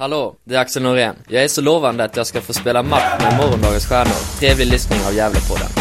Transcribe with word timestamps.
Hallå, 0.00 0.36
det 0.44 0.54
är 0.54 0.58
Axel 0.58 0.82
Norén. 0.82 1.16
Jag 1.28 1.44
är 1.44 1.48
så 1.48 1.60
lovande 1.60 2.04
att 2.04 2.16
jag 2.16 2.26
ska 2.26 2.40
få 2.40 2.52
spela 2.52 2.82
match 2.82 3.22
med 3.22 3.36
morgondagens 3.36 3.86
stjärnor. 3.86 4.38
Trevlig 4.38 4.66
lyssning 4.66 4.98
av 5.08 5.14
Gävlepodden. 5.14 5.79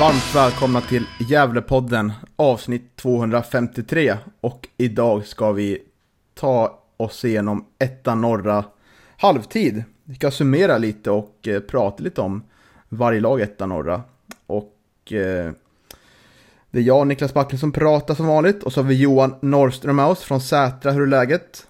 Varmt 0.00 0.34
välkomna 0.34 0.80
till 0.80 1.06
Gävlepodden 1.18 2.12
avsnitt 2.36 2.96
253 2.96 4.16
och 4.40 4.68
idag 4.76 5.26
ska 5.26 5.52
vi 5.52 5.78
ta 6.34 6.80
oss 6.96 7.24
igenom 7.24 7.64
etta 7.78 8.14
norra 8.14 8.64
halvtid. 9.16 9.84
Vi 10.04 10.14
ska 10.14 10.30
summera 10.30 10.78
lite 10.78 11.10
och 11.10 11.48
eh, 11.48 11.60
prata 11.60 12.02
lite 12.02 12.20
om 12.20 12.42
varje 12.88 13.20
lag 13.20 13.40
etta 13.40 13.66
norra. 13.66 14.02
Och 14.46 15.12
eh, 15.12 15.52
det 16.70 16.78
är 16.78 16.82
jag, 16.82 17.06
Niklas 17.06 17.34
Backlund, 17.34 17.60
som 17.60 17.72
pratar 17.72 18.14
som 18.14 18.26
vanligt 18.26 18.62
och 18.62 18.72
så 18.72 18.80
har 18.80 18.88
vi 18.88 18.94
Johan 18.94 19.34
Norrström 19.40 19.96
med 19.96 20.06
oss 20.06 20.22
från 20.22 20.40
Sätra. 20.40 20.92
Hur 20.92 21.02
är 21.02 21.06
läget? 21.06 21.66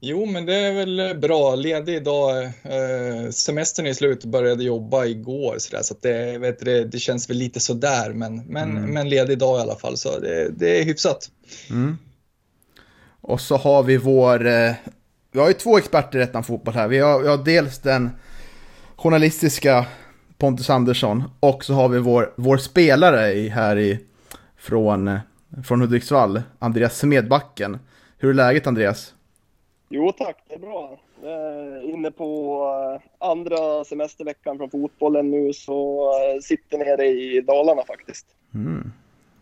Jo, 0.00 0.26
men 0.26 0.46
det 0.46 0.54
är 0.54 0.72
väl 0.72 1.18
bra. 1.20 1.54
Ledig 1.54 1.94
idag. 1.94 2.44
Eh, 2.44 3.30
semestern 3.30 3.86
är 3.86 3.92
slut 3.92 4.24
och 4.24 4.30
började 4.30 4.64
jobba 4.64 5.04
igår 5.04 5.56
så, 5.58 5.76
där, 5.76 5.82
så 5.82 5.94
det, 6.00 6.38
vet 6.38 6.58
du, 6.60 6.84
det 6.84 6.98
känns 6.98 7.30
väl 7.30 7.36
lite 7.36 7.60
sådär. 7.60 8.12
Men, 8.12 8.36
men, 8.46 8.70
Mm. 8.76 8.90
men 8.94 9.08
ledig 9.08 9.32
idag 9.32 9.58
i 9.58 9.62
alla 9.62 9.76
fall, 9.76 9.96
så 9.96 10.18
det, 10.18 10.48
det 10.56 10.80
är 10.80 10.84
hyfsat. 10.84 11.30
Mm. 11.70 11.98
Och 13.20 13.40
så 13.40 13.56
har 13.56 13.82
vi 13.82 13.96
vår... 13.96 14.46
Eh, 14.46 14.72
vi 15.32 15.40
har 15.40 15.48
ju 15.48 15.54
två 15.54 15.78
experter 15.78 16.18
i 16.18 16.22
Ettan 16.22 16.44
Fotboll 16.44 16.74
här. 16.74 16.88
Vi 16.88 16.98
har, 16.98 17.20
vi 17.22 17.28
har 17.28 17.44
dels 17.44 17.78
den 17.78 18.10
journalistiska 18.96 19.86
Pontus 20.38 20.70
Andersson 20.70 21.24
och 21.40 21.64
så 21.64 21.72
har 21.74 21.88
vi 21.88 21.98
vår, 21.98 22.32
vår 22.36 22.56
spelare 22.56 23.32
i, 23.32 23.48
här 23.48 23.78
i, 23.78 23.98
från, 24.58 25.08
eh, 25.08 25.18
från 25.64 25.80
Hudiksvall, 25.80 26.42
Andreas 26.58 26.98
Smedbacken. 26.98 27.78
Hur 28.18 28.30
är 28.30 28.34
läget 28.34 28.66
Andreas? 28.66 29.12
Jo 29.88 30.12
tack, 30.12 30.36
det 30.48 30.54
är 30.54 30.58
bra. 30.58 30.98
Eh, 31.22 31.90
inne 31.90 32.10
på 32.10 32.60
eh, 32.94 33.28
andra 33.28 33.84
semesterveckan 33.84 34.56
från 34.58 34.70
fotbollen 34.70 35.30
nu 35.30 35.52
så 35.52 36.10
eh, 36.34 36.40
sitter 36.40 36.78
nere 36.78 37.06
i 37.06 37.40
Dalarna 37.40 37.82
faktiskt. 37.86 38.26
Mm, 38.54 38.92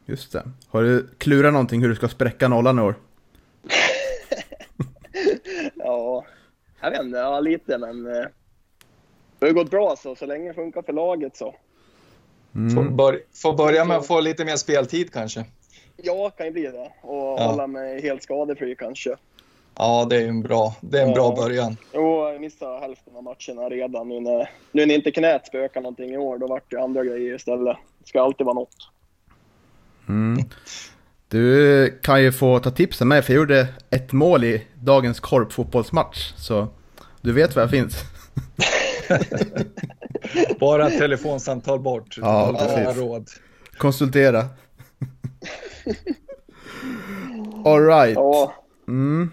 just 0.07 0.33
det. 0.33 0.43
Har 0.69 0.83
du 0.83 1.07
klurat 1.19 1.53
någonting 1.53 1.81
hur 1.83 1.89
du 1.89 1.95
ska 1.95 2.09
spräcka 2.09 2.49
nollan 2.49 2.79
i 2.79 2.83
år? 2.83 2.95
Ja, 5.75 6.25
jag 6.81 6.91
vet 6.91 7.01
inte, 7.03 7.19
ja 7.19 7.41
lite 7.41 7.79
men 7.79 8.07
eh, 8.07 8.13
det 9.39 9.41
har 9.41 9.49
ju 9.49 9.55
gått 9.55 9.71
bra 9.71 9.97
så, 9.97 10.15
så 10.17 10.27
länge 10.27 10.49
det 10.49 10.55
funkar 10.55 10.83
för 10.83 10.93
laget 10.93 11.37
så. 11.37 11.55
Får, 12.53 12.81
Mm. 12.81 12.97
bör, 12.97 13.21
får 13.43 13.53
börja 13.53 13.85
med 13.85 13.97
att 13.97 14.07
få 14.07 14.21
lite 14.21 14.45
mer 14.45 14.57
speltid 14.57 15.13
kanske. 15.13 15.45
Ja, 15.97 16.31
kan 16.31 16.47
ju 16.47 16.53
bli 16.53 16.63
det. 16.63 16.93
Och 17.01 17.17
Ja. 17.41 17.47
hålla 17.51 17.67
mig 17.67 18.03
helt 18.03 18.23
skadefri 18.23 18.75
kanske. 18.77 19.17
Ja, 19.77 20.07
det 20.11 20.17
är 20.17 20.29
en 20.29 20.43
bra, 20.43 20.75
det 20.81 20.99
är 21.01 21.07
en 21.07 21.13
bra 21.15 21.35
Ja. 21.37 21.43
början. 21.43 21.77
Jo, 21.93 22.29
jag 22.33 22.41
missade 22.41 22.81
hälften 22.81 23.17
av 23.17 23.23
matcherna 23.23 23.69
redan 23.69 24.09
nu 24.09 24.21
när, 24.21 24.51
nu 24.73 24.87
när 24.87 24.95
inte 24.95 25.11
knät 25.11 25.47
spökar 25.47 25.81
någonting 25.81 26.11
i 26.11 26.17
år. 26.19 26.39
Då 26.39 26.47
vart 26.47 26.71
det 26.71 26.81
andra 26.83 27.05
grejer 27.05 27.35
istället. 27.35 27.77
Det 27.99 28.09
ska 28.09 28.23
alltid 28.23 28.45
vara 28.47 28.55
något. 28.55 28.77
Mm. 30.09 30.45
Du 31.29 31.99
kan 32.03 32.23
ju 32.23 32.33
få 32.33 32.59
ta 32.59 32.71
tipsen 32.71 33.09
med 33.09 33.25
för 33.25 33.33
jag 33.33 33.39
gjorde 33.41 33.67
ett 33.91 34.13
mål 34.13 34.45
i 34.45 34.67
dagens 34.83 35.21
korpfotbollsmatch. 35.21 36.33
Så 36.37 36.69
du 37.21 37.33
vet 37.33 37.57
var 37.57 37.63
jag 37.63 37.71
finns. 37.71 37.97
Bara 40.61 40.87
ett 40.89 40.99
telefonsamtal 40.99 41.81
bort. 41.81 42.17
Ja, 42.21 42.55
precis. 42.59 42.97
råd. 43.03 43.29
Konsultera. 43.79 44.45
Alright. 47.65 48.15
Ja, 48.15 48.55
Mm. 48.89 49.31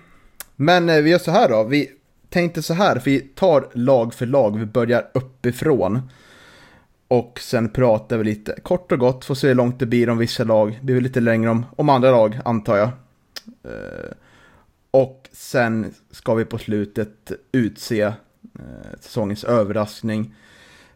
Men 0.61 0.89
eh, 0.89 1.01
vi 1.01 1.09
gör 1.09 1.19
så 1.19 1.31
här 1.31 1.49
då. 1.49 1.63
Vi 1.63 1.91
tänkte 2.29 2.61
så 2.61 2.73
här, 2.73 2.99
för 2.99 3.11
vi 3.11 3.19
tar 3.19 3.69
lag 3.73 4.13
för 4.13 4.25
lag. 4.25 4.59
Vi 4.59 4.65
börjar 4.65 5.11
uppifrån. 5.13 6.09
Och 7.07 7.39
sen 7.39 7.69
pratar 7.69 8.17
vi 8.17 8.23
lite 8.23 8.59
kort 8.63 8.91
och 8.91 8.99
gott. 8.99 9.25
Får 9.25 9.35
se 9.35 9.47
hur 9.47 9.55
långt 9.55 9.79
det 9.79 9.85
blir 9.85 10.09
om 10.09 10.17
vissa 10.17 10.43
lag. 10.43 10.71
Det 10.79 10.85
blir 10.85 10.95
väl 10.95 11.03
lite 11.03 11.19
längre 11.19 11.49
om, 11.49 11.65
om 11.75 11.89
andra 11.89 12.11
lag, 12.11 12.39
antar 12.45 12.77
jag. 12.77 12.89
Eh, 13.63 14.11
och 14.91 15.29
sen 15.31 15.93
ska 16.11 16.33
vi 16.33 16.45
på 16.45 16.57
slutet 16.57 17.31
utse 17.51 18.01
eh, 18.01 18.13
säsongens 18.99 19.43
överraskning. 19.43 20.35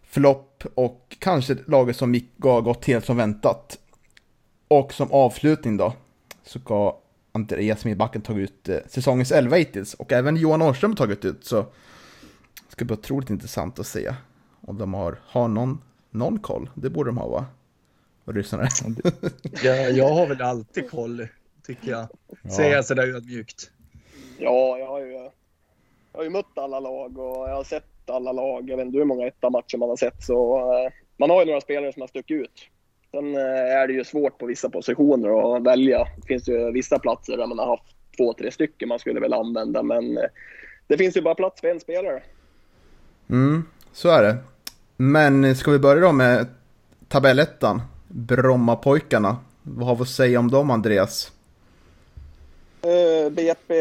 Flopp 0.03 0.63
och 0.75 1.17
kanske 1.19 1.57
laget 1.67 1.95
som 1.95 2.13
gick, 2.13 2.31
har 2.43 2.61
gått 2.61 2.85
helt 2.85 3.05
som 3.05 3.17
väntat. 3.17 3.79
Och 4.67 4.93
som 4.93 5.11
avslutning 5.11 5.77
då 5.77 5.93
så 6.43 6.59
ska 6.59 6.97
Andreas 7.35 7.79
Smedbacken 7.79 8.21
tagit 8.21 8.49
ut 8.49 8.69
eh, 8.69 8.77
säsongens 8.87 9.31
11 9.31 9.55
hittills 9.55 9.93
och 9.93 10.11
även 10.11 10.37
Johan 10.37 10.61
Årström 10.61 10.91
har 10.91 10.95
tagit 10.95 11.25
ut 11.25 11.45
så 11.45 11.61
det 11.61 12.71
ska 12.71 12.85
bli 12.85 12.93
otroligt 12.93 13.29
intressant 13.29 13.79
att 13.79 13.87
se 13.87 14.13
om 14.61 14.77
de 14.77 14.93
har, 14.93 15.19
har 15.25 15.47
någon, 15.47 15.81
någon 16.09 16.39
koll. 16.39 16.69
Det 16.73 16.89
borde 16.89 17.09
de 17.09 17.17
ha 17.17 17.27
va? 17.27 17.45
Och 18.25 18.33
lyssnare. 18.33 18.67
Jag, 19.63 19.91
jag 19.91 20.09
har 20.09 20.27
väl 20.27 20.41
alltid 20.41 20.89
koll, 20.91 21.27
tycker 21.65 21.91
jag. 21.91 22.07
Säger 22.51 22.75
jag 22.75 22.85
sådär 22.85 23.15
ödmjukt. 23.15 23.71
Ja, 24.37 24.77
jag 24.77 24.87
har 24.87 24.99
ju, 24.99 25.11
jag 25.11 25.31
har 26.13 26.23
ju 26.23 26.29
mött 26.29 26.57
alla 26.57 26.79
lag 26.79 27.17
och 27.17 27.49
jag 27.49 27.55
har 27.55 27.63
sett 27.63 28.09
alla 28.09 28.31
lag. 28.31 28.69
Jag 28.69 28.77
vet 28.77 28.85
inte 28.85 28.97
hur 28.97 29.05
många 29.05 29.27
etta 29.27 29.49
matcher 29.49 29.77
man 29.77 29.89
har 29.89 29.95
sett. 29.95 30.23
Så, 30.23 30.57
eh, 30.57 30.91
man 31.17 31.29
har 31.29 31.39
ju 31.39 31.45
några 31.45 31.61
spelare 31.61 31.93
som 31.93 32.01
har 32.01 32.07
stuckit 32.07 32.41
ut. 32.41 32.69
Sen 33.15 33.35
eh, 33.35 33.77
är 33.81 33.87
det 33.87 33.93
ju 33.93 34.03
svårt 34.03 34.37
på 34.37 34.45
vissa 34.45 34.69
positioner 34.69 35.55
att 35.57 35.63
välja. 35.63 36.07
Det 36.15 36.27
finns 36.27 36.49
ju 36.49 36.71
vissa 36.71 36.99
platser 36.99 37.37
där 37.37 37.47
man 37.47 37.59
har 37.59 37.67
haft 37.67 37.95
två, 38.17 38.33
tre 38.33 38.51
stycken 38.51 38.89
man 38.89 38.99
skulle 38.99 39.19
vilja 39.19 39.37
använda. 39.37 39.83
Men 39.83 40.17
eh, 40.17 40.23
det 40.87 40.97
finns 40.97 41.17
ju 41.17 41.21
bara 41.21 41.35
plats 41.35 41.61
för 41.61 41.67
en 41.67 41.79
spelare. 41.79 42.23
Mm, 43.29 43.63
så 43.91 44.09
är 44.09 44.23
det. 44.23 44.37
Men 44.97 45.55
ska 45.55 45.71
vi 45.71 45.79
börja 45.79 46.01
då 46.01 46.11
med 46.11 46.47
tabellettan? 47.07 47.81
Brommapojkarna. 48.07 49.37
Vad 49.63 49.87
har 49.87 49.95
vi 49.95 50.01
att 50.01 50.09
säga 50.09 50.39
om 50.39 50.51
dem 50.51 50.71
Andreas? 50.71 51.31
Eh, 52.81 53.31
BP 53.31 53.73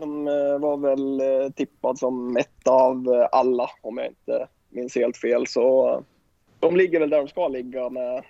de 0.00 0.24
var 0.60 0.76
väl 0.76 1.22
tippad 1.52 1.98
som 1.98 2.36
ett 2.36 2.68
av 2.68 3.26
alla, 3.32 3.70
om 3.82 3.98
jag 3.98 4.06
inte 4.06 4.46
minns 4.68 4.94
helt 4.94 5.16
fel. 5.16 5.46
Så 5.46 6.02
de 6.60 6.76
ligger 6.76 7.00
väl 7.00 7.10
där 7.10 7.18
de 7.18 7.28
ska 7.28 7.48
ligga 7.48 7.90
med 7.90 8.24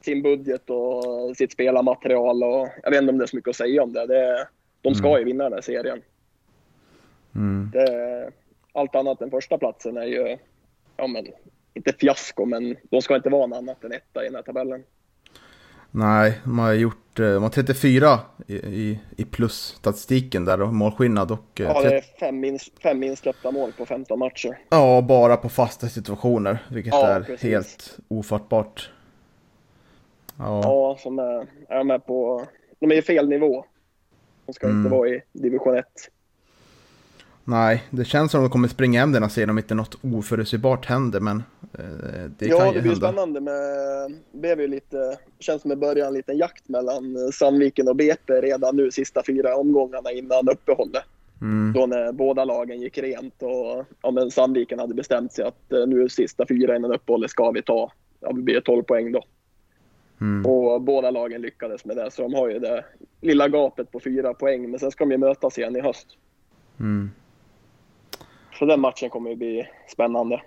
sin 0.00 0.22
budget 0.22 0.70
och 0.70 1.36
sitt 1.36 1.52
spelarmaterial. 1.52 2.42
Och 2.42 2.68
jag 2.82 2.90
vet 2.90 3.00
inte 3.00 3.12
om 3.12 3.18
det 3.18 3.24
är 3.24 3.26
så 3.26 3.36
mycket 3.36 3.50
att 3.50 3.56
säga 3.56 3.82
om 3.82 3.92
det. 3.92 4.06
det 4.06 4.48
de 4.82 4.94
ska 4.94 5.18
ju 5.18 5.24
vinna 5.24 5.44
den 5.44 5.52
här 5.52 5.60
serien. 5.60 6.02
Mm. 7.34 7.70
Det, 7.72 8.30
allt 8.72 8.94
annat 8.94 9.22
än 9.22 9.30
första 9.30 9.58
platsen 9.58 9.96
är 9.96 10.04
ju, 10.04 10.36
ja 10.96 11.06
men, 11.06 11.26
inte 11.74 11.92
fiasko, 11.92 12.44
men 12.44 12.76
de 12.82 13.02
ska 13.02 13.16
inte 13.16 13.28
vara 13.28 13.46
något 13.46 13.58
annat 13.58 13.84
än 13.84 13.92
etta 13.92 14.22
i 14.22 14.26
den 14.26 14.34
här 14.34 14.42
tabellen. 14.42 14.82
Nej, 15.90 16.40
de 16.44 16.58
har 16.58 16.72
gjort 16.72 17.18
eh, 17.18 17.26
de 17.26 17.42
har 17.42 17.50
34 17.50 18.18
i, 18.46 18.54
i, 18.54 19.00
i 19.16 19.24
plus-statistiken 19.24 20.44
där 20.44 20.62
och 20.62 20.74
målskillnad 20.74 21.30
och 21.30 21.60
eh, 21.60 21.66
Ja, 21.66 21.82
det 21.82 21.96
är 21.96 22.00
fem, 22.20 22.40
minst, 22.40 22.82
fem 22.82 23.02
insläppta 23.02 23.50
mål 23.50 23.72
på 23.72 23.86
15 23.86 24.18
matcher. 24.18 24.58
Ja, 24.68 25.00
bara 25.08 25.36
på 25.36 25.48
fasta 25.48 25.88
situationer, 25.88 26.58
vilket 26.70 26.92
Ja, 26.92 27.06
är 27.06 27.20
precis. 27.20 27.42
helt 27.42 27.98
ofattbart. 28.08 28.90
Ja, 30.40 30.60
Ja, 30.64 30.96
som 31.00 31.18
är, 31.18 31.46
är 31.68 31.84
med 31.84 32.06
på... 32.06 32.46
De 32.78 32.90
är 32.92 32.94
i 32.96 33.02
fel 33.02 33.28
nivå. 33.28 33.64
De 34.46 34.52
ska 34.52 34.66
Mm. 34.66 34.78
inte 34.78 34.90
vara 34.90 35.08
i 35.08 35.22
division 35.32 35.76
1. 35.76 35.84
nej, 37.44 37.84
det 37.90 38.04
känns 38.04 38.30
som 38.32 38.40
att 38.40 38.44
de 38.44 38.52
kommer 38.52 38.68
springa 38.68 39.00
hem 39.00 39.12
den 39.12 39.22
här 39.22 39.30
serien 39.30 39.50
om 39.50 39.58
inte 39.58 39.74
något 39.74 39.98
oförutsägbart 40.04 40.86
händer, 40.86 41.20
men 41.20 41.42
eh, 41.78 41.84
det 42.38 42.46
ja, 42.46 42.58
kan 42.58 42.68
det 42.68 42.74
ju 42.74 42.80
blir 42.82 42.90
hända. 42.92 43.08
spännande 43.08 43.40
med... 43.40 43.54
Det 44.32 44.38
blev 44.38 44.60
ju 44.60 44.66
lite... 44.68 45.18
känns 45.38 45.62
som 45.62 45.72
i 45.72 45.76
början 45.76 46.08
en 46.08 46.14
liten 46.14 46.38
jakt 46.38 46.68
mellan 46.68 47.16
eh, 47.16 47.30
Sandviken 47.32 47.88
och 47.88 47.96
BP 47.96 48.32
redan 48.40 48.76
nu 48.76 48.90
sista 48.90 49.22
fyra 49.26 49.56
omgångarna 49.56 50.12
innan 50.12 50.48
uppehållet. 50.48 51.04
Mm, 51.40 51.72
Då 51.72 51.86
när 51.86 52.12
båda 52.12 52.44
lagen 52.44 52.80
gick 52.80 52.98
rent 52.98 53.42
och 53.42 53.84
ja, 54.02 54.10
men 54.10 54.30
Sandviken 54.30 54.78
hade 54.78 54.94
bestämt 54.94 55.32
sig 55.32 55.44
att 55.44 55.72
eh, 55.72 55.86
nu 55.86 56.08
sista 56.08 56.44
fyra 56.48 56.76
innan 56.76 56.92
uppehållet 56.94 57.30
ska 57.30 57.50
vi 57.50 57.62
ta. 57.62 57.92
Ja, 58.20 58.32
det 58.32 58.42
blir 58.42 58.60
12 58.60 58.82
poäng 58.82 59.12
då. 59.12 59.22
Mm. 60.20 60.46
Och 60.46 60.80
båda 60.80 61.10
lagen 61.10 61.42
lyckades 61.42 61.84
med 61.84 61.96
det, 61.96 62.10
så 62.10 62.22
de 62.22 62.34
har 62.34 62.48
ju 62.48 62.58
det 62.58 62.84
lilla 63.20 63.48
gapet 63.48 63.92
på 63.92 64.00
fyra 64.00 64.34
poäng. 64.34 64.70
Men 64.70 64.80
sen 64.80 64.90
ska 64.90 65.04
de 65.04 65.10
ju 65.10 65.18
mötas 65.18 65.58
igen 65.58 65.76
i 65.76 65.80
höst. 65.80 66.06
Mm. 66.80 67.10
Så 68.58 68.66
den 68.66 68.80
matchen 68.80 69.10
kommer 69.10 69.30
ju 69.30 69.36
bli 69.36 69.68
spännande. 69.88 70.42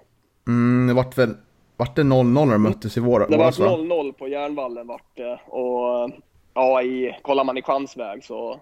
Mm, 0.47 0.87
det 0.87 0.93
vart 0.93 1.17
väl 1.17 1.35
vart 1.77 1.95
det 1.95 2.01
0-0 2.01 2.45
när 2.45 2.51
de 2.51 2.63
möttes 2.63 2.97
i 2.97 2.99
vår, 2.99 3.27
Det 3.29 3.37
var 3.37 3.51
0-0 3.51 4.13
på 4.13 4.27
Järnvallen 4.27 4.87
vart 4.87 5.17
det. 5.17 5.39
Och 5.45 6.11
ja, 6.53 6.81
i, 6.81 7.15
kollar 7.21 7.43
man 7.43 7.57
i 7.57 7.61
chansväg 7.61 8.23
så 8.23 8.59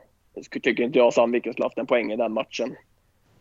tycker 0.62 0.84
inte 0.84 0.98
jag 0.98 1.14
Sandviken 1.14 1.54
skulle 1.54 1.66
haft 1.66 1.78
en 1.78 1.86
poäng 1.86 2.12
i 2.12 2.16
den 2.16 2.34
matchen. 2.34 2.76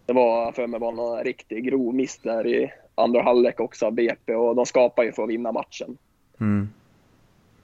Det 0.07 0.13
var 0.13 0.53
för 0.53 0.67
mig 0.67 0.81
var 0.81 0.93
någon 0.93 1.25
riktigt 1.25 1.65
grov 1.65 1.95
miss 1.95 2.19
där 2.19 2.47
i 2.47 2.73
andra 2.95 3.23
halvlek 3.23 3.61
också 3.61 3.87
av 3.87 3.93
BP 3.93 4.35
och 4.35 4.57
de 4.57 4.67
skapar 4.67 5.03
ju 5.03 5.13
för 5.13 5.23
att 5.23 5.29
vinna 5.29 5.53
matchen. 5.53 5.97
Mm. 6.41 6.69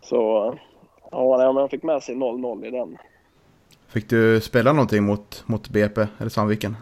Så 0.07 0.55
ja, 1.11 1.53
man 1.53 1.69
fick 1.69 1.83
med 1.83 2.03
sig 2.03 2.15
0-0 2.15 2.67
i 2.67 2.71
den. 2.71 2.99
Fick 3.89 4.11
du 4.11 4.41
spela 4.41 4.73
någonting 4.73 5.05
mot, 5.05 5.45
mot 5.47 5.69
BP 5.69 6.07
eller 6.19 6.31
Sandviken? 6.31 6.77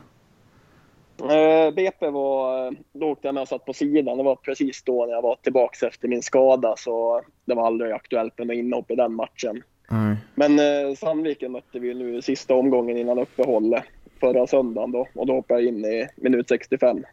Eh, 1.21 1.75
BP 1.75 2.11
var, 2.11 2.75
då 2.93 3.07
åkte 3.07 3.29
jag 3.29 3.35
med 3.35 3.41
och 3.41 3.49
satt 3.49 3.65
på 3.65 3.73
sidan. 3.73 4.19
Det 4.19 4.25
var 4.25 4.37
precis 4.37 4.83
då 4.83 5.07
när 5.07 5.13
jag 5.13 5.23
var 5.23 5.37
tillbaka 5.43 5.87
efter 5.87 6.09
min 6.09 6.23
skada 6.23 6.75
så 6.79 7.23
det 7.45 7.55
var 7.55 7.67
aldrig 7.67 7.93
aktuellt 7.93 8.39
med 8.39 8.57
inhopp 8.57 8.91
i 8.91 8.95
den 8.95 9.15
matchen. 9.15 9.63
Mm. 9.91 10.17
Men 10.35 10.59
eh, 10.59 10.95
Sandviken 10.97 11.53
mötte 11.53 11.79
vi 11.79 11.95
nu 11.95 12.23
sista 12.23 12.55
omgången 12.55 12.97
innan 12.97 13.19
uppehållet 13.19 13.85
förra 14.21 14.47
söndagen 14.47 14.91
då 14.91 15.09
och 15.15 15.27
då 15.27 15.33
hoppade 15.33 15.61
jag 15.61 15.69
in 15.69 15.85
i 15.85 16.09
minut 16.17 16.49
65. 16.49 17.05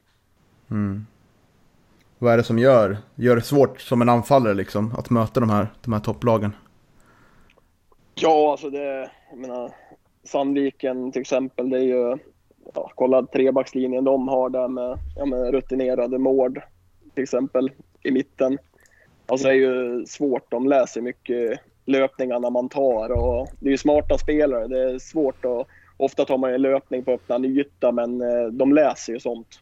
Mm. 0.72 1.06
Vad 2.22 2.34
är 2.34 2.38
det 2.38 2.44
som 2.44 2.60
gör, 2.60 2.98
gör 3.16 3.36
det 3.36 3.42
svårt 3.42 3.82
som 3.82 4.02
en 4.02 4.10
anfallare 4.10 4.54
liksom 4.54 4.94
att 4.98 5.10
möta 5.10 5.40
de 5.40 5.50
här, 5.50 5.68
de 5.82 5.94
här 5.94 6.00
topplagen? 6.00 6.52
Ja, 8.16 8.52
alltså 8.52 8.70
det, 8.70 9.12
jag 9.30 9.40
menar, 9.40 9.72
Sandviken 10.24 11.12
till 11.12 11.22
exempel, 11.22 11.70
det 11.70 11.78
är 11.78 11.84
ju, 11.84 12.18
ja, 12.74 12.92
kolla 12.96 13.26
trebackslinjen 13.26 14.04
de 14.04 14.28
har 14.28 14.50
där 14.50 14.68
med, 14.68 14.98
ja, 15.16 15.26
med 15.26 15.52
rutinerade 15.52 16.18
mård 16.18 16.62
till 17.14 17.24
exempel 17.24 17.72
i 18.04 18.12
mitten. 18.12 18.58
Alltså 19.26 19.48
det 19.48 19.54
är 19.54 19.58
ju 19.58 20.06
svårt, 20.06 20.52
de 20.52 20.68
läser 20.68 21.02
mycket 21.02 21.60
löpningarna 21.86 22.50
man 22.50 22.70
tar 22.70 23.12
och 23.12 23.48
det 23.60 23.68
är 23.68 23.72
ju 23.72 23.78
smarta 23.78 24.18
spelare. 24.18 24.68
Det 24.68 24.92
är 24.92 25.00
svårt 25.00 25.46
att, 25.46 25.68
ofta 25.98 26.26
tar 26.26 26.38
man 26.38 26.54
en 26.54 26.62
löpning 26.62 27.04
på 27.04 27.12
öppna 27.12 27.48
yta 27.48 27.92
men 27.92 28.22
eh, 28.22 28.48
de 28.52 28.74
läser 28.74 29.14
ju 29.14 29.20
sånt. 29.20 29.60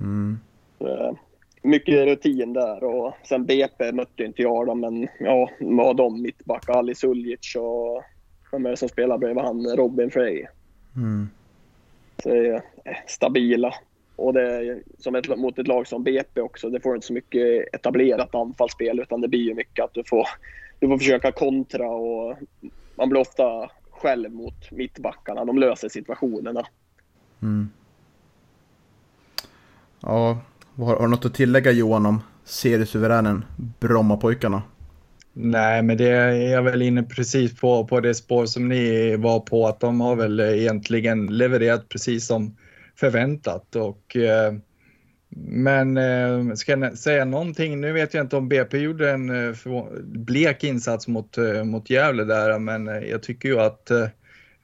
Mm. 0.00 0.38
Eh, 0.80 1.12
mycket 1.62 2.06
rutin 2.06 2.52
där 2.52 2.84
och 2.84 3.14
sen 3.24 3.46
BP 3.46 3.92
mötte 3.92 4.24
inte 4.24 4.42
jag 4.42 4.66
dem 4.66 4.80
men 4.80 5.08
ja, 5.20 5.50
vad 5.60 5.96
de 5.96 6.22
mittback, 6.22 6.68
Ali 6.68 6.94
Suljic 6.94 7.56
och 7.56 8.02
vem 8.52 8.66
är 8.66 8.70
det 8.70 8.76
som 8.76 8.88
spelar 8.88 9.18
bredvid 9.18 9.44
han, 9.44 9.76
Robin 9.76 10.10
Frey. 10.10 10.46
Mm. 10.96 11.28
Så 12.22 12.28
det 12.28 12.48
är 12.48 12.54
eh, 12.84 12.96
stabila. 13.06 13.74
Och 14.16 14.32
det 14.32 14.42
är 14.42 14.82
som 14.98 15.14
ett, 15.14 15.38
mot 15.38 15.58
ett 15.58 15.68
lag 15.68 15.86
som 15.86 16.02
BP 16.02 16.40
också, 16.40 16.70
det 16.70 16.80
får 16.80 16.94
inte 16.94 17.06
så 17.06 17.12
mycket 17.12 17.74
etablerat 17.74 18.34
anfallsspel 18.34 19.00
utan 19.00 19.20
det 19.20 19.28
blir 19.28 19.40
ju 19.40 19.54
mycket 19.54 19.84
att 19.84 19.94
du 19.94 20.04
får, 20.04 20.26
du 20.78 20.88
får 20.88 20.98
försöka 20.98 21.32
kontra 21.32 21.88
och 21.88 22.36
man 22.94 23.08
blir 23.08 23.20
ofta 23.20 23.70
själv 23.90 24.30
mot 24.30 24.70
mittbackarna. 24.70 25.44
De 25.44 25.58
löser 25.58 25.88
situationerna. 25.88 26.66
Mm. 27.42 27.68
Ja, 30.00 30.38
har, 30.86 30.96
har 30.96 31.02
du 31.02 31.08
något 31.08 31.24
att 31.24 31.34
tillägga 31.34 31.70
Johan 31.70 32.06
om 32.06 32.20
seriesuveränen 32.44 33.44
Brommapojkarna? 33.80 34.62
Nej, 35.32 35.82
men 35.82 35.96
det 35.96 36.08
är 36.08 36.52
jag 36.52 36.62
väl 36.62 36.82
inne 36.82 37.02
precis 37.02 37.60
på, 37.60 37.86
på 37.86 38.00
det 38.00 38.14
spår 38.14 38.46
som 38.46 38.68
ni 38.68 39.16
var 39.16 39.40
på, 39.40 39.66
att 39.66 39.80
de 39.80 40.00
har 40.00 40.16
väl 40.16 40.40
egentligen 40.40 41.26
levererat 41.26 41.88
precis 41.88 42.26
som 42.26 42.56
förväntat. 42.96 43.76
Och, 43.76 44.16
eh, 44.16 44.52
men 45.40 45.96
eh, 45.96 46.54
ska 46.54 46.72
jag 46.78 46.98
säga 46.98 47.24
någonting, 47.24 47.80
nu 47.80 47.92
vet 47.92 48.14
jag 48.14 48.24
inte 48.24 48.36
om 48.36 48.48
BP 48.48 48.78
gjorde 48.78 49.10
en 49.10 49.48
eh, 49.48 49.54
blek 50.02 50.64
insats 50.64 51.08
mot, 51.08 51.38
eh, 51.38 51.64
mot 51.64 51.90
Gävle 51.90 52.24
där, 52.24 52.58
men 52.58 52.88
eh, 52.88 52.98
jag 52.98 53.22
tycker 53.22 53.48
ju 53.48 53.60
att 53.60 53.90
eh, 53.90 54.06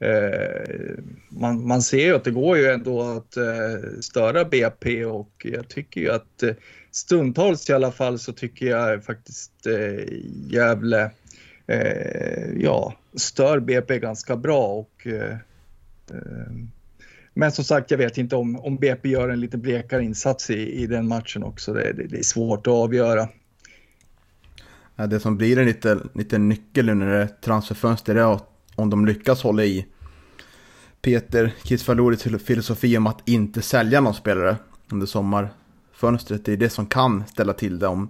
Eh, 0.05 1.03
man, 1.29 1.67
man 1.67 1.81
ser 1.81 2.05
ju 2.05 2.15
att 2.15 2.23
det 2.23 2.31
går 2.31 2.57
ju 2.57 2.65
ändå 2.65 3.01
att 3.01 3.37
eh, 3.37 3.99
störa 4.01 4.45
BP 4.45 5.05
och 5.05 5.31
jag 5.43 5.67
tycker 5.67 6.01
ju 6.01 6.11
att 6.11 6.43
eh, 6.43 6.53
stundtals 6.91 7.69
i 7.69 7.73
alla 7.73 7.91
fall 7.91 8.19
så 8.19 8.33
tycker 8.33 8.65
jag 8.65 9.03
faktiskt 9.03 9.67
eh, 9.67 10.05
Gävle 10.47 11.11
eh, 11.67 12.51
ja, 12.57 12.93
stör 13.15 13.59
BP 13.59 13.99
ganska 13.99 14.35
bra 14.35 14.67
och 14.67 15.07
eh, 15.07 15.37
men 17.33 17.51
som 17.51 17.65
sagt, 17.65 17.91
jag 17.91 17.97
vet 17.97 18.17
inte 18.17 18.35
om, 18.35 18.59
om 18.59 18.75
BP 18.77 19.09
gör 19.09 19.29
en 19.29 19.39
lite 19.39 19.57
blekare 19.57 20.03
insats 20.03 20.49
i, 20.49 20.83
i 20.83 20.87
den 20.87 21.07
matchen 21.07 21.43
också. 21.43 21.73
Det, 21.73 21.93
det, 21.93 22.07
det 22.07 22.17
är 22.19 22.23
svårt 22.23 22.67
att 22.67 22.73
avgöra. 22.73 23.27
Det 25.09 25.19
som 25.19 25.37
blir 25.37 25.57
en 25.57 25.65
liten, 25.65 26.09
liten 26.13 26.49
nyckel 26.49 26.85
nu 26.85 26.93
när 26.93 27.11
det 27.11 27.23
är 27.23 27.27
transferfönster 27.27 28.15
är 28.15 28.39
om 28.75 28.89
de 28.89 29.05
lyckas 29.05 29.43
hålla 29.43 29.63
i 29.63 29.85
Peter 31.05 31.53
Kisvalouris 31.63 32.23
filosofi 32.43 32.97
om 32.97 33.07
att 33.07 33.29
inte 33.29 33.61
sälja 33.61 34.01
någon 34.01 34.13
spelare 34.13 34.57
under 34.91 35.05
sommarfönstret. 35.05 36.45
Det 36.45 36.53
är 36.53 36.57
det 36.57 36.69
som 36.69 36.85
kan 36.85 37.27
ställa 37.27 37.53
till 37.53 37.79
det 37.79 37.87
om, 37.87 38.09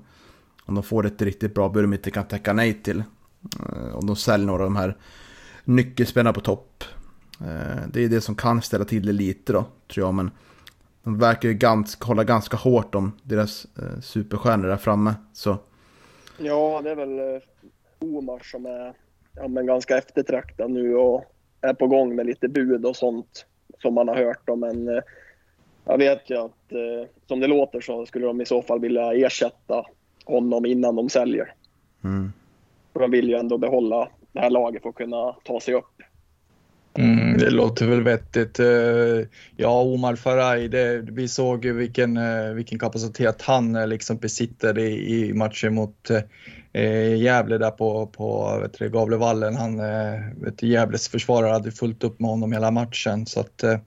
om 0.66 0.76
de 0.76 0.84
får 0.84 1.06
ett 1.06 1.22
riktigt 1.22 1.54
bra 1.54 1.70
bud 1.70 1.84
de 1.84 1.94
inte 1.94 2.12
kan 2.12 2.28
tacka 2.28 2.54
nej 2.54 2.74
till. 2.74 3.04
Eh, 3.60 3.96
om 3.96 4.08
de 4.08 4.16
säljer 4.16 4.48
några 4.48 4.64
av 4.64 4.70
de 4.70 4.76
här 4.76 4.98
nyckelspelarna 5.64 6.34
på 6.34 6.42
topp. 6.42 6.84
Eh, 7.42 7.88
det 7.94 8.04
är 8.04 8.10
det 8.10 8.22
som 8.22 8.36
kan 8.36 8.62
ställa 8.62 8.86
till 8.86 9.06
det 9.06 9.14
lite 9.14 9.54
då, 9.54 9.66
tror 9.94 10.06
jag. 10.06 10.14
Men 10.14 10.32
de 11.04 11.20
verkar 11.20 11.50
ju 11.50 11.56
ganska, 11.56 12.06
hålla 12.06 12.24
ganska 12.24 12.58
hårt 12.58 12.96
om 12.96 13.12
deras 13.24 13.68
eh, 13.78 14.00
superstjärnor 14.02 14.68
där 14.68 14.78
framme. 14.78 15.14
Så. 15.34 15.58
Ja, 16.38 16.82
det 16.84 16.92
är 16.92 16.96
väl 16.96 17.20
eh, 17.20 17.42
Omar 18.00 18.42
som 18.44 18.66
är 18.66 18.94
ja, 19.34 19.48
men 19.48 19.66
ganska 19.66 19.98
eftertraktad 19.98 20.72
nu 20.72 20.96
och 20.96 21.35
är 21.70 21.74
på 21.74 21.88
gång 21.88 22.16
med 22.16 22.26
lite 22.26 22.48
bud 22.48 22.86
och 22.86 22.96
sånt 22.96 23.46
som 23.82 23.94
man 23.94 24.08
har 24.08 24.16
hört 24.16 24.50
om. 24.50 24.60
Men 24.60 24.88
eh, 24.88 25.04
jag 25.86 25.98
vet 25.98 26.30
ju 26.30 26.38
att 26.38 26.72
eh, 26.72 27.10
som 27.28 27.40
det 27.40 27.48
låter 27.48 27.82
så 27.82 28.06
skulle 28.06 28.26
de 28.26 28.42
i 28.42 28.46
så 28.46 28.62
fall 28.62 28.80
vilja 28.80 29.14
ersätta 29.14 29.86
honom 30.26 30.66
innan 30.66 30.96
de 30.96 31.10
säljer. 31.10 31.54
Mm. 32.04 32.34
För 32.94 33.00
de 33.00 33.12
vill 33.12 33.30
ju 33.30 33.36
ändå 33.36 33.58
behålla 33.58 34.10
det 34.32 34.40
här 34.40 34.50
laget 34.50 34.82
för 34.82 34.90
att 34.90 34.96
kunna 34.96 35.36
ta 35.44 35.60
sig 35.60 35.74
upp. 35.74 36.02
Mm, 36.98 37.38
det 37.38 37.50
låter 37.50 37.88
väl 37.88 38.04
vettigt. 38.04 38.60
Eh, 38.60 39.28
ja, 39.58 39.82
Omar 39.82 40.16
Faraj, 40.16 40.68
det, 40.68 41.01
vi 41.12 41.28
såg 41.28 41.66
ju 41.66 41.74
vilken, 41.74 42.20
vilken 42.56 42.80
kapacitet 42.80 43.42
han 43.42 43.89
liksom 43.89 44.18
besitter 44.18 44.80
i, 44.80 45.20
i 45.20 45.34
matchen 45.34 45.75
mot 45.75 46.12
eh, 46.75 47.15
Gävle 47.15 47.58
där 47.58 47.72
på, 47.72 48.08
på 48.08 48.58
vet 48.62 48.79
du, 48.79 48.89
Gavlevallen. 48.89 49.55
Han, 49.55 49.77
vet 50.41 50.58
du, 50.58 50.67
Gävles 50.67 51.10
försvarare 51.10 51.51
hade 51.51 51.72
fullt 51.72 52.03
upp 52.03 52.20
med 52.20 52.29
honom 52.29 52.51
hela 52.51 52.72
matchen 52.72 53.25
så 53.25 53.39
att 53.39 53.63
eh, 53.63 53.77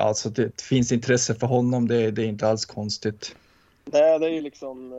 alltså 0.00 0.28
det 0.28 0.60
finns 0.60 0.92
intresse 0.92 1.34
för 1.34 1.46
honom. 1.46 1.88
Det, 1.88 2.10
det 2.10 2.22
är 2.22 2.26
inte 2.26 2.48
alls 2.48 2.66
konstigt. 2.66 3.36
Nej, 3.84 4.18
det 4.18 4.26
är 4.26 4.30
ju 4.30 4.40
liksom 4.40 4.92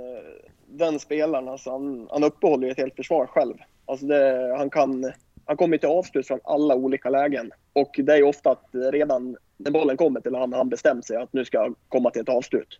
den 0.65 0.99
spelaren, 0.99 1.47
alltså 1.47 1.71
han, 1.71 2.07
han 2.11 2.23
uppehåller 2.23 2.67
ju 2.67 2.71
ett 2.71 2.77
helt 2.77 2.95
försvar 2.95 3.25
själv. 3.25 3.53
Alltså 3.85 4.05
det, 4.05 4.55
han 4.57 4.69
kan 4.69 5.11
han 5.49 5.57
kommer 5.57 5.77
till 5.77 5.89
avslut 5.89 6.27
från 6.27 6.39
alla 6.43 6.75
olika 6.75 7.09
lägen. 7.09 7.51
Och 7.73 7.99
det 8.03 8.13
är 8.13 8.23
ofta 8.23 8.51
att 8.51 8.69
redan 8.71 9.37
när 9.57 9.71
bollen 9.71 9.97
kommer 9.97 10.21
till 10.21 10.35
honom, 10.35 10.53
han 10.53 10.69
bestämt 10.69 11.05
sig 11.05 11.17
att 11.17 11.33
nu 11.33 11.45
ska 11.45 11.57
jag 11.57 11.75
komma 11.87 12.09
till 12.09 12.21
ett 12.21 12.29
avslut. 12.29 12.79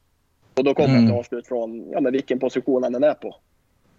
Och 0.57 0.63
då 0.63 0.74
kommer 0.74 0.89
mm. 0.89 1.07
till 1.07 1.15
avslut 1.15 1.48
från 1.48 1.89
ja, 1.91 2.01
men 2.01 2.13
vilken 2.13 2.39
position 2.39 2.83
han 2.83 2.95
än 2.95 3.03
är 3.03 3.13
på. 3.13 3.36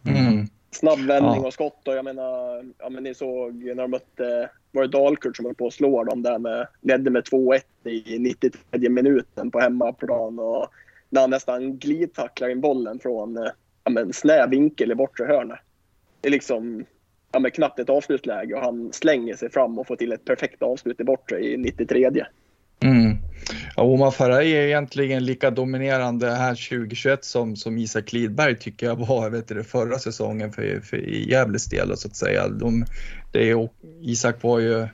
Mm. 0.07 0.47
Snabb 0.71 0.99
vändning 0.99 1.41
ja. 1.41 1.47
och 1.47 1.53
skott 1.53 1.89
och 1.89 1.95
jag 1.95 2.05
menar, 2.05 2.65
ja, 2.79 2.91
men 2.91 3.03
ni 3.03 3.15
såg 3.15 3.65
när 3.65 3.75
de 3.75 3.91
mötte, 3.91 4.51
var 4.71 4.83
det 4.83 4.89
Dalkurd 4.89 5.37
som 5.37 5.45
höll 5.45 5.55
på 5.55 5.67
att 5.67 5.73
slå 5.73 6.05
dem 6.05 6.23
där 6.23 6.39
med, 6.39 6.67
ledde 6.81 7.11
med 7.11 7.25
2-1 7.25 7.61
i 7.85 8.19
93 8.19 8.89
minuten 8.89 9.51
på 9.51 9.61
hemmaplan 9.61 10.39
och 10.39 10.67
när 11.09 11.21
han 11.21 11.31
nästan 11.31 11.79
glidtacklar 11.79 12.49
in 12.49 12.61
bollen 12.61 12.99
från 12.99 13.49
ja, 13.85 13.91
men 13.91 14.13
snäv 14.13 14.51
vinkel 14.51 14.93
i 14.93 14.95
bortre 14.95 15.25
hörnet. 15.25 15.59
Det 16.21 16.29
är 16.29 16.33
liksom, 16.33 16.85
ja, 17.33 17.39
men 17.39 17.51
knappt 17.51 17.79
ett 17.79 17.91
avslutsläge 17.91 18.55
och 18.55 18.61
han 18.61 18.93
slänger 18.93 19.37
sig 19.37 19.51
fram 19.51 19.79
och 19.79 19.87
får 19.87 19.97
till 19.97 20.13
ett 20.13 20.25
perfekt 20.25 20.63
avslut 20.63 21.01
i 21.01 21.05
bortre 21.05 21.41
i 21.41 21.57
93. 21.57 22.11
Mm. 22.81 23.17
Ja, 23.77 23.83
Omar 23.83 24.11
Faraj 24.11 24.53
är 24.53 24.67
egentligen 24.67 25.25
lika 25.25 25.51
dominerande 25.51 26.31
här 26.31 26.69
2021 26.71 27.25
som, 27.25 27.57
som 27.57 27.79
Isak 27.79 28.13
Lidberg 28.13 28.59
tycker 28.59 28.87
jag 28.87 28.97
var 28.97 29.31
vet 29.31 29.49
du, 29.49 29.65
förra 29.65 29.99
säsongen 29.99 30.53
för, 30.53 30.81
för 30.81 30.97
i 30.97 31.31
Gävles 31.31 31.67
del 31.67 31.97
så 31.97 32.09
att 32.09 32.17
säga. 32.17 32.49
De, 32.49 32.87
det 33.33 33.51
är, 33.51 33.69
Isak 34.01 34.43
var 34.43 34.59
ju 34.59 34.89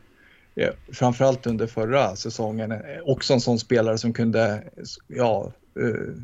ja, 0.54 0.70
framförallt 0.92 1.46
under 1.46 1.66
förra 1.66 2.16
säsongen 2.16 2.74
också 3.04 3.34
en 3.34 3.40
sån 3.40 3.58
spelare 3.58 3.98
som 3.98 4.12
kunde 4.12 4.62
ja, 5.08 5.52
uh, 5.78 6.14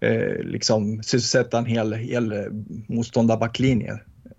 eh, 0.00 0.38
liksom 0.38 1.02
sysselsätta 1.02 1.58
en 1.58 1.66
hel, 1.66 1.92
hel 1.92 2.34
motståndarbacklinje. 2.88 3.98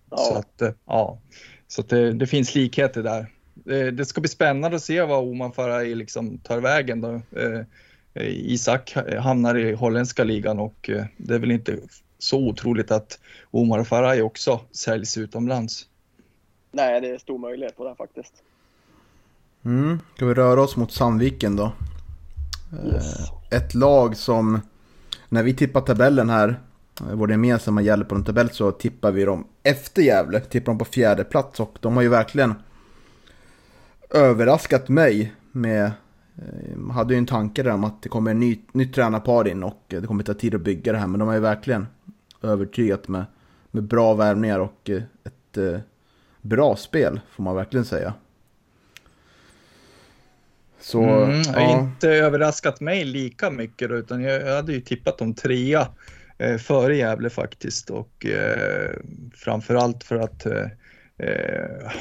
Ja. 0.09 0.17
Så 0.17 0.35
att, 0.37 0.61
eh, 0.61 0.71
ja. 0.85 1.21
Så 1.67 1.81
att 1.81 1.89
det, 1.89 2.13
det 2.13 2.27
finns 2.27 2.55
likheter 2.55 3.03
där. 3.03 3.27
Det, 3.63 3.91
det 3.91 4.05
ska 4.05 4.21
bli 4.21 4.29
spännande 4.29 4.77
att 4.77 4.83
se 4.83 5.01
vad 5.01 5.23
Oman 5.23 5.51
Faraj 5.51 5.95
liksom 5.95 6.37
tar 6.37 6.59
vägen 6.59 7.01
då. 7.01 7.21
Eh, 7.39 7.61
Isak 8.25 8.95
hamnar 9.19 9.57
i 9.57 9.73
holländska 9.73 10.23
ligan 10.23 10.59
och 10.59 10.89
eh, 10.89 11.05
det 11.17 11.35
är 11.35 11.39
väl 11.39 11.51
inte 11.51 11.79
så 12.19 12.47
otroligt 12.47 12.91
att 12.91 13.19
Omar 13.51 13.83
Faraj 13.83 14.21
också 14.21 14.59
säljs 14.71 15.17
utomlands. 15.17 15.85
Nej, 16.71 17.01
det 17.01 17.09
är 17.09 17.17
stor 17.17 17.37
möjlighet 17.37 17.77
på 17.77 17.89
det 17.89 17.95
faktiskt. 17.95 18.33
Mm. 19.65 19.99
Ska 20.15 20.25
vi 20.25 20.33
röra 20.33 20.61
oss 20.61 20.75
mot 20.75 20.91
Sandviken 20.91 21.55
då? 21.55 21.71
Yes. 22.85 23.19
Eh, 23.51 23.57
Ett 23.57 23.73
lag 23.73 24.17
som, 24.17 24.61
när 25.29 25.43
vi 25.43 25.53
tippar 25.53 25.81
tabellen 25.81 26.29
här, 26.29 26.49
eh, 26.99 27.13
vår 27.13 27.31
gemensamma 27.31 27.81
Gävle 27.81 28.05
på 28.05 28.15
en 28.15 28.23
tabell 28.23 28.49
så 28.49 28.71
tippar 28.71 29.11
vi 29.11 29.25
dem 29.25 29.47
efter 29.63 30.01
Gävle, 30.01 30.39
tippar 30.39 30.65
dem 30.65 30.77
på 30.77 30.85
fjärde 30.85 31.23
plats 31.23 31.59
och 31.59 31.77
de 31.79 31.95
har 31.95 32.03
ju 32.03 32.09
verkligen 32.09 32.53
överraskat 34.09 34.89
mig 34.89 35.33
med, 35.51 35.85
eh, 36.37 36.91
hade 36.91 37.13
ju 37.13 37.17
en 37.17 37.25
tanke 37.25 37.63
där 37.63 37.71
om 37.71 37.83
att 37.83 38.01
det 38.01 38.09
kommer 38.09 38.31
en 38.31 38.39
ny, 38.39 38.59
nytt 38.71 38.93
tränarpar 38.93 39.47
in 39.47 39.63
och 39.63 39.83
det 39.87 40.07
kommer 40.07 40.23
ta 40.23 40.33
tid 40.33 40.55
att 40.55 40.61
bygga 40.61 40.91
det 40.91 40.97
här 40.97 41.07
men 41.07 41.19
de 41.19 41.27
har 41.27 41.35
ju 41.35 41.41
verkligen 41.41 41.87
övertygat 42.41 43.07
med, 43.07 43.25
med 43.71 43.83
bra 43.83 44.13
värvningar 44.13 44.59
och 44.59 44.89
eh, 44.89 45.01
ett 45.23 45.57
eh, 45.57 45.79
bra 46.41 46.75
spel 46.75 47.19
får 47.31 47.43
man 47.43 47.55
verkligen 47.55 47.85
säga. 47.85 48.13
Så, 50.81 51.03
Mm, 51.03 51.43
det 51.43 51.49
har 51.49 51.61
ja. 51.61 51.79
inte 51.79 52.09
överraskat 52.09 52.79
mig 52.79 53.05
lika 53.05 53.49
mycket 53.49 53.89
då, 53.89 53.95
utan 53.95 54.21
jag, 54.23 54.41
jag 54.41 54.55
hade 54.55 54.73
ju 54.73 54.81
tippat 54.81 55.17
dem 55.17 55.33
trea 55.33 55.87
eh, 56.37 56.57
före 56.57 56.97
Gävle 56.97 57.29
faktiskt 57.29 57.89
och 57.89 58.25
eh, 58.25 58.95
framförallt 59.35 60.03
för 60.03 60.15
att 60.15 60.45
eh, 60.45 60.65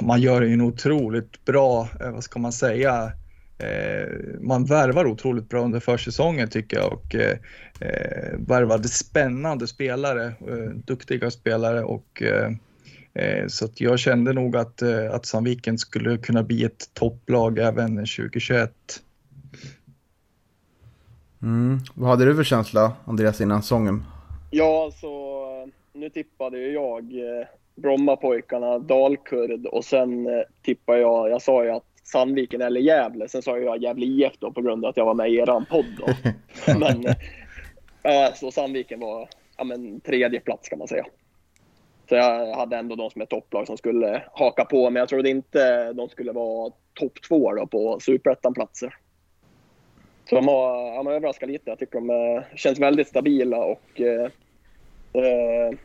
man 0.01 0.21
gör 0.21 0.43
ju 0.43 0.53
en 0.53 0.61
otroligt 0.61 1.45
bra, 1.45 1.89
eh, 2.01 2.11
vad 2.11 2.25
ska 2.25 2.39
man 2.39 2.53
säga, 2.53 3.13
eh, 3.59 4.09
man 4.41 4.65
värvar 4.65 5.07
otroligt 5.07 5.49
bra 5.49 5.65
under 5.65 5.81
försäsongen 5.81 6.49
tycker 6.49 6.77
jag 6.77 6.93
och 6.93 7.15
eh, 7.15 7.39
eh, 7.81 8.39
värvade 8.39 8.89
spännande 8.89 9.67
spelare, 9.67 10.27
eh, 10.27 10.71
duktiga 10.85 11.31
spelare 11.31 11.83
och 11.83 12.23
eh, 12.23 12.53
eh, 13.15 13.47
så 13.47 13.65
att 13.65 13.81
jag 13.81 13.99
kände 13.99 14.33
nog 14.33 14.57
att, 14.57 14.83
eh, 14.83 15.15
att 15.15 15.27
Sandviken 15.27 15.79
skulle 15.79 16.19
kunna 16.19 16.43
bli 16.43 16.65
ett 16.65 16.95
topplag 16.95 17.59
även 17.59 17.97
2021. 17.97 18.73
Mm. 21.43 21.79
Vad 21.95 22.11
hade 22.11 22.25
du 22.25 22.37
för 22.37 22.45
känsla, 22.45 22.93
Andreas, 23.05 23.41
innan 23.41 23.63
säsongen? 23.63 24.05
Ja, 24.51 24.91
så 25.01 25.29
nu 25.93 26.11
tippade 26.11 26.59
ju 26.59 26.73
jag 26.73 27.03
eh, 27.03 27.47
Brommapojkarna, 27.79 28.79
Dalkurd 28.79 29.67
och 29.67 29.85
sen 29.85 30.27
eh, 30.27 30.43
tippade 30.63 30.99
jag, 30.99 31.31
jag 31.31 31.43
sa 31.43 31.65
ju 31.65 31.71
att 31.71 31.85
Sandviken 32.03 32.63
eller 32.63 32.81
Gävle, 32.81 33.29
sen 33.29 33.43
sa 33.43 33.59
jag 33.59 33.83
Gävle 33.83 34.07
IF 34.07 34.33
då 34.39 34.53
på 34.53 34.63
grund 34.63 34.85
av 34.85 34.89
att 34.89 34.97
jag 34.97 35.05
var 35.05 35.15
med 35.15 35.31
i 35.31 35.37
eran 35.37 35.67
podd 35.67 35.87
då. 35.99 36.07
men 36.79 37.07
eh, 38.03 38.35
så 38.35 38.51
Sandviken 38.51 39.01
var 39.01 39.29
ja, 39.57 39.65
men, 39.65 40.01
tredje 40.01 40.41
plats 40.41 40.69
kan 40.69 40.79
man 40.79 40.89
säga. 40.89 41.07
Så 42.09 42.15
jag 42.15 42.55
hade 42.57 42.77
ändå 42.77 42.97
de 42.97 43.11
som 43.11 43.23
är 43.23 43.27
topplag 43.27 43.67
som 43.67 43.77
skulle 43.77 44.23
haka 44.33 44.65
på, 44.65 44.91
men 44.91 45.01
jag 45.01 45.09
trodde 45.09 45.31
inte 45.31 45.93
de 45.93 46.09
skulle 46.09 46.33
vara 46.33 46.73
topp 46.95 47.23
två 47.29 47.55
då 47.55 47.67
på 47.67 48.01
superettan-platser. 48.01 48.95
Så 50.29 50.35
de 50.35 50.49
har, 50.49 50.87
ja, 50.87 51.13
överraskat 51.13 51.49
lite. 51.49 51.71
Jag 51.71 51.79
tycker 51.79 52.01
de 52.01 52.11
eh, 52.11 52.57
känns 52.57 52.79
väldigt 52.79 53.09
stabila 53.09 53.65
och 53.65 54.01
eh, 54.01 54.31
eh, 55.13 55.79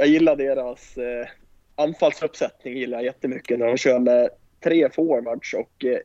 jag 0.00 0.08
gillar 0.08 0.36
deras 0.36 0.96
eh, 0.96 1.26
anfallsuppsättning 1.74 2.76
gillar 2.76 2.98
jag 2.98 3.04
jättemycket 3.04 3.58
när 3.58 3.66
de 3.66 3.76
kör 3.76 3.98
med 3.98 4.28
tre 4.64 4.88
forwards 4.90 5.54
och 5.54 5.84
eh, 5.84 5.98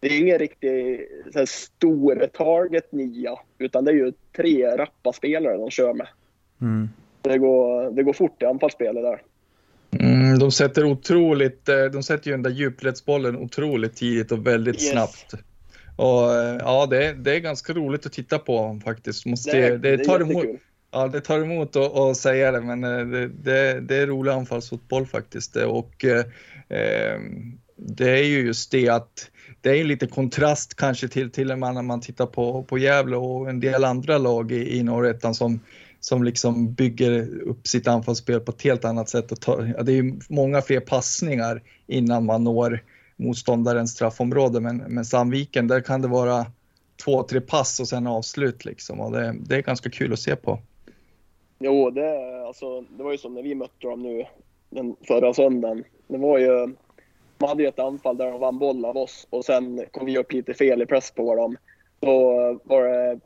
det 0.00 0.06
är 0.06 0.20
ingen 0.20 0.38
riktig 0.38 1.06
så 1.32 1.38
här, 1.38 1.46
stor 1.46 2.26
target 2.26 2.92
nia 2.92 3.38
utan 3.58 3.84
det 3.84 3.90
är 3.90 3.94
ju 3.94 4.12
tre 4.36 4.76
rappa 4.76 5.12
spelare 5.12 5.56
de 5.56 5.70
kör 5.70 5.94
med. 5.94 6.08
Mm. 6.60 6.88
Det 7.22 7.38
går, 7.38 7.90
det 7.90 8.02
går 8.02 8.12
fort 8.12 8.42
i 8.42 8.44
anfallsspelet 8.44 9.02
där. 9.02 9.22
Mm, 10.04 10.38
de 10.38 10.50
sätter 10.52 10.84
otroligt, 10.84 11.68
eh, 11.68 11.84
de 11.84 12.02
sätter 12.02 12.26
ju 12.26 12.32
den 12.32 12.42
där 12.42 12.50
djupledsbollen 12.50 13.36
otroligt 13.36 13.96
tidigt 13.96 14.32
och 14.32 14.46
väldigt 14.46 14.82
Yes. 14.82 14.90
snabbt. 14.90 15.34
Och 15.96 16.34
eh, 16.34 16.56
ja, 16.60 16.86
det, 16.86 17.12
det 17.12 17.34
är 17.34 17.38
ganska 17.40 17.72
roligt 17.72 18.06
att 18.06 18.12
titta 18.12 18.38
på 18.38 18.80
faktiskt. 18.84 19.26
Måste, 19.26 19.60
Det, 19.60 19.78
det, 19.78 19.96
det, 19.96 20.04
tar 20.04 20.20
emot, 20.20 20.44
jättekul 20.44 20.58
ja, 20.90 21.08
det 21.08 21.20
tar 21.20 21.40
emot 21.40 21.76
att, 21.76 21.96
att 21.96 22.16
säga 22.16 22.52
det, 22.52 22.60
men 22.60 22.84
eh, 22.84 23.06
det, 23.06 23.28
det, 23.28 23.80
det 23.80 23.96
är 23.96 24.06
rolig 24.06 24.30
anfallsfotboll 24.30 25.06
faktiskt. 25.06 25.56
Eh, 25.56 25.64
och 25.64 26.04
eh, 26.04 26.24
ehm, 26.68 27.58
det 27.76 28.10
är 28.10 28.24
ju 28.24 28.40
just 28.40 28.70
det 28.70 28.88
att 28.88 29.30
det 29.60 29.80
är 29.80 29.84
lite 29.84 30.06
kontrast 30.06 30.74
kanske 30.74 31.08
till, 31.08 31.30
till 31.30 31.56
man, 31.56 31.74
när 31.74 31.82
man 31.82 32.00
tittar 32.00 32.26
på, 32.26 32.62
på 32.62 32.78
Gävle 32.78 33.16
och 33.16 33.50
en 33.50 33.60
del 33.60 33.84
andra 33.84 34.18
lag 34.18 34.52
i, 34.52 34.78
i 34.78 34.82
norrettan 34.82 35.34
som, 35.34 35.60
som 36.00 36.24
liksom 36.24 36.74
bygger 36.74 37.42
upp 37.42 37.66
sitt 37.66 37.88
anfallsspel 37.88 38.40
på 38.40 38.52
ett 38.52 38.62
helt 38.62 38.84
annat 38.84 39.08
sätt. 39.08 39.32
Och 39.32 39.40
tar, 39.40 39.74
ja, 39.76 39.82
det 39.82 39.92
är 39.92 39.96
ju 39.96 40.20
många 40.28 40.62
fler 40.62 40.80
passningar 40.80 41.62
innan 41.86 42.24
man 42.24 42.44
når 42.44 42.84
motståndarens 43.16 43.90
straffområde, 43.90 44.60
men, 44.60 44.76
men 44.76 45.04
Sandviken, 45.04 45.68
där 45.68 45.80
kan 45.80 46.02
det 46.02 46.08
vara 46.08 46.46
två, 47.04 47.22
tre 47.22 47.40
pass 47.40 47.80
och 47.80 47.88
sen 47.88 48.06
avslut 48.06 48.64
liksom. 48.64 49.00
Och 49.00 49.12
det, 49.12 49.36
det 49.40 49.56
är 49.56 49.62
ganska 49.62 49.90
kul 49.90 50.12
att 50.12 50.20
se 50.20 50.36
på. 50.36 50.60
Jo, 51.62 51.90
det, 51.90 52.40
alltså, 52.46 52.80
det 52.80 53.02
var 53.02 53.12
ju 53.12 53.18
som 53.18 53.34
när 53.34 53.42
vi 53.42 53.54
mötte 53.54 53.86
dem 53.86 54.02
nu 54.02 54.26
den 54.70 54.96
förra 55.06 55.34
söndagen. 55.34 55.84
Det 56.06 56.18
var 56.18 56.38
ju, 56.38 56.66
man 57.38 57.48
hade 57.48 57.62
ju 57.62 57.68
ett 57.68 57.78
anfall 57.78 58.16
där 58.16 58.30
de 58.30 58.40
vann 58.40 58.58
boll 58.58 58.84
av 58.84 58.96
oss 58.96 59.26
och 59.30 59.44
sen 59.44 59.84
kom 59.90 60.06
vi 60.06 60.18
upp 60.18 60.32
lite 60.32 60.54
fel 60.54 60.82
i 60.82 60.86
press 60.86 61.10
på 61.10 61.36
dem. 61.36 61.56
Då 62.00 62.32
var 62.64 62.84
det 62.84 63.20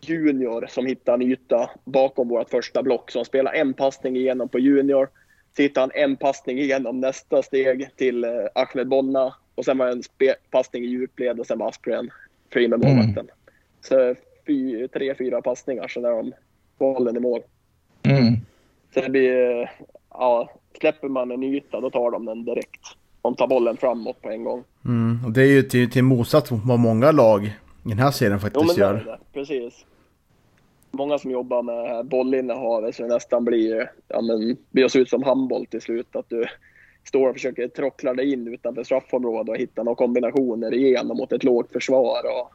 Junior 0.00 0.66
som 0.68 0.86
hittade 0.86 1.24
en 1.24 1.30
yta 1.30 1.70
bakom 1.84 2.28
vårt 2.28 2.50
första 2.50 2.82
block. 2.82 3.10
Så 3.10 3.18
han 3.18 3.24
spelade 3.24 3.58
en 3.58 3.74
passning 3.74 4.16
igenom 4.16 4.48
på 4.48 4.58
Junior. 4.58 5.08
Så 5.56 5.62
hittade 5.62 5.82
han 5.82 6.02
en 6.02 6.16
passning 6.16 6.58
igenom 6.58 7.00
nästa 7.00 7.42
steg 7.42 7.96
till 7.96 8.24
eh, 8.24 8.30
Ahmed 8.54 8.88
Bonna. 8.88 9.34
Och 9.54 9.64
sen 9.64 9.78
var 9.78 9.86
det 9.86 9.92
en 9.92 10.34
passning 10.50 10.84
i 10.84 10.86
djupled 10.86 11.40
och 11.40 11.46
sen 11.46 11.58
var 11.58 11.68
Aspgren 11.68 12.10
fri 12.52 12.68
med 12.68 12.84
målvakten. 12.84 13.28
Så 13.80 14.14
fy, 14.46 14.88
tre, 14.88 15.14
fyra 15.14 15.42
passningar 15.42 15.88
så 15.88 16.00
där 16.00 16.10
de 16.10 16.32
bollen 16.78 17.16
i 17.16 17.20
mål. 17.20 17.40
Mm. 18.02 18.34
Så 18.94 19.00
det 19.00 19.10
blir, 19.10 19.60
eh, 19.60 19.68
ja, 20.10 20.50
släpper 20.80 21.08
man 21.08 21.30
en 21.30 21.42
yta 21.42 21.80
då 21.80 21.90
tar 21.90 22.10
de 22.10 22.24
den 22.24 22.44
direkt. 22.44 22.80
De 23.22 23.34
tar 23.36 23.46
bollen 23.46 23.76
framåt 23.76 24.22
på 24.22 24.30
en 24.30 24.44
gång. 24.44 24.64
Mm. 24.84 25.24
Och 25.26 25.32
det 25.32 25.42
är 25.42 25.46
ju 25.46 25.62
till, 25.62 25.90
till 25.90 26.04
motsats 26.04 26.50
mot 26.50 26.60
vad 26.64 26.78
många 26.78 27.12
lag 27.12 27.44
i 27.46 27.88
den 27.88 27.98
här 27.98 28.10
serien 28.10 28.32
Jo 28.32 28.40
men 28.44 28.50
faktiskt 28.50 28.76
det 28.76 28.84
är 28.84 28.86
gör. 28.94 29.04
det, 29.04 29.18
precis. 29.32 29.86
Många 30.90 31.18
som 31.18 31.30
jobbar 31.30 31.62
med 31.62 32.06
bollinnehavet 32.06 32.94
så 32.96 33.02
det 33.02 33.08
nästan 33.08 33.44
blir, 33.44 33.90
ja 34.08 34.20
men, 34.20 34.56
blir 34.70 34.88
se 34.88 34.98
ut 34.98 35.08
som 35.10 35.22
handboll 35.22 35.66
till 35.66 35.80
slut. 35.80 36.16
Att 36.16 36.28
du 36.28 36.44
står 37.04 37.28
och 37.28 37.34
försöker 37.34 37.68
trockla 37.68 38.14
dig 38.14 38.32
in 38.32 38.48
utanför 38.54 38.84
straffområdet 38.84 39.48
och 39.48 39.56
hitta 39.56 39.82
några 39.82 39.96
kombinationer 39.96 40.74
igenom 40.74 41.16
mot 41.16 41.32
ett 41.32 41.44
lågt 41.44 41.72
försvar. 41.72 42.20
Och 42.40 42.52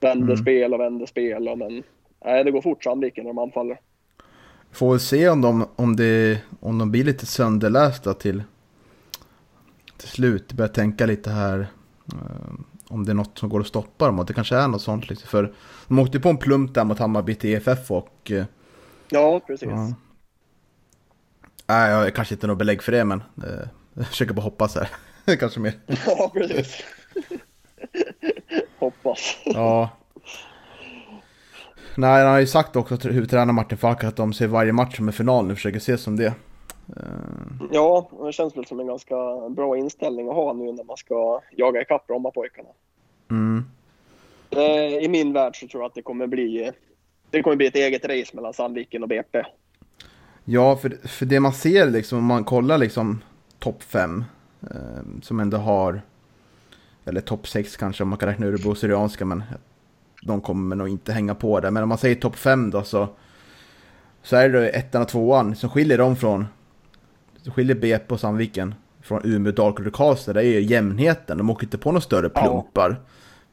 vänder 0.00 0.24
Mm. 0.26 0.36
spel 0.36 0.74
och 0.74 0.80
vänder 0.80 1.06
spel. 1.06 1.48
Och, 1.48 1.58
men 1.58 1.82
nej, 2.24 2.44
det 2.44 2.50
går 2.50 2.62
fort 2.62 2.84
Sandviken 2.84 3.24
när 3.24 3.30
de 3.30 3.38
anfaller. 3.38 3.80
Får 4.72 4.90
väl 4.90 5.00
se 5.00 5.28
om 5.28 5.40
de, 5.40 5.68
om, 5.76 5.96
det, 5.96 6.40
om 6.60 6.78
de 6.78 6.90
blir 6.90 7.04
lite 7.04 7.26
sönderlästa 7.26 8.14
till, 8.14 8.42
till 9.96 10.08
slut. 10.08 10.52
Börjar 10.52 10.68
tänka 10.68 11.06
lite 11.06 11.30
här. 11.30 11.66
eh, 12.12 12.52
om 12.88 13.04
det 13.04 13.12
är 13.12 13.14
något 13.14 13.38
som 13.38 13.48
går 13.48 13.60
att 13.60 13.66
stoppa 13.66 14.06
dem. 14.06 14.18
Och 14.18 14.26
det 14.26 14.34
kanske 14.34 14.56
är 14.56 14.68
något 14.68 14.82
sånt. 14.82 15.08
Liksom. 15.10 15.28
För 15.28 15.54
de 15.88 15.98
åkte 15.98 16.20
på 16.20 16.28
en 16.28 16.36
plump 16.36 16.74
där 16.74 16.84
mot 16.84 16.98
Hammarby 16.98 17.34
till 17.34 17.50
EFF 17.54 17.90
och... 17.90 18.30
eh, 18.30 18.44
Ja, 19.10 19.40
precis. 19.40 19.68
Ja. 19.68 19.94
Nej, 21.66 21.90
jag 21.90 21.96
har 21.98 22.10
kanske 22.10 22.34
inte 22.34 22.46
något 22.46 22.58
belägg 22.58 22.82
för 22.82 22.92
det, 22.92 23.04
men 23.04 23.22
eh, 23.42 23.68
jag 23.94 24.06
försöker 24.06 24.34
bara 24.34 24.42
hoppas 24.42 24.74
här. 24.74 24.88
kanske 25.36 25.60
mer. 25.60 25.72
Ja, 26.06 26.30
precis. 26.34 26.82
Hoppas. 28.78 29.36
Ja. 29.44 29.90
Nej, 31.96 32.22
han 32.22 32.32
har 32.32 32.40
ju 32.40 32.46
sagt 32.46 32.76
också, 32.76 32.94
att 32.94 33.04
huvudtränaren 33.04 33.54
Martin 33.54 33.78
Falk, 33.78 34.04
att 34.04 34.16
de 34.16 34.32
ser 34.32 34.46
varje 34.46 34.72
match 34.72 34.96
som 34.96 35.06
en 35.08 35.12
final 35.12 35.46
nu, 35.46 35.54
försöker 35.54 35.78
se 35.78 35.98
som 35.98 36.16
det. 36.16 36.34
Eh, 36.96 37.02
Ja, 37.72 38.08
det 38.24 38.32
känns 38.32 38.56
väl 38.56 38.66
som 38.66 38.80
en 38.80 38.86
ganska 38.86 39.16
bra 39.50 39.76
inställning 39.76 40.28
att 40.28 40.34
ha 40.34 40.52
nu 40.52 40.72
när 40.72 40.84
man 40.84 40.96
ska 40.96 41.40
jaga 41.50 41.82
ikapp 41.82 42.06
Brommapojkarna. 42.06 42.68
Mm. 43.30 43.64
Eh, 44.50 45.04
I 45.04 45.08
min 45.08 45.32
värld 45.32 45.60
så 45.60 45.68
tror 45.68 45.82
jag 45.82 45.88
att 45.88 45.94
det 45.94 46.02
kommer 46.02 46.26
bli 46.26 46.72
det 47.30 47.42
kommer 47.42 47.56
bli 47.56 47.66
ett 47.66 47.76
eget 47.76 48.04
race 48.04 48.36
mellan 48.36 48.52
Sandviken 48.52 49.02
och 49.02 49.08
BP. 49.08 49.42
Ja, 50.44 50.76
för, 50.76 51.08
för 51.08 51.26
det 51.26 51.40
man 51.40 51.52
ser 51.52 51.86
liksom, 51.86 52.18
om 52.18 52.24
man 52.24 52.44
kollar 52.44 52.78
liksom 52.78 53.22
topp 53.58 53.82
5, 53.82 54.24
eh, 54.62 54.68
som 55.22 55.40
ändå 55.40 55.56
har, 55.56 56.02
eller 57.04 57.20
topp 57.20 57.48
6 57.48 57.76
kanske 57.76 58.02
om 58.02 58.08
man 58.08 58.18
kan 58.18 58.28
räkna 58.28 58.46
Örebro 58.46 58.74
Syrianska, 58.74 59.24
men 59.24 59.42
de 60.26 60.40
kommer 60.40 60.76
nog 60.76 60.88
inte 60.88 61.12
hänga 61.12 61.34
på 61.34 61.60
det. 61.60 61.70
Men 61.70 61.82
om 61.82 61.88
man 61.88 61.98
säger 61.98 62.14
topp 62.14 62.36
5 62.36 62.70
då 62.70 62.82
så, 62.82 63.08
så 64.22 64.36
är 64.36 64.48
det 64.48 64.68
ettan 64.68 65.02
och 65.02 65.08
tvåan 65.08 65.56
som 65.56 65.70
skiljer 65.70 65.98
dem 65.98 66.16
från, 66.16 66.46
som 67.42 67.52
skiljer 67.52 67.76
BP 67.76 68.14
och 68.14 68.20
Sandviken 68.20 68.74
från 69.00 69.20
Umeå, 69.24 69.52
Dalkurd 69.52 69.86
och 69.86 69.92
Karlstad. 69.92 70.32
Det 70.32 70.40
är 70.40 70.44
ju 70.44 70.60
jämnheten, 70.60 71.38
de 71.38 71.50
åker 71.50 71.64
inte 71.64 71.78
på 71.78 71.90
några 71.90 72.00
större 72.00 72.28
plumpar. 72.28 72.90
Ja. 72.90 72.96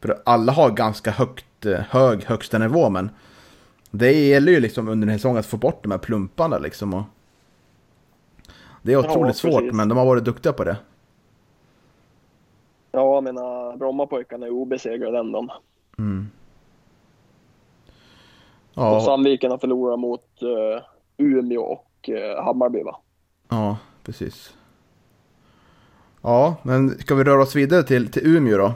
För 0.02 0.22
alla 0.26 0.52
har 0.52 0.72
ganska 0.72 1.12
högt, 1.12 1.66
eh, 1.66 1.80
hög 1.90 2.24
högsta 2.24 2.58
nivå 2.58 2.90
men 2.90 3.10
det 3.92 4.12
gäller 4.12 4.52
ju 4.52 4.60
liksom 4.60 4.88
under 4.88 5.06
den 5.06 5.10
här 5.10 5.18
säsongen 5.18 5.38
att 5.38 5.46
få 5.46 5.58
bort 5.58 5.84
de 5.84 5.92
här 5.92 5.98
plumparna 5.98 6.58
liksom. 6.58 6.94
Och 6.94 7.04
det 8.82 8.94
är 8.94 8.98
otroligt 8.98 9.44
ja, 9.44 9.52
svårt 9.52 9.74
men 9.74 9.90
de 9.90 9.98
har 9.98 10.06
varit 10.06 10.26
duktiga 10.26 10.54
på 10.54 10.64
det. 10.64 10.78
Ja, 12.92 13.16
jag 13.16 13.24
menar 13.24 13.78
Brommapojkarna 13.78 14.46
är 14.46 14.50
obesegrade 14.50 15.20
än 15.20 15.32
de. 15.32 15.50
Mm. 15.98 16.28
Ja. 18.74 18.96
Och 18.96 19.04
Sandviken 19.04 19.52
har 19.52 19.58
förlorat 19.58 20.00
mot 20.00 20.26
uh, 20.44 20.82
Umeå 21.18 21.62
och 21.62 22.10
uh, 22.10 22.44
Hammarby 22.44 22.84
va? 22.84 23.00
Ja, 23.50 23.78
precis. 24.04 24.54
Ja, 26.22 26.56
men 26.64 27.00
ska 27.00 27.16
vi 27.16 27.24
röra 27.24 27.42
oss 27.42 27.56
vidare 27.56 27.84
till, 27.84 28.12
till 28.12 28.28
Umeå 28.28 28.58
då? 28.58 28.74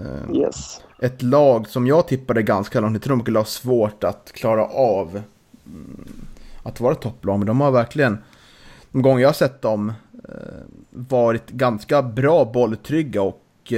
Uh, 0.00 0.36
yes. 0.36 0.82
Ett 0.98 1.22
lag 1.22 1.68
som 1.68 1.86
jag 1.86 2.08
tippade 2.08 2.42
ganska 2.42 2.80
långt. 2.80 2.94
Jag 2.94 3.02
tror 3.02 3.16
de 3.16 3.22
skulle 3.22 3.38
ha 3.38 3.44
svårt 3.44 4.04
att 4.04 4.32
klara 4.32 4.66
av 4.66 5.22
mm, 5.66 6.26
att 6.62 6.80
vara 6.80 6.94
topplag. 6.94 7.38
Men 7.38 7.46
de 7.46 7.60
har 7.60 7.70
verkligen, 7.70 8.18
de 8.90 9.02
gånger 9.02 9.22
jag 9.22 9.28
har 9.28 9.34
sett 9.34 9.62
dem, 9.62 9.92
varit 10.90 11.50
ganska 11.50 12.02
bra 12.02 12.44
bolltrygga 12.44 13.22
och 13.22 13.72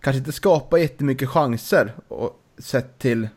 kanske 0.00 0.18
inte 0.18 0.32
skapa 0.32 0.78
jättemycket 0.78 1.28
chanser 1.28 1.92
och 2.08 2.40
sett 2.58 2.98
till 2.98 3.28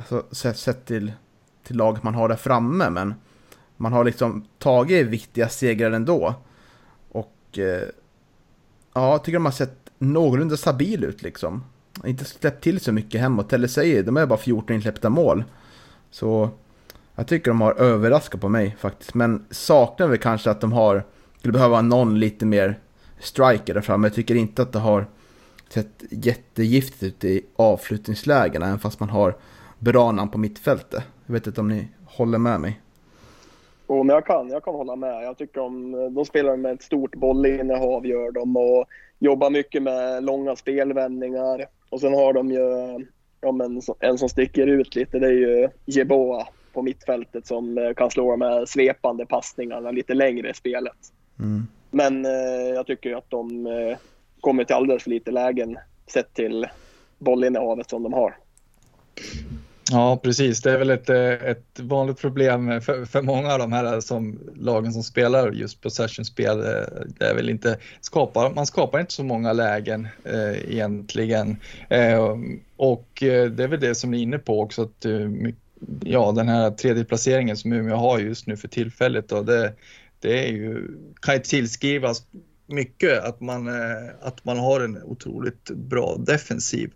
alltså, 0.00 0.34
sett, 0.34 0.58
sett 0.58 0.86
till, 0.86 1.12
till 1.62 1.76
laget 1.76 2.02
man 2.02 2.14
har 2.14 2.28
där 2.28 2.36
framme 2.36 2.90
men 2.90 3.14
man 3.76 3.92
har 3.92 4.04
liksom 4.04 4.44
tagit 4.58 5.06
viktiga 5.06 5.48
segrar 5.48 5.90
ändå. 5.92 6.34
Och 7.08 7.58
eh, 7.58 7.88
ja, 8.94 9.10
jag 9.10 9.24
tycker 9.24 9.36
de 9.38 9.44
har 9.44 9.52
sett 9.52 9.90
någorlunda 9.98 10.56
stabil 10.56 11.04
ut 11.04 11.22
liksom. 11.22 11.64
Inte 12.04 12.24
släppt 12.24 12.64
till 12.64 12.80
så 12.80 12.92
mycket 12.92 13.20
hemåt. 13.20 13.52
Eller 13.52 13.68
säger, 13.68 14.02
de 14.02 14.16
är 14.16 14.26
bara 14.26 14.38
14 14.38 14.76
insläppta 14.76 15.10
mål. 15.10 15.44
Så 16.10 16.50
jag 17.14 17.26
tycker 17.26 17.50
de 17.50 17.60
har 17.60 17.72
överraskat 17.72 18.40
på 18.40 18.48
mig 18.48 18.76
faktiskt. 18.80 19.14
Men 19.14 19.44
saknar 19.50 20.06
väl 20.06 20.18
kanske 20.18 20.50
att 20.50 20.60
de 20.60 20.72
har, 20.72 21.04
skulle 21.38 21.52
behöva 21.52 21.82
någon 21.82 22.18
lite 22.18 22.46
mer 22.46 22.78
striker 23.20 23.74
där 23.74 23.80
framme. 23.80 24.06
Jag 24.06 24.14
tycker 24.14 24.34
inte 24.34 24.62
att 24.62 24.72
det 24.72 24.78
har 24.78 25.06
sett 25.68 26.02
jättegiftigt 26.10 27.02
ut 27.02 27.24
i 27.24 27.46
avslutningslägena, 27.56 28.66
även 28.66 28.78
fast 28.78 29.00
man 29.00 29.10
har 29.10 29.36
bra 29.80 30.12
namn 30.12 30.30
på 30.30 30.38
mittfältet. 30.38 31.04
Jag 31.26 31.32
vet 31.32 31.46
inte 31.46 31.60
om 31.60 31.68
ni 31.68 31.88
håller 32.04 32.38
med 32.38 32.60
mig? 32.60 32.80
Jo, 33.88 34.02
men 34.02 34.14
jag 34.14 34.26
kan, 34.26 34.48
jag 34.48 34.64
kan 34.64 34.74
hålla 34.74 34.96
med. 34.96 35.24
Jag 35.24 35.38
tycker 35.38 35.60
om, 35.60 35.92
de 36.14 36.24
spelar 36.24 36.56
med 36.56 36.72
ett 36.72 36.82
stort 36.82 37.14
bollinnehav 37.14 38.06
gör 38.06 38.32
de 38.32 38.56
och 38.56 38.84
jobbar 39.18 39.50
mycket 39.50 39.82
med 39.82 40.24
långa 40.24 40.56
spelvändningar. 40.56 41.66
Och 41.90 42.00
sen 42.00 42.14
har 42.14 42.32
de 42.32 42.50
ju 42.50 43.06
ja, 43.40 43.52
men, 43.52 43.82
en 44.00 44.18
som 44.18 44.28
sticker 44.28 44.66
ut 44.66 44.94
lite, 44.94 45.18
det 45.18 45.26
är 45.26 45.32
ju 45.32 45.68
Jeboa 45.84 46.46
på 46.72 46.82
mittfältet 46.82 47.46
som 47.46 47.78
eh, 47.78 47.94
kan 47.94 48.10
slå 48.10 48.30
de 48.30 48.40
här 48.40 48.66
svepande 48.66 49.26
passningarna 49.26 49.90
lite 49.90 50.14
längre 50.14 50.50
i 50.50 50.54
spelet. 50.54 50.96
Mm. 51.38 51.66
Men 51.90 52.24
eh, 52.24 52.74
jag 52.74 52.86
tycker 52.86 53.16
att 53.16 53.30
de 53.30 53.66
eh, 53.66 53.96
kommer 54.40 54.64
till 54.64 54.76
alldeles 54.76 55.02
för 55.02 55.10
lite 55.10 55.30
lägen 55.30 55.78
sett 56.06 56.34
till 56.34 56.66
bollinnehavet 57.18 57.90
som 57.90 58.02
de 58.02 58.12
har. 58.12 58.36
Ja, 59.92 60.16
precis. 60.16 60.62
Det 60.62 60.72
är 60.72 60.78
väl 60.78 60.90
ett, 60.90 61.08
eh, 61.08 61.32
ett 61.32 61.80
vanligt 61.80 62.18
problem 62.18 62.80
för, 62.80 63.04
för 63.04 63.22
många 63.22 63.52
av 63.52 63.58
de 63.58 63.72
här 63.72 63.94
eh, 63.94 64.00
som, 64.00 64.38
lagen 64.56 64.92
som 64.92 65.02
spelar 65.02 65.52
just 65.52 65.80
possession-spel. 65.80 66.58
Eh, 66.58 67.04
det 67.18 67.24
är 67.24 67.34
väl 67.34 67.50
inte, 67.50 67.78
skapar, 68.00 68.54
man 68.54 68.66
skapar 68.66 69.00
inte 69.00 69.12
så 69.12 69.24
många 69.24 69.52
lägen 69.52 70.08
eh, 70.24 70.72
egentligen. 70.72 71.56
Eh, 71.88 72.38
och 72.76 73.08
det 73.20 73.60
är 73.60 73.68
väl 73.68 73.80
det 73.80 73.94
som 73.94 74.10
ni 74.10 74.18
är 74.18 74.22
inne 74.22 74.38
på 74.38 74.60
också, 74.60 74.82
att 74.82 75.06
ja, 76.00 76.32
den 76.32 76.48
här 76.48 76.70
tredje 76.70 77.04
placeringen 77.04 77.56
som 77.56 77.72
Umeå 77.72 77.96
har 77.96 78.18
just 78.18 78.46
nu 78.46 78.56
för 78.56 78.68
tillfället. 78.68 79.32
Och 79.32 79.44
det, 79.44 79.72
det 80.20 80.48
är 80.48 80.52
ju, 80.52 80.88
kan 81.22 81.34
ju 81.34 81.40
tillskrivas 81.40 82.22
mycket 82.66 83.24
att 83.24 83.40
man, 83.40 83.68
att 84.20 84.44
man 84.44 84.58
har 84.58 84.80
en 84.80 85.02
otroligt 85.02 85.70
bra 85.70 86.16
defensiv. 86.16 86.90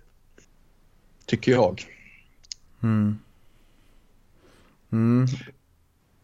Tycker 1.27 1.53
jag. 1.53 1.94
Mm. 2.85 3.19
Mm. 4.93 5.27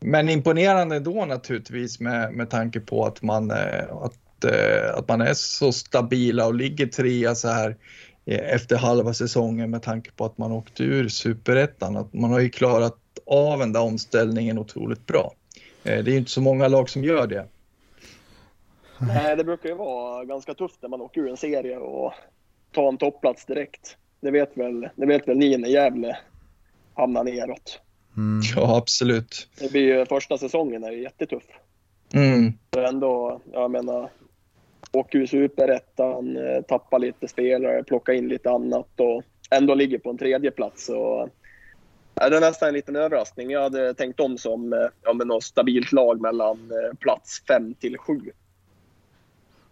Men 0.00 0.28
imponerande 0.28 1.00
då 1.00 1.24
naturligtvis 1.24 2.00
med, 2.00 2.32
med 2.32 2.50
tanke 2.50 2.80
på 2.80 3.06
att 3.06 3.22
man, 3.22 3.50
eh, 3.50 3.96
att, 4.02 4.44
eh, 4.44 4.94
att 4.94 5.08
man 5.08 5.20
är 5.20 5.34
så 5.34 5.72
stabila 5.72 6.46
och 6.46 6.54
ligger 6.54 6.86
trea 6.86 7.34
så 7.34 7.48
här 7.48 7.76
efter 8.26 8.76
halva 8.76 9.14
säsongen 9.14 9.70
med 9.70 9.82
tanke 9.82 10.10
på 10.12 10.24
att 10.24 10.38
man 10.38 10.52
åkte 10.52 10.84
ur 10.84 11.08
superettan. 11.08 11.96
Att 11.96 12.12
man 12.12 12.30
har 12.30 12.40
ju 12.40 12.50
klarat 12.50 12.98
av 13.26 13.58
den 13.58 13.72
där 13.72 13.82
omställningen 13.82 14.58
otroligt 14.58 15.06
bra. 15.06 15.32
Eh, 15.84 16.04
det 16.04 16.12
är 16.12 16.18
inte 16.18 16.30
så 16.30 16.40
många 16.40 16.68
lag 16.68 16.90
som 16.90 17.04
gör 17.04 17.26
det. 17.26 17.46
Nej, 18.98 19.36
det 19.36 19.44
brukar 19.44 19.68
ju 19.68 19.74
vara 19.74 20.24
ganska 20.24 20.54
tufft 20.54 20.82
när 20.82 20.88
man 20.88 21.00
åker 21.00 21.20
ur 21.20 21.30
en 21.30 21.36
serie 21.36 21.76
och 21.76 22.12
tar 22.72 22.88
en 22.88 22.98
topplats 22.98 23.44
direkt. 23.44 23.96
Det 24.20 24.30
vet 24.30 24.56
väl, 24.56 24.88
det 24.96 25.06
vet 25.06 25.28
väl 25.28 25.36
ni 25.36 25.56
när 25.56 25.68
Gävle 25.68 26.18
hamnar 27.00 27.24
neråt. 27.24 27.80
Mm. 28.16 28.40
Ja, 28.56 28.76
absolut. 28.76 29.48
Det 29.60 29.72
blir 29.72 29.98
ju, 29.98 30.06
första 30.06 30.38
säsongen 30.38 30.84
är 30.84 30.90
ju 30.90 31.02
jättetuff. 31.02 31.44
Mm. 32.14 32.52
Så 32.74 32.80
ändå, 32.80 33.40
jag 33.52 33.70
menar, 33.70 34.10
åka 34.92 35.18
ur 35.18 35.26
superettan, 35.26 36.36
eh, 36.36 36.62
tappa 36.62 36.98
lite 36.98 37.28
spelare, 37.28 37.84
plocka 37.84 38.12
in 38.12 38.28
lite 38.28 38.50
annat 38.50 39.00
och 39.00 39.22
ändå 39.50 39.74
ligger 39.74 39.98
på 39.98 40.10
en 40.10 40.18
tredje 40.18 40.50
plats. 40.50 40.88
Och 40.88 41.28
det 42.14 42.36
är 42.36 42.40
nästan 42.40 42.68
en 42.68 42.74
liten 42.74 42.96
överraskning. 42.96 43.50
Jag 43.50 43.62
hade 43.62 43.94
tänkt 43.94 44.20
om 44.20 44.38
som 44.38 44.72
eh, 44.72 44.78
ja, 45.02 45.12
med 45.12 45.26
något 45.26 45.44
stabilt 45.44 45.92
lag 45.92 46.20
mellan 46.20 46.70
eh, 46.70 46.96
plats 46.98 47.42
5 47.48 47.74
till 47.74 47.98
7. 47.98 48.20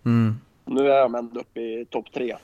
Mm. 0.05 0.35
Nu 0.64 0.91
är 0.91 1.03
de 1.03 1.14
ändå 1.14 1.41
uppe 1.41 1.61
i 1.61 1.87
topp 1.91 2.07
3. 2.14 2.37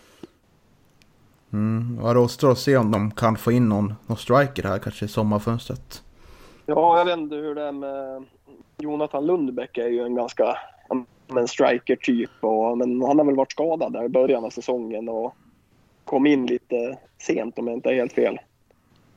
Mm. 1.55 1.99
Ja, 2.03 2.13
det 2.15 2.21
återstår 2.21 2.53
att 2.53 2.59
se 2.59 2.77
om 2.77 2.91
de 2.91 3.11
kan 3.11 3.37
få 3.37 3.53
in 3.53 3.69
någon, 3.69 3.95
någon 4.07 4.17
striker 4.17 4.63
här 4.63 4.79
kanske 4.79 5.05
i 5.05 5.09
sommarfönstret. 5.09 6.03
Ja, 6.67 6.99
jag 6.99 7.05
vet 7.05 7.19
inte 7.19 7.35
hur 7.35 7.55
det 7.55 7.63
är 7.63 7.73
med 7.73 8.25
Jonathan 8.79 9.27
Lundbäck 9.27 9.79
är 9.79 9.89
ju 9.89 10.01
en 10.01 10.15
ganska 10.15 10.57
en 11.29 11.49
striker 11.49 11.97
typ. 11.97 12.31
Och, 12.41 12.79
men 12.79 13.03
han 13.03 13.19
har 13.19 13.27
väl 13.27 13.37
varit 13.37 13.53
skadad 13.53 13.93
där 13.93 14.05
i 14.05 14.09
början 14.09 14.45
av 14.45 14.51
säsongen 14.51 15.09
och 15.09 15.35
kom 16.05 16.27
in 16.27 16.47
lite 16.47 16.99
sent 17.19 17.59
om 17.59 17.67
jag 17.67 17.77
inte 17.77 17.91
är 17.91 17.95
helt 17.95 18.13
fel. 18.13 18.41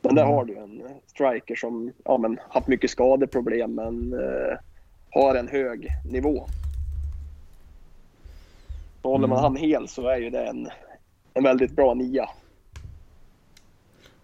Men 0.01 0.15
där 0.15 0.23
mm. 0.23 0.35
har 0.35 0.45
du 0.45 0.57
en 0.57 0.81
striker 1.07 1.55
som 1.55 1.91
ja, 2.05 2.17
men, 2.17 2.39
haft 2.49 2.67
mycket 2.67 2.89
skadeproblem 2.89 3.75
men 3.75 4.13
eh, 4.13 4.57
har 5.09 5.35
en 5.35 5.47
hög 5.47 5.87
nivå. 6.11 6.45
Så 9.01 9.11
håller 9.11 9.27
man 9.27 9.37
mm. 9.37 9.43
han 9.43 9.55
hel 9.55 9.87
så 9.87 10.07
är 10.07 10.17
ju 10.17 10.29
det 10.29 10.45
en, 10.45 10.69
en 11.37 11.43
väldigt 11.43 11.75
bra 11.75 11.93
nia. 11.93 12.29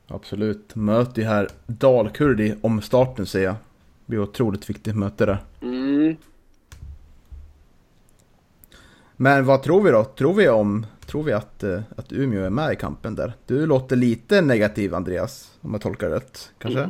Absolut. 0.08 0.76
Möter 0.76 1.22
ju 1.22 1.28
här 1.28 1.48
Dalkurd 1.66 2.42
i 2.42 2.56
omstarten 2.62 3.26
ser 3.26 3.44
jag. 3.44 3.54
Det 3.54 4.06
blir 4.06 4.20
otroligt 4.20 4.70
viktigt 4.70 4.96
möte 4.96 5.26
där. 5.26 5.38
Mm. 5.62 6.16
Men 9.16 9.46
vad 9.46 9.64
tror 9.64 9.82
vi 9.82 9.92
då? 9.92 10.04
Tror 10.04 10.34
vi 10.34 10.50
om 10.50 10.86
Tror 11.06 11.24
vi 11.24 11.34
att, 11.34 11.64
eh, 11.64 11.82
att 11.98 12.12
Umeå 12.12 12.44
är 12.44 12.50
med 12.50 12.74
i 12.74 12.76
kampen 12.76 13.16
där? 13.16 13.34
Du 13.46 13.66
låter 13.66 13.96
lite 13.96 14.42
negativ 14.42 14.96
Andreas, 14.96 15.58
om 15.62 15.72
jag 15.72 15.82
tolkar 15.82 16.10
rätt 16.10 16.52
kanske? 16.58 16.90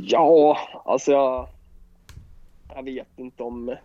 Ja, 0.00 0.58
alltså 0.84 1.10
jag, 1.10 1.48
jag 2.74 2.82
vet 2.82 3.08
inte 3.16 3.42
om... 3.42 3.76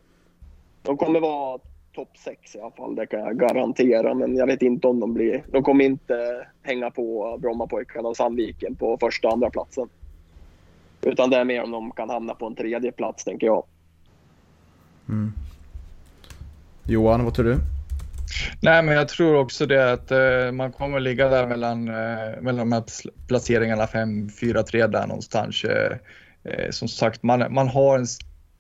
De 0.82 0.98
kommer 0.98 1.20
vara 1.20 1.60
topp 2.00 2.18
6 2.18 2.56
i 2.56 2.60
alla 2.60 2.72
fall, 2.72 2.96
det 2.96 3.06
kan 3.06 3.20
jag 3.20 3.40
garantera. 3.40 4.14
Men 4.14 4.36
jag 4.36 4.48
vet 4.48 4.62
inte 4.62 4.88
om 4.88 5.00
de 5.00 5.14
blir... 5.14 5.44
De 5.52 5.64
kommer 5.64 5.86
inte 5.86 6.48
hänga 6.62 6.92
på 6.92 7.38
Brommapojkarna 7.42 8.10
och 8.10 8.18
Sandviken 8.18 8.76
på 8.76 8.98
första 8.98 9.28
och 9.28 9.34
andra 9.34 9.50
platsen. 9.50 9.90
Utan 11.02 11.30
det 11.30 11.38
är 11.38 11.46
mer 11.46 11.64
om 11.64 11.72
de 11.72 11.92
kan 11.92 12.10
hamna 12.10 12.36
på 12.36 12.46
en 12.46 12.56
tredje 12.56 12.92
plats, 12.92 13.24
tänker 13.24 13.48
jag. 13.48 13.64
Mm. 15.10 15.32
Johan, 16.88 17.26
vad 17.26 17.34
tror 17.34 17.46
du? 17.46 17.58
Nej, 18.62 18.84
men 18.84 18.96
jag 18.96 19.08
tror 19.08 19.36
också 19.36 19.66
det 19.66 19.92
att 19.92 20.12
eh, 20.12 20.52
man 20.52 20.72
kommer 20.72 21.00
ligga 21.00 21.30
där 21.30 21.48
mellan, 21.48 21.88
eh, 21.88 22.42
mellan 22.42 22.70
de 22.70 22.72
här 22.72 22.84
placeringarna 23.28 23.88
5, 23.88 24.30
4, 24.30 24.64
3 24.64 24.88
där 24.88 25.08
någonstans. 25.08 25.64
Eh, 25.64 25.98
eh, 26.44 26.70
som 26.70 26.88
sagt, 26.88 27.24
man, 27.24 27.54
man 27.54 27.68
har 27.68 27.98
en 27.98 28.08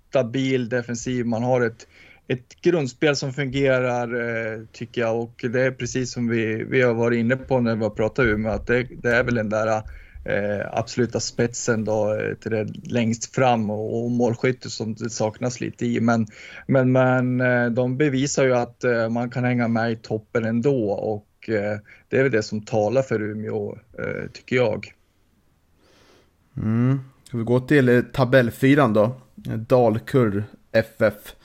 stabil 0.09 0.69
defensiv, 0.69 1.25
man 1.25 1.43
har 1.43 1.61
ett, 1.61 1.87
ett 2.29 2.61
grundspel 2.61 3.15
som 3.15 3.33
fungerar 3.33 4.15
eh, 4.15 4.59
tycker 4.71 5.01
jag 5.01 5.19
och 5.19 5.45
det 5.53 5.61
är 5.61 5.71
precis 5.71 6.11
som 6.11 6.27
vi, 6.27 6.63
vi 6.63 6.81
har 6.81 6.93
varit 6.93 7.17
inne 7.17 7.35
på 7.35 7.59
när 7.59 7.75
vi 7.75 7.83
har 7.83 7.89
pratat 7.89 8.25
Umeå 8.25 8.51
att 8.51 8.67
det, 8.67 8.83
det 8.83 9.15
är 9.15 9.23
väl 9.23 9.35
den 9.35 9.49
där 9.49 9.67
eh, 10.25 10.67
absoluta 10.71 11.19
spetsen 11.19 11.85
då 11.85 12.13
eh, 12.13 12.33
till 12.33 12.51
det 12.51 12.67
längst 12.83 13.35
fram 13.35 13.69
och, 13.69 14.03
och 14.03 14.11
målskytte 14.11 14.69
som 14.69 14.93
det 14.93 15.09
saknas 15.09 15.61
lite 15.61 15.85
i. 15.85 15.99
Men, 15.99 16.27
men, 16.67 16.91
men 16.91 17.41
eh, 17.41 17.69
de 17.69 17.97
bevisar 17.97 18.45
ju 18.45 18.55
att 18.55 18.83
man 19.09 19.29
kan 19.29 19.43
hänga 19.43 19.67
med 19.67 19.91
i 19.91 19.95
toppen 19.95 20.45
ändå 20.45 20.91
och 20.91 21.25
det 22.09 22.17
är 22.17 22.23
väl 22.23 22.31
det 22.31 22.43
som 22.43 22.61
talar 22.61 23.01
för 23.01 23.21
Umeå 23.21 23.77
tycker 24.33 24.55
jag. 24.55 24.93
Mm. 26.57 26.99
Ska 27.23 27.37
vi 27.37 27.43
gå 27.43 27.59
till 27.59 28.03
tabellfyran 28.13 28.93
då? 28.93 29.21
Dalkurd 29.67 30.43
FF. 30.71 31.35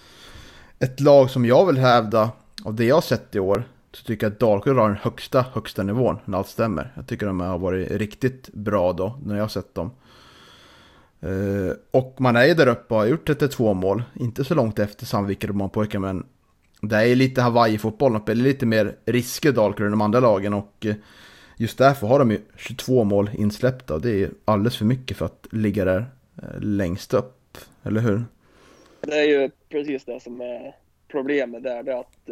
Ett 0.78 1.00
lag 1.00 1.30
som 1.30 1.44
jag 1.44 1.66
vill 1.66 1.78
hävda, 1.78 2.30
av 2.64 2.74
det 2.74 2.84
jag 2.84 2.96
har 2.96 3.02
sett 3.02 3.34
i 3.34 3.38
år, 3.38 3.64
så 3.92 4.04
tycker 4.04 4.26
jag 4.26 4.32
att 4.32 4.40
Dalkurd 4.40 4.76
har 4.76 4.88
den 4.88 4.98
högsta, 5.02 5.44
högsta 5.52 5.82
nivån 5.82 6.18
när 6.24 6.38
allt 6.38 6.48
stämmer. 6.48 6.92
Jag 6.96 7.06
tycker 7.06 7.26
de 7.26 7.40
har 7.40 7.58
varit 7.58 7.90
riktigt 7.90 8.48
bra 8.52 8.92
då, 8.92 9.18
när 9.24 9.34
jag 9.34 9.42
har 9.42 9.48
sett 9.48 9.74
dem. 9.74 9.90
Eh, 11.20 11.76
och 11.90 12.16
man 12.18 12.36
är 12.36 12.44
ju 12.44 12.54
där 12.54 12.66
uppe 12.66 12.94
och 12.94 13.00
har 13.00 13.06
gjort 13.06 13.26
32 13.26 13.74
mål, 13.74 14.02
inte 14.14 14.44
så 14.44 14.54
långt 14.54 14.78
efter 14.78 15.06
Sandviken 15.06 15.50
och 15.50 15.54
Romanpojkar, 15.54 15.98
men 15.98 16.26
det 16.80 16.96
är 16.96 17.16
lite 17.16 17.42
Hawaii-fotboll, 17.42 18.12
de 18.12 18.22
spelar 18.22 18.42
lite 18.42 18.66
mer 18.66 18.96
risker 19.04 19.52
Dalkurd 19.52 19.84
än 19.84 19.90
de 19.90 20.00
andra 20.00 20.20
lagen 20.20 20.54
och 20.54 20.86
eh, 20.86 20.94
just 21.56 21.78
därför 21.78 22.06
har 22.06 22.18
de 22.18 22.30
ju 22.30 22.40
22 22.56 23.04
mål 23.04 23.30
insläppta 23.34 23.94
och 23.94 24.00
det 24.00 24.22
är 24.22 24.30
alldeles 24.44 24.76
för 24.76 24.84
mycket 24.84 25.16
för 25.16 25.26
att 25.26 25.46
ligga 25.50 25.84
där 25.84 26.06
eh, 26.42 26.60
längst 26.60 27.14
upp, 27.14 27.58
eller 27.82 28.00
hur? 28.00 28.24
Det 29.06 29.20
är 29.20 29.24
ju 29.24 29.50
precis 29.68 30.04
det 30.04 30.20
som 30.20 30.40
är 30.40 30.76
problemet 31.08 31.62
där, 31.62 31.82
det 31.82 31.92
är 31.92 32.00
att 32.00 32.30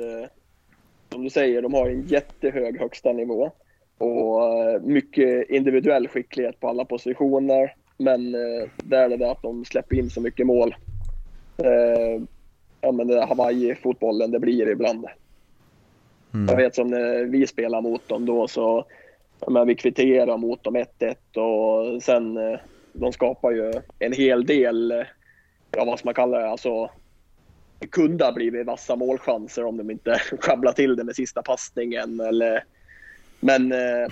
som 1.12 1.24
du 1.24 1.30
säger, 1.30 1.62
de 1.62 1.74
har 1.74 1.88
en 1.88 2.06
jättehög 2.06 2.78
högsta 2.80 3.12
nivå 3.12 3.52
och 3.98 4.58
eh, 4.58 4.80
mycket 4.80 5.50
individuell 5.50 6.08
skicklighet 6.08 6.60
på 6.60 6.68
alla 6.68 6.84
positioner. 6.84 7.74
Men 7.96 8.34
eh, 8.34 8.68
där 8.76 9.04
är 9.04 9.08
det 9.08 9.16
det 9.16 9.30
att 9.30 9.42
de 9.42 9.64
släpper 9.64 9.96
in 9.96 10.10
så 10.10 10.20
mycket 10.20 10.46
mål. 10.46 10.74
Eh, 11.58 12.22
ja, 12.80 12.92
men 12.92 13.06
det 13.06 13.14
där 13.14 13.26
Hawaii-fotbollen 13.26 14.30
det 14.30 14.38
blir 14.38 14.68
ibland. 14.68 15.06
Mm. 16.34 16.46
Jag 16.48 16.56
vet 16.56 16.74
som 16.74 16.88
när 16.88 17.24
vi 17.24 17.46
spelar 17.46 17.80
mot 17.80 18.08
dem 18.08 18.26
då 18.26 18.48
så 18.48 18.84
men 19.48 19.66
vi 19.66 19.74
kvitterar 19.74 20.36
mot 20.36 20.64
dem 20.64 20.76
1-1 20.76 21.38
och 21.38 22.02
sen 22.02 22.38
de 22.92 23.12
skapar 23.12 23.50
ju 23.50 23.72
en 23.98 24.12
hel 24.12 24.46
del, 24.46 25.04
ja 25.76 25.84
vad 25.84 25.98
ska 25.98 26.06
man 26.06 26.14
kalla 26.14 26.38
det, 26.38 26.48
alltså 26.48 26.90
kunde 27.90 28.24
ha 28.24 28.32
blivit 28.32 28.66
vassa 28.66 28.96
målchanser 28.96 29.64
om 29.64 29.76
de 29.76 29.90
inte 29.90 30.18
sjabblar 30.40 30.72
till 30.72 30.96
det 30.96 31.04
med 31.04 31.16
sista 31.16 31.42
passningen. 31.42 32.20
Eller, 32.20 32.64
men 33.40 33.72
eh, 33.72 34.08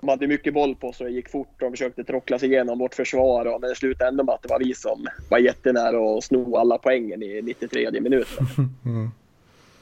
de 0.00 0.08
hade 0.08 0.26
mycket 0.26 0.54
boll 0.54 0.74
på 0.74 0.92
sig 0.92 1.06
och 1.06 1.12
gick 1.12 1.28
fort 1.28 1.62
och 1.62 1.70
försökte 1.70 2.04
trockla 2.04 2.38
sig 2.38 2.48
igenom 2.48 2.78
vårt 2.78 2.94
försvar. 2.94 3.46
Och, 3.46 3.60
men 3.60 3.70
det 3.70 3.76
slutade 3.76 4.08
ändå 4.08 4.24
med 4.24 4.34
att 4.34 4.42
det 4.42 4.48
var 4.48 4.58
vi 4.58 4.74
som 4.74 5.06
var 5.30 5.38
jättenära 5.38 6.18
att 6.18 6.24
sno 6.24 6.56
alla 6.56 6.78
poängen 6.78 7.22
i 7.22 7.42
93 7.42 8.00
minuten. 8.00 8.46
Mm. 8.84 9.10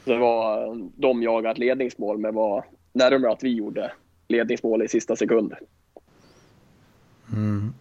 Så 0.04 0.10
det 0.10 0.18
var, 0.18 0.76
de 0.96 1.22
jagade 1.22 1.52
ett 1.52 1.58
ledningsmål 1.58 2.18
men 2.18 2.34
var 2.34 2.64
närmare 2.92 3.32
att 3.32 3.42
vi 3.42 3.54
gjorde 3.54 3.92
ledningsmål 4.28 4.82
i 4.82 4.88
sista 4.88 5.16
sekund. 5.16 5.54
Mm. 7.32 7.74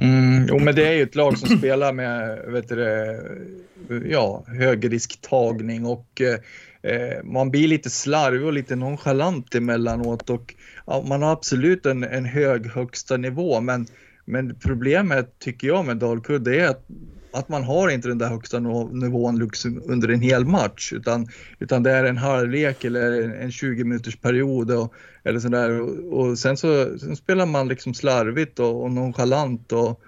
Mm, 0.00 0.46
jo, 0.48 0.58
men 0.58 0.74
det 0.74 0.88
är 0.88 0.92
ju 0.92 1.02
ett 1.02 1.14
lag 1.14 1.38
som 1.38 1.58
spelar 1.58 1.92
med 1.92 2.38
vet 2.46 2.68
du, 2.68 4.08
ja, 4.10 4.44
högrisktagning 4.46 5.86
och 5.86 6.20
eh, 6.20 6.92
eh, 6.92 7.24
man 7.24 7.50
blir 7.50 7.68
lite 7.68 7.90
slarvig 7.90 8.44
och 8.44 8.52
lite 8.52 8.76
nonchalant 8.76 9.54
emellanåt 9.54 10.30
och 10.30 10.54
ja, 10.86 11.04
man 11.08 11.22
har 11.22 11.32
absolut 11.32 11.86
en, 11.86 12.04
en 12.04 12.24
hög 12.24 12.66
högsta 12.66 13.16
nivå 13.16 13.60
men, 13.60 13.86
men 14.24 14.54
problemet 14.54 15.38
tycker 15.38 15.68
jag 15.68 15.84
med 15.84 15.96
Dalkurd 15.96 16.48
är 16.48 16.68
att 16.68 16.86
att 17.36 17.48
man 17.48 17.64
har 17.64 17.88
inte 17.88 18.08
den 18.08 18.18
där 18.18 18.28
högsta 18.28 18.58
nivån 18.90 19.38
liksom 19.38 19.82
under 19.84 20.08
en 20.08 20.20
hel 20.20 20.44
match 20.44 20.92
utan, 20.92 21.28
utan 21.58 21.82
det 21.82 21.90
är 21.90 22.04
en 22.04 22.16
halvlek 22.16 22.84
eller 22.84 23.34
en 23.40 23.52
20 23.52 23.84
minuters 23.84 24.16
period 24.16 24.70
och, 24.70 24.94
eller 25.24 25.40
sådär. 25.40 25.80
Och, 25.80 26.20
och 26.20 26.38
sen 26.38 26.56
så 26.56 26.98
sen 26.98 27.16
spelar 27.16 27.46
man 27.46 27.68
liksom 27.68 27.94
slarvigt 27.94 28.58
och, 28.58 28.82
och 28.82 28.90
nonchalant 28.90 29.72
och, 29.72 30.00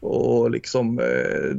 och 0.00 0.50
liksom 0.50 0.98
eh, 0.98 1.56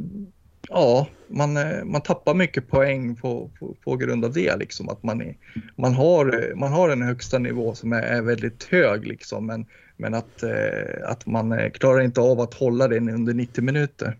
ja, 0.68 1.06
man, 1.28 1.56
eh, 1.56 1.84
man 1.84 2.00
tappar 2.00 2.34
mycket 2.34 2.68
poäng 2.68 3.16
på, 3.16 3.50
på, 3.58 3.76
på, 3.84 3.96
grund 3.96 4.24
av 4.24 4.32
det. 4.32 4.56
Liksom, 4.56 4.88
att 4.88 5.02
man, 5.02 5.20
är, 5.20 5.36
man, 5.76 5.94
har, 5.94 6.52
man 6.56 6.72
har 6.72 6.88
en 6.88 7.02
högsta 7.02 7.38
nivå 7.38 7.74
som 7.74 7.92
är, 7.92 8.02
är 8.02 8.22
väldigt 8.22 8.64
hög, 8.64 9.06
liksom, 9.06 9.46
men, 9.46 9.66
men 9.96 10.14
att, 10.14 10.42
eh, 10.42 11.08
att 11.08 11.26
man 11.26 11.52
eh, 11.52 11.70
klarar 11.70 12.00
inte 12.00 12.20
av 12.20 12.40
att 12.40 12.54
hålla 12.54 12.88
den 12.88 13.08
under 13.08 13.34
90 13.34 13.64
minuter. 13.64 14.16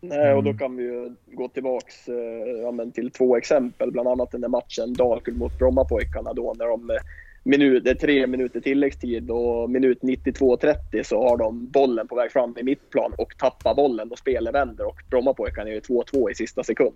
Nej, 0.00 0.34
och 0.34 0.42
då 0.44 0.50
mm. 0.50 0.58
kan 0.58 0.76
vi 0.76 0.82
ju 0.82 1.14
gå 1.26 1.48
tillbaks 1.48 2.08
eh, 2.08 2.14
ja, 2.62 2.90
till 2.94 3.10
två 3.10 3.36
exempel, 3.36 3.90
bland 3.90 4.08
annat 4.08 4.30
den 4.30 4.40
där 4.40 4.48
matchen 4.48 4.94
Dalkurd 4.94 5.36
mot 5.36 5.58
Brommapojkarna 5.58 6.32
då 6.32 6.54
när 6.58 6.66
de 6.66 6.90
eh, 6.90 6.96
minut, 7.42 7.84
det 7.84 7.90
är 7.90 7.94
tre 7.94 8.26
minuter 8.26 8.60
tilläggstid 8.60 9.30
och 9.30 9.70
minut 9.70 10.00
92.30 10.00 11.02
så 11.02 11.28
har 11.28 11.36
de 11.36 11.66
bollen 11.66 12.08
på 12.08 12.16
väg 12.16 12.32
fram 12.32 12.54
i 12.58 12.62
mittplan 12.62 13.12
och 13.18 13.38
tappar 13.38 13.74
bollen 13.74 14.10
och 14.10 14.18
spelet 14.18 14.54
vänder 14.54 14.86
och 14.86 14.96
Brommapojkarna 15.10 15.70
är 15.70 15.80
2-2 15.80 16.30
i 16.30 16.34
sista 16.34 16.64
sekund. 16.64 16.94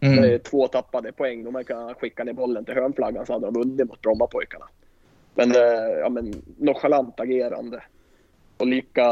Mm. 0.00 0.22
Det 0.22 0.34
är 0.34 0.38
två 0.38 0.68
tappade 0.68 1.12
poäng. 1.12 1.44
De 1.44 1.64
kan 1.64 1.94
skicka 1.94 2.24
ner 2.24 2.32
bollen 2.32 2.64
till 2.64 2.74
hörnflaggan 2.74 3.26
så 3.26 3.32
hade 3.32 3.46
de 3.46 3.54
vunnit 3.54 3.88
mot 3.88 4.02
Brommapojkarna. 4.02 4.64
Men, 5.34 5.50
eh, 5.50 5.98
ja, 6.00 6.08
men 6.08 6.34
nonchalant 6.58 7.20
agerande. 7.20 7.82
Och 8.62 8.68
lika 8.68 9.04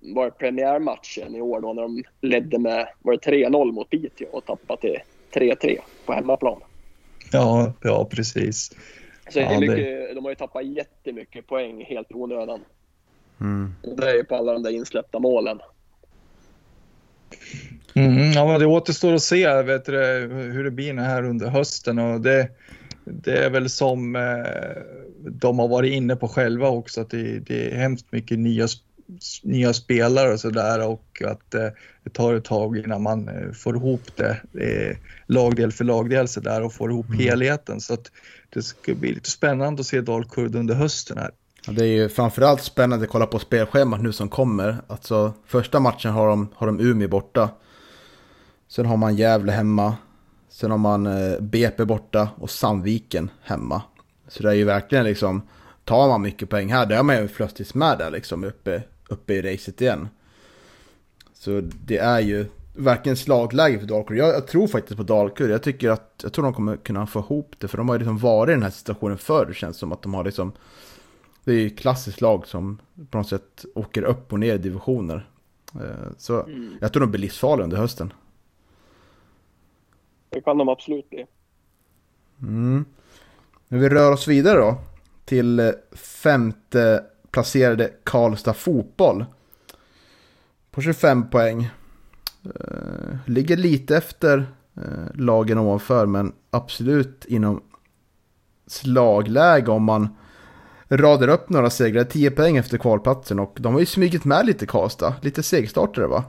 var 0.00 0.24
det 0.24 0.30
premiärmatchen 0.30 1.34
i 1.34 1.40
år 1.40 1.60
då 1.60 1.72
när 1.72 1.82
de 1.82 2.04
ledde 2.20 2.58
med 2.58 2.88
var 3.02 3.12
det 3.12 3.30
3-0 3.30 3.72
mot 3.72 3.90
Piteå 3.90 4.28
och 4.28 4.44
tappade 4.44 4.80
till 4.80 5.00
3-3 5.32 5.78
på 6.06 6.12
hemmaplan. 6.12 6.60
Ja, 7.32 7.72
ja 7.82 8.08
precis. 8.10 8.70
Så 9.30 9.40
ja, 9.40 9.60
mycket, 9.60 9.76
det... 9.76 10.14
de 10.14 10.24
har 10.24 10.30
ju 10.30 10.34
tappat 10.34 10.66
jättemycket 10.66 11.46
poäng 11.46 11.84
helt 11.84 12.10
i 12.10 12.14
onödan. 12.14 12.60
Mm. 13.40 13.74
Det 13.96 14.10
är 14.10 14.14
ju 14.14 14.24
på 14.24 14.36
alla 14.36 14.52
de 14.52 14.62
där 14.62 14.70
insläppta 14.70 15.18
målen. 15.18 15.60
Mm, 17.94 18.32
ja, 18.32 18.46
men 18.46 18.60
det 18.60 18.66
återstår 18.66 19.14
att 19.14 19.22
se 19.22 19.62
vet 19.62 19.84
du, 19.84 19.96
hur 20.54 20.64
det 20.64 20.70
blir 20.70 20.94
här 20.94 21.24
under 21.24 21.46
hösten 21.46 21.98
och 21.98 22.20
det, 22.20 22.48
det 23.12 23.44
är 23.44 23.50
väl 23.50 23.68
som 23.68 24.16
eh, 24.16 24.82
de 25.18 25.58
har 25.58 25.68
varit 25.68 25.92
inne 25.92 26.16
på 26.16 26.28
själva 26.28 26.68
också 26.68 27.00
att 27.00 27.10
det, 27.10 27.38
det 27.38 27.70
är 27.70 27.76
hemskt 27.76 28.06
mycket 28.10 28.38
nya, 28.38 28.68
nya 29.42 29.72
spelare 29.72 30.32
och 30.32 30.40
sådär 30.40 30.86
och 30.88 31.22
att 31.24 31.54
eh, 31.54 31.68
det 32.04 32.10
tar 32.10 32.34
ett 32.34 32.44
tag 32.44 32.78
innan 32.78 33.02
man 33.02 33.28
eh, 33.28 33.52
får 33.52 33.76
ihop 33.76 34.02
det 34.16 34.40
eh, 34.60 34.96
lagdel 35.26 35.72
för 35.72 35.84
lagdel 35.84 36.28
så 36.28 36.40
där 36.40 36.62
och 36.62 36.72
får 36.72 36.90
ihop 36.90 37.08
mm. 37.08 37.18
helheten 37.18 37.80
så 37.80 37.94
att 37.94 38.10
det 38.50 38.62
ska 38.62 38.94
bli 38.94 39.14
lite 39.14 39.30
spännande 39.30 39.80
att 39.80 39.86
se 39.86 40.00
Dalkurd 40.00 40.54
under 40.54 40.74
hösten 40.74 41.18
här. 41.18 41.30
Ja, 41.66 41.72
det 41.72 41.84
är 41.84 42.02
ju 42.02 42.08
framförallt 42.08 42.62
spännande 42.62 43.04
att 43.04 43.10
kolla 43.10 43.26
på 43.26 43.38
spelschemat 43.38 44.02
nu 44.02 44.12
som 44.12 44.28
kommer. 44.28 44.76
Alltså 44.86 45.32
första 45.46 45.80
matchen 45.80 46.12
har 46.12 46.28
de, 46.28 46.48
har 46.54 46.66
de 46.66 46.80
Umeå 46.80 47.08
borta. 47.08 47.50
Sen 48.68 48.86
har 48.86 48.96
man 48.96 49.16
Gävle 49.16 49.52
hemma. 49.52 49.96
Sen 50.58 50.70
har 50.70 50.78
man 50.78 51.06
eh, 51.06 51.40
BP 51.40 51.84
borta 51.84 52.28
och 52.36 52.50
Sandviken 52.50 53.30
hemma. 53.42 53.82
Så 54.28 54.42
det 54.42 54.48
är 54.48 54.54
ju 54.54 54.64
verkligen 54.64 55.04
liksom, 55.04 55.42
tar 55.84 56.08
man 56.08 56.22
mycket 56.22 56.48
poäng 56.48 56.72
här, 56.72 56.86
då 56.86 56.94
är 56.94 57.02
man 57.02 57.16
ju 57.16 57.28
plötsligt 57.28 57.74
med 57.74 57.98
där 57.98 58.10
liksom 58.10 58.44
uppe, 58.44 58.82
uppe 59.08 59.34
i 59.34 59.42
racet 59.42 59.80
igen. 59.80 60.08
Så 61.34 61.60
det 61.84 61.98
är 61.98 62.20
ju 62.20 62.46
verkligen 62.72 63.16
slagläge 63.16 63.78
för 63.78 63.86
Dalkurd. 63.86 64.16
Jag, 64.16 64.28
jag, 64.28 64.46
tror 64.46 64.66
faktiskt 64.66 64.96
på 64.96 65.02
Dalkurd. 65.02 65.50
Jag 65.50 65.62
tycker 65.62 65.90
att, 65.90 66.20
jag 66.22 66.32
tror 66.32 66.44
de 66.44 66.54
kommer 66.54 66.76
kunna 66.76 67.06
få 67.06 67.18
ihop 67.18 67.54
det, 67.58 67.68
för 67.68 67.78
de 67.78 67.88
har 67.88 67.94
ju 67.94 67.98
liksom 67.98 68.18
varit 68.18 68.50
i 68.50 68.52
den 68.52 68.62
här 68.62 68.70
situationen 68.70 69.18
förr. 69.18 69.46
Det 69.46 69.54
känns 69.54 69.76
som 69.76 69.92
att 69.92 70.02
de 70.02 70.14
har 70.14 70.24
liksom, 70.24 70.52
det 71.44 71.52
är 71.52 71.58
ju 71.58 71.70
klassiskt 71.70 72.20
lag 72.20 72.46
som 72.46 72.78
på 73.10 73.18
något 73.18 73.28
sätt 73.28 73.64
åker 73.74 74.02
upp 74.02 74.32
och 74.32 74.40
ner 74.40 74.54
i 74.54 74.58
divisioner. 74.58 75.28
Eh, 75.74 76.10
så 76.18 76.42
mm. 76.42 76.76
jag 76.80 76.92
tror 76.92 77.00
de 77.00 77.10
blir 77.10 77.20
livsfarliga 77.20 77.64
under 77.64 77.76
hösten. 77.76 78.12
Det 80.30 80.40
kan 80.40 80.58
de 80.58 80.68
absolut 80.68 81.10
bli. 81.10 81.26
Mm. 82.42 82.84
Men 83.68 83.80
vi 83.80 83.88
rör 83.88 84.12
oss 84.12 84.28
vidare 84.28 84.58
då 84.58 84.78
till 85.24 85.60
eh, 85.60 85.70
femte 85.96 87.04
placerade 87.30 87.92
Karlstad 88.04 88.54
Fotboll. 88.54 89.24
På 90.70 90.80
25 90.80 91.30
poäng. 91.30 91.70
Eh, 92.44 93.16
ligger 93.26 93.56
lite 93.56 93.96
efter 93.96 94.46
eh, 94.76 95.14
lagen 95.14 95.58
ovanför 95.58 96.06
men 96.06 96.32
absolut 96.50 97.24
inom 97.24 97.62
slagläge 98.66 99.70
om 99.70 99.84
man 99.84 100.08
radar 100.88 101.28
upp 101.28 101.48
några 101.48 101.70
segrar. 101.70 102.04
10 102.04 102.30
poäng 102.30 102.56
efter 102.56 102.78
kvalplatsen 102.78 103.38
och 103.38 103.56
de 103.60 103.72
har 103.72 103.80
ju 103.80 103.86
smugit 103.86 104.24
med 104.24 104.46
lite 104.46 104.66
Karlstad. 104.66 105.14
Lite 105.22 105.42
segstartare 105.42 106.06
va? 106.06 106.24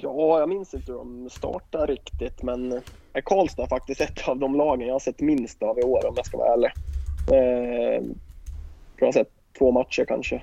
Ja, 0.00 0.40
jag 0.40 0.48
minns 0.48 0.74
inte 0.74 0.92
hur 0.92 0.98
de 0.98 1.30
startade 1.30 1.86
riktigt, 1.92 2.42
men 2.42 2.80
Karlstad 3.24 3.62
är 3.62 3.66
faktiskt 3.66 4.00
ett 4.00 4.28
av 4.28 4.38
de 4.38 4.54
lagen 4.54 4.86
jag 4.86 4.94
har 4.94 4.98
sett 5.00 5.20
minst 5.20 5.62
av 5.62 5.78
i 5.78 5.82
år 5.82 6.06
om 6.06 6.12
jag 6.16 6.26
ska 6.26 6.36
vara 6.38 6.52
ärlig. 6.52 6.70
Eh, 7.32 8.04
jag 8.98 9.06
har 9.06 9.12
sett 9.12 9.30
två 9.58 9.70
matcher 9.70 10.04
kanske. 10.08 10.34
Ja, 10.34 10.42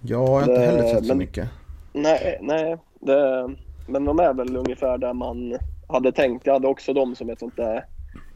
jag 0.00 0.26
har 0.26 0.40
inte 0.40 0.52
Det- 0.52 0.66
heller 0.66 0.82
sett 0.88 0.98
så 1.04 1.08
men- 1.08 1.18
mycket. 1.18 1.48
Nej, 1.92 2.38
nej. 2.42 2.76
Det, 3.00 3.50
men 3.88 4.04
de 4.04 4.18
är 4.20 4.34
väl 4.34 4.56
ungefär 4.56 4.98
där 4.98 5.12
man 5.12 5.58
hade 5.88 6.12
tänkt. 6.12 6.46
Jag 6.46 6.52
hade 6.52 6.68
också 6.68 6.92
dem 6.92 7.14
som 7.14 7.30
ett 7.30 7.38
sånt 7.38 7.56
där, 7.56 7.84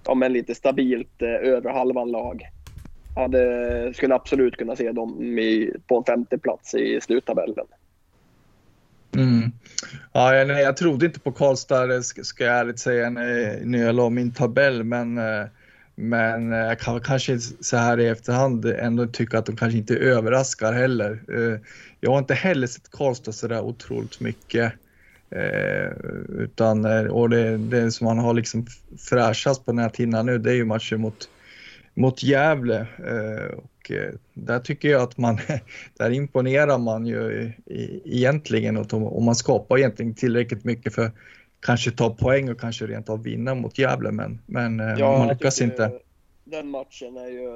ja 0.07 0.14
men 0.14 0.33
lite 0.33 0.55
stabilt 0.55 1.23
eh, 1.23 1.29
över 1.29 1.71
halvan 1.71 2.11
lag. 2.11 2.42
Hade, 3.16 3.92
skulle 3.94 4.14
absolut 4.14 4.57
kunna 4.57 4.77
se 4.77 4.92
dem 4.92 5.38
i, 5.38 5.73
på 5.87 5.97
en 5.97 6.05
femte 6.05 6.38
plats 6.38 6.75
i 6.75 7.01
sluttabellen. 7.01 7.66
Mm. 9.19 9.53
Ja, 10.13 10.35
jag, 10.35 10.49
nej, 10.49 10.63
jag 10.63 10.77
trodde 10.77 11.07
inte 11.07 11.21
på 11.21 11.33
Karlstad, 11.33 12.03
ska, 12.03 12.45
jag 12.45 12.59
ärligt 12.59 12.79
säga, 12.79 13.11
när, 13.11 13.79
jag 13.79 13.95
la 13.95 14.11
min 14.11 14.33
tabell. 14.33 14.85
Men, 14.85 15.19
eh, 15.19 15.47
men 15.95 16.53
eh, 16.53 16.59
jag 16.59 16.81
kan 16.81 17.01
kanske 17.01 17.39
så 17.61 17.77
här 17.77 18.01
i 18.01 18.09
efterhand 18.09 18.65
ändå 18.65 19.07
tycka 19.07 19.39
att 19.39 19.47
de 19.47 19.57
kanske 19.57 19.79
inte 19.79 19.97
överraskar 19.97 20.73
heller. 20.73 21.23
Eh, 21.29 21.61
jag 22.01 22.11
har 22.11 22.19
inte 22.19 22.35
heller 22.35 22.67
sett 22.67 22.91
Karlstad 22.91 23.33
så 23.33 23.49
där 23.49 23.61
otroligt 23.61 24.21
mycket. 24.21 24.73
Eh, 25.31 25.91
utan, 26.29 26.85
och 27.11 27.31
det, 27.31 27.57
det 27.57 27.91
som 27.91 28.05
man 28.05 28.19
har 28.19 28.35
liksom 28.35 28.67
fräschast 29.11 29.67
på 29.67 29.73
näthinnan 29.73 30.27
nu, 30.27 30.39
det 30.39 30.51
är 30.51 30.55
ju 30.55 30.65
matchen 30.65 31.01
mot, 31.01 31.29
mot 31.95 32.23
Gävle. 32.23 32.81
Eh, 32.81 33.59
och 33.90 33.96
eh, 33.96 34.12
där 34.35 34.59
tycker 34.59 34.88
jag 34.88 35.03
att 35.03 35.18
man, 35.18 35.38
där 35.98 36.11
imponerar 36.11 36.79
man 36.79 37.07
ju 37.07 37.53
egentligen 38.05 38.77
och, 38.77 39.22
man 39.22 39.35
skapar 39.35 39.79
egentligen 39.79 40.14
tillräckligt 40.14 40.64
mycket 40.64 40.94
för 40.94 41.11
kanske 41.61 41.90
ta 41.90 42.11
poäng 42.11 42.51
och 42.51 42.61
kanske 42.61 42.87
rent 42.87 43.09
av 43.09 43.22
vinna 43.22 43.55
mot 43.55 43.79
Gävle 43.79 44.11
men, 44.11 44.38
men 44.46 44.81
eh, 44.81 44.87
man 44.87 44.98
jag 44.98 45.29
lyckas 45.29 45.61
inte. 45.61 45.92
Den 46.44 46.70
matchen 46.70 47.16
är 47.16 47.29
ju, 47.29 47.51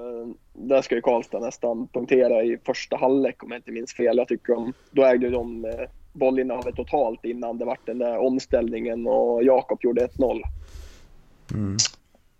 där 0.53 0.83
ska 0.83 0.95
ju 0.95 1.01
Karlstad 1.01 1.41
nästan 1.41 1.89
punktera 1.89 2.43
i 2.43 2.59
första 2.65 2.97
halvlek 2.97 3.43
om 3.43 3.51
jag 3.51 3.59
inte 3.59 3.73
minns 3.73 3.95
fel. 3.95 4.17
Jag 4.17 4.29
tycker 4.29 4.53
de, 4.53 4.73
då 4.91 5.05
ägde 5.05 5.31
de 5.31 5.65
eh, 5.65 5.71
bollinnehavet 6.13 6.77
totalt 6.77 7.25
innan 7.25 7.59
det 7.59 7.65
vart 7.65 7.87
den 7.87 7.99
där 7.99 8.19
omställningen 8.19 9.07
och 9.07 9.45
Jakob 9.45 9.79
gjorde 9.83 10.07
1-0. 10.07 10.43
Mm. 11.55 11.77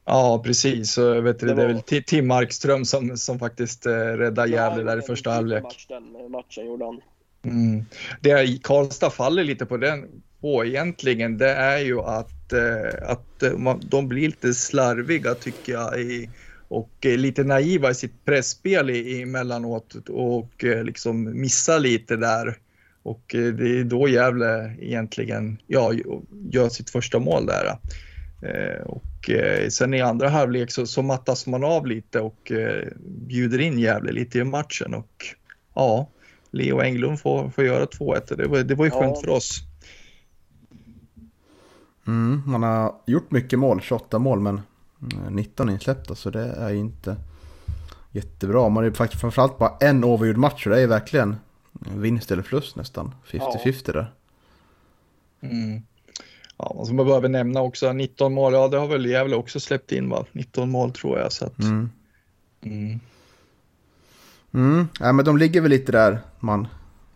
Ja 0.05 0.43
precis, 0.45 0.93
så 0.93 1.21
vet 1.21 1.39
du, 1.39 1.47
Det 1.47 1.55
det 1.55 1.63
är 1.63 1.67
väl 1.67 1.77
Ti- 1.77 2.03
Tim 2.07 2.27
Markström 2.27 2.85
som, 2.85 3.17
som 3.17 3.39
faktiskt 3.39 3.87
eh, 3.87 3.93
räddar 3.93 4.47
Gävle 4.47 4.83
där 4.83 4.99
i 4.99 5.03
första 5.03 5.31
halvlek. 5.31 5.63
Match, 5.63 5.87
den 5.89 6.31
matchen 6.31 6.67
gjorde 6.67 6.85
han. 6.85 7.01
Mm. 7.45 7.85
Det 8.21 8.63
Karlstad 8.63 9.11
faller 9.11 9.45
lite 9.45 9.67
på 9.67 9.77
den 9.77 10.05
på 10.41 10.65
egentligen, 10.65 11.39
det 11.39 11.51
är 11.51 11.79
ju 11.79 12.01
att, 12.01 12.53
eh, 12.53 13.11
att 13.11 13.43
eh, 13.43 13.57
man, 13.57 13.81
de 13.91 14.09
blir 14.09 14.27
lite 14.27 14.55
slarviga 14.55 15.35
tycker 15.35 15.73
jag 15.73 16.01
i, 16.01 16.31
och 16.69 17.07
eh, 17.07 17.17
lite 17.17 17.45
naiva 17.45 17.91
i 17.91 17.95
sitt 17.95 18.25
pressspel 18.25 18.91
i- 18.91 19.23
emellanåt 19.23 19.95
och 20.09 20.65
eh, 20.65 20.85
liksom 20.85 21.41
missar 21.41 21.79
lite 21.79 22.17
där. 22.17 22.57
Och 23.03 23.35
eh, 23.35 23.53
det 23.53 23.79
är 23.81 23.85
då 23.85 24.09
Gävle 24.09 24.77
egentligen 24.81 25.59
ja, 25.67 25.93
gör 26.51 26.69
sitt 26.69 26.91
första 26.91 27.19
mål 27.19 27.47
där. 27.47 27.77
Eh, 28.43 28.83
och 28.87 29.31
eh, 29.31 29.69
sen 29.69 29.95
i 29.95 30.01
andra 30.01 30.29
halvlek 30.29 30.71
så, 30.71 30.87
så 30.87 31.03
mattas 31.03 31.47
man 31.47 31.65
av 31.65 31.87
lite 31.87 32.21
och 32.21 32.53
eh, 32.53 32.89
bjuder 33.07 33.59
in 33.59 33.79
Gävle 33.79 34.13
lite 34.13 34.39
i 34.39 34.45
matchen 34.45 34.95
och 34.95 35.25
ja, 35.75 36.09
Leo 36.51 36.81
Englund 36.81 37.21
får, 37.21 37.51
får 37.51 37.65
göra 37.65 37.85
2-1. 37.85 38.37
Det 38.37 38.47
var, 38.47 38.59
det 38.59 38.75
var 38.75 38.85
ju 38.85 38.91
Ja. 38.95 39.01
skönt 39.01 39.21
för 39.21 39.29
oss. 39.29 39.61
Mm, 42.07 42.43
man 42.47 42.63
har 42.63 42.95
gjort 43.07 43.31
mycket 43.31 43.59
mål, 43.59 43.81
28 43.81 44.19
mål, 44.19 44.41
men 44.41 44.61
eh, 45.13 45.31
19 45.31 45.71
insläppta, 45.71 46.15
så 46.15 46.31
det 46.31 46.45
är 46.45 46.73
inte 46.73 47.17
jättebra. 48.13 48.69
Man 48.69 48.85
är 48.85 48.89
ju 48.89 48.95
faktiskt 48.95 49.21
framförallt 49.21 49.59
bara 49.59 49.77
en 49.81 50.05
övergjord 50.05 50.37
match, 50.37 50.65
så 50.65 50.71
det 50.71 50.81
är 50.81 50.87
verkligen 50.87 51.37
vinst 51.97 52.31
eller 52.31 52.43
förlust 52.43 52.77
nästan. 52.77 53.15
50-50 53.31 53.93
där. 53.93 54.13
Mm. 55.41 55.83
Ja, 56.57 56.73
man 56.77 56.87
ska 56.87 56.95
bara 56.95 57.07
behöva 57.07 57.29
nämna 57.29 57.61
också 57.63 57.93
19 57.93 58.33
mål, 58.35 58.53
ja 58.53 58.69
det 58.69 58.79
har 58.79 58.87
väl 58.87 59.07
Gävle 59.07 59.37
också 59.37 59.61
släppt 59.61 59.93
in 59.93 60.09
va? 60.11 60.25
19 60.33 60.71
mål 60.71 60.93
tror 60.93 61.19
jag. 61.19 61.33
Så 61.33 61.45
att, 61.45 61.59
Mm. 61.59 61.91
mm. 62.63 63.01
Mm, 64.55 64.89
ja, 65.01 65.13
men 65.13 65.25
de 65.25 65.39
ligger 65.39 65.61
väl 65.61 65.71
lite 65.71 65.93
där 65.93 66.19
man 66.41 66.69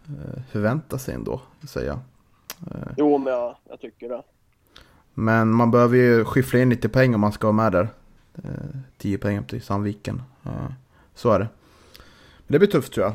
eh, 0.08 0.42
förväntar 0.50 0.98
sig 0.98 1.14
ändå, 1.14 1.40
säga. 1.68 2.00
Jo, 2.96 3.18
men 3.18 3.32
jag, 3.32 3.56
jag 3.68 3.80
tycker 3.80 4.08
det. 4.08 4.22
Men 5.14 5.48
man 5.50 5.70
behöver 5.70 5.96
ju 5.96 6.24
skyffla 6.24 6.58
in 6.58 6.70
lite 6.70 6.88
pengar 6.88 7.14
om 7.14 7.20
man 7.20 7.32
ska 7.32 7.46
vara 7.46 7.56
med 7.56 7.72
där. 7.72 7.88
Eh, 8.34 8.80
10 8.98 9.18
pengar 9.18 9.40
upp 9.40 9.48
till 9.48 9.62
Sandviken. 9.62 10.22
Eh, 10.44 10.72
så 11.14 11.30
är 11.30 11.38
det. 11.38 11.48
Men 12.46 12.52
det 12.52 12.58
blir 12.58 12.68
tufft 12.68 12.92
tror 12.92 13.06
jag. 13.06 13.14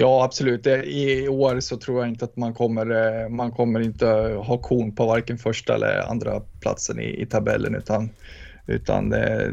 Ja, 0.00 0.24
absolut. 0.24 0.66
I 0.84 1.28
år 1.28 1.60
så 1.60 1.76
tror 1.76 2.00
jag 2.00 2.08
inte 2.08 2.24
att 2.24 2.36
man 2.36 2.54
kommer, 2.54 2.90
eh, 3.22 3.28
man 3.28 3.52
kommer 3.52 3.80
inte 3.80 4.06
ha 4.44 4.58
kon 4.58 4.94
på 4.94 5.06
varken 5.06 5.38
första 5.38 5.74
eller 5.74 6.10
andra 6.10 6.40
platsen 6.60 7.00
i, 7.00 7.22
i 7.22 7.26
tabellen 7.26 7.74
utan, 7.74 8.10
utan 8.66 9.12
eh, 9.12 9.48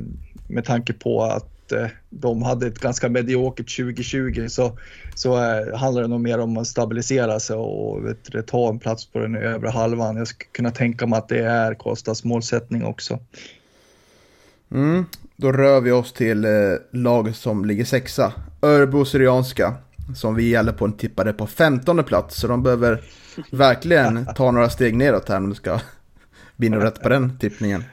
med 0.47 0.65
tanke 0.65 0.93
på 0.93 1.23
att 1.23 1.71
eh, 1.71 1.87
de 2.09 2.43
hade 2.43 2.67
ett 2.67 2.79
ganska 2.79 3.09
mediokert 3.09 3.77
2020 3.77 4.45
så, 4.49 4.77
så 5.15 5.35
handlar 5.75 6.01
det 6.01 6.07
nog 6.07 6.21
mer 6.21 6.39
om 6.39 6.57
att 6.57 6.67
stabilisera 6.67 7.39
sig 7.39 7.55
och 7.55 8.05
vet 8.05 8.31
du, 8.31 8.41
ta 8.41 8.69
en 8.69 8.79
plats 8.79 9.05
på 9.05 9.19
den 9.19 9.35
övre 9.35 9.69
halvan. 9.69 10.17
Jag 10.17 10.27
skulle 10.27 10.49
kunna 10.51 10.71
tänka 10.71 11.07
mig 11.07 11.19
att 11.19 11.29
det 11.29 11.45
är 11.45 11.73
Kostas 11.73 12.23
målsättning 12.23 12.85
också. 12.85 13.19
Mm, 14.71 15.05
då 15.35 15.51
rör 15.51 15.81
vi 15.81 15.91
oss 15.91 16.13
till 16.13 16.45
eh, 16.45 16.51
laget 16.91 17.35
som 17.35 17.65
ligger 17.65 17.85
sexa. 17.85 18.33
Örebro 18.61 19.05
Syrianska. 19.05 19.73
Som 20.15 20.35
vi 20.35 20.49
gäller 20.49 20.71
på 20.71 20.85
en 20.85 20.93
tippade 20.93 21.33
på 21.33 21.47
15 21.47 22.03
plats. 22.03 22.35
Så 22.35 22.47
de 22.47 22.63
behöver 22.63 23.01
verkligen 23.51 24.25
ta 24.35 24.51
några 24.51 24.69
steg 24.69 24.95
neråt 24.95 25.29
här 25.29 25.37
om 25.37 25.49
det 25.49 25.55
ska 25.55 25.79
något 26.69 26.83
rätt 26.83 27.01
på 27.01 27.09
den 27.09 27.39
tippningen. 27.39 27.83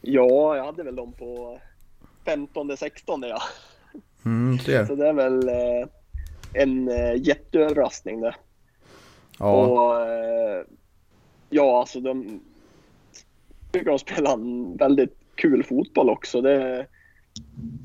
Ja, 0.00 0.56
jag 0.56 0.64
hade 0.64 0.82
väl 0.82 0.96
dem 0.96 1.12
på 1.12 1.60
15-16 2.24 3.26
ja. 3.26 3.42
Mm, 4.24 4.58
ser. 4.58 4.86
Så 4.86 4.94
det 4.94 5.08
är 5.08 5.12
väl 5.12 5.48
eh, 5.48 5.88
en 6.52 6.88
eh, 6.88 7.14
jätteöverraskning 7.16 8.20
det. 8.20 8.34
Ja, 9.38 9.66
Och 9.66 10.00
eh, 10.00 10.64
ja, 11.50 11.80
alltså 11.80 12.00
de 12.00 12.40
tycker 13.72 13.90
de 13.90 13.98
spelar 13.98 14.32
en 14.32 14.76
väldigt 14.76 15.18
kul 15.34 15.62
fotboll 15.62 16.10
också. 16.10 16.40
Det 16.40 16.86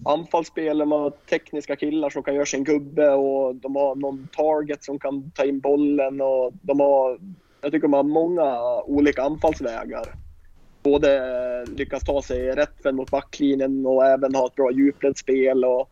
anfallsspel, 0.05 0.77
de 0.77 0.91
har 0.91 1.09
tekniska 1.09 1.75
killar 1.75 2.09
som 2.09 2.23
kan 2.23 2.35
göra 2.35 2.45
sin 2.45 2.63
gubbe 2.63 3.09
och 3.09 3.55
de 3.55 3.75
har 3.75 3.95
någon 3.95 4.27
target 4.35 4.83
som 4.83 4.99
kan 4.99 5.31
ta 5.31 5.45
in 5.45 5.59
bollen 5.59 6.21
och 6.21 6.53
de 6.61 6.79
har, 6.79 7.19
jag 7.61 7.71
tycker 7.71 7.87
de 7.87 7.93
har 7.93 8.03
många 8.03 8.81
olika 8.81 9.23
anfallsvägar. 9.23 10.15
Både 10.83 11.65
lyckas 11.65 12.03
ta 12.03 12.21
sig 12.21 12.51
rätt 12.51 12.93
mot 12.93 13.11
backlinjen 13.11 13.85
och 13.85 14.05
även 14.05 14.35
ha 14.35 14.47
ett 14.47 14.55
bra 14.55 14.71
djupledsspel 14.71 15.65
och, 15.65 15.89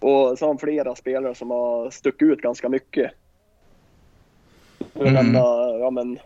och 0.00 0.38
så 0.38 0.46
har 0.46 0.46
de 0.46 0.58
flera 0.58 0.94
spelare 0.94 1.34
som 1.34 1.50
har 1.50 1.90
stuckit 1.90 2.28
ut 2.28 2.40
ganska 2.40 2.68
mycket. 2.68 3.12
Mm. 4.94 5.16
Mm. 5.16 5.34
ja, 5.80 5.90
men, 5.90 6.18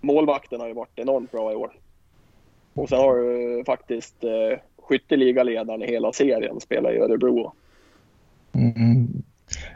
målvakten 0.00 0.60
har 0.60 0.68
ju 0.68 0.74
varit 0.74 0.98
enormt 0.98 1.32
bra 1.32 1.52
i 1.52 1.54
år. 1.54 1.72
Och 2.74 2.88
sen 2.88 2.98
har 2.98 3.16
du 3.16 3.64
faktiskt 3.64 4.24
eh, 4.24 4.58
skytteligaledaren 4.88 5.82
i 5.82 5.86
hela 5.86 6.12
serien 6.12 6.60
spelar 6.60 6.92
i 6.92 6.98
Örebro. 6.98 7.52
Mm. 8.54 9.22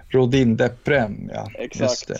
Rodin 0.08 0.56
Deprem, 0.56 1.30
ja. 1.34 1.50
Exakt. 1.54 2.10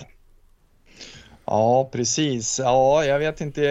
Ja, 1.45 1.89
precis. 1.93 2.59
Ja, 2.59 3.05
jag 3.05 3.19
vet 3.19 3.41
inte. 3.41 3.65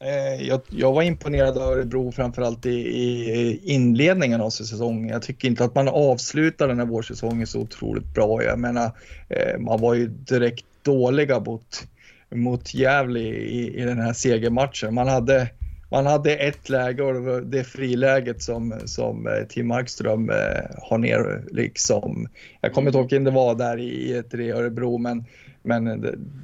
Eh, 0.00 0.46
Jag, 0.46 0.60
jag 0.70 0.92
var 0.92 1.02
imponerad 1.02 1.58
av 1.58 1.72
Örebro 1.72 2.12
framförallt 2.12 2.66
i, 2.66 2.70
i 2.70 3.60
inledningen 3.64 4.40
av 4.40 4.50
säsongen. 4.50 5.08
Jag 5.08 5.22
tycker 5.22 5.48
inte 5.48 5.64
att 5.64 5.74
man 5.74 5.88
avslutar 5.88 6.68
den 6.68 6.78
här 6.78 6.86
vårsäsongen 6.86 7.46
så 7.46 7.60
otroligt 7.60 8.14
bra. 8.14 8.42
Jag 8.42 8.58
menar, 8.58 8.90
eh, 9.28 9.58
man 9.58 9.80
var 9.80 9.94
ju 9.94 10.06
direkt 10.06 10.64
dåliga 10.82 11.40
mot, 11.40 11.86
mot 12.30 12.74
Gävle 12.74 13.20
i, 13.20 13.80
i 13.80 13.84
den 13.84 13.98
här 14.00 14.12
segermatchen. 14.12 14.94
Man 14.94 15.08
hade, 15.08 15.48
man 15.88 16.06
hade 16.06 16.36
ett 16.36 16.68
läge 16.68 17.02
och 17.02 17.14
det 17.14 17.20
var 17.20 17.40
det 17.40 17.64
friläget 17.64 18.42
som, 18.42 18.74
som 18.84 19.26
eh, 19.26 19.46
Tim 19.48 19.68
Markström 19.68 20.30
eh, 20.30 20.36
har 20.82 20.98
ner 20.98 21.44
liksom. 21.50 22.28
Jag 22.60 22.72
kommer 22.72 22.88
inte 22.88 22.98
ihåg 22.98 23.04
vilken 23.04 23.24
det 23.24 23.30
var 23.30 23.54
där 23.54 23.78
i, 23.78 24.24
i 24.32 24.50
Örebro, 24.50 24.98
men, 24.98 25.24
men 25.62 25.84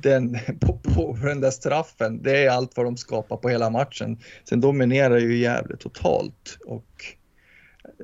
den, 0.02 0.38
på, 0.60 0.78
på 0.78 1.18
den 1.22 1.40
där 1.40 1.50
straffen, 1.50 2.22
det 2.22 2.44
är 2.44 2.50
allt 2.50 2.76
vad 2.76 2.86
de 2.86 2.96
skapar 2.96 3.36
på 3.36 3.48
hela 3.48 3.70
matchen. 3.70 4.18
Sen 4.48 4.60
dominerar 4.60 5.18
ju 5.18 5.36
Gävle 5.36 5.76
totalt 5.76 6.58
och 6.66 7.14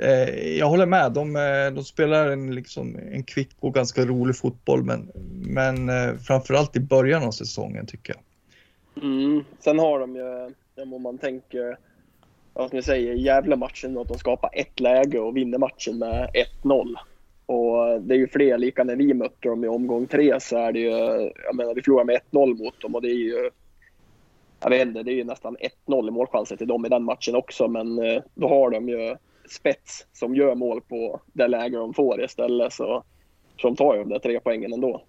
Eh, 0.01 0.59
jag 0.59 0.69
håller 0.69 0.87
med. 0.87 1.13
De, 1.13 1.37
eh, 1.37 1.75
de 1.75 1.85
spelar 1.85 2.29
en, 2.29 2.55
liksom, 2.55 2.99
en 3.13 3.23
kvick 3.23 3.51
och 3.61 3.75
ganska 3.75 4.05
rolig 4.05 4.37
fotboll, 4.37 4.85
men, 4.85 5.11
men 5.43 5.89
eh, 5.89 6.17
framförallt 6.17 6.77
i 6.77 6.81
början 6.81 7.23
av 7.23 7.31
säsongen 7.31 7.87
tycker 7.87 8.15
jag. 8.15 8.23
Mm. 9.05 9.45
Sen 9.65 9.79
har 9.79 10.01
de 10.01 10.17
ju, 10.17 10.55
om 10.83 11.03
man 11.03 11.19
tänker, 11.19 11.79
ska 12.53 12.69
man 12.73 12.83
säga, 12.83 13.15
Gävle-matchen, 13.15 13.99
att 13.99 14.09
de 14.09 14.19
skapar 14.19 14.51
ett 14.53 14.81
läge 14.81 15.19
och 15.19 15.37
vinner 15.37 15.59
matchen 15.59 15.99
med 15.99 16.31
1-0. 16.63 16.95
Och 17.47 18.03
det 18.03 18.15
är 18.15 18.19
ju 18.19 18.29
fler, 18.29 18.59
lika 18.59 18.85
när 18.85 18.97
vi 18.97 19.15
mötte 19.15 19.49
dem 19.49 19.65
i 19.65 19.69
omgång 19.69 20.07
tre 20.07 20.41
så 20.41 20.59
är 20.59 20.73
det 20.73 20.81
ju, 20.81 20.91
jag 21.45 21.55
menar 21.55 21.75
vi 21.75 21.83
förlorade 21.83 22.07
med 22.07 22.21
1-0 22.31 22.65
mot 22.65 22.81
dem 22.81 22.95
och 22.95 23.03
det 23.03 23.09
är 23.09 23.15
ju, 23.15 23.51
jag 24.61 24.71
vet 24.71 24.87
inte, 24.87 25.03
det 25.03 25.13
är 25.13 25.15
ju 25.15 25.25
nästan 25.25 25.57
1-0 25.87 26.09
i 26.09 26.11
målchanser 26.11 26.57
till 26.57 26.69
dem 26.69 26.87
i 26.87 26.89
den 26.89 27.03
matchen 27.03 27.35
också 27.37 27.69
men 27.69 27.97
då 28.35 28.49
har 28.49 28.71
de 28.71 28.89
ju 28.89 29.17
spets 29.51 30.07
som 30.13 30.35
gör 30.35 30.55
mål 30.55 30.81
på 30.81 31.21
det 31.33 31.49
läge 31.49 31.77
de 31.77 31.95
får 31.95 32.25
istället. 32.25 32.73
Så, 32.73 33.05
så 33.61 33.69
de 33.69 33.77
tar 33.77 33.95
ju 33.95 34.01
de 34.01 34.09
där 34.09 34.19
tre 34.19 34.41
poängen 34.41 34.73
ändå. 34.73 35.03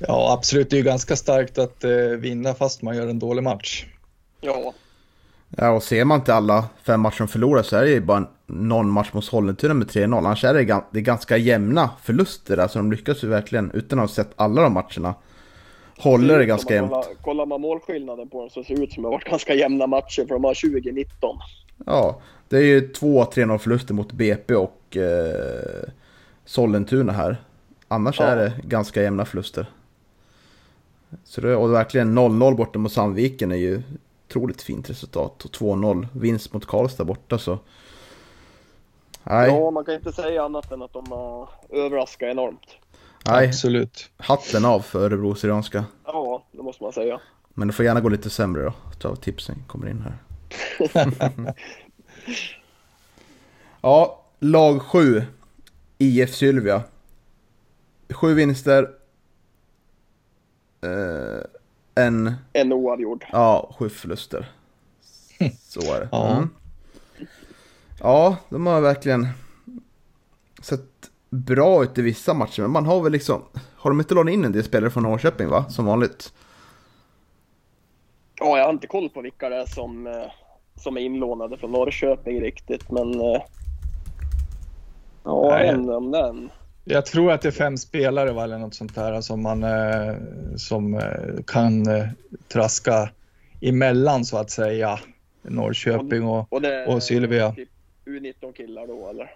Ja, 0.00 0.32
absolut. 0.38 0.70
Det 0.70 0.76
är 0.76 0.78
ju 0.78 0.84
ganska 0.84 1.16
starkt 1.16 1.58
att 1.58 1.84
eh, 1.84 1.90
vinna 2.00 2.54
fast 2.54 2.82
man 2.82 2.96
gör 2.96 3.06
en 3.06 3.18
dålig 3.18 3.42
match. 3.42 3.86
Ja. 4.40 4.74
Ja, 5.56 5.70
och 5.70 5.82
ser 5.82 6.04
man 6.04 6.18
inte 6.20 6.34
alla 6.34 6.64
fem 6.82 7.00
matcher 7.00 7.18
de 7.18 7.28
förlorar 7.28 7.62
så 7.62 7.76
är 7.76 7.82
det 7.82 7.90
ju 7.90 8.00
bara 8.00 8.26
någon 8.46 8.90
match 8.90 9.12
mot 9.12 9.24
Sollentuna 9.24 9.74
med 9.74 9.86
3-0. 9.86 10.18
Annars 10.18 10.44
är 10.44 10.54
det, 10.54 10.80
det 10.90 10.98
är 10.98 11.02
ganska 11.02 11.36
jämna 11.36 11.90
förluster 12.02 12.56
där, 12.56 12.68
så 12.68 12.78
de 12.78 12.92
lyckas 12.92 13.24
ju 13.24 13.28
verkligen, 13.28 13.70
utan 13.70 13.98
att 13.98 14.02
ha 14.02 14.14
sett 14.14 14.30
alla 14.36 14.62
de 14.62 14.72
matcherna, 14.72 15.14
håller 15.98 16.38
det 16.38 16.46
ganska 16.46 16.74
jämnt. 16.74 16.90
Kollar, 16.90 17.14
kollar 17.22 17.46
man 17.46 17.60
målskillnaden 17.60 18.28
på 18.28 18.40
dem 18.40 18.50
så 18.50 18.64
ser 18.64 18.76
det 18.76 18.82
ut 18.82 18.92
som 18.92 19.04
att 19.04 19.10
det 19.10 19.14
varit 19.14 19.30
ganska 19.30 19.54
jämna 19.54 19.86
matcher, 19.86 20.26
för 20.28 20.34
de 20.34 20.44
har 20.44 20.54
20-19. 20.54 21.06
Ja, 21.86 22.20
det 22.48 22.56
är 22.56 22.62
ju 22.62 22.88
två 22.88 23.24
3-0 23.24 23.58
förluster 23.58 23.94
mot 23.94 24.12
BP 24.12 24.54
och 24.54 24.96
eh, 24.96 25.88
Sollentuna 26.44 27.12
här. 27.12 27.36
Annars 27.88 28.20
ja. 28.20 28.26
är 28.26 28.36
det 28.36 28.52
ganska 28.62 29.02
jämna 29.02 29.24
förluster. 29.24 29.66
Så 31.24 31.40
det, 31.40 31.56
och 31.56 31.72
verkligen 31.72 32.18
0-0 32.18 32.56
borta 32.56 32.78
mot 32.78 32.92
Sandviken 32.92 33.52
är 33.52 33.56
ju 33.56 33.82
otroligt 34.36 34.62
fint 34.62 34.90
resultat. 34.90 35.44
Och 35.44 35.50
2-0 35.50 36.06
vinst 36.12 36.52
mot 36.52 36.66
Karlstad 36.66 37.04
borta 37.04 37.38
så. 37.38 37.58
Nej. 39.22 39.48
Ja, 39.48 39.70
man 39.70 39.84
kan 39.84 39.94
inte 39.94 40.12
säga 40.12 40.44
annat 40.44 40.72
än 40.72 40.82
att 40.82 40.92
de 40.92 41.06
har 41.10 41.48
överraskat 41.70 42.26
enormt. 42.26 42.76
Nej, 43.26 43.48
absolut. 43.48 44.10
Hatten 44.16 44.64
av 44.64 44.80
för 44.80 45.00
Örebro 45.00 45.34
Syrianska. 45.34 45.84
Ja, 46.04 46.44
det 46.52 46.62
måste 46.62 46.82
man 46.82 46.92
säga. 46.92 47.20
Men 47.48 47.68
det 47.68 47.74
får 47.74 47.84
gärna 47.84 48.00
gå 48.00 48.08
lite 48.08 48.30
sämre 48.30 48.62
då. 48.62 48.72
Ta 48.98 49.16
tipsen 49.16 49.62
kommer 49.66 49.88
in 49.88 50.04
här. 50.04 50.18
ja, 53.80 54.24
lag 54.38 54.82
7. 54.82 55.22
IF 55.98 56.34
Sylvia. 56.34 56.82
Sju 58.10 58.34
vinster. 58.34 58.90
Eh, 60.80 61.44
en... 61.94 62.34
En 62.52 62.72
oavgjord. 62.72 63.24
Ja, 63.32 63.74
sju 63.78 63.88
förluster. 63.88 64.50
Så 65.62 65.94
är 65.94 66.00
det. 66.00 66.16
Mm. 66.16 66.48
Ja, 68.00 68.36
de 68.48 68.66
har 68.66 68.80
verkligen 68.80 69.28
sett 70.62 71.10
bra 71.30 71.82
ut 71.82 71.98
i 71.98 72.02
vissa 72.02 72.34
matcher. 72.34 72.62
Men 72.62 72.70
man 72.70 72.86
har 72.86 73.02
väl 73.02 73.12
liksom... 73.12 73.42
Har 73.76 73.90
de 73.90 74.00
inte 74.00 74.14
lånat 74.14 74.32
in 74.34 74.44
en 74.44 74.52
del 74.52 74.64
spelare 74.64 74.90
från 74.90 75.02
Norrköping 75.02 75.48
va? 75.48 75.64
Som 75.68 75.86
vanligt. 75.86 76.32
Ja, 78.40 78.58
jag 78.58 78.64
har 78.64 78.72
inte 78.72 78.86
koll 78.86 79.08
på 79.08 79.20
vilka 79.20 79.48
det 79.48 79.56
är 79.56 79.66
som, 79.66 80.06
eh, 80.06 80.12
som 80.74 80.96
är 80.96 81.00
inlånade 81.00 81.56
från 81.56 81.72
Norrköping 81.72 82.40
riktigt, 82.40 82.90
men... 82.90 83.20
Eh, 83.20 83.42
ja, 85.24 85.48
Nej. 85.50 85.68
en 85.68 85.90
om 85.90 86.10
den. 86.10 86.50
Jag 86.84 87.06
tror 87.06 87.32
att 87.32 87.42
det 87.42 87.48
är 87.48 87.52
fem 87.52 87.76
spelare 87.76 88.32
va, 88.32 88.44
eller 88.44 88.58
något 88.58 88.74
sånt 88.74 88.94
där 88.94 89.20
som 89.20 89.42
man 89.42 89.62
eh, 89.62 90.16
som 90.56 91.00
kan 91.46 91.86
traska 92.48 93.10
emellan 93.60 94.24
så 94.24 94.36
att 94.36 94.50
säga. 94.50 94.98
Norrköping 95.42 96.24
och, 96.24 96.52
och, 96.52 96.62
det, 96.62 96.86
och 96.86 97.02
Sylvia. 97.02 97.52
Typ 97.52 97.68
U19 98.06 98.52
killar 98.52 98.86
då 98.86 99.08
eller? 99.10 99.30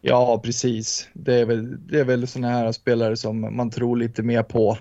Ja, 0.00 0.40
precis. 0.44 1.08
Det 1.12 1.34
är 1.34 1.44
väl, 1.44 1.86
det 1.86 2.00
är 2.00 2.04
väl 2.04 2.26
sådana 2.26 2.48
här 2.50 2.72
spelare 2.72 3.16
som 3.16 3.56
man 3.56 3.70
tror 3.70 3.96
lite 3.96 4.22
mer 4.22 4.42
på, 4.42 4.78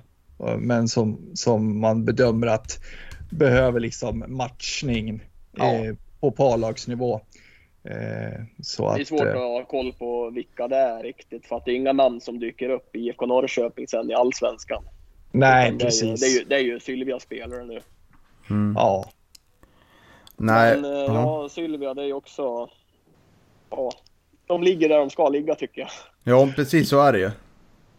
men 0.57 0.87
som, 0.87 1.31
som 1.33 1.79
man 1.79 2.05
bedömer 2.05 2.47
att 2.47 2.79
behöver 3.31 3.79
liksom 3.79 4.23
matchning 4.27 5.23
ja. 5.51 5.73
eh, 5.73 5.95
på 6.19 6.31
parlagsnivå. 6.31 7.21
Eh, 7.83 8.41
så 8.61 8.93
det 8.93 8.97
är 8.97 9.01
att, 9.01 9.07
svårt 9.07 9.21
eh, 9.21 9.31
att 9.31 9.37
ha 9.37 9.65
koll 9.65 9.93
på 9.93 10.29
vilka 10.29 10.67
det 10.67 10.75
är 10.75 11.03
riktigt 11.03 11.45
för 11.45 11.55
att 11.55 11.65
det 11.65 11.71
är 11.71 11.75
inga 11.75 11.93
namn 11.93 12.21
som 12.21 12.39
dyker 12.39 12.69
upp 12.69 12.95
i 12.95 12.99
IFK 12.99 13.25
Norrköping 13.25 13.87
sen 13.87 14.11
i 14.11 14.13
allsvenskan. 14.13 14.83
Nej, 15.31 15.71
det 15.71 15.85
precis. 15.85 16.23
Är 16.23 16.27
ju, 16.27 16.43
det 16.45 16.55
är 16.55 16.59
ju, 16.59 16.65
det 16.65 16.71
är 16.71 16.73
ju 16.73 16.79
Sylvias 16.79 17.23
spelare 17.23 17.63
nu. 17.63 17.81
Mm. 18.49 18.73
Ja. 18.77 19.05
Nej. 20.37 20.81
Men 20.81 20.85
uh 20.85 20.91
-huh. 20.91 21.15
ja, 21.15 21.49
Sylvia 21.49 21.93
det 21.93 22.01
är 22.01 22.05
ju 22.05 22.13
också, 22.13 22.69
ja, 23.69 23.91
de 24.47 24.63
ligger 24.63 24.89
där 24.89 24.97
de 24.97 25.09
ska 25.09 25.29
ligga 25.29 25.55
tycker 25.55 25.81
jag. 25.81 25.89
Ja, 26.23 26.49
precis 26.55 26.89
så 26.89 27.01
är 27.01 27.13
det 27.13 27.19
ju. 27.19 27.31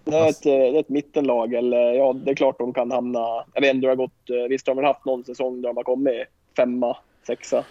Det 0.05 0.17
är, 0.17 0.29
ett, 0.29 0.43
det 0.43 0.69
är 0.69 0.81
ett 0.81 0.89
mittenlag, 0.89 1.55
eller 1.55 1.93
ja, 1.93 2.13
det 2.13 2.31
är 2.31 2.35
klart 2.35 2.59
de 2.59 2.75
kan 2.75 2.91
hamna... 2.91 3.45
Jag 3.55 3.61
vet 3.61 3.75
inte, 3.75 3.87
det 3.87 3.91
har 3.91 3.97
gått... 3.97 4.31
Eh, 4.31 4.49
visst 4.49 4.67
har 4.67 4.75
de 4.75 4.85
haft 4.85 5.05
någon 5.05 5.25
säsong 5.25 5.63
där 5.63 5.69
de 5.69 5.77
har 5.77 5.85
kommit 5.85 6.27
femma, 6.57 6.97
sexa. 7.27 7.65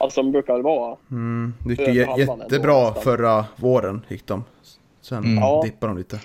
Alltså 0.00 0.22
de 0.22 0.32
brukar 0.32 0.52
väl 0.52 0.62
vara... 0.62 0.96
Mm, 1.10 1.54
det 1.64 1.70
gick 1.70 2.18
jättebra 2.18 2.86
ändå, 2.88 3.00
förra 3.00 3.44
våren, 3.56 4.06
gick 4.08 4.26
de. 4.26 4.44
Sen 5.00 5.24
mm. 5.24 5.60
dippade 5.64 5.92
de 5.92 5.98
lite. 5.98 6.20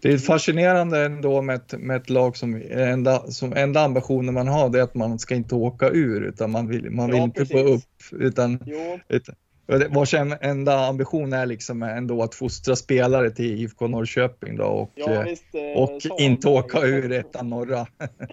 Det 0.00 0.12
är 0.12 0.18
fascinerande 0.18 1.04
ändå 1.04 1.42
med 1.42 1.56
ett, 1.56 1.74
med 1.78 1.96
ett 1.96 2.10
lag 2.10 2.36
som 2.36 2.62
enda, 2.70 3.18
som 3.18 3.52
enda 3.52 3.80
ambitionen 3.80 4.34
man 4.34 4.48
har 4.48 4.68
det 4.68 4.78
är 4.78 4.82
att 4.82 4.94
man 4.94 5.18
ska 5.18 5.34
inte 5.34 5.54
åka 5.54 5.88
ur 5.88 6.22
utan 6.22 6.50
man 6.50 6.68
vill, 6.68 6.90
man 6.90 7.06
vill 7.06 7.16
ja, 7.16 7.22
inte 7.22 7.40
precis. 7.40 7.56
gå 7.56 7.60
upp. 7.60 8.22
Utan, 8.22 8.58
utan, 9.08 9.34
Vars 9.90 10.14
enda 10.40 10.86
ambition 10.86 11.32
är 11.32 11.46
liksom 11.46 11.82
ändå 11.82 12.22
att 12.22 12.34
fostra 12.34 12.76
spelare 12.76 13.30
till 13.30 13.62
IFK 13.62 13.88
Norrköping 13.88 14.56
då 14.56 14.64
och, 14.64 14.90
ja, 14.94 15.12
eh, 15.12 15.22
visst, 15.22 15.54
eh, 15.54 15.82
och 15.82 16.20
inte 16.20 16.48
åka 16.48 16.80
ur 16.80 17.12
ettan 17.12 17.50
norra. 17.50 17.86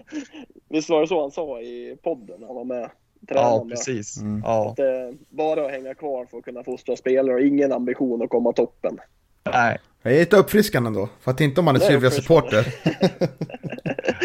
visst 0.70 0.90
var 0.90 1.02
det 1.02 1.08
så 1.08 1.22
han 1.22 1.32
sa 1.32 1.62
i 1.62 1.98
podden 2.04 2.44
han 2.48 2.56
var 2.56 2.66
med? 2.66 2.90
Ja, 3.28 3.66
precis. 3.70 4.18
Mm. 4.18 4.42
Ja. 4.46 4.72
Att, 4.72 4.80
eh, 4.80 4.86
bara 5.30 5.66
att 5.66 5.72
hänga 5.72 5.94
kvar 5.94 6.26
för 6.26 6.38
att 6.38 6.44
kunna 6.44 6.64
fostra 6.64 6.96
spelare 6.96 7.36
och 7.36 7.42
ingen 7.42 7.72
ambition 7.72 8.22
att 8.22 8.30
komma 8.30 8.54
toppen. 8.54 8.98
Nej. 9.44 9.80
Det 10.04 10.10
är 10.10 10.20
lite 10.20 10.38
uppfriskande 10.38 10.88
ändå, 10.88 11.10
för 11.22 11.32
att 11.32 11.42
inte 11.42 11.62
om 11.62 11.66
man 11.66 11.76
är 11.76 11.80
Sylvia-supporter. 11.80 12.76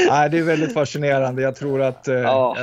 Nej, 0.08 0.30
det 0.30 0.38
är 0.38 0.42
väldigt 0.42 0.74
fascinerande. 0.74 1.42
Jag 1.42 1.56
tror 1.56 1.82
att 1.82 2.08
eh, 2.08 2.14
ja. 2.14 2.56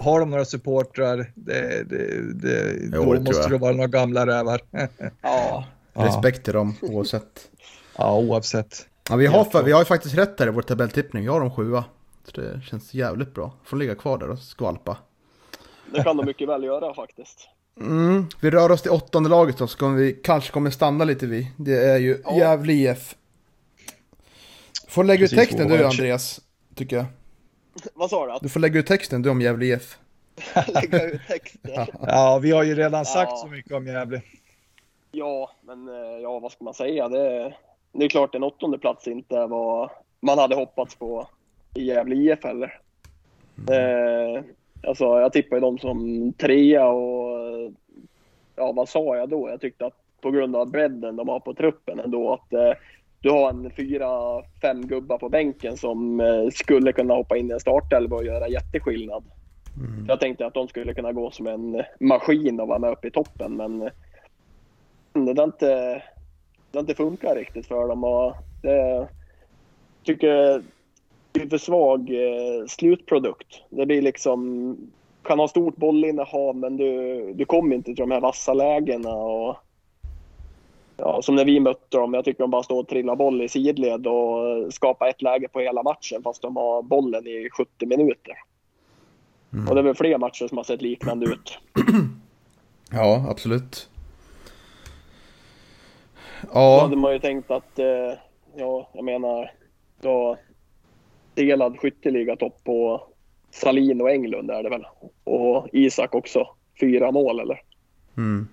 har 0.00 0.20
de 0.20 0.30
några 0.30 0.44
supportrar, 0.44 1.32
det, 1.34 1.88
det, 1.88 2.32
det, 2.34 2.74
jo, 2.92 3.04
då 3.04 3.12
det 3.12 3.20
måste 3.20 3.48
det 3.48 3.58
vara 3.58 3.72
några 3.72 3.86
gamla 3.86 4.26
rävar. 4.26 4.60
ja. 5.22 5.64
Respekt 5.92 6.44
till 6.44 6.52
dem 6.52 6.74
oavsett. 6.82 7.48
Ja, 7.96 8.18
oavsett. 8.18 8.86
Ja, 9.08 9.16
vi, 9.16 9.26
har, 9.26 9.44
för, 9.44 9.62
vi 9.62 9.72
har 9.72 9.80
ju 9.80 9.84
faktiskt 9.84 10.14
rätt 10.14 10.36
där 10.36 10.46
i 10.46 10.50
vår 10.50 10.62
tabelltippning. 10.62 11.22
Vi 11.22 11.28
har 11.28 11.40
de 11.40 11.50
sjua. 11.50 11.84
Så 12.24 12.40
det 12.40 12.60
känns 12.64 12.94
jävligt 12.94 13.34
bra. 13.34 13.52
Får 13.64 13.76
ligga 13.76 13.94
kvar 13.94 14.18
där 14.18 14.30
och 14.30 14.38
skvalpa. 14.38 14.96
Det 15.92 16.02
kan 16.02 16.16
de 16.16 16.26
mycket 16.26 16.48
väl 16.48 16.64
göra 16.64 16.94
faktiskt. 16.94 17.48
Mm, 17.80 18.26
vi 18.40 18.50
rör 18.50 18.70
oss 18.70 18.82
till 18.82 18.90
åttonde 18.90 19.28
laget 19.28 19.58
då, 19.58 19.66
så 19.66 19.78
kommer 19.78 19.96
vi 19.98 20.12
kanske 20.12 20.52
kommer 20.52 20.70
stanna 20.70 21.04
lite 21.04 21.26
vid. 21.26 21.46
Det 21.56 21.84
är 21.84 21.98
ju 21.98 22.22
ja. 22.24 22.38
Gävle 22.38 22.72
IF. 22.72 23.16
Får 24.88 25.04
lägga 25.04 25.24
ut 25.24 25.30
texten 25.30 25.68
du 25.68 25.84
Andreas, 25.84 26.40
tycker 26.74 26.96
jag. 26.96 27.06
Vad 27.94 28.10
sa 28.10 28.26
du? 28.26 28.38
Du 28.42 28.48
får 28.48 28.60
lägga 28.60 28.80
ut 28.80 28.86
texten 28.86 29.22
du 29.22 29.30
om 29.30 29.40
Gävle 29.40 29.66
IF. 29.66 29.98
lägga 30.66 31.04
ut 31.04 31.20
texten? 31.28 31.86
ja, 32.00 32.38
vi 32.42 32.50
har 32.50 32.62
ju 32.62 32.74
redan 32.74 33.04
sagt 33.04 33.30
ja. 33.30 33.36
så 33.36 33.46
mycket 33.46 33.72
om 33.72 33.86
Gävle. 33.86 34.22
Ja, 35.12 35.50
men 35.62 35.88
eh, 35.88 36.20
ja, 36.22 36.38
vad 36.38 36.52
ska 36.52 36.64
man 36.64 36.74
säga? 36.74 37.08
Det, 37.08 37.54
det 37.92 38.04
är 38.04 38.08
klart 38.08 38.34
en 38.34 38.44
åttonde 38.44 38.78
plats 38.78 39.08
inte 39.08 39.46
vad 39.46 39.90
man 40.20 40.38
hade 40.38 40.54
hoppats 40.54 40.94
på 40.94 41.28
i 41.74 41.84
Gävle 41.84 42.14
IF 42.14 42.44
heller. 42.44 42.80
Mm. 43.58 44.36
Eh, 44.36 44.42
Alltså, 44.86 45.04
jag 45.04 45.32
tippade 45.32 45.60
dem 45.60 45.78
som 45.78 46.32
trea 46.32 46.88
och 46.88 47.72
ja, 48.56 48.72
vad 48.72 48.88
sa 48.88 49.16
jag 49.16 49.28
då? 49.28 49.48
Jag 49.48 49.60
tyckte 49.60 49.86
att 49.86 49.96
på 50.20 50.30
grund 50.30 50.56
av 50.56 50.70
bredden 50.70 51.16
de 51.16 51.28
har 51.28 51.40
på 51.40 51.54
truppen 51.54 52.00
ändå 52.00 52.32
att 52.32 52.52
eh, 52.52 52.72
du 53.20 53.30
har 53.30 53.50
en 53.50 53.70
fyra, 53.70 54.42
fem 54.62 54.86
gubbar 54.86 55.18
på 55.18 55.28
bänken 55.28 55.76
som 55.76 56.20
eh, 56.20 56.48
skulle 56.52 56.92
kunna 56.92 57.14
hoppa 57.14 57.36
in 57.36 57.50
i 57.50 57.52
en 57.52 57.60
startelva 57.60 58.16
och 58.16 58.24
göra 58.24 58.48
jätteskillnad. 58.48 59.24
Mm. 59.76 60.06
Jag 60.08 60.20
tänkte 60.20 60.46
att 60.46 60.54
de 60.54 60.68
skulle 60.68 60.94
kunna 60.94 61.12
gå 61.12 61.30
som 61.30 61.46
en 61.46 61.82
maskin 62.00 62.60
och 62.60 62.68
vara 62.68 62.78
med 62.78 62.90
uppe 62.90 63.08
i 63.08 63.10
toppen 63.10 63.56
men 63.56 63.82
eh, 63.82 63.90
det 65.12 65.40
har 65.40 65.44
inte, 65.44 66.02
det 66.70 66.78
har 66.78 66.80
inte 66.80 66.94
funkat 66.94 67.36
riktigt 67.36 67.66
för 67.66 67.88
dem. 67.88 68.04
Och 68.04 68.34
det, 68.62 69.08
tycker 70.04 70.62
är 71.32 71.48
för 71.48 71.58
svag 71.58 72.10
eh, 72.10 72.66
slutprodukt. 72.68 73.62
Det 73.70 73.86
blir 73.86 74.02
liksom, 74.02 74.76
kan 75.22 75.38
ha 75.38 75.48
stort 75.48 75.76
bollinnehav 75.76 76.56
men 76.56 76.76
du, 76.76 77.32
du 77.32 77.44
kommer 77.44 77.76
inte 77.76 77.84
till 77.84 77.96
de 77.96 78.10
här 78.10 78.20
vassa 78.20 78.54
lägena 78.54 79.14
och 79.14 79.56
ja, 80.96 81.22
som 81.22 81.34
när 81.34 81.44
vi 81.44 81.60
mötte 81.60 81.96
dem. 81.96 82.14
Jag 82.14 82.24
tycker 82.24 82.40
de 82.40 82.50
bara 82.50 82.62
står 82.62 82.80
och 82.80 82.88
trillar 82.88 83.16
boll 83.16 83.42
i 83.42 83.48
sidled 83.48 84.06
och 84.06 84.74
skapar 84.74 85.08
ett 85.08 85.22
läge 85.22 85.48
på 85.48 85.60
hela 85.60 85.82
matchen 85.82 86.22
fast 86.22 86.42
de 86.42 86.56
har 86.56 86.82
bollen 86.82 87.26
i 87.26 87.48
70 87.56 87.86
minuter. 87.86 88.34
Mm. 89.52 89.68
Och 89.68 89.74
det 89.74 89.80
är 89.80 89.84
väl 89.84 89.94
fler 89.94 90.18
matcher 90.18 90.48
som 90.48 90.56
har 90.56 90.64
sett 90.64 90.82
liknande 90.82 91.26
ut. 91.26 91.58
Ja, 92.92 93.26
absolut. 93.28 93.88
Ja. 96.42 96.76
Då 96.76 96.80
hade 96.80 96.96
man 96.96 97.12
ju 97.12 97.18
tänkt 97.18 97.50
att, 97.50 97.78
eh, 97.78 98.12
ja, 98.56 98.88
jag 98.92 99.04
menar, 99.04 99.52
då 100.00 100.36
delad 101.34 101.78
skytteligatopp 101.78 102.64
på 102.64 103.02
Salin 103.50 104.00
och 104.00 104.10
Englund 104.10 104.50
är 104.50 104.62
det 104.62 104.70
väl. 104.70 104.86
Och 105.24 105.68
Isak 105.72 106.14
också. 106.14 106.48
Fyra 106.80 107.10
mål 107.10 107.40
eller? 107.40 107.62
Mm. 108.16 108.48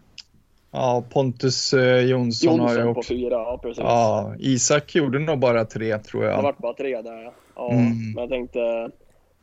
Ja, 0.72 1.04
Pontus 1.14 1.74
eh, 1.74 2.00
Jonsson, 2.00 2.50
Jonsson 2.52 2.60
har 2.60 2.76
ju 2.76 2.90
också. 2.90 2.94
på 2.94 3.04
fyra, 3.04 3.36
ja 3.36 3.60
precis. 3.64 3.84
Ja, 3.84 4.36
Isak 4.40 4.96
gjorde 4.96 5.20
nog 5.20 5.40
bara 5.40 5.66
tre 5.66 5.98
tror 5.98 6.26
jag. 6.26 6.40
Det 6.40 6.44
vart 6.44 6.58
bara 6.58 6.74
tre 6.74 7.02
där 7.02 7.32
ja. 7.56 7.72
Mm. 7.72 8.12
Men 8.14 8.22
jag 8.22 8.30
tänkte, 8.30 8.60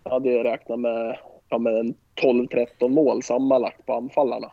jag 0.05 0.11
hade 0.11 0.45
räknat 0.45 0.80
med, 0.80 1.18
ja, 1.49 1.59
med 1.59 1.95
12-13 2.22 2.89
mål 2.89 3.22
sammanlagt 3.22 3.87
på 3.87 3.95
anfallarna. 3.95 4.49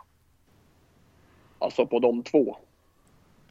Alltså 1.59 1.85
på 1.85 1.99
de 1.99 2.23
två. 2.23 2.57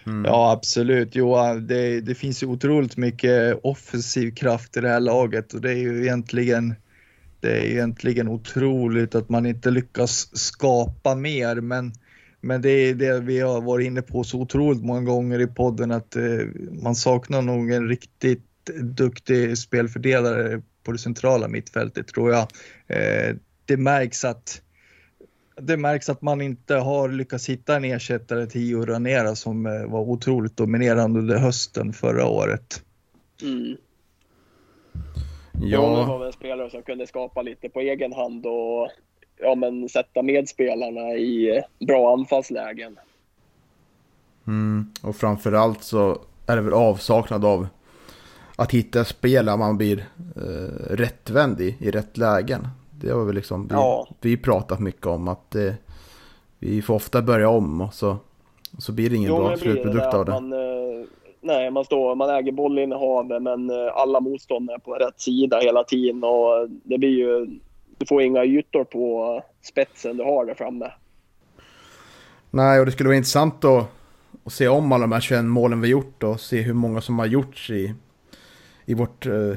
Mm. 0.07 0.25
Ja, 0.25 0.53
absolut. 0.53 1.15
Johan, 1.15 1.67
det, 1.67 2.01
det 2.01 2.15
finns 2.15 2.43
ju 2.43 2.47
otroligt 2.47 2.97
mycket 2.97 3.61
offensiv 3.63 4.35
kraft 4.35 4.77
i 4.77 4.81
det 4.81 4.89
här 4.89 5.01
laget 5.01 5.53
och 5.55 5.61
det 5.61 5.71
är 5.71 5.77
ju 5.77 6.03
egentligen 6.03 6.75
det 7.41 7.51
är 7.51 7.65
egentligen 7.65 8.29
otroligt 8.29 9.15
att 9.15 9.29
man 9.29 9.47
inte 9.47 9.71
lyckas 9.71 10.37
skapa 10.37 11.15
mer, 11.15 11.61
men, 11.61 11.93
men 12.41 12.63
det 12.63 12.71
är 12.71 12.95
det 12.95 13.21
vi 13.21 13.41
har 13.41 13.61
varit 13.61 13.87
inne 13.87 14.03
på 14.03 14.25
så 14.25 14.41
otroligt 14.41 14.85
många 14.85 15.01
gånger 15.01 15.41
i 15.41 15.47
podden 15.47 15.91
att 15.91 16.17
eh, 16.17 16.39
man 16.83 16.95
saknar 16.95 17.43
nog 17.43 17.71
en 17.71 17.89
riktigt 17.89 18.45
duktig 18.81 19.59
spelfördelare 19.59 20.63
på 20.85 20.93
det 20.93 20.99
centrala 20.99 21.49
mittfältet 21.49 22.09
tror 22.09 22.31
jag. 22.31 22.47
Eh, 22.87 23.37
det 23.65 23.77
märks 23.77 24.25
att 24.25 24.63
det 25.57 25.77
märks 25.77 26.09
att 26.09 26.23
man 26.23 26.41
inte 26.41 26.75
har 26.75 27.09
lyckats 27.09 27.49
hitta 27.49 27.77
en 27.77 27.85
ersättare 27.85 28.47
till 28.47 28.61
Gio 28.61 28.85
Ranera 28.85 29.35
som 29.35 29.67
eh, 29.67 29.87
var 29.87 30.01
otroligt 30.01 30.57
dominerande 30.57 31.19
under 31.19 31.39
hösten 31.39 31.93
förra 31.93 32.27
året. 32.27 32.83
Mm. 33.43 33.77
Ja. 35.63 35.81
det 35.81 36.07
var 36.07 36.19
väl 36.19 36.27
en 36.27 36.33
spelare 36.33 36.71
som 36.71 36.83
kunde 36.83 37.07
skapa 37.07 37.43
lite 37.43 37.69
på 37.69 37.81
egen 37.81 38.13
hand 38.13 38.47
och 38.47 38.89
ja, 39.41 39.55
men 39.55 39.89
sätta 39.89 40.23
medspelarna 40.23 41.15
i 41.15 41.63
bra 41.87 42.13
anfallslägen. 42.13 42.99
Mm. 44.47 44.93
Och 45.03 45.17
framförallt 45.17 45.83
så 45.83 46.19
är 46.47 46.57
det 46.57 46.63
väl 46.63 46.73
avsaknad 46.73 47.45
av 47.45 47.69
att 48.57 48.73
hitta 48.73 49.05
spelare 49.05 49.57
man 49.57 49.77
blir 49.77 50.05
eh, 50.37 50.95
rättvänd 50.95 51.61
i, 51.61 51.77
i 51.81 51.91
rätt 51.91 52.17
lägen. 52.17 52.69
Det 53.01 53.11
har 53.11 53.25
vi 53.25 53.33
liksom, 53.33 53.69
vi, 53.69 53.75
ja. 53.75 54.09
vi 54.21 54.37
pratat 54.37 54.81
mycket 54.81 55.07
om 55.07 55.29
att 55.29 55.55
eh, 55.55 55.73
vi 56.59 56.83
får 56.83 56.95
ofta 56.95 57.23
börja 57.23 57.49
om 57.49 57.81
och 57.81 57.95
så, 57.95 58.17
och 58.77 58.83
så 58.83 58.93
blir 58.93 59.11
det 59.11 59.17
ingen 59.17 59.31
jo, 59.31 59.37
bra 59.37 59.57
slutprodukt 59.57 60.15
av 60.15 60.25
det. 60.25 60.33
Man, 60.33 60.53
eh, 60.53 61.07
nej, 61.41 61.71
man, 61.71 61.85
står, 61.85 62.15
man 62.15 62.31
äger 62.31 62.53
bollinnehavet 62.53 63.43
men 63.43 63.71
eh, 63.71 63.93
alla 63.95 64.21
motståndare 64.21 64.77
är 64.77 64.81
på 64.81 64.93
rätt 64.95 65.21
sida 65.21 65.59
hela 65.61 65.85
tiden 65.85 66.25
och 66.25 66.69
det 66.71 66.99
blir 66.99 67.19
ju, 67.19 67.47
du 67.99 68.07
får 68.07 68.23
inga 68.23 68.45
ytor 68.45 68.85
på 68.85 69.43
spetsen 69.63 70.17
du 70.17 70.25
har 70.25 70.47
där 70.47 70.55
framme. 70.55 70.91
Nej, 72.51 72.81
och 72.81 72.87
det 72.87 72.93
skulle 72.93 73.09
vara 73.09 73.17
intressant 73.17 73.65
att, 73.65 73.87
att 74.45 74.53
se 74.53 74.69
om 74.69 74.93
alla 74.93 75.03
de 75.03 75.13
här 75.13 75.21
21 75.21 75.45
målen 75.45 75.81
vi 75.81 75.89
gjort 75.89 76.23
och 76.23 76.41
se 76.41 76.61
hur 76.61 76.75
många 76.75 77.01
som 77.01 77.19
har 77.19 77.27
gjorts 77.27 77.71
i, 77.71 77.95
i 78.85 78.95
vårt 78.95 79.27
uh, 79.27 79.55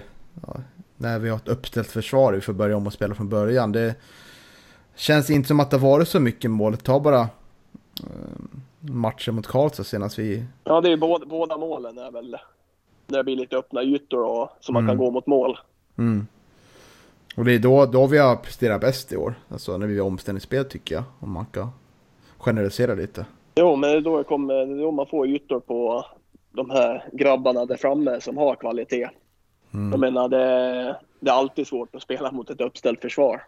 ja, 0.48 0.56
när 1.04 1.20
vi 1.20 1.30
har 1.30 1.38
ett 1.38 1.47
uppställt 1.47 1.88
försvar, 1.88 2.34
vi 2.34 2.41
får 2.41 2.54
börja 2.54 2.78
om 2.78 2.88
och 2.88 2.93
spela 2.93 3.16
från 3.16 3.30
början. 3.30 3.72
Det 3.72 3.95
känns 4.95 5.30
inte 5.30 5.47
som 5.47 5.60
att 5.60 5.72
det 5.72 5.78
har 5.78 5.89
varit 5.89 6.08
så 6.08 6.20
mycket 6.20 6.51
mål. 6.51 6.78
Ta 6.78 6.99
bara 6.99 7.22
eh, 7.22 7.28
matchen 8.80 9.36
mot 9.36 9.47
Karlstad 9.47 9.84
senast 9.84 10.20
vi... 10.20 10.45
Ja, 10.64 10.82
det 10.82 10.91
är 10.91 10.97
båda, 10.97 11.26
båda 11.26 11.58
målen 11.58 11.97
är 11.97 12.12
väl 12.12 12.38
när 13.08 13.18
det 13.18 13.24
blir 13.24 13.36
lite 13.36 13.58
öppna 13.58 13.84
ytor 13.84 14.24
och 14.24 14.49
så 14.60 14.74
man 14.74 14.84
mm. 14.84 14.91
kan 14.91 15.06
gå 15.06 15.12
mot 15.12 15.28
mål. 15.28 15.58
Mm. 15.97 16.28
Och 17.36 17.45
det 17.45 17.54
är 17.54 17.60
då, 17.60 17.86
då 17.86 18.08
vi 18.08 18.18
har 18.18 18.36
presterat 18.36 18.82
bäst 18.82 19.14
i 19.14 19.18
år. 19.18 19.34
Alltså 19.49 19.78
när 19.78 19.88
vi 19.88 19.99
har 19.99 20.08
omställningsspel 20.08 20.66
tycker 20.66 20.95
jag. 20.95 21.04
Om 21.20 21.32
man 21.32 21.45
kan 21.45 21.70
generalisera 22.38 22.93
lite. 22.93 23.26
Jo, 23.56 23.76
men 23.76 23.89
det 23.89 23.97
är 23.97 24.01
då, 24.01 24.24
kommer, 24.24 24.54
det 24.54 24.74
är 24.74 24.82
då 24.82 24.91
man 24.91 25.08
får 25.08 25.28
ytor 25.28 25.60
på 25.60 26.06
de 26.51 26.70
här 26.70 27.10
grabbarna 27.12 27.66
där 27.66 27.78
framme 27.78 28.22
som 28.22 28.38
har 28.38 28.56
kvalitet. 28.56 29.10
Mm. 29.74 29.91
Jag 29.91 29.99
menar, 29.99 30.30
det, 30.30 30.97
det, 31.19 31.30
är 31.30 31.34
alltid 31.34 31.67
svårt 31.67 31.95
att 31.95 32.01
spela 32.01 32.32
mot 32.32 32.49
ett 32.49 32.61
uppställt 32.61 33.01
försvar. 33.01 33.41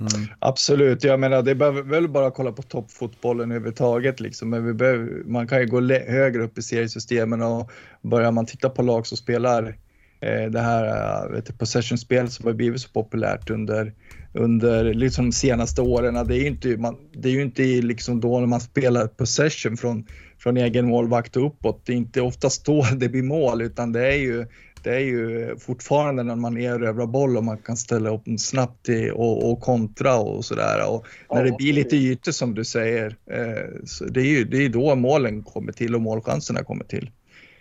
Mm. 0.00 0.28
Absolut, 0.38 1.04
jag 1.04 1.20
menar 1.20 1.42
det 1.42 1.54
behöver 1.54 1.82
väl 1.82 2.08
bara 2.08 2.30
kolla 2.30 2.52
på 2.52 2.62
toppfotbollen 2.62 3.50
överhuvudtaget 3.50 4.20
liksom. 4.20 4.50
Men 4.50 4.66
vi 4.66 4.74
behöver, 4.74 5.22
man 5.24 5.48
kan 5.48 5.60
ju 5.60 5.66
gå 5.66 5.80
högre 5.90 6.42
upp 6.42 6.58
i 6.58 6.62
seriesystemen 6.62 7.42
och 7.42 7.70
börjar 8.02 8.32
man 8.32 8.46
titta 8.46 8.70
på 8.70 8.82
lag 8.82 9.06
som 9.06 9.16
spelar 9.16 9.76
eh, 10.20 10.50
det 10.50 10.60
här 10.60 11.28
vet 11.30 11.58
possession-spel 11.58 12.30
som 12.30 12.46
har 12.46 12.52
blivit 12.52 12.80
så 12.80 12.88
populärt 12.88 13.50
under, 13.50 13.92
under 14.34 14.94
liksom 14.94 15.24
de 15.24 15.32
senaste 15.32 15.82
åren. 15.82 16.26
Det 16.26 16.34
är 16.34 16.40
ju 16.40 16.46
inte, 16.46 16.76
man, 16.76 16.96
det 17.12 17.28
är 17.28 17.32
ju 17.32 17.42
inte 17.42 17.62
liksom 17.62 18.20
då 18.20 18.40
när 18.40 18.46
man 18.46 18.60
spelar 18.60 19.06
possession 19.06 19.76
från, 19.76 20.06
från 20.38 20.56
egen 20.56 20.88
målvakt 20.88 21.36
och 21.36 21.46
uppåt. 21.46 21.86
Det 21.86 21.92
är 21.92 21.96
inte 21.96 22.20
oftast 22.20 22.66
då 22.66 22.86
det 22.96 23.08
blir 23.08 23.22
mål 23.22 23.62
utan 23.62 23.92
det 23.92 24.06
är 24.06 24.18
ju 24.18 24.46
det 24.82 24.94
är 24.94 25.00
ju 25.00 25.56
fortfarande 25.58 26.22
när 26.22 26.36
man 26.36 26.58
erövrar 26.58 27.06
boll 27.06 27.36
och 27.36 27.44
man 27.44 27.58
kan 27.58 27.76
ställa 27.76 28.10
upp 28.10 28.22
snabbt 28.38 28.88
i, 28.88 29.10
och, 29.10 29.50
och 29.50 29.60
kontra 29.60 30.16
och 30.16 30.44
sådär. 30.44 30.90
Och 30.90 31.06
när 31.30 31.44
det 31.44 31.56
blir 31.56 31.72
lite 31.72 31.96
ytor 31.96 32.32
som 32.32 32.54
du 32.54 32.64
säger, 32.64 33.16
eh, 33.30 33.84
så 33.84 34.04
det 34.04 34.20
är 34.20 34.24
ju 34.24 34.44
det 34.44 34.64
är 34.64 34.68
då 34.68 34.94
målen 34.94 35.42
kommer 35.42 35.72
till 35.72 35.94
och 35.94 36.00
målchanserna 36.00 36.64
kommer 36.64 36.84
till. 36.84 37.10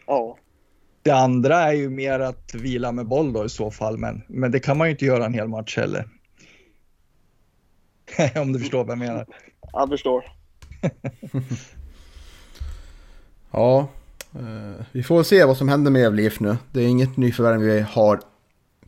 Ja. 0.07 0.37
Det 1.01 1.11
andra 1.11 1.55
är 1.55 1.73
ju 1.73 1.89
mer 1.89 2.19
att 2.19 2.53
vila 2.53 2.91
med 2.91 3.07
boll 3.07 3.33
då 3.33 3.45
i 3.45 3.49
så 3.49 3.71
fall, 3.71 3.97
men, 3.97 4.21
men 4.27 4.51
det 4.51 4.59
kan 4.59 4.77
man 4.77 4.87
ju 4.87 4.91
inte 4.91 5.05
göra 5.05 5.25
en 5.25 5.33
hel 5.33 5.47
match 5.47 5.77
heller. 5.77 6.09
Om 8.35 8.53
du 8.53 8.59
förstår 8.59 8.83
vad 8.83 8.91
jag 8.91 8.99
menar. 8.99 9.25
Jag 9.73 9.89
förstår. 9.89 10.23
ja, 13.51 13.87
vi 14.91 15.03
får 15.03 15.23
se 15.23 15.45
vad 15.45 15.57
som 15.57 15.69
händer 15.69 15.91
med 15.91 16.01
Gävle 16.01 16.21
IF 16.21 16.39
nu. 16.39 16.57
Det 16.71 16.79
är 16.79 16.87
inget 16.87 17.17
nyförvärv 17.17 17.61
vi 17.61 17.79
har 17.79 18.19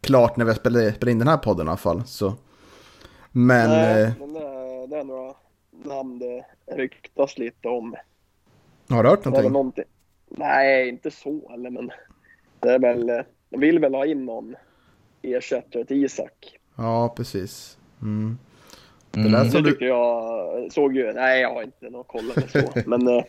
klart 0.02 0.38
när 0.38 0.46
vi 0.46 0.54
spelar, 0.54 0.92
spelar 0.92 1.12
in 1.12 1.20
den 1.20 1.28
här 1.28 1.38
podden 1.38 1.68
i 1.68 1.70
alla 1.70 1.78
fall. 1.78 2.04
Så. 2.06 2.34
Men... 3.32 3.70
Nej, 3.70 4.04
uh, 4.04 4.12
men 4.20 4.34
det, 4.34 4.88
det, 4.88 5.00
är 5.00 5.04
några 5.04 5.34
namn 5.72 6.20
det 6.20 6.46
ryktas 6.76 7.38
lite 7.38 7.68
om. 7.68 7.96
Har 8.90 9.04
du 9.04 9.10
hört 9.10 9.26
någonting? 9.26 9.52
någonting? 9.52 9.86
Nej, 10.30 10.90
inte 10.90 11.12
så 11.12 11.52
eller 11.54 11.70
men 11.70 11.92
det 12.60 12.70
är 12.70 12.80
väl, 12.80 13.24
de 13.50 13.60
vill 13.60 13.80
väl 13.80 13.96
ha 13.96 14.06
in 14.06 14.26
någon 14.26 14.56
ersättare 15.22 15.86
till 15.86 16.06
Isak. 16.06 16.58
Ja, 16.76 17.14
precis. 17.18 17.78
Mm. 18.02 18.38
Det, 19.12 19.20
mm. 19.20 19.32
det 19.32 19.52
tycker 19.52 19.80
du... 19.80 19.88
jag 19.88 20.72
såg 20.72 20.96
ju, 20.96 21.14
nej 21.14 21.42
jag 21.42 21.54
har 21.54 21.64
inte 21.64 21.90
någon 21.90 22.04
kollat 22.04 22.52
så, 22.52 22.60
men 22.86 23.08
eh, 23.08 23.24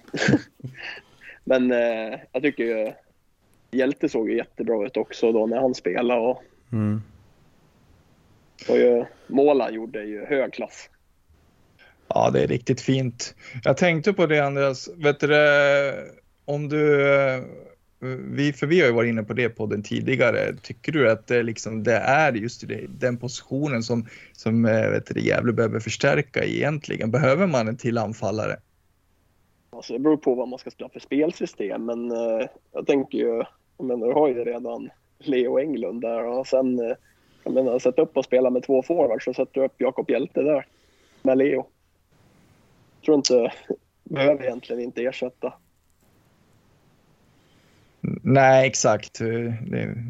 Men 1.45 1.72
eh, 1.72 2.18
jag 2.32 2.43
tycker 2.43 2.64
ju 2.64 2.93
Hjälte 3.70 4.09
såg 4.09 4.30
ju 4.30 4.36
jättebra 4.36 4.86
ut 4.86 4.97
också 4.97 5.32
då 5.32 5.47
när 5.47 5.61
han 5.61 5.74
spelade. 5.74 6.20
Och, 6.20 6.43
mm. 6.72 7.03
och 8.68 8.76
ju, 8.76 9.05
mål 9.26 9.61
han 9.61 9.74
gjorde 9.74 10.05
ju 10.05 10.24
hög 10.24 10.53
klass. 10.53 10.91
Ja, 12.09 12.30
det 12.30 12.43
är 12.43 12.47
riktigt 12.47 12.80
fint. 12.80 13.34
Jag 13.64 13.76
tänkte 13.76 14.12
på 14.12 14.26
det 14.26 14.41
Andreas, 14.41 14.88
vet 14.97 15.20
du 15.20 15.36
om 16.45 16.68
du, 16.68 17.07
vi, 18.30 18.53
för 18.53 18.66
vi 18.66 18.80
har 18.80 18.86
ju 18.86 18.93
varit 18.93 19.09
inne 19.09 19.22
på 19.22 19.32
det 19.32 19.49
på 19.49 19.66
den 19.66 19.82
tidigare, 19.82 20.55
tycker 20.62 20.93
du 20.93 21.11
att 21.11 21.26
det, 21.26 21.43
liksom, 21.43 21.82
det 21.82 21.97
är 21.97 22.32
just 22.32 22.68
det, 22.68 22.86
den 22.88 23.16
positionen 23.16 23.82
som, 23.82 24.07
som 24.32 24.62
vet 24.62 25.07
du, 25.07 25.20
Gävle 25.20 25.53
behöver 25.53 25.80
förstärka 25.80 26.45
egentligen? 26.45 27.11
Behöver 27.11 27.47
man 27.47 27.68
en 27.68 27.76
till 27.76 27.99
anfallare? 27.99 28.57
Alltså 29.81 29.93
det 29.93 29.99
beror 29.99 30.16
på 30.16 30.35
vad 30.35 30.49
man 30.49 30.59
ska 30.59 30.70
spela 30.70 30.89
för 30.89 31.01
spelsystem, 31.01 31.85
men 31.85 32.11
eh, 32.11 32.47
jag 32.72 32.87
tänker 32.87 33.18
ju, 33.18 33.45
jag 33.78 33.87
menar, 33.87 34.07
du 34.07 34.12
har 34.12 34.28
ju 34.28 34.45
redan 34.45 34.91
Leo 35.18 35.59
Englund 35.59 36.01
där 36.01 36.24
och 36.24 36.47
sen, 36.47 36.78
eh, 36.78 36.97
jag 37.45 37.55
menar, 37.55 37.78
sätt 37.78 37.99
upp 37.99 38.16
och 38.16 38.24
spela 38.24 38.51
med 38.51 38.62
två 38.62 38.83
forwards 38.83 39.24
så 39.24 39.35
sätter 39.35 39.61
du 39.61 39.66
upp 39.66 39.74
Jakob 39.78 40.11
Hjälte 40.11 40.43
där 40.43 40.66
med 41.22 41.39
Leo. 41.39 41.66
Jag 42.97 43.05
tror 43.05 43.16
inte, 43.16 43.53
behöver 44.05 44.45
egentligen 44.45 44.83
inte 44.83 45.03
ersätta. 45.03 45.53
Nej, 48.22 48.66
exakt. 48.66 49.20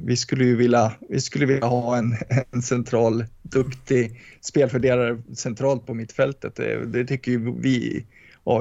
Vi 0.05 0.17
skulle 0.17 0.45
ju 0.45 0.57
vilja, 0.57 0.93
vi 1.09 1.21
skulle 1.21 1.47
vilja 1.47 1.67
ha 1.67 1.97
en, 1.97 2.13
en 2.53 2.63
central, 2.63 3.25
duktig 3.43 4.21
spelfördelare 4.41 5.23
centralt 5.37 5.87
på 5.87 5.95
mittfältet. 5.95 6.57
Det, 6.57 6.87
det 6.87 7.05
tycker 7.05 7.31
ju 7.31 7.53
vi 7.61 8.07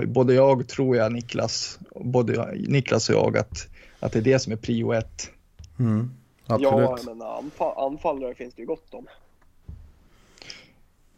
både 0.08 0.34
jag 0.34 0.68
tror 0.68 0.96
jag 0.98 1.12
Niklas, 1.14 1.80
både 1.96 2.52
Niklas 2.68 3.10
och 3.10 3.16
jag 3.16 3.38
att, 3.38 3.68
att 4.00 4.12
det 4.14 4.20
är 4.20 4.24
det 4.24 4.40
som 4.40 4.54
är 4.54 4.58
prio 4.58 4.94
ett. 4.94 5.30
Mm, 5.80 6.12
Ja, 6.60 6.98
men 7.06 7.22
anfall, 7.22 7.74
anfallare 7.78 8.34
finns 8.36 8.54
det 8.54 8.62
ju 8.62 8.66
gott 8.66 8.94
om. 8.94 9.08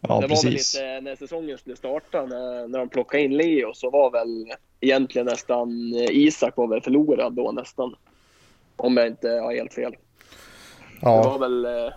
Ja, 0.02 0.22
det 0.22 0.28
var 0.28 0.44
väl 0.44 0.54
lite 0.54 1.02
när 1.02 1.16
säsongen 1.16 1.58
skulle 1.58 1.76
starta, 1.76 2.26
när, 2.26 2.68
när 2.68 2.80
de 2.80 2.90
plockade 2.90 3.24
in 3.24 3.38
Leo, 3.38 3.74
så 3.74 3.90
var 3.90 4.12
väl 4.12 4.54
egentligen 4.80 5.26
nästan 5.26 5.94
eh, 5.94 6.10
Isak 6.18 6.58
var 6.58 6.68
väl 6.68 6.82
förlorad 6.82 7.34
då 7.34 7.52
nästan. 7.52 7.96
Om 8.76 8.98
jag 8.98 9.08
inte 9.08 9.30
har 9.30 9.54
helt 9.56 9.74
fel. 9.74 9.92
Det 11.02 11.06
var 11.06 11.24
Ja, 11.24 11.38
väl... 11.38 11.66
eh, 11.66 11.92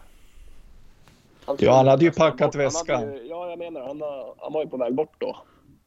Ja, 1.58 1.72
han 1.76 1.86
hade 1.88 2.04
ju 2.04 2.10
packat 2.10 2.38
bort. 2.38 2.54
Han 2.54 2.64
väskan. 2.64 3.02
ju- 3.14 3.26
Ja, 3.26 3.50
jag 3.50 3.58
menar 3.58 3.80
han, 3.86 4.00
har- 4.00 4.34
han 4.38 4.52
var 4.52 4.62
ju 4.64 4.68
på 4.68 4.76
väg 4.76 4.94
bort 4.94 5.14
då. 5.18 5.36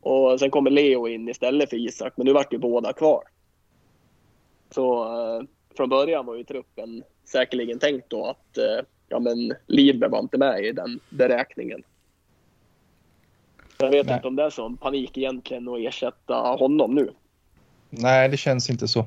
Och 0.01 0.39
sen 0.39 0.51
kommer 0.51 0.71
Leo 0.71 1.07
in 1.07 1.29
istället 1.29 1.69
för 1.69 1.77
Isak, 1.77 2.13
men 2.15 2.25
nu 2.25 2.33
vart 2.33 2.53
ju 2.53 2.57
båda 2.57 2.93
kvar. 2.93 3.23
Så 4.71 5.03
eh, 5.03 5.43
från 5.77 5.89
början 5.89 6.25
var 6.25 6.35
ju 6.35 6.43
truppen 6.43 7.03
säkerligen 7.25 7.79
tänkt 7.79 8.09
då 8.09 8.25
att 8.25 8.57
eh, 8.57 8.85
ja, 9.07 9.19
men 9.19 9.53
Lidberg 9.67 10.09
var 10.09 10.19
inte 10.19 10.37
med 10.37 10.65
i 10.65 10.71
den 10.71 10.99
beräkningen. 11.09 11.83
Jag 13.77 13.91
vet 13.91 14.05
Nej. 14.05 14.15
inte 14.15 14.27
om 14.27 14.35
det 14.35 14.43
är 14.43 14.49
sån 14.49 14.77
panik 14.77 15.17
egentligen 15.17 15.67
att 15.67 15.79
ersätta 15.79 16.35
honom 16.35 16.95
nu. 16.95 17.11
Nej, 17.89 18.29
det 18.29 18.37
känns 18.37 18.69
inte 18.69 18.87
så. 18.87 19.05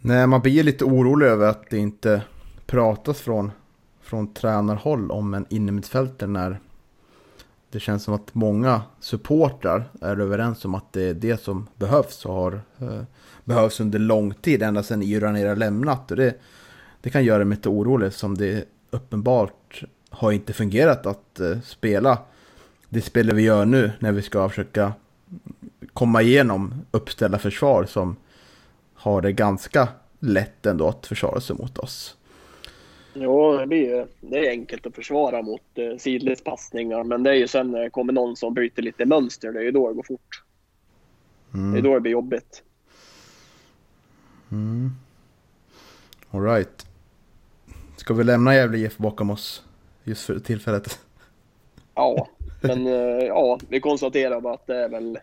nej, 0.00 0.26
man 0.26 0.40
blir 0.40 0.62
lite 0.62 0.84
orolig 0.84 1.26
över 1.26 1.48
att 1.48 1.70
det 1.70 1.78
inte 1.78 2.22
pratas 2.66 3.20
från, 3.20 3.52
från 4.00 4.34
tränarhåll 4.34 5.10
om 5.10 5.34
en 5.34 5.46
innermittfältare 5.50 6.30
när 6.30 6.60
det 7.70 7.80
känns 7.80 8.04
som 8.04 8.14
att 8.14 8.34
många 8.34 8.82
supportrar 9.00 9.88
är 10.00 10.20
överens 10.20 10.64
om 10.64 10.74
att 10.74 10.92
det 10.92 11.02
är 11.02 11.14
det 11.14 11.40
som 11.40 11.68
behövs 11.76 12.26
och 12.26 12.34
har 12.34 12.60
eh, 12.78 13.02
behövs 13.44 13.80
under 13.80 13.98
lång 13.98 14.34
tid, 14.34 14.62
ända 14.62 14.82
sedan 14.82 15.02
Iran 15.02 15.36
har 15.36 15.56
lämnat. 15.56 16.10
Och 16.10 16.16
det, 16.16 16.34
det 17.00 17.10
kan 17.10 17.24
göra 17.24 17.44
mig 17.44 17.56
lite 17.56 17.68
orolig 17.68 18.12
som 18.12 18.38
det 18.38 18.64
uppenbart 18.90 19.82
har 20.10 20.32
inte 20.32 20.52
fungerat 20.52 21.06
att 21.06 21.40
eh, 21.40 21.60
spela 21.60 22.18
det 22.88 23.00
spelet 23.00 23.36
vi 23.36 23.42
gör 23.42 23.64
nu 23.64 23.92
när 23.98 24.12
vi 24.12 24.22
ska 24.22 24.48
försöka 24.48 24.92
komma 25.92 26.22
igenom 26.22 26.74
uppställda 26.90 27.38
försvar 27.38 27.84
som 27.84 28.16
har 28.94 29.22
det 29.22 29.32
ganska 29.32 29.88
lätt 30.18 30.66
ändå 30.66 30.88
att 30.88 31.06
försvara 31.06 31.40
sig 31.40 31.56
mot 31.56 31.78
oss. 31.78 32.16
Jo, 33.14 33.56
det, 33.58 33.66
blir, 33.66 33.78
ju- 33.96 34.06
det 34.20 34.46
är 34.46 34.50
enkelt 34.50 34.86
att 34.86 34.94
försvara 34.94 35.42
mot 35.42 35.62
eh, 35.74 35.96
sidledspassningar, 35.98 37.04
men 37.04 37.22
det 37.22 37.30
är 37.30 37.34
ju 37.34 37.48
sen 37.48 37.70
när 37.70 37.80
det 37.80 37.90
kommer 37.90 38.12
någon 38.12 38.36
som 38.36 38.54
bryter 38.54 38.82
lite 38.82 39.04
mönster, 39.06 39.52
det 39.52 39.58
är 39.58 39.62
ju 39.64 39.70
då 39.70 39.88
det 39.88 39.94
går 39.94 40.02
fort. 40.02 40.42
Det 41.52 41.58
är 41.58 41.62
Mm. 41.62 41.82
då 41.82 41.94
det 41.94 42.00
blir 42.00 42.12
jobbigt. 42.12 42.62
Mm. 44.52 44.90
All 46.30 46.42
right. 46.42 46.86
Ska 47.96 48.14
vi 48.14 48.24
lämna 48.24 48.54
Gävle 48.54 48.78
IF 48.78 48.96
bakom 48.96 49.30
oss 49.30 49.62
just 50.04 50.26
för 50.26 50.38
tillfället? 50.38 51.00
Ja, 51.94 52.28
men 52.60 52.86
eh, 52.86 52.92
ja, 53.26 53.58
vi 53.68 53.80
konstaterar 53.80 54.40
bara 54.40 54.54
att 54.54 54.66
det 54.66 54.76
är 54.76 54.88
väl 54.88 55.18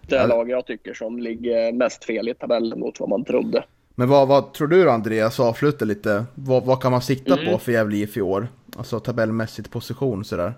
det 0.00 0.26
lag 0.26 0.50
jag 0.50 0.66
tycker 0.66 0.94
som 0.94 1.18
ligger 1.18 1.72
mest 1.72 2.04
fel 2.04 2.28
i 2.28 2.34
tabellen 2.34 2.80
mot 2.80 3.00
vad 3.00 3.08
man 3.08 3.24
trodde. 3.24 3.64
Men 3.98 4.08
vad, 4.08 4.28
vad 4.28 4.52
tror 4.52 4.68
du 4.68 4.84
då, 4.84 4.90
Andreas, 4.90 5.40
avsluta 5.40 5.84
lite. 5.84 6.24
Vad, 6.34 6.64
vad 6.64 6.82
kan 6.82 6.92
man 6.92 7.02
sikta 7.02 7.32
Mm. 7.38 7.52
på 7.52 7.58
för 7.58 7.72
Gävle 7.72 7.96
IF 7.96 8.16
i 8.16 8.20
år? 8.20 8.48
Alltså 8.76 9.00
tabellmässigt 9.00 9.70
position 9.70 10.24
sådär. 10.24 10.52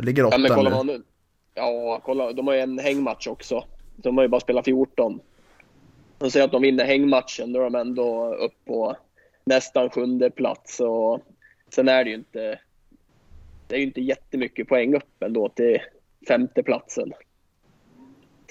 Ligger 0.00 0.24
åtta 0.26 0.36
Ja, 0.48 0.62
nu. 0.62 0.70
man 0.70 0.86
nu. 0.86 1.02
Ja, 1.54 2.00
kolla, 2.04 2.32
de 2.32 2.46
har 2.46 2.54
ju 2.54 2.60
en 2.60 2.78
hängmatch 2.78 3.26
också. 3.26 3.64
De 3.96 4.16
har 4.16 4.24
ju 4.24 4.28
bara 4.28 4.40
spelat 4.40 4.64
14. 4.64 5.20
De 6.18 6.30
säger 6.30 6.46
att 6.46 6.52
de 6.52 6.62
vinner 6.62 6.84
hängmatchen, 6.84 7.52
då 7.52 7.60
är 7.60 7.64
de 7.64 7.74
ändå 7.74 8.34
upp 8.34 8.64
på 8.64 8.96
nästan 9.44 9.90
sjunde 9.90 10.30
plats. 10.30 10.80
Och 10.80 11.20
sen 11.74 11.88
är 11.88 12.04
det 12.04 12.10
ju 12.10 12.16
inte, 12.16 12.58
det 13.66 13.74
är 13.74 13.78
ju 13.78 13.84
inte 13.86 14.00
jättemycket 14.00 14.68
poäng 14.68 14.94
upp 14.94 15.22
ändå 15.22 15.48
till 15.48 15.78
femte 16.28 16.62
platsen. 16.62 17.12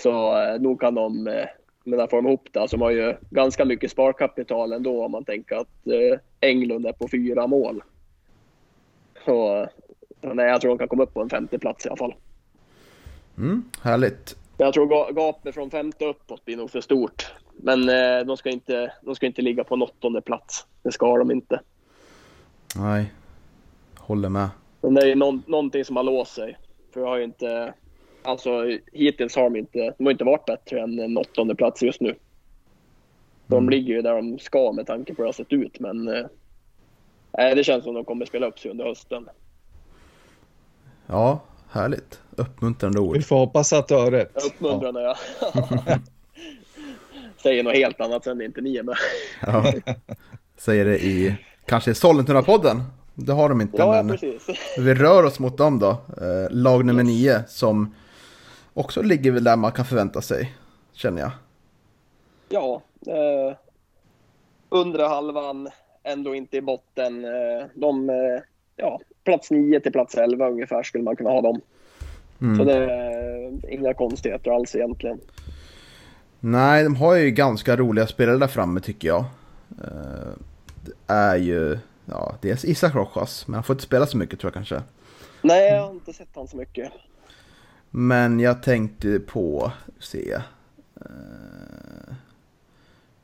Så 0.03 0.41
eh, 0.41 0.61
nog 0.61 0.79
kan 0.81 0.95
de, 0.95 1.27
eh, 1.27 1.45
men 1.89 1.99
där 1.99 2.07
får 2.07 2.17
de 2.17 2.27
ihop 2.27 2.47
det. 2.51 2.61
Alltså 2.61 2.77
de 2.77 2.81
har 2.83 2.91
ju 2.91 3.15
ganska 3.29 3.65
mycket 3.65 3.91
sparkapital 3.91 4.73
ändå 4.73 5.05
om 5.05 5.11
man 5.11 5.25
tänker 5.25 5.55
att 5.55 5.87
eh, 5.87 6.19
Englund 6.41 6.85
är 6.85 6.91
på 6.93 7.07
fyra 7.07 7.47
mål. 7.47 7.83
Så 9.25 9.67
nej, 10.21 10.45
jag 10.45 10.61
tror 10.61 10.69
de 10.69 10.77
kan 10.77 10.87
komma 10.87 11.03
upp 11.03 11.13
på 11.13 11.21
en 11.21 11.29
femte 11.29 11.59
plats 11.59 11.85
i 11.85 11.89
alla 11.89 11.97
fall. 11.97 12.13
Mm, 13.37 13.63
härligt. 13.81 14.35
Jag 14.57 14.73
tror 14.73 14.85
ga- 14.85 15.13
gapet 15.13 15.55
från 15.55 15.69
femte 15.71 16.05
uppåt 16.05 16.45
blir 16.45 16.57
nog 16.57 16.71
för 16.71 16.81
stort. 16.81 17.33
Men 17.53 17.89
eh, 17.89 18.25
de, 18.25 18.37
ska 18.37 18.49
inte, 18.49 18.93
de 19.01 19.15
ska 19.15 19.25
inte 19.25 19.41
ligga 19.41 19.63
på 19.63 19.75
en 19.75 19.81
åttonde 19.81 20.21
plats. 20.21 20.65
Det 20.83 20.91
ska 20.91 21.17
de 21.17 21.31
inte. 21.31 21.61
Nej, 22.75 23.13
håller 23.97 24.29
med. 24.29 24.49
Men 24.81 24.93
det 24.93 25.01
är 25.01 25.07
ju 25.07 25.15
någon, 25.15 25.43
någonting 25.47 25.85
som 25.85 25.95
har 25.95 26.03
låst 26.03 26.33
sig. 26.35 26.57
För 26.93 26.99
jag 26.99 27.07
har 27.07 27.17
ju 27.17 27.23
inte... 27.23 27.73
Alltså 28.29 28.65
hittills 28.93 29.35
har 29.35 29.43
de 29.43 29.55
inte, 29.55 29.93
de 29.97 30.05
har 30.05 30.11
inte 30.11 30.23
varit 30.23 30.45
bättre 30.45 30.81
än 30.81 30.99
en 30.99 31.17
åttonde 31.17 31.55
plats 31.55 31.81
just 31.83 32.01
nu. 32.01 32.15
De 33.47 33.57
Mm. 33.57 33.69
ligger 33.69 33.93
ju 33.93 34.01
där 34.01 34.15
de 34.15 34.39
ska 34.39 34.71
med 34.71 34.87
tanke 34.87 35.13
på 35.13 35.17
hur 35.17 35.23
det 35.23 35.27
har 35.27 35.33
sett 35.33 35.53
ut. 35.53 35.79
Men 35.79 36.07
eh, 36.07 36.25
nej, 37.37 37.55
det 37.55 37.63
känns 37.63 37.83
som 37.83 37.93
de 37.93 38.05
kommer 38.05 38.25
spela 38.25 38.47
upp 38.47 38.59
sig 38.59 38.71
under 38.71 38.85
hösten. 38.85 39.27
Ja, 41.07 41.39
härligt. 41.71 42.19
Uppmuntrande 42.35 42.99
ord. 42.99 43.15
Vi 43.15 43.21
får 43.21 43.35
hoppas 43.37 43.73
att 43.73 43.87
du 43.87 43.95
har 43.95 44.11
rätt. 44.11 44.45
Uppmuntrande 44.45 45.01
ja. 45.01 45.15
Säger 47.43 47.63
något 47.63 47.73
helt 47.75 48.01
annat 48.01 48.23
sen 48.23 48.41
inte 48.41 48.61
ni 48.61 48.77
är 48.77 48.83
med. 48.83 48.95
Ja. 49.41 49.73
Säger 50.57 50.85
det 50.85 50.99
i 50.99 51.35
kanske 51.65 51.91
Sollentuna-podden. 51.93 52.81
Det 53.15 53.33
har 53.33 53.49
de 53.49 53.61
inte, 53.61 53.77
Ja, 53.77 53.95
ja 53.97 54.03
men 54.03 54.17
precis. 54.17 54.47
vi 54.77 54.93
rör 54.95 55.23
oss 55.23 55.39
mot 55.39 55.57
dem 55.57 55.79
då. 55.79 55.89
Eh, 55.89 56.51
lag 56.51 56.85
nummer 56.85 57.03
nio 57.03 57.43
som 57.47 57.95
också 58.79 59.01
ligger 59.01 59.31
väl 59.31 59.43
där 59.43 59.55
man 59.55 59.71
kan 59.71 59.85
förvänta 59.85 60.21
sig, 60.21 60.55
känner 60.93 61.21
jag. 61.21 61.31
Ja, 62.49 62.81
eh, 63.07 63.55
undre 64.69 65.03
halvan, 65.03 65.69
ändå 66.03 66.35
inte 66.35 66.57
i 66.57 66.61
botten. 66.61 67.25
Eh, 67.25 67.65
de, 67.73 68.09
eh, 68.09 68.15
ja, 68.75 68.99
plats 69.23 69.51
9 69.51 69.79
till 69.79 69.91
plats 69.91 70.15
11 70.15 70.47
ungefär 70.49 70.83
skulle 70.83 71.03
man 71.03 71.15
kunna 71.15 71.29
ha 71.29 71.41
dem. 71.41 71.61
Så 72.39 72.45
Mm. 72.45 72.65
det 72.65 72.73
är 72.73 73.69
inga 73.73 73.93
konstigheter 73.93 74.51
alls 74.51 74.75
egentligen. 74.75 75.19
Nej, 76.39 76.83
de 76.83 76.95
har 76.95 77.15
ju 77.15 77.31
ganska 77.31 77.75
roliga 77.75 78.07
spelare 78.07 78.37
där 78.37 78.47
framme 78.47 78.79
tycker 78.79 79.07
jag. 79.07 79.25
Eh, 79.83 80.33
Det 80.85 81.13
är 81.13 81.35
ju, 81.37 81.77
ja, 82.05 82.35
dels 82.41 82.65
Isak 82.65 82.95
Rojas, 82.95 83.47
men 83.47 83.53
han 83.53 83.63
får 83.63 83.73
inte 83.73 83.83
spela 83.83 84.05
så 84.05 84.17
mycket 84.17 84.39
tror 84.39 84.47
jag 84.49 84.53
kanske. 84.53 84.81
Nej, 85.41 85.71
jag 85.73 85.81
har 85.83 85.91
inte 85.91 86.13
sett 86.13 86.27
han 86.35 86.47
så 86.47 86.57
mycket. 86.57 86.91
Men 87.91 88.39
jag 88.39 88.63
tänkte 88.63 89.19
på, 89.19 89.71
se. 89.99 90.35
Uh, 90.35 92.13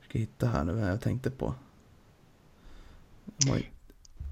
ska 0.10 0.20
hitta 0.20 0.48
här 0.48 0.64
nu 0.64 0.74
vad 0.74 0.90
jag 0.90 1.02
tänkte 1.02 1.32
på. 1.32 1.54
Oj. 3.52 3.72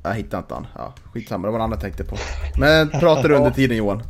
Jag 0.04 0.14
hittade 0.14 0.42
inte 0.42 0.54
han. 0.54 0.68
Ja, 0.76 0.94
skitsamma, 1.14 1.48
det 1.48 1.52
var 1.52 1.60
annat 1.60 1.76
jag 1.76 1.82
tänkte 1.82 2.04
på. 2.04 2.18
Men 2.58 2.90
pratar 2.90 3.30
du 3.30 3.36
under 3.38 3.52
tiden 3.52 3.78
Johan? 3.78 4.04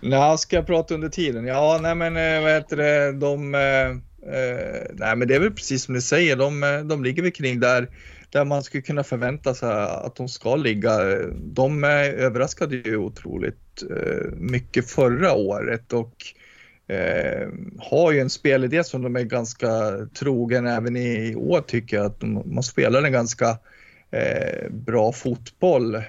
Nej, 0.00 0.38
ska 0.38 0.56
jag 0.56 0.66
prata 0.66 0.94
under 0.94 1.08
tiden? 1.08 1.46
Ja, 1.46 1.78
nej 1.82 1.94
men 1.94 2.16
eh, 2.16 2.42
vad 2.42 2.52
heter 2.52 2.76
det, 2.76 3.12
de, 3.12 3.54
eh, 3.54 3.90
eh, 4.34 4.86
nej 4.92 5.16
men 5.16 5.28
det 5.28 5.34
är 5.34 5.40
väl 5.40 5.50
precis 5.50 5.84
som 5.84 5.94
du 5.94 6.00
säger, 6.00 6.36
de, 6.36 6.62
eh, 6.62 6.78
de 6.78 7.04
ligger 7.04 7.22
väl 7.22 7.32
kring 7.32 7.60
där, 7.60 7.88
där 8.30 8.44
man 8.44 8.62
skulle 8.62 8.82
kunna 8.82 9.04
förvänta 9.04 9.54
sig 9.54 9.70
att 9.82 10.16
de 10.16 10.28
ska 10.28 10.56
ligga. 10.56 10.98
De 11.34 11.84
eh, 11.84 11.90
överraskade 12.00 12.76
ju 12.76 12.96
otroligt 12.96 13.56
eh, 13.56 13.69
Eh, 13.82 14.32
mycket 14.32 14.90
förra 14.90 15.34
året 15.34 15.92
och 15.92 16.14
eh, 16.94 17.48
har 17.78 18.12
ju 18.12 18.20
en 18.20 18.30
spelidé 18.30 18.84
som 18.84 19.02
de 19.02 19.16
är 19.16 19.24
ganska 19.24 19.68
trogen 20.18 20.66
även 20.66 20.96
i 20.96 21.34
år 21.36 21.60
tycker 21.60 21.96
jag. 21.96 22.06
Att 22.06 22.20
de, 22.20 22.42
man 22.44 22.62
spelar 22.62 23.02
en 23.02 23.12
ganska 23.12 23.58
eh, 24.10 24.70
bra 24.70 25.12
fotboll, 25.12 25.94
eh, 25.94 26.02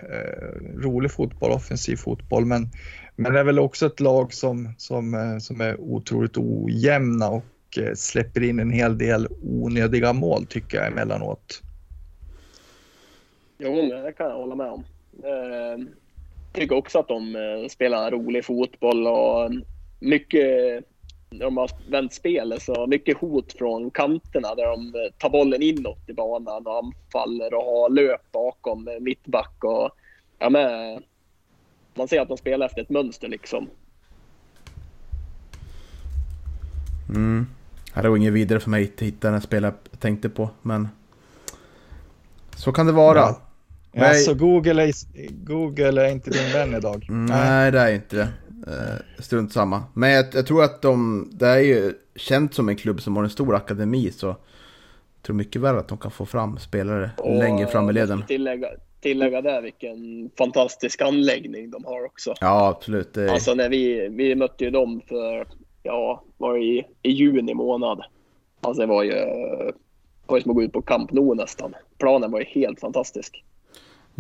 rolig 0.78 1.12
fotboll, 1.12 1.52
offensiv 1.52 1.96
fotboll, 1.96 2.46
men 2.46 2.70
men 3.16 3.34
det 3.34 3.40
är 3.40 3.44
väl 3.44 3.60
också 3.60 3.86
ett 3.86 4.00
lag 4.00 4.34
som, 4.34 4.74
som, 4.78 5.14
eh, 5.14 5.38
som 5.38 5.62
är 5.62 5.82
otroligt 5.82 6.38
ojämna 6.38 7.30
och 7.30 7.78
eh, 7.78 7.94
släpper 7.94 8.44
in 8.44 8.60
en 8.60 8.72
hel 8.72 8.98
del 8.98 9.28
onödiga 9.44 10.14
mål 10.14 10.46
tycker 10.46 10.78
jag 10.78 10.88
emellanåt. 10.88 11.62
Jo, 13.58 13.76
det 13.76 14.14
kan 14.18 14.26
jag 14.26 14.36
hålla 14.36 14.56
med 14.56 14.68
om. 14.68 14.84
Tycker 16.54 16.76
också 16.76 17.00
att 17.00 17.08
de 17.08 17.36
eh, 17.36 17.68
spelar 17.70 18.12
rolig 18.12 18.46
fotboll 18.46 19.08
och 19.08 19.52
mycket, 20.00 20.84
de 21.30 21.58
har 21.58 21.72
vänt 21.92 22.14
spelet, 22.14 22.62
så 22.62 22.88
mycket 22.88 23.18
hot 23.18 23.54
från 23.54 23.92
kanterna 23.92 24.56
där 24.56 24.66
de 24.66 24.88
eh, 24.88 25.12
tar 25.18 25.30
bollen 25.30 25.62
inåt 25.62 26.10
i 26.10 26.14
banan 26.14 26.68
och 26.68 26.78
anfaller 26.78 27.54
och 27.54 27.64
har 27.64 27.90
löp 27.90 28.32
bakom 28.32 28.88
eh, 28.88 29.00
mittback 29.00 29.64
och 29.64 29.90
ja, 30.40 30.50
men, 30.50 31.04
man 31.94 32.08
ser 32.08 32.22
att 32.22 32.28
de 32.28 32.38
spelar 32.38 32.66
efter 32.66 32.82
ett 32.82 32.90
mönster 32.90 33.28
liksom. 33.28 33.70
Mm. 37.10 37.48
Det 37.94 38.10
var 38.10 38.18
inget 38.18 38.34
vidare 38.34 38.60
för 38.60 38.70
mig 38.70 38.92
att 38.96 39.02
hitta 39.02 39.32
den 39.32 39.42
spelare 39.42 39.74
jag 39.92 40.00
tänkte 40.00 40.30
på, 40.30 40.50
men 40.62 40.88
så 42.56 42.72
kan 42.72 42.86
det 42.86 42.92
vara. 42.92 43.20
Ja. 43.20 43.42
Nej. 43.92 44.10
Alltså 44.10 44.34
Google 44.34 44.84
är, 44.84 44.94
Google 45.46 46.06
är 46.08 46.12
inte 46.12 46.30
din 46.30 46.54
vän 46.54 46.76
idag. 46.76 47.06
Mm, 47.10 47.26
Nej, 47.26 47.72
det 47.72 47.80
är 47.80 47.94
inte 47.94 48.16
det. 48.16 48.28
Uh, 48.68 49.22
strunt 49.22 49.54
samma. 49.54 49.84
Men 49.94 50.12
jag, 50.12 50.26
jag, 50.34 50.48
tror 50.48 50.64
att 50.64 50.82
de, 50.82 51.28
det 51.34 51.48
är 51.48 51.60
ju 51.60 51.94
känt 52.16 52.54
som 52.54 52.70
en 52.70 52.76
klubb 52.76 53.02
som 53.02 53.16
har 53.16 53.24
en 53.24 53.30
stor 53.30 53.56
akademi 53.56 54.12
så 54.12 54.28
jag 54.28 54.36
tror 55.26 55.36
mycket 55.36 55.62
väl 55.62 55.78
att 55.78 55.88
de 55.88 55.98
kan 55.98 56.12
få 56.12 56.26
fram 56.26 56.58
spelare 56.58 57.10
Och 57.18 57.38
längre 57.38 57.68
fram 57.68 57.90
i 57.90 57.94
leden. 57.94 58.24
Tillägga, 58.28 58.68
tillägga 59.02 59.42
där 59.42 59.62
vilken 59.62 60.30
fantastisk 60.38 61.02
anläggning 61.02 61.72
de 61.72 61.86
har 61.86 62.06
också. 62.06 62.34
Ja, 62.42 62.68
absolut. 62.68 63.14
Det 63.14 63.24
är... 63.24 63.28
Alltså 63.28 63.54
när 63.54 63.70
vi, 63.70 64.08
vi 64.10 64.36
mötte 64.36 64.64
ju 64.64 64.70
dem 64.70 65.02
för, 65.08 65.48
ja, 65.84 66.24
var 66.38 66.54
det 66.54 66.64
i, 66.64 66.86
i 67.02 67.12
juni 67.12 67.54
månad. 67.54 68.02
Alltså 68.62 68.82
det 68.82 68.88
var 68.88 69.04
ju, 69.04 69.12
det 69.12 69.74
var 70.26 70.38
ju 70.38 70.42
som 70.42 70.52
att 70.52 70.56
gå 70.56 70.64
ut 70.64 70.74
på 70.74 70.82
Camp 70.82 71.12
Nou 71.12 71.36
nästan. 71.36 71.76
Planen 71.98 72.32
var 72.32 72.40
ju 72.40 72.46
helt 72.46 72.80
fantastisk. 72.80 73.44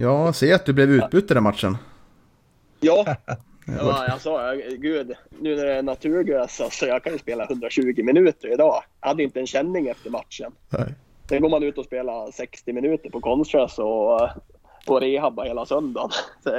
Ja, 0.02 0.34
se 0.34 0.54
att 0.54 0.66
du 0.66 0.74
blev 0.74 0.92
utbytt 0.92 1.32
i 1.32 1.34
den 1.34 1.44
matchen. 1.44 1.78
Ja, 2.80 3.06
ja 3.66 4.06
jag 4.08 4.22
sa 4.22 4.54
gud, 4.78 5.14
nu 5.40 5.56
när 5.56 5.66
det 5.66 5.74
är 5.74 5.84
naturgräs, 5.84 6.62
alltså 6.62 6.86
jag 6.86 7.04
kan 7.04 7.14
ju 7.14 7.20
spela 7.20 7.44
120 7.46 8.04
minuter 8.04 8.54
idag. 8.54 8.84
Jag 9.02 9.08
hade 9.08 9.24
inte 9.24 9.40
en 9.40 9.48
känning 9.48 9.88
efter 9.88 10.10
matchen. 10.10 10.52
Nej. 10.70 10.96
Sen 11.30 11.42
går 11.42 11.50
man 11.50 11.64
ut 11.64 11.78
och 11.78 11.86
spelar 11.86 12.32
60 12.32 12.74
minuter 12.74 13.10
på 13.10 13.20
konstgräs 13.22 13.80
och 13.80 14.30
på 14.88 15.00
rehabba 15.00 15.44
hela 15.44 15.66
söndagen. 15.66 16.10
Så, 16.44 16.50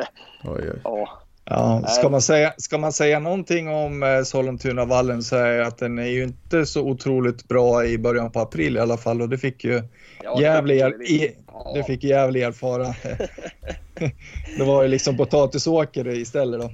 Oj, 0.45 0.70
oj. 0.70 0.80
ja, 0.84 1.22
Ja, 1.45 1.82
ska, 1.86 2.09
man 2.09 2.22
säga, 2.22 2.55
ska 2.57 2.78
man 2.78 2.93
säga 2.93 3.18
någonting 3.18 3.68
om 3.68 4.03
eh, 4.03 4.22
Sollentuna-vallen 4.22 5.22
så 5.22 5.36
är 5.36 5.61
att 5.61 5.78
den 5.78 5.99
är 5.99 6.07
ju 6.07 6.22
inte 6.22 6.66
så 6.66 6.82
otroligt 6.82 7.49
bra 7.49 7.84
i 7.86 7.99
början 7.99 8.32
på 8.32 8.40
april 8.40 8.76
i 8.76 8.80
alla 8.80 8.97
fall 8.97 9.22
och 9.22 9.28
det 9.28 9.38
fick 9.38 9.64
ju 9.64 9.82
ja, 10.22 10.40
Gävle, 10.40 10.74
ja. 10.74 10.90
det 11.74 11.84
fick 11.84 12.05
Gävle 12.05 12.43
erfara. 12.43 12.84
det 14.59 14.64
var 14.64 14.82
ju 14.82 14.88
liksom 14.88 15.16
potatisåker 15.16 16.09
istället 16.09 16.61
då. 16.61 16.70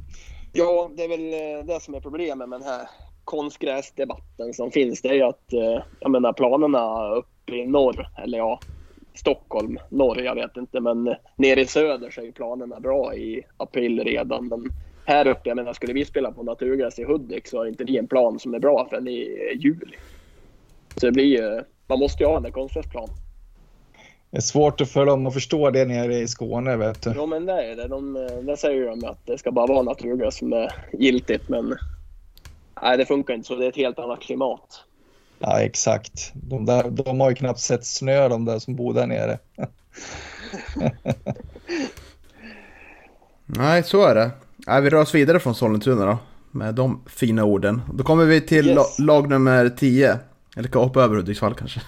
Ja, 0.52 0.90
det 0.96 1.04
är 1.04 1.08
väl 1.08 1.32
eh, 1.32 1.66
det 1.66 1.82
som 1.82 1.94
är 1.94 2.00
problemet 2.00 2.48
med 2.48 2.60
den 2.60 2.68
här 2.68 2.88
konstgräsdebatten 3.24 4.54
som 4.54 4.70
finns. 4.70 5.02
Det 5.02 5.08
är 5.08 5.14
ju 5.14 5.22
att, 5.22 5.52
eh, 5.52 5.82
jag 6.00 6.10
menar 6.10 6.32
planerna 6.32 7.14
uppe 7.14 7.56
i 7.56 7.66
norr, 7.66 8.08
eller 8.24 8.38
ja, 8.38 8.60
Stockholm, 9.18 9.78
norr, 9.88 10.20
jag 10.20 10.34
vet 10.34 10.56
inte, 10.56 10.80
men 10.80 11.14
nere 11.36 11.60
i 11.60 11.66
söder 11.66 12.10
så 12.10 12.20
är 12.20 12.24
ju 12.24 12.32
planerna 12.32 12.80
bra 12.80 13.14
i 13.14 13.42
april 13.56 14.04
redan. 14.04 14.48
Men 14.48 14.70
här 15.04 15.26
uppe, 15.26 15.48
jag 15.48 15.56
menar, 15.56 15.72
skulle 15.72 15.92
vi 15.92 16.04
spela 16.04 16.32
på 16.32 16.42
naturgräs 16.42 16.98
i 16.98 17.04
Hudik 17.04 17.46
så 17.46 17.62
är 17.62 17.68
inte 17.68 17.84
det 17.84 17.98
en 17.98 18.06
plan 18.06 18.38
som 18.38 18.54
är 18.54 18.58
bra 18.58 18.86
förrän 18.90 19.08
i 19.08 19.52
juli. 19.54 19.96
Så 21.00 21.06
det 21.06 21.12
blir 21.12 21.24
ju, 21.24 21.62
man 21.86 21.98
måste 21.98 22.22
ju 22.22 22.28
ha 22.28 22.36
en 22.36 22.52
konstgräsplan. 22.52 23.08
Det 24.30 24.36
är 24.36 24.40
svårt 24.40 24.80
för 24.80 25.06
dem 25.06 25.26
att 25.26 25.34
förstå 25.34 25.70
det 25.70 25.84
nere 25.84 26.18
i 26.18 26.28
Skåne 26.28 26.76
vet 26.76 27.02
du. 27.02 27.12
Ja, 27.16 27.26
men 27.26 27.46
det 27.46 27.64
är 27.64 27.76
det. 27.76 27.88
De, 27.88 28.12
där 28.42 28.56
säger 28.56 28.86
de 28.86 29.04
att 29.04 29.26
det 29.26 29.38
ska 29.38 29.52
bara 29.52 29.66
vara 29.66 29.82
naturgas 29.82 30.36
som 30.36 30.52
är 30.52 30.72
giltigt, 30.92 31.48
men 31.48 31.74
nej, 32.82 32.98
det 32.98 33.06
funkar 33.06 33.34
inte 33.34 33.46
så. 33.46 33.56
Det 33.56 33.64
är 33.64 33.68
ett 33.68 33.76
helt 33.76 33.98
annat 33.98 34.20
klimat. 34.20 34.84
Ja, 35.38 35.60
exakt. 35.60 36.30
De, 36.34 36.64
där, 36.66 36.90
de 36.90 37.20
har 37.20 37.28
ju 37.30 37.34
knappt 37.36 37.60
sett 37.60 37.86
snö 37.86 38.28
de 38.28 38.44
där 38.44 38.58
som 38.58 38.76
bor 38.76 38.94
där 38.94 39.06
nere. 39.06 39.38
Nej, 43.46 43.82
så 43.82 44.04
är 44.06 44.14
det. 44.14 44.30
Nej, 44.66 44.82
vi 44.82 44.90
rör 44.90 45.00
oss 45.02 45.14
vidare 45.14 45.40
från 45.40 45.54
Sollentuna 45.54 46.06
då. 46.06 46.18
Med 46.50 46.74
de 46.74 47.00
fina 47.06 47.44
orden. 47.44 47.82
Då 47.94 48.04
kommer 48.04 48.24
vi 48.24 48.40
till 48.40 48.66
Yes. 48.68 48.76
la- 48.98 49.04
lag 49.04 49.28
nummer 49.28 49.68
10. 49.68 50.18
Eller 50.56 50.68
kan 50.68 50.82
hoppa 50.82 51.02
över 51.02 51.16
Hudiksvall 51.16 51.54
kanske. 51.54 51.80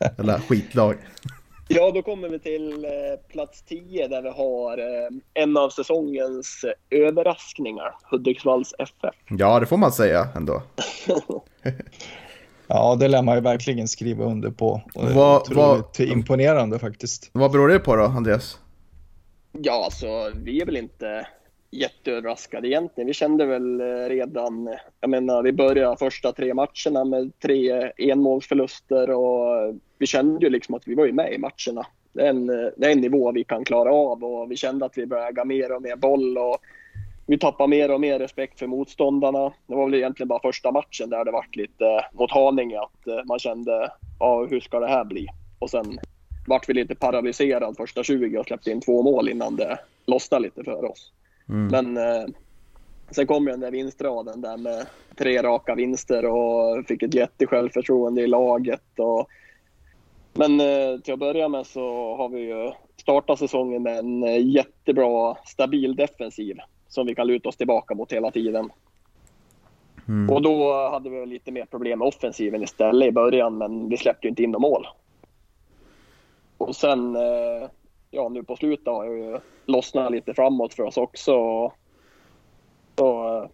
Eller 0.18 0.38
skitlag. 0.38 0.94
Ja, 1.68 1.90
då 1.94 2.02
kommer 2.02 2.28
vi 2.28 2.38
till 2.38 2.84
eh, 2.84 2.90
plats 3.28 3.62
10 3.62 4.08
där 4.08 4.22
vi 4.22 4.28
har 4.28 4.78
eh, 4.78 5.42
en 5.42 5.56
av 5.56 5.70
säsongens 5.70 6.64
eh, 6.90 6.98
överraskningar, 6.98 7.94
Hudiksvalls 8.10 8.74
FF. 8.78 9.14
Ja, 9.28 9.60
det 9.60 9.66
får 9.66 9.76
man 9.76 9.92
säga 9.92 10.28
ändå. 10.36 10.62
Ja, 12.70 12.96
det 13.00 13.08
lär 13.08 13.22
man 13.22 13.34
ju 13.34 13.40
verkligen 13.40 13.88
skriva 13.88 14.24
under 14.24 14.50
på. 14.50 14.82
Och 14.94 15.04
det 15.04 15.10
är 15.10 15.54
vad- 15.54 16.00
imponerande 16.00 16.78
faktiskt. 16.78 17.30
Vad 17.32 17.52
beror 17.52 17.68
det 17.68 17.78
på 17.78 17.96
då, 17.96 18.02
Andreas? 18.04 18.58
Ja, 19.52 19.84
alltså 19.84 20.30
vi 20.34 20.60
är 20.60 20.66
väl 20.66 20.76
inte 20.76 21.26
jätteöverraskade 21.70 22.68
egentligen. 22.68 23.06
Vi 23.06 23.14
kände 23.14 23.46
väl 23.46 23.80
eh, 23.80 24.08
redan, 24.08 24.68
eh, 24.68 24.74
jag 25.00 25.10
menar 25.10 25.42
vi 25.42 25.52
började 25.52 25.96
första 25.96 26.32
tre 26.32 26.54
matcherna 26.54 27.04
med 27.04 27.32
tre 27.38 27.92
enmålsförluster 27.96 29.10
och 29.10 29.74
vi 29.98 30.06
kände 30.06 30.44
ju 30.46 30.50
liksom 30.50 30.74
att 30.74 30.88
vi 30.88 30.94
var 30.94 31.06
ju 31.06 31.12
med 31.12 31.32
i 31.32 31.38
matcherna. 31.38 31.86
Det 32.12 32.22
är, 32.22 32.30
en, 32.30 32.50
eh, 32.50 32.70
det 32.76 32.86
är 32.86 32.92
en 32.92 33.00
nivå 33.00 33.32
vi 33.32 33.44
kan 33.44 33.64
klara 33.64 33.92
av 33.92 34.24
och 34.24 34.50
vi 34.50 34.56
kände 34.56 34.86
att 34.86 34.98
vi 34.98 35.06
började 35.06 35.28
äga 35.28 35.44
mer 35.44 35.72
och 35.72 35.82
mer 35.82 35.96
boll 35.96 36.38
och 36.38 36.56
vi 37.26 37.38
tappade 37.38 37.68
mer 37.68 37.90
och 37.90 38.00
mer 38.00 38.18
respekt 38.18 38.58
för 38.58 38.66
motståndarna. 38.66 39.52
Det 39.66 39.74
var 39.74 39.84
väl 39.84 39.94
egentligen 39.94 40.28
bara 40.28 40.40
första 40.42 40.72
matchen 40.72 41.10
där 41.10 41.24
det 41.24 41.30
vart 41.30 41.56
lite 41.56 42.04
mot 42.12 42.30
Haninge 42.30 42.80
att 42.80 43.26
man 43.26 43.38
kände, 43.38 43.90
ja 44.18 44.46
hur 44.50 44.60
ska 44.60 44.80
det 44.80 44.88
här 44.88 45.04
bli? 45.04 45.26
Och 45.58 45.70
sen 45.70 45.98
vart 46.46 46.68
vi 46.68 46.74
lite 46.74 46.94
paralyserad 46.94 47.76
första 47.76 48.02
20 48.02 48.38
och 48.38 48.46
släppte 48.46 48.70
in 48.70 48.80
två 48.80 49.02
mål 49.02 49.28
innan 49.28 49.56
det 49.56 49.78
lossnade 50.06 50.42
lite 50.42 50.64
för 50.64 50.84
oss. 50.90 51.12
Mm. 51.48 51.66
Men 51.66 51.96
eh, 51.96 52.28
sen 53.10 53.26
kom 53.26 53.44
ju 53.44 53.50
den 53.50 53.60
där 53.60 53.70
vinstraden 53.70 54.40
där 54.40 54.56
med 54.56 54.86
tre 55.16 55.42
raka 55.42 55.74
vinster 55.74 56.24
och 56.24 56.86
fick 56.86 57.02
ett 57.02 57.14
jättesjälvförtroende 57.14 58.22
i 58.22 58.26
laget. 58.26 58.98
Och, 58.98 59.28
men 60.32 60.60
eh, 60.60 61.00
till 61.04 61.12
att 61.12 61.18
börja 61.18 61.48
med 61.48 61.66
så 61.66 62.16
har 62.16 62.28
vi 62.28 62.40
ju 62.40 62.72
startat 62.96 63.38
säsongen 63.38 63.82
med 63.82 63.98
en 63.98 64.22
eh, 64.22 64.46
jättebra 64.46 65.36
stabil 65.46 65.96
defensiv 65.96 66.56
som 66.88 67.06
vi 67.06 67.14
kan 67.14 67.26
luta 67.26 67.48
oss 67.48 67.56
tillbaka 67.56 67.94
mot 67.94 68.12
hela 68.12 68.30
tiden. 68.30 68.70
Mm. 70.08 70.30
Och 70.30 70.42
då 70.42 70.88
hade 70.90 71.10
vi 71.10 71.26
lite 71.26 71.52
mer 71.52 71.64
problem 71.64 71.98
med 71.98 72.08
offensiven 72.08 72.62
istället 72.62 73.08
i 73.08 73.12
början 73.12 73.58
men 73.58 73.88
vi 73.88 73.96
släppte 73.96 74.26
ju 74.26 74.28
inte 74.28 74.42
in 74.42 74.50
några 74.50 74.68
mål. 74.68 74.86
Och 76.58 76.76
sen, 76.76 77.16
eh, 77.16 77.68
ja 78.10 78.28
nu 78.28 78.42
på 78.42 78.56
slutet 78.56 78.86
har 78.86 79.04
jag 79.04 79.14
ju 79.18 79.38
lossnat 79.66 80.12
lite 80.12 80.34
framåt 80.34 80.74
för 80.74 80.82
oss 80.82 80.96
också. 80.96 81.32
Så 82.96 83.36
eh, 83.44 83.50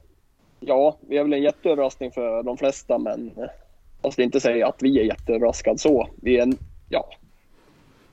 ja, 0.60 0.98
vi 1.08 1.16
är 1.18 1.22
väl 1.22 1.32
en 1.32 1.42
jätteöverraskning 1.42 2.10
för 2.12 2.42
de 2.42 2.56
flesta 2.56 2.98
men 2.98 3.30
eh, 3.36 3.44
jag 4.02 4.12
skulle 4.12 4.24
inte 4.24 4.40
säga 4.40 4.68
att 4.68 4.82
vi 4.82 5.00
är 5.00 5.04
jätteöverraskade 5.04 5.78
så. 5.78 6.08
Vi 6.22 6.38
är, 6.38 6.42
en, 6.42 6.58
ja, 6.88 7.10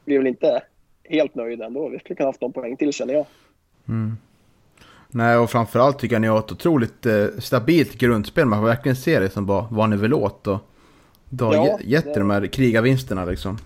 vi 0.06 0.14
är 0.16 0.20
väl 0.20 0.28
inte 0.28 0.64
helt 1.04 1.36
nöjda 1.36 1.66
ändå. 1.66 1.90
Vi 1.90 2.00
skulle 2.00 2.16
kunna 2.16 2.30
haft 2.30 2.42
någon 2.42 2.54
poäng 2.54 2.78
till 2.78 2.94
känner 2.94 3.14
jag. 3.14 3.26
Mm. 3.88 4.18
Nej, 5.14 5.38
och 5.38 5.50
framförallt 5.50 6.00
tycker 6.00 6.16
jag 6.16 6.22
ni 6.22 6.28
har 6.28 6.40
ett 6.40 6.52
otroligt 6.52 7.06
eh, 7.06 7.26
stabilt 7.40 7.94
grundspel. 7.98 8.46
Man 8.46 8.60
får 8.60 8.68
verkligen 8.68 8.96
se 8.96 9.20
det 9.20 9.30
som 9.30 9.46
bara 9.46 9.68
vad 9.72 9.90
ni 9.90 9.98
vill 9.98 10.14
åt. 10.14 10.48
Och 10.48 10.58
det 11.30 11.44
har 11.46 11.54
Ja, 11.54 11.64
ge- 11.80 11.90
gett 11.90 12.06
det- 12.14 12.20
de 12.20 12.30
här 12.30 12.48
krigarvinsterna 12.48 13.26
liksom. 13.26 13.58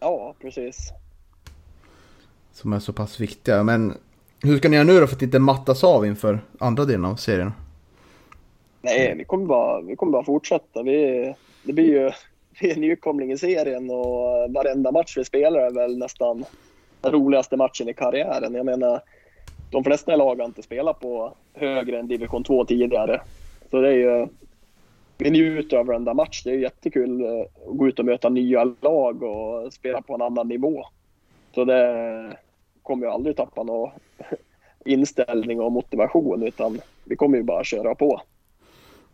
Ja, 0.00 0.34
precis. 0.40 0.92
Som 2.52 2.72
är 2.72 2.78
så 2.78 2.92
pass 2.92 3.20
viktiga. 3.20 3.62
Men 3.62 3.94
hur 4.42 4.58
ska 4.58 4.68
ni 4.68 4.76
göra 4.76 4.86
nu 4.86 5.00
då 5.00 5.06
för 5.06 5.16
att 5.16 5.22
inte 5.22 5.38
mattas 5.38 5.84
av 5.84 6.06
inför 6.06 6.40
andra 6.58 6.84
delen 6.84 7.04
av 7.04 7.16
serien? 7.16 7.52
Nej, 8.82 9.14
vi 9.18 9.24
kommer 9.24 9.46
bara, 9.46 9.80
vi 9.80 9.96
kommer 9.96 10.12
bara 10.12 10.24
fortsätta. 10.24 10.82
Vi, 10.82 11.34
det 11.62 11.72
blir 11.72 11.84
ju 11.84 12.10
vi 12.60 12.70
är 12.70 12.76
nykomling 12.76 13.32
i 13.32 13.38
serien 13.38 13.90
och 13.90 14.52
varenda 14.52 14.92
match 14.92 15.16
vi 15.16 15.24
spelar 15.24 15.60
är 15.60 15.70
väl 15.70 15.98
nästan 15.98 16.44
den 17.00 17.12
roligaste 17.12 17.56
matchen 17.56 17.88
i 17.88 17.94
karriären. 17.94 18.54
Jag 18.54 18.66
menar, 18.66 19.00
de 19.70 19.84
flesta 19.84 20.16
lag 20.16 20.36
har 20.36 20.44
inte 20.44 20.62
spelat 20.62 21.00
på 21.00 21.34
högre 21.54 21.98
än 21.98 22.08
division 22.08 22.44
2 22.44 22.64
tidigare. 22.64 23.20
Så 23.70 23.80
det 23.80 23.88
är 23.88 23.92
ju, 23.92 24.26
vi 25.18 25.30
njuter 25.30 25.76
av 25.76 25.86
varenda 25.86 26.14
match. 26.14 26.42
Det 26.44 26.50
är 26.50 26.58
jättekul 26.58 27.20
eh, 27.24 27.40
att 27.40 27.78
gå 27.78 27.88
ut 27.88 27.98
och 27.98 28.04
möta 28.04 28.28
nya 28.28 28.64
lag 28.64 29.22
och 29.22 29.72
spela 29.72 30.02
på 30.02 30.14
en 30.14 30.22
annan 30.22 30.48
nivå. 30.48 30.84
Så 31.54 31.64
det 31.64 32.36
kommer 32.82 33.06
ju 33.06 33.12
aldrig 33.12 33.36
tappa 33.36 33.62
någon 33.62 33.90
inställning 34.84 35.60
och 35.60 35.72
motivation 35.72 36.42
utan 36.42 36.80
vi 37.04 37.16
kommer 37.16 37.36
ju 37.36 37.42
bara 37.42 37.64
köra 37.64 37.94
på. 37.94 38.22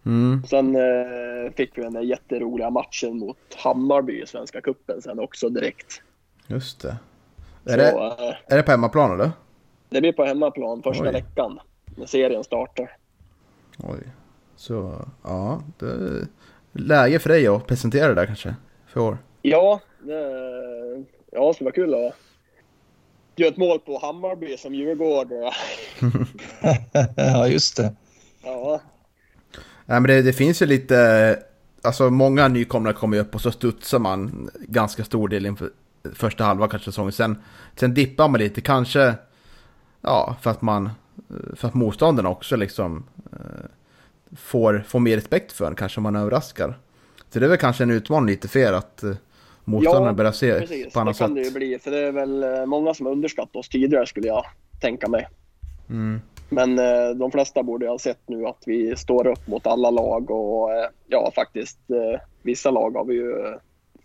Mm. 0.07 0.43
Sen 0.47 0.77
eh, 0.77 1.53
fick 1.57 1.79
vi 1.79 1.83
den 1.83 1.93
där 1.93 2.03
jätteroliga 2.03 2.71
matchen 2.71 3.19
mot 3.19 3.55
Hammarby 3.57 4.23
i 4.23 4.27
Svenska 4.27 4.61
Cupen 4.61 5.03
sen 5.03 5.19
också 5.19 5.49
direkt. 5.49 6.03
Just 6.47 6.81
det. 6.81 6.97
Så, 7.65 7.71
Är 7.73 7.77
det, 7.77 7.91
eh, 7.91 8.35
är 8.47 8.57
det 8.57 8.63
på 8.63 8.71
hemmaplan 8.71 9.13
eller? 9.13 9.31
det 9.89 10.01
blir 10.01 10.13
på 10.13 10.25
hemmaplan 10.25 10.83
första 10.83 11.05
Oj. 11.05 11.13
veckan 11.13 11.61
när 11.97 12.07
serien 12.07 12.45
startar. 12.45 12.97
Oj. 13.79 13.99
Så, 14.57 15.05
ja. 15.23 15.63
Det 15.79 15.87
är 15.87 16.27
läge 16.73 17.19
för 17.19 17.29
dig 17.29 17.47
att 17.47 17.67
presentera 17.67 18.09
det 18.09 18.15
där 18.15 18.27
kanske. 18.27 18.55
För 18.87 19.01
år. 19.01 19.19
Ja, 19.43 19.81
det, 19.99 21.05
ja, 21.33 21.49
det 21.49 21.55
skulle 21.55 21.65
vara 21.65 21.75
kul 21.75 21.95
att 21.95 22.15
göra 23.43 23.53
ett 23.53 23.57
mål 23.57 23.79
på 23.79 23.99
Hammarby 23.99 24.57
som 24.57 24.75
Djurgårdare. 24.75 25.53
ja, 27.17 27.49
just 27.49 27.77
det. 27.77 27.95
Ja, 28.43 28.81
Nej, 29.89 30.01
men 30.01 30.03
det, 30.03 30.23
det 30.23 30.33
finns 30.33 30.63
ju 30.63 30.67
lite, 30.67 31.39
alltså 31.83 32.11
många 32.11 32.49
nykomlingar 32.49 32.93
kommer 32.93 33.17
ju 33.17 33.23
upp 33.23 33.35
och 33.35 33.41
så 33.41 33.51
studsar 33.51 33.99
man 33.99 34.51
ganska 34.59 35.05
stor 35.05 35.29
del 35.29 35.47
inför 35.47 35.71
första 36.15 36.45
halva 36.45 36.69
kanske 36.69 36.91
säsongen. 36.91 37.13
Sen, 37.13 37.43
sen 37.77 37.95
dippar 37.95 38.29
man 38.29 38.41
lite, 38.41 38.61
kanske 38.61 39.15
ja, 40.01 40.37
för 40.41 40.51
att 40.51 40.63
man, 40.63 40.91
för 41.57 41.69
att 41.69 41.75
motståndarna 41.75 42.29
också 42.29 42.57
liksom 42.57 43.05
eh, 43.33 43.39
får, 44.37 44.85
får 44.89 45.01
mer 45.01 45.17
respekt 45.17 45.53
för 45.53 45.67
en, 45.67 45.75
kanske 45.75 46.01
man 46.01 46.17
överraskar. 46.17 46.79
Så 47.31 47.39
det 47.39 47.47
är 47.47 47.49
väl 47.51 47.59
kanske 47.59 47.83
en 47.83 47.91
utmaning 47.91 48.27
lite 48.27 48.49
för 48.49 48.59
er 48.59 48.73
att 48.73 49.03
eh, 49.03 49.15
motståndarna 49.69 50.07
Ja, 50.07 50.13
börjar 50.13 50.33
se 50.33 50.59
Precis, 50.61 50.85
på 50.93 50.99
det 50.99 51.01
annat 51.01 51.19
kan 51.19 51.29
sätt. 51.29 51.35
det 51.37 51.43
ju 51.43 51.51
bli. 51.51 51.79
För 51.79 51.91
det 51.91 51.99
är 51.99 52.13
väl 52.13 52.43
eh, 52.43 52.67
många 52.67 52.95
som 52.95 53.07
har 53.07 53.13
underskattat 53.13 53.57
oss 53.57 53.69
tidigare 53.69 54.07
skulle 54.07 54.27
jag 54.29 54.45
tänka 54.81 55.09
mig. 55.09 55.29
Mm. 55.91 56.21
Men 56.49 56.79
eh, 56.79 57.11
de 57.17 57.31
flesta 57.31 57.63
borde 57.63 57.89
ha 57.89 57.99
sett 57.99 58.19
nu 58.27 58.47
att 58.47 58.63
vi 58.67 58.97
står 58.97 59.27
upp 59.27 59.47
mot 59.47 59.67
alla 59.67 59.91
lag 59.91 60.31
och 60.31 60.73
eh, 60.73 60.87
ja, 61.07 61.33
faktiskt 61.35 61.79
eh, 61.91 62.21
vissa 62.43 62.71
lag 62.71 62.91
har 62.97 63.05
vi 63.05 63.15
ju 63.15 63.35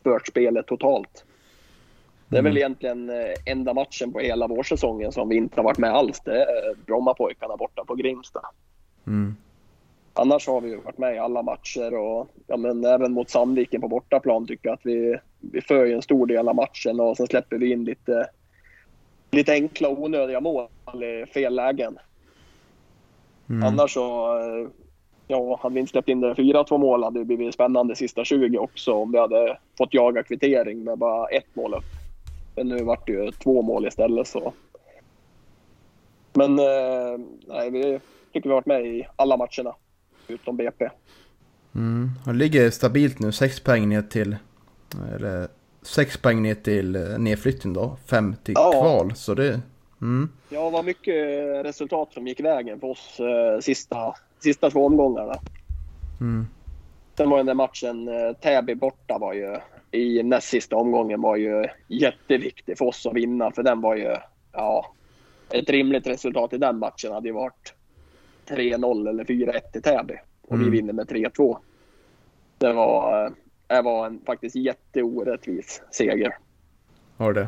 fört 0.03 0.27
spelet 0.27 0.67
totalt. 0.67 1.25
Det 2.27 2.35
är 2.37 2.39
Mm. 2.39 2.51
väl 2.51 2.57
egentligen 2.57 3.09
eh, 3.09 3.15
enda 3.45 3.73
matchen 3.73 4.13
på 4.13 4.19
hela 4.19 4.47
vårsäsongen 4.47 5.11
som 5.11 5.29
vi 5.29 5.35
inte 5.35 5.55
har 5.55 5.63
varit 5.63 5.77
med 5.77 5.93
alls. 5.93 6.19
Det 6.25 6.41
är 6.41 6.75
Brommapojkarna 6.85 7.57
borta 7.57 7.85
på 7.85 7.95
Grimsta. 7.95 8.41
Mm. 9.07 9.35
Annars 10.13 10.47
har 10.47 10.61
vi 10.61 10.69
ju 10.69 10.77
varit 10.81 10.97
med 10.97 11.15
i 11.15 11.17
alla 11.17 11.41
matcher 11.41 11.93
och 11.93 12.27
ja, 12.47 12.57
men 12.57 12.85
även 12.85 13.13
mot 13.13 13.29
Sandviken 13.29 13.81
på 13.81 13.87
bortaplan 13.87 14.47
tycker 14.47 14.69
jag 14.69 14.73
att 14.73 14.85
vi, 14.85 15.17
vi 15.51 15.61
för 15.61 15.85
ju 15.85 15.93
en 15.93 16.01
stor 16.01 16.27
del 16.27 16.49
av 16.49 16.55
matchen 16.55 16.99
och 16.99 17.17
sen 17.17 17.27
släpper 17.27 17.57
vi 17.57 17.71
in 17.71 17.85
lite, 17.85 18.29
lite 19.31 19.51
enkla 19.51 19.89
och 19.89 20.03
onödiga 20.03 20.41
mål 20.41 20.67
i 21.03 21.25
fel 21.25 21.55
lägen. 21.55 21.97
Mm. 23.49 23.63
Annars 23.63 23.93
så, 23.93 24.29
ja, 25.27 25.59
hade 25.61 25.73
vi 25.73 25.79
inte 25.79 25.91
släppt 25.91 26.09
in 26.09 26.21
det 26.21 26.33
4-2 26.33 26.77
mål 26.77 27.03
hade 27.03 27.19
det 27.19 27.25
blivit 27.25 27.53
spännande 27.53 27.95
sista 27.95 28.25
20 28.25 28.57
också 28.57 28.93
om 28.93 29.11
vi 29.11 29.19
hade 29.19 29.57
fått 29.77 29.93
jaga 29.93 30.23
kvittering 30.23 30.83
med 30.83 30.97
bara 30.97 31.27
ett 31.27 31.55
mål 31.55 31.73
upp. 31.73 31.83
Men 32.55 32.67
nu 32.67 32.83
vart 32.83 33.07
det 33.07 33.13
ju 33.13 33.31
två 33.31 33.61
mål 33.61 33.87
istället 33.87 34.27
så. 34.27 34.53
Men 36.33 36.59
eh, 36.59 37.17
nej, 37.47 37.71
vi 37.71 37.99
tycker 38.33 38.49
vi 38.49 38.53
varit 38.53 38.65
med 38.65 38.85
i 38.85 39.07
alla 39.15 39.37
matcherna 39.37 39.75
utom 40.27 40.57
BP. 40.57 40.89
Mm. 41.75 42.09
Han 42.25 42.37
ligger 42.37 42.69
stabilt 42.69 43.19
nu, 43.19 43.31
sex 43.31 43.59
poäng 43.59 43.89
ner 43.89 44.01
till, 44.01 44.35
eller 45.15 45.47
sex 45.81 46.17
poäng 46.17 46.41
ner 46.41 46.55
till 46.55 46.95
eh, 46.95 47.01
nedflyttning 47.19 47.73
då, 47.73 47.97
fem 48.05 48.35
till 48.43 48.53
Ja. 48.57 48.71
kval. 48.71 49.15
Så 49.15 49.33
det, 49.33 49.61
mm. 50.01 50.29
Ja, 50.49 50.69
var 50.69 50.83
mycket 50.83 51.15
resultat 51.65 52.13
som 52.13 52.27
gick 52.27 52.39
vägen 52.39 52.79
för 52.79 52.87
oss 52.87 53.19
eh, 53.19 53.59
sista, 53.59 54.15
sista 54.39 54.69
två 54.69 54.85
omgångarna. 54.85 55.35
Mm. 56.21 56.47
Sen 57.17 57.29
var 57.29 57.37
den 57.37 57.45
där 57.45 57.53
matchen 57.53 58.07
eh, 58.07 58.33
Täby 58.33 58.75
borta 58.75 59.17
var 59.17 59.33
ju 59.33 59.57
i 59.91 60.23
näst 60.23 60.47
sista 60.47 60.75
omgången 60.75 61.21
var 61.21 61.35
ju 61.35 61.65
jätteviktig 61.87 62.77
för 62.77 62.85
oss 62.85 63.05
att 63.05 63.13
vinna 63.13 63.51
för 63.51 63.63
den 63.63 63.81
var 63.81 63.95
ju, 63.95 64.15
ja, 64.51 64.93
ett 65.49 65.69
rimligt 65.69 66.07
resultat 66.07 66.53
i 66.53 66.57
den 66.57 66.79
matchen 66.79 67.11
hade 67.13 67.27
ju 67.27 67.33
varit 67.33 67.73
3-0 68.47 69.09
eller 69.09 69.23
4-1 69.23 69.59
till 69.71 69.81
Täby 69.81 70.13
och 70.47 70.55
Mm. 70.55 70.65
vi 70.65 70.71
vinner 70.77 70.93
med 70.93 71.07
3-2. 71.07 71.57
Det 72.57 72.73
var, 72.73 73.25
eh, 73.25 73.31
det 73.75 73.81
var 73.81 74.05
en 74.07 74.19
faktiskt 74.25 74.55
jätteorättvis 74.55 75.81
seger. 75.91 76.37
Har 77.17 77.33
det. 77.33 77.47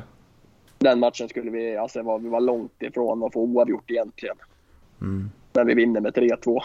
Den 0.78 0.99
matchen 0.99 1.30
skulle 1.30 1.51
vi, 1.51 1.78
alltså 1.78 2.01
var, 2.01 2.19
vi 2.19 2.30
var 2.30 2.41
långt 2.41 2.82
ifrån 2.82 3.23
att 3.23 3.34
få 3.34 3.41
oavgjort 3.41 3.91
egentligen. 3.91 4.36
Mm. 5.01 5.30
Men 5.53 5.67
vi 5.67 5.73
vinner 5.73 6.01
med 6.01 6.13
3-2. 6.13 6.59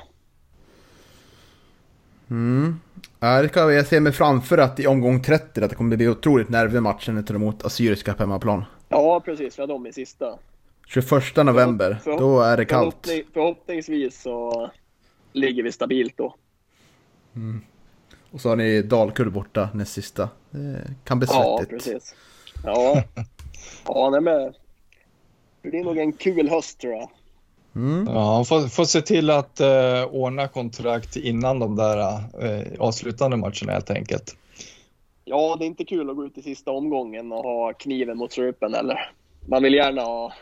Mm. 2.31 2.81
Jag 3.21 3.87
se 3.87 4.01
mig 4.01 4.13
framför 4.13 4.59
att 4.59 4.81
i 4.81 4.87
omgång 4.87 5.23
30 5.23 5.65
att 5.65 5.71
det 5.71 5.77
kommer 5.77 5.97
bli 5.97 6.09
otroligt 6.09 6.49
nervig 6.49 6.83
matchen 6.83 7.15
när 7.15 7.23
vi 7.23 7.27
tar 7.27 7.35
emot 7.35 7.65
Assyriska 7.65 8.15
på 8.15 8.23
hemmaplan. 8.23 8.65
Ja, 8.89 9.21
precis. 9.25 9.59
Vi 9.59 9.63
har 9.63 9.69
dem 9.69 9.87
i 9.87 9.93
sista. 9.93 10.39
21 10.87 11.37
november, 11.37 11.99
Förhopp- 12.05 12.19
då 12.19 12.41
är 12.41 12.57
det 12.57 12.65
kallt. 12.65 12.97
Förhoppning, 13.07 13.33
förhoppningsvis 13.33 14.23
så 14.23 14.71
ligger 15.33 15.63
vi 15.63 15.73
stabilt 15.73 16.17
då. 16.17 16.35
Och 18.31 18.41
så 18.41 18.49
har 18.49 18.57
ni 18.57 18.83
Dalkurd 18.83 19.33
borta 19.33 19.69
näst 19.75 19.93
sista. 19.93 20.29
Det 20.51 20.85
kan 21.05 21.19
bli 21.19 21.29
Ja, 21.31 21.59
svettigt. 21.59 21.85
precis. 21.85 22.15
Ja, 22.65 23.03
ja 23.87 24.11
nej, 24.11 24.21
men 24.21 24.53
det 25.63 25.71
blir 25.71 25.85
nog 25.85 25.99
en 25.99 26.13
kul 26.13 26.49
höst 26.49 26.81
tror 26.81 26.93
jag. 26.93 27.11
Mm. 27.75 28.07
Ja, 28.07 28.35
han 28.35 28.45
får, 28.45 28.69
får 28.69 28.85
se 28.85 29.01
till 29.03 29.31
att 29.31 29.61
eh, 29.61 30.05
ordna 30.11 30.49
kontrakt 30.49 31.17
innan 31.17 31.59
de 31.59 31.77
där 31.77 31.99
eh, 32.43 32.67
avslutande 32.79 33.37
matcherna 33.37 33.73
helt 33.73 33.91
enkelt. 33.91 34.37
Ja, 35.25 35.57
det 35.59 35.65
är 35.65 35.67
inte 35.67 35.85
kul 35.85 36.11
att 36.11 36.17
gå 36.17 36.25
ut 36.25 36.39
i 36.39 36.43
sista 36.43 36.71
omgången 36.71 37.33
och 37.33 37.43
ha 37.43 37.73
kniven 37.73 38.19
mot 38.19 38.33
strupen 38.33 38.75
eller. 38.75 39.11
Man 39.49 39.63
vill 39.63 39.75
gärna 39.75 40.03
ha 40.03 40.33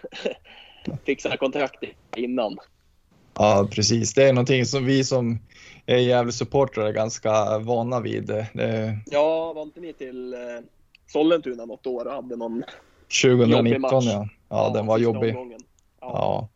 fixa 1.07 1.37
kontrakt 1.37 1.85
innan. 2.17 2.59
Ja, 3.39 3.69
precis. 3.71 4.15
Det 4.15 4.29
är 4.29 4.33
någonting 4.33 4.67
som 4.67 4.85
vi 4.85 5.05
som 5.05 5.39
är 5.87 5.97
Gävle-supportrar 5.99 6.87
är 6.87 6.93
ganska 6.93 7.59
vana 7.59 8.01
vid. 8.01 8.27
Det, 8.27 8.99
Ja, 9.07 9.53
var 9.53 9.63
inte 9.63 9.81
ni 9.81 9.93
till 9.93 10.35
eh, 10.35 10.39
Sollentuna 11.07 11.65
något 11.65 11.87
år 11.87 12.05
och 12.07 12.13
hade 12.13 12.37
någon 12.37 12.65
2019 13.23 13.81
match. 13.81 14.05
ja. 14.07 14.29
Ja, 14.49 14.71
den 14.75 14.87
var 14.87 14.99
jobbig. 14.99 15.35
Ja. 15.35 15.47
Ja. 16.01 16.49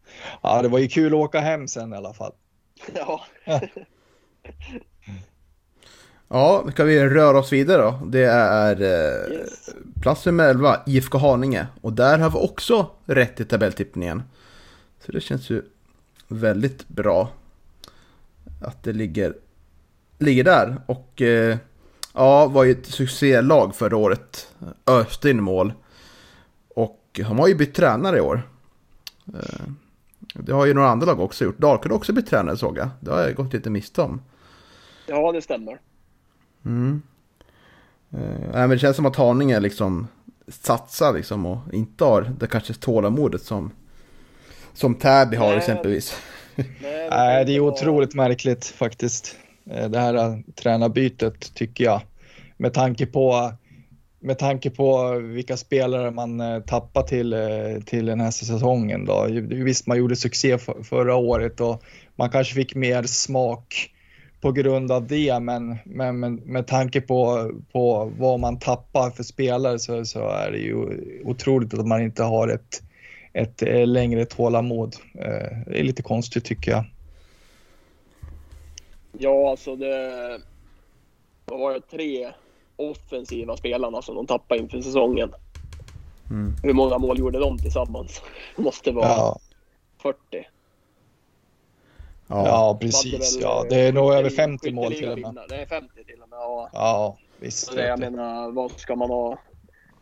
ja, 0.42 0.62
det 0.62 0.68
var 0.68 0.78
ju 0.78 0.88
kul 0.88 1.12
att 1.12 1.18
åka 1.20 1.40
hem 1.40 1.68
sen 1.68 1.92
i 1.92 1.96
alla 1.96 2.12
fall. 2.12 2.32
ja. 2.94 3.20
Ja, 6.28 6.64
ska 6.72 6.84
vi 6.84 7.04
röra 7.08 7.38
oss 7.38 7.52
vidare 7.52 7.82
då? 7.82 7.98
Det 8.06 8.24
är 8.24 8.82
eh, 8.82 9.32
Yes. 9.38 9.70
plats 10.02 10.26
nummer 10.26 10.44
11, 10.48 10.80
IFK 10.86 11.18
Haninge. 11.18 11.66
Och 11.80 11.92
där 11.92 12.18
har 12.18 12.30
vi 12.30 12.36
också 12.38 12.86
rätt 13.06 13.40
i 13.40 13.44
tabelltippningen. 13.44 14.22
Så 15.06 15.12
det 15.12 15.20
känns 15.20 15.50
ju 15.50 15.62
väldigt 16.32 16.88
bra 16.88 17.28
att 18.60 18.82
det 18.82 18.92
ligger, 18.92 19.36
ligger 20.18 20.44
där. 20.44 20.80
Och 20.86 21.22
eh, 21.22 21.56
ja, 22.14 22.46
var 22.46 22.64
ju 22.64 22.70
ett 22.72 22.86
succélag 22.86 23.74
förra 23.74 23.96
året. 23.96 24.48
Öste 24.86 25.30
in 25.30 25.42
mål. 25.42 25.72
Och 26.74 27.20
han 27.24 27.38
har 27.38 27.48
ju 27.48 27.54
bytt 27.54 27.74
tränare 27.74 28.18
i 28.18 28.20
år. 28.20 28.42
Eh, 29.34 29.66
det 30.34 30.52
har 30.52 30.66
ju 30.66 30.74
några 30.74 30.88
andra 30.88 31.06
lag 31.06 31.20
också 31.20 31.44
gjort. 31.44 31.58
Dalkurd 31.58 31.92
har 31.92 31.96
också 31.96 32.12
bytt 32.12 32.26
tränare 32.26 32.56
såg 32.56 32.78
jag. 32.78 32.88
Det 33.00 33.10
har 33.10 33.20
jag 33.20 33.34
gått 33.34 33.52
lite 33.52 33.70
miste 33.70 34.02
om. 34.02 34.20
ja, 35.06 35.32
det 35.32 35.42
stämmer. 35.42 35.80
Mm. 36.64 37.02
Eh, 38.10 38.52
men 38.52 38.70
det 38.70 38.78
känns 38.78 38.96
som 38.96 39.06
att 39.06 39.16
Haninge 39.16 39.60
liksom 39.60 40.06
satsar 40.48 41.12
liksom 41.12 41.46
och 41.46 41.58
inte 41.72 42.04
har 42.04 42.32
det 42.38 42.46
kanske 42.46 42.74
tålamodet 42.74 43.42
som, 43.42 43.70
som 44.74 44.94
Täby 44.94 45.36
har 45.36 45.48
Nej. 45.48 45.58
exempelvis. 45.58 46.16
Nej, 46.54 46.66
Nej, 47.10 47.44
det 47.44 47.56
är 47.56 47.60
otroligt 47.60 48.14
märkligt 48.14 48.64
faktiskt. 48.64 49.36
Eh, 49.70 49.88
Det 49.88 49.98
här 49.98 50.14
eh, 50.14 50.36
tränarbytet 50.54 51.54
tycker 51.54 51.84
jag. 51.84 52.00
Med 52.56 52.74
tanke 52.74 53.06
på, 53.06 53.52
med 54.20 54.38
tanke 54.38 54.70
på 54.70 55.18
vilka 55.18 55.56
spelare 55.56 56.10
man 56.10 56.40
eh, 56.40 56.60
tappar 56.60 57.02
till, 57.02 57.36
till 57.86 58.06
den 58.06 58.20
här 58.20 58.30
säsongen. 58.30 59.04
Då. 59.04 59.26
Visst, 59.48 59.86
man 59.86 59.98
gjorde 59.98 60.16
succé 60.16 60.58
för, 60.58 60.82
förra 60.82 61.16
året 61.16 61.60
och 61.60 61.82
man 62.16 62.30
kanske 62.30 62.54
fick 62.54 62.74
mer 62.74 63.02
smak 63.02 63.92
på 64.42 64.52
grund 64.52 64.92
av 64.92 65.06
det, 65.06 65.40
men, 65.40 65.76
men, 65.84 66.20
men 66.20 66.34
med 66.34 66.66
tanke 66.66 67.00
på, 67.00 67.50
på 67.72 68.12
vad 68.18 68.40
man 68.40 68.58
tappar 68.58 69.10
för 69.10 69.22
spelare 69.22 69.78
så, 69.78 70.04
så 70.04 70.28
är 70.28 70.50
det 70.50 70.58
ju 70.58 70.86
otroligt 71.24 71.74
att 71.74 71.86
man 71.86 72.02
inte 72.02 72.22
har 72.22 72.48
ett, 72.48 72.82
ett 73.32 73.62
eh, 73.62 73.86
längre 73.86 74.24
tålamod. 74.24 74.96
Eh, 75.14 75.58
Det 75.66 75.78
är 75.80 75.82
lite 75.84 76.02
konstigt 76.02 76.44
tycker 76.44 76.70
jag. 76.70 76.84
Ja, 79.18 79.50
alltså 79.50 79.76
det 79.76 80.40
vad 81.44 81.60
var 81.60 81.72
det 81.74 81.80
tre 81.80 82.32
offensiva 82.76 83.56
spelarna 83.56 84.02
som 84.02 84.14
de 84.14 84.26
tappade 84.26 84.60
inför 84.60 84.80
säsongen. 84.80 85.32
Mm. 86.30 86.56
Hur 86.62 86.72
många 86.72 86.98
mål 86.98 87.18
gjorde 87.18 87.38
de 87.38 87.58
tillsammans? 87.58 88.22
Det 88.56 88.62
måste 88.62 88.90
vara 88.90 89.06
Ja, 89.08 89.38
40. 90.02 90.18
Ja, 92.26 92.46
ja 92.46 92.78
precis. 92.80 93.36
väl, 93.36 93.42
Ja, 93.42 93.62
eh, 93.64 93.68
det 93.70 93.76
är 93.80 93.92
nog 93.92 94.12
över 94.12 94.30
skytteliga- 94.30 94.36
50 94.36 94.72
mål 94.72 94.92
till 94.92 95.08
och 95.08 95.18
med. 95.18 95.38
Det 95.48 95.56
är 95.56 95.66
50 95.66 96.04
till 96.04 96.22
och 96.22 96.28
med. 96.28 96.36
Ja. 96.36 96.70
Ja, 96.72 97.18
visst. 97.40 97.66
Så 97.66 97.74
det, 97.74 97.86
jag 97.88 97.98
menar, 97.98 98.50
vad 98.50 98.70
ska 98.70 98.96
man 98.96 99.10
ha? 99.10 99.38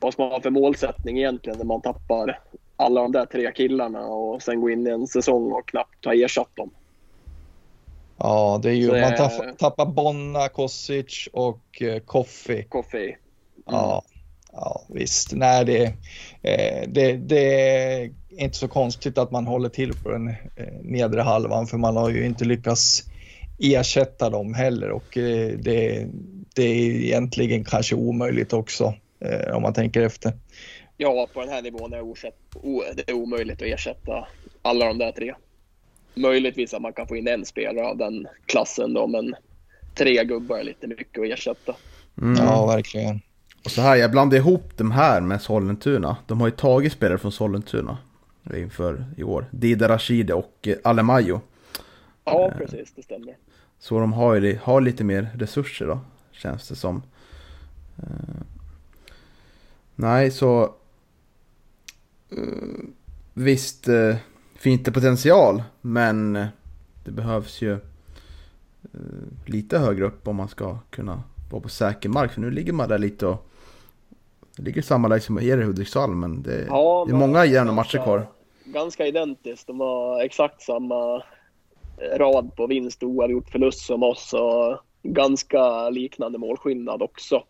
Vad 0.01 0.13
ska 0.13 0.23
man 0.23 0.33
ha 0.33 0.41
för 0.41 0.51
målsättning 0.51 1.19
egentligen 1.19 1.59
när 1.59 1.65
man 1.65 1.81
tappar 1.81 2.41
alla 2.81 3.03
de 3.03 3.13
där 3.13 3.27
tre 3.27 3.53
killarna 3.53 4.07
och 4.07 4.43
sen 4.43 4.61
gå 4.61 4.71
in 4.71 4.87
i 4.87 4.91
en 4.91 5.07
säsong 5.07 5.53
och 5.53 5.69
knappt 5.69 6.05
ha 6.05 6.15
ersatt 6.15 6.57
dem? 6.57 6.71
Ja, 8.19 8.61
det 8.63 8.69
är 8.71 8.75
ju, 8.75 8.91
det 8.91 9.01
man 9.01 9.17
tappar, 9.17 9.53
tappar 9.59 9.87
Bonna, 9.87 10.49
Kosic 10.49 11.29
och 11.33 11.83
eh, 11.83 11.99
Koffi. 11.99 12.63
Coffee. 12.69 13.17
Ja, 13.67 14.03
ja, 14.53 14.83
visst. 14.89 15.33
Nej, 15.33 15.65
det, 15.65 15.85
eh, 16.43 16.89
det, 16.89 17.13
det 17.13 17.71
är 17.71 18.11
inte 18.31 18.57
så 18.57 18.69
konstigt 18.69 19.19
att 19.19 19.31
man 19.31 19.47
håller 19.47 19.69
till 19.69 19.95
på 19.95 20.11
den 20.11 20.29
eh, 20.29 20.35
nedre 20.83 21.21
halvan 21.21 21.67
för 21.67 21.79
man 21.79 21.97
har 21.97 22.11
ju 22.11 22.27
inte 22.27 22.45
lyckats 22.45 23.05
ersätta 23.59 24.31
dem 24.31 24.55
heller 24.55 24.91
och 24.91 25.09
det, 25.15 26.07
det 26.55 26.63
är 26.63 26.91
egentligen 26.91 27.65
kanske 27.65 27.95
omöjligt 27.95 28.53
också 28.53 28.95
om 29.53 29.63
man 29.63 29.73
tänker 29.73 30.03
efter. 30.03 30.33
Ja, 31.03 31.29
på 31.33 31.41
den 31.41 31.49
här 31.49 31.63
nivån 31.63 31.93
är 31.93 32.95
det 32.95 33.13
omöjligt 33.13 33.63
att 33.63 33.69
ersätta 33.69 34.29
alla 34.63 34.87
de 34.87 34.99
där 34.99 35.13
tre. 35.13 35.35
Möjligtvis 36.15 36.75
att 36.75 36.83
man 36.83 36.93
kan 36.93 37.09
få 37.09 37.17
in 37.17 37.29
en 37.29 37.45
spelare 37.45 37.87
av 37.87 37.97
den 37.97 38.27
klassen 38.47 38.95
då, 38.95 39.07
men 39.07 39.35
tre 39.95 40.25
gubbar 40.25 40.59
är 40.59 40.65
lite 40.65 40.87
mycket 40.87 41.23
att 41.23 41.29
ersätta. 41.29 41.77
Mm. 42.23 42.45
Ja, 42.45 42.67
verkligen. 42.67 43.21
Och 43.65 43.71
så 43.71 43.81
här, 43.81 43.97
jag 43.97 44.11
blandar 44.11 44.37
ihop 44.37 44.77
de 44.77 44.91
här 44.91 45.21
med 45.21 45.43
Sollentuna. 45.43 46.17
De 46.27 46.41
har 46.41 46.49
ju 46.49 46.55
tagit 46.55 46.93
spelare 46.93 47.19
från 47.19 47.33
Sollentuna 47.33 47.99
inför 48.55 49.05
i 49.17 49.23
år. 49.23 49.47
Dida 49.51 49.89
Rashidi 49.89 50.33
och 50.33 50.55
eh, 50.63 50.77
Alemayo. 50.85 51.41
Ja, 52.25 52.49
eh, 52.49 52.57
precis, 52.59 52.93
det 52.97 53.03
stämmer. 53.03 53.37
Så 53.79 54.01
de 54.01 54.13
har 54.13 54.35
ju 54.35 54.59
har 54.63 54.81
lite 54.81 55.05
mer 55.05 55.29
resurser 55.35 55.87
då, 55.87 56.01
känns 56.33 56.69
det 56.69 56.77
som. 56.77 57.03
Eh, 57.99 58.43
nej, 59.95 60.31
så... 60.31 60.75
visst, 63.35 63.89
finns 64.55 64.83
det 64.83 64.93
potential, 64.93 65.63
men 65.81 66.33
det 67.05 67.11
behövs 67.11 67.63
ju 67.63 67.79
lite 69.47 69.79
högre 69.79 70.05
upp 70.05 70.29
om 70.29 70.37
man 70.37 70.49
ska 70.49 70.79
kunna 70.91 71.23
vara 71.51 71.63
på 71.63 71.69
säker 71.69 72.09
mark. 72.09 72.33
För 72.33 72.41
nu 72.41 72.51
ligger 72.51 72.73
man 72.73 72.89
där 72.89 72.99
lite 72.99 73.27
och 73.27 73.47
det 74.57 74.63
ligger 74.63 74.83
samma 74.83 75.09
läge 75.09 75.21
som 75.21 75.41
er 75.41 75.59
i 75.59 75.65
Hudiksvall, 75.65 76.11
men 76.11 76.43
det, 76.43 76.67
ja, 76.69 77.05
det 77.09 77.13
är 77.13 77.17
många 77.17 77.45
jämna 77.45 77.73
matcher 77.73 77.99
kvar. 78.05 78.27
Ganska 78.65 79.07
identiskt. 79.07 79.67
De 79.67 79.81
har 79.81 80.23
exakt 80.23 80.63
samma 80.63 81.23
rad 82.17 82.57
på 82.57 82.67
vinst 82.67 83.03
och 83.03 83.09
oavgjort 83.09 83.51
förlust 83.51 83.81
som 83.81 84.03
oss 84.03 84.33
och 84.33 84.79
ganska 85.03 85.91
liknande 85.91 86.39
målskillnad 86.39 87.03
också. 87.03 87.43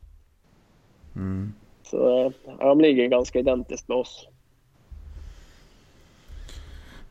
Mm. 1.16 1.52
Så 1.82 2.32
ja, 2.58 2.66
de 2.66 2.80
ligger 2.80 3.06
ganska 3.06 3.38
identiskt 3.38 3.88
med 3.88 3.96
oss. 3.96 4.28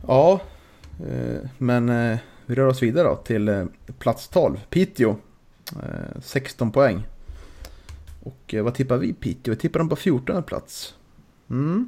Ja, 0.08 0.40
eh, 1.00 1.50
men 1.58 1.90
eh, 1.90 2.20
vi 2.46 2.56
rör 2.56 2.68
oss 2.68 2.84
vidare 2.84 3.08
då 3.08 3.16
till 3.16 3.48
eh, 3.48 3.66
plats 4.00 4.28
12. 4.28 4.58
Piteå, 4.70 5.16
eh, 5.84 6.22
16 6.22 6.72
poäng. 6.72 7.08
Och 8.24 8.54
eh, 8.54 8.64
vad 8.64 8.74
tippar 8.74 8.98
vi 8.98 9.14
Piteå? 9.14 9.54
Vi 9.54 9.60
tippar 9.60 9.80
dem 9.80 9.90
på 9.90 9.96
14 9.96 10.44
plats. 10.44 10.94
Mm. 11.50 11.88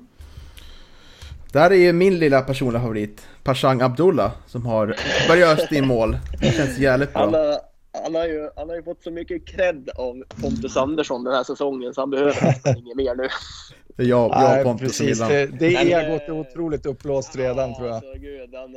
Där 1.52 1.72
är 1.72 1.76
ju 1.76 1.94
min 1.94 2.20
lilla 2.20 2.42
personliga 2.42 2.82
favorit, 2.82 3.28
Pashang 3.44 3.82
Abdullah, 3.82 4.32
som 4.48 4.66
har 4.66 4.96
börjat 5.28 5.72
i 5.72 5.82
mål. 5.82 6.18
Det 6.40 6.52
känns 6.52 6.78
jävligt 6.78 7.14
bra. 7.14 7.22
Han 7.22 7.34
har, 7.34 7.58
han, 8.04 8.16
har 8.16 8.26
ju, 8.26 8.50
han 8.56 8.70
har 8.70 8.76
ju 8.76 8.84
fått 8.84 9.04
så 9.04 9.12
mycket 9.12 9.48
cred 9.48 9.90
av 9.96 10.24
Pontus 10.42 10.78
Andersson 10.78 11.24
den 11.24 11.34
här 11.34 11.44
säsongen 11.44 11.94
så 11.94 12.02
han 12.02 12.10
behöver 12.10 12.46
nästan 12.46 12.78
inget 12.78 12.98
mer 12.98 13.16
nu. 13.16 13.28
Det 14.02 14.06
är 14.06 14.10
jag, 14.10 14.32
jag 14.34 14.60
och 14.60 14.64
Pontus 14.64 14.98
precis, 14.98 15.20
det, 15.20 15.46
det 15.46 15.76
är 15.76 15.86
egot 15.86 16.22
är 16.22 16.32
otroligt 16.32 16.86
uppblåst 16.86 17.36
redan 17.36 17.70
ja, 17.70 17.76
tror 17.78 17.88
jag. 17.88 17.96
Alltså, 17.96 18.20
gud, 18.20 18.56
han, 18.56 18.76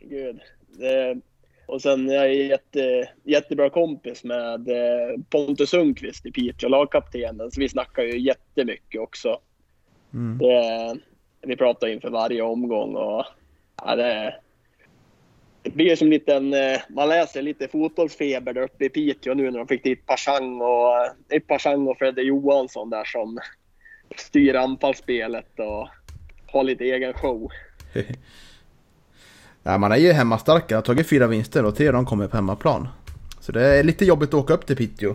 gud. 0.00 0.40
Det, 0.68 1.20
och 1.66 1.82
sen 1.82 2.08
jag 2.08 2.24
är 2.24 2.28
jätte, 2.28 3.08
jättebra 3.24 3.70
kompis 3.70 4.24
med 4.24 4.68
eh, 4.68 5.20
Pontus 5.30 5.70
Sundqvist 5.70 6.26
i 6.26 6.32
Piteå, 6.32 6.68
lagkaptenen. 6.68 7.50
Så 7.50 7.60
vi 7.60 7.68
snackar 7.68 8.02
ju 8.02 8.18
jättemycket 8.18 9.00
också. 9.00 9.40
Mm. 10.14 10.38
Det, 10.38 10.96
vi 11.42 11.56
pratar 11.56 11.88
inför 11.88 12.10
varje 12.10 12.42
omgång 12.42 12.96
och 12.96 13.24
ja, 13.84 13.96
det, 13.96 14.34
det 15.62 15.70
blir 15.70 15.96
som 15.96 16.10
liten, 16.10 16.54
eh, 16.54 16.80
man 16.88 17.08
läser 17.08 17.42
lite 17.42 17.68
fotbollsfeber 17.68 18.52
där 18.52 18.62
uppe 18.62 18.84
i 18.84 18.88
Piteå 18.88 19.34
nu 19.34 19.50
när 19.50 19.58
de 19.58 19.68
fick 19.68 19.84
dit 19.84 20.06
Pashang 20.06 20.60
och, 20.60 21.04
eh, 21.28 21.40
Pashang 21.46 21.88
och 21.88 21.98
Fredde 21.98 22.22
Johansson 22.22 22.90
där 22.90 23.04
som 23.04 23.38
styr 24.16 24.54
anfallsspelet 24.54 25.58
och 25.58 25.88
har 26.46 26.64
lite 26.64 26.84
egen 26.84 27.14
show. 27.14 27.50
Ja, 29.62 29.78
man 29.78 29.92
är 29.92 29.96
ju 29.96 30.12
hemmastarka, 30.12 30.74
har 30.74 30.82
tagit 30.82 31.08
fyra 31.08 31.26
vinster 31.26 31.64
och 31.64 31.76
tre 31.76 31.86
av 31.88 31.92
dem 31.92 32.06
kommer 32.06 32.28
på 32.28 32.36
hemmaplan. 32.36 32.88
Så 33.40 33.52
det 33.52 33.62
är 33.62 33.84
lite 33.84 34.04
jobbigt 34.04 34.28
att 34.28 34.34
åka 34.34 34.54
upp 34.54 34.66
till 34.66 34.76
Piteå. 34.76 35.14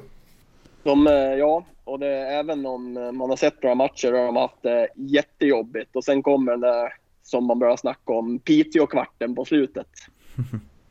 De, 0.83 1.07
eh, 1.07 1.13
ja, 1.13 1.65
och 1.83 1.99
det 1.99 2.07
är 2.07 2.39
även 2.39 2.65
om 2.65 2.97
eh, 2.97 3.11
man 3.11 3.29
har 3.29 3.37
sett 3.37 3.63
några 3.63 3.75
matcher 3.75 4.11
där 4.11 4.25
de 4.25 4.35
har 4.35 4.41
haft 4.41 4.61
det 4.61 4.87
jättejobbigt 4.95 5.95
och 5.95 6.03
sen 6.03 6.23
kommer 6.23 6.51
den 6.51 6.61
där 6.61 6.93
som 7.23 7.45
man 7.45 7.59
börjar 7.59 7.77
snacka 7.77 8.13
om, 8.13 8.39
Piteå-kvarten 8.39 9.35
på 9.35 9.45
slutet. 9.45 9.87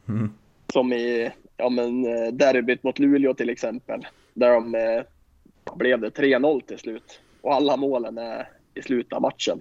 Mm. 0.08 0.32
Som 0.72 0.92
i 0.92 1.30
ja, 1.56 1.68
men, 1.68 2.06
eh, 2.06 2.32
derbyt 2.32 2.82
mot 2.82 2.98
Luleå 2.98 3.34
till 3.34 3.50
exempel. 3.50 4.06
Där 4.34 4.50
de 4.50 5.02
blev 5.74 6.00
det 6.00 6.10
3-0 6.10 6.60
till 6.60 6.78
slut. 6.78 7.20
Och 7.42 7.54
alla 7.54 7.76
målen 7.76 8.18
är 8.18 8.48
i 8.74 8.82
slutet 8.82 9.12
av 9.12 9.22
matchen. 9.22 9.60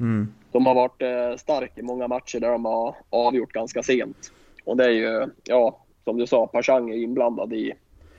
Mm 0.00 0.32
de 0.54 0.66
har 0.66 0.74
varit 0.74 1.02
eh, 1.02 1.36
starka 1.38 1.80
i 1.80 1.82
många 1.82 2.08
matcher 2.08 2.40
där 2.40 2.50
de 2.50 2.64
har 2.64 2.96
avgjort 3.10 3.52
ganska 3.52 3.82
sent. 3.82 4.32
Och 4.64 4.76
det 4.76 4.84
är 4.84 4.90
ju, 4.90 5.30
ja, 5.44 5.78
som 6.04 6.16
du 6.16 6.26
sa, 6.26 6.46
Pashang 6.46 6.90
är 6.90 6.96
inblandad 6.96 7.52
i 7.52 7.72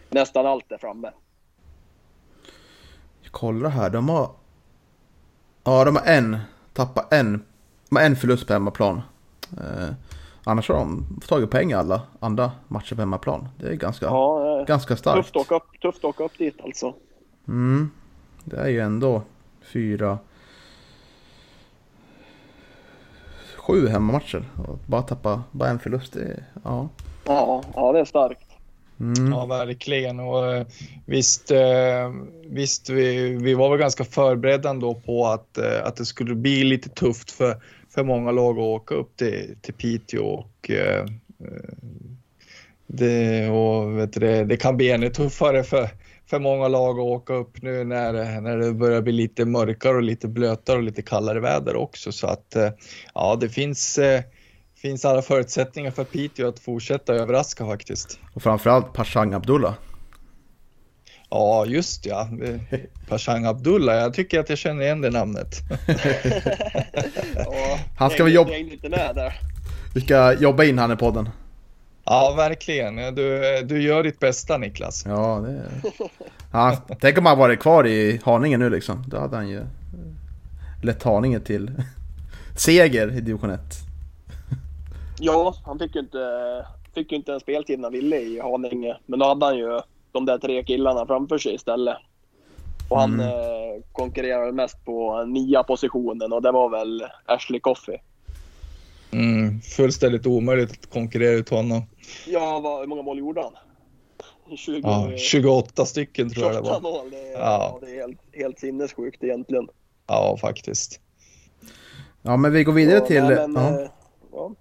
nästan 0.10 0.46
allt 0.46 0.70
där 0.70 0.78
framme. 0.78 1.12
Jag 3.22 3.32
kollar 3.32 3.70
här, 3.70 3.90
de 3.90 4.10
har... 4.10 4.30
Ja, 5.64 5.86
de 5.86 5.96
har 5.96 6.06
en, 6.06 6.38
tappat 6.74 7.14
en, 7.14 7.44
de 7.90 7.96
har 7.96 8.04
en 8.06 8.16
förlust 8.16 8.48
på 8.48 8.54
hemmaplan. 8.54 9.02
Eh, 9.58 9.94
annars 10.44 10.70
har 10.70 10.76
de 10.76 11.20
tagit 11.28 11.52
poäng 11.52 11.72
i 11.72 11.74
alla 11.74 12.02
andra 12.20 12.52
matcher 12.68 12.96
på 12.96 13.02
hemmaplan. 13.02 13.48
Det 13.60 13.68
är 13.68 13.74
ganska, 13.74 14.06
ja, 14.06 14.60
eh, 14.60 14.66
ganska 14.66 14.96
starkt. 14.96 15.18
Tufft 15.18 15.36
att, 15.36 15.42
åka 15.42 15.56
upp, 15.56 15.82
tufft 15.82 15.98
att 15.98 16.06
åka 16.06 16.24
upp 16.24 16.38
dit 16.38 16.62
alltså. 16.62 16.94
Mm, 17.48 17.92
det 18.46 18.58
är 18.58 18.68
ju 18.68 18.80
ändå 18.80 19.24
fyra... 19.62 20.20
sju 23.58 23.88
hemmamatcher 23.88 24.44
och 24.68 24.80
bara 24.86 25.02
tappa 25.02 25.44
bara 25.52 25.70
en 25.70 25.80
förlust. 25.80 26.14
Det, 26.14 26.44
ja. 26.64 26.90
Ja, 27.26 27.64
ja, 27.76 27.92
det 27.92 28.00
är 28.00 28.06
starkt. 28.06 28.46
Mm. 29.00 29.32
Ja, 29.32 29.46
verkligen. 29.46 30.20
Och 30.20 30.56
eh, 30.56 30.66
visst, 31.06 31.52
eh, 31.52 32.14
visst 32.46 32.90
vi, 32.90 33.30
vi 33.30 33.54
var 33.54 33.70
väl 33.70 33.80
ganska 33.80 34.04
förberedda 34.04 34.70
ändå 34.70 34.94
på 34.94 35.28
att, 35.28 35.58
eh, 35.58 35.86
att 35.86 35.96
det 35.96 36.06
skulle 36.06 36.36
bli 36.36 36.64
lite 36.64 36.90
tufft 36.90 37.32
för, 37.32 37.62
för 37.90 38.04
många 38.04 38.32
lag 38.32 38.58
att 38.58 38.64
åka 38.64 38.96
upp 38.96 39.18
till, 39.18 39.56
till 39.62 39.74
Piteå. 39.74 40.26
Och, 40.26 40.72
det, 42.88 43.50
och 43.50 43.98
vet 43.98 44.14
du, 44.14 44.46
det 44.46 44.58
kan 44.58 44.78
bli 44.78 44.92
ännu 44.92 45.10
tuffare 45.10 45.64
för, 45.64 45.90
för 46.30 46.40
många 46.40 46.68
lag 46.68 47.00
att 47.00 47.06
åka 47.06 47.34
upp 47.34 47.62
nu 47.62 47.84
när, 47.84 48.42
när 48.42 48.58
det 48.58 48.74
börjar 48.74 49.02
bli 49.02 49.12
lite 49.12 49.46
mörkare 49.46 49.96
och 49.96 50.04
lite 50.04 50.28
blötare 50.28 50.78
och 50.78 50.84
lite 50.84 51.02
kallare 51.02 51.40
väder 51.40 51.76
också. 51.76 52.12
Så 52.12 52.28
att 52.28 52.56
eh, 52.56 52.70
ja, 53.14 53.38
det 53.40 53.50
finns, 53.50 53.98
eh, 53.98 54.22
finns 54.82 55.06
alla 55.06 55.22
förutsättningar 55.22 55.92
för 55.92 56.04
Piteå 56.04 56.48
att 56.48 56.60
fortsätta 56.60 57.14
överraska 57.14 57.66
faktiskt. 57.66 58.20
Och 58.34 58.44
framförallt 58.44 58.94
Pashang 58.94 59.34
Abdullah. 59.34 59.74
Ja, 61.30 61.66
just 61.66 62.06
ja. 62.06 62.30
Pashang 63.10 63.46
Abdullah, 63.46 63.96
jag 63.96 64.14
tycker 64.14 64.40
att 64.40 64.50
jag 64.50 64.58
känner 64.58 64.84
igen 64.84 65.02
det 65.02 65.10
namnet. 65.10 65.56
ja, 67.36 67.80
han 67.98 68.10
ska 68.10 68.24
väl 68.24 68.34
jobba... 68.34 68.52
Vi 69.94 70.02
ska 70.02 70.34
jobba 70.34 70.64
in 70.64 70.78
han 70.78 70.92
i 70.92 70.96
podden. 70.96 71.30
Ja, 72.06 72.34
verkligen. 72.38 73.16
Du, 73.16 73.62
du 73.64 73.82
gör 73.82 74.04
ditt 74.04 74.20
bästa 74.20 74.58
Niklas. 74.58 75.04
Ja, 75.06 75.44
det 75.46 75.52
är... 75.52 75.94
ja, 76.52 76.78
tänk 77.00 77.18
om 77.18 77.26
han 77.26 77.38
varit 77.38 77.60
kvar 77.60 77.88
i 77.88 78.22
Haninge 78.24 78.58
nu 78.58 78.70
liksom. 78.70 79.04
Då 79.08 79.20
hade 79.20 79.36
han 79.36 79.50
ju 79.50 79.66
lett 80.84 81.04
Haninge 81.04 81.40
till 81.40 81.72
seger 82.58 83.18
i 83.18 83.22
division 83.22 83.50
1. 83.50 83.62
Ja, 85.20 85.56
han 85.66 85.80
fick 85.80 85.96
ju 85.96 86.02
inte, 86.02 86.20
fick 86.94 87.12
ju 87.12 87.18
inte 87.18 87.34
en 87.34 87.40
speltid 87.40 87.80
han 87.84 87.92
ville 87.92 88.18
i 88.18 88.40
Haninge. 88.40 88.98
Men 89.06 89.20
då 89.20 89.26
hade 89.26 89.46
han 89.46 89.58
ju 89.58 89.80
de 90.12 90.26
där 90.26 90.38
tre 90.38 90.64
killarna 90.64 91.06
framför 91.06 91.38
sig 91.38 91.56
istället. 91.56 91.98
Och 92.90 93.00
han 93.00 93.14
mm. 93.14 93.28
eh, 93.28 93.84
konkurrerade 93.92 94.52
mest 94.52 94.86
på 94.86 95.24
nia 95.24 95.64
positionen 95.64 96.34
och 96.34 96.42
det 96.42 96.52
var 96.52 96.70
väl 96.70 97.06
Ashley 97.26 97.60
Coffey. 97.60 97.98
Mm, 99.12 99.62
fullständigt 99.62 100.26
omöjligt 100.26 100.72
att 100.72 100.90
konkurrera 100.90 101.32
ut 101.32 101.50
honom. 101.50 101.84
Ja, 102.28 102.60
vad, 102.60 102.80
hur 102.80 102.88
många 102.88 103.02
mål 103.02 103.20
gjorde 103.20 103.42
han? 103.42 103.54
20, 104.58 104.82
ja, 104.84 105.12
28 105.18 105.86
stycken 105.86 106.30
tror 106.30 106.44
28 106.44 106.56
jag 106.56 106.64
det 106.64 106.70
var. 106.70 106.82
Mål, 106.82 107.10
det 107.12 107.28
är, 107.28 107.32
ja. 107.32 107.40
ja. 107.40 107.80
det 107.82 107.92
är 107.92 108.02
helt, 108.02 108.20
helt 108.34 108.60
sinnessjukt 108.60 109.24
egentligen. 109.24 109.68
Ja, 110.08 110.38
faktiskt. 110.42 111.00
Ja, 112.22 112.38
men 112.38 112.54
vi 112.54 112.64
går 112.64 112.74
vidare 112.74 112.98
ja, 112.98 113.06
till... 113.06 113.24
Nej, 113.24 113.48
men, 113.48 113.64
ja. 113.64 113.82
Eh, 113.82 113.90
ja. 114.32 114.52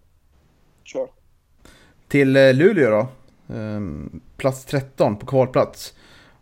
Kör. 0.85 1.09
Till 2.09 2.37
eh, 2.37 2.55
Luleå 2.55 2.91
då. 2.91 3.07
Um, 3.55 4.21
plats 4.37 4.65
13 4.65 5.17
på 5.17 5.27
kvalplats. 5.27 5.95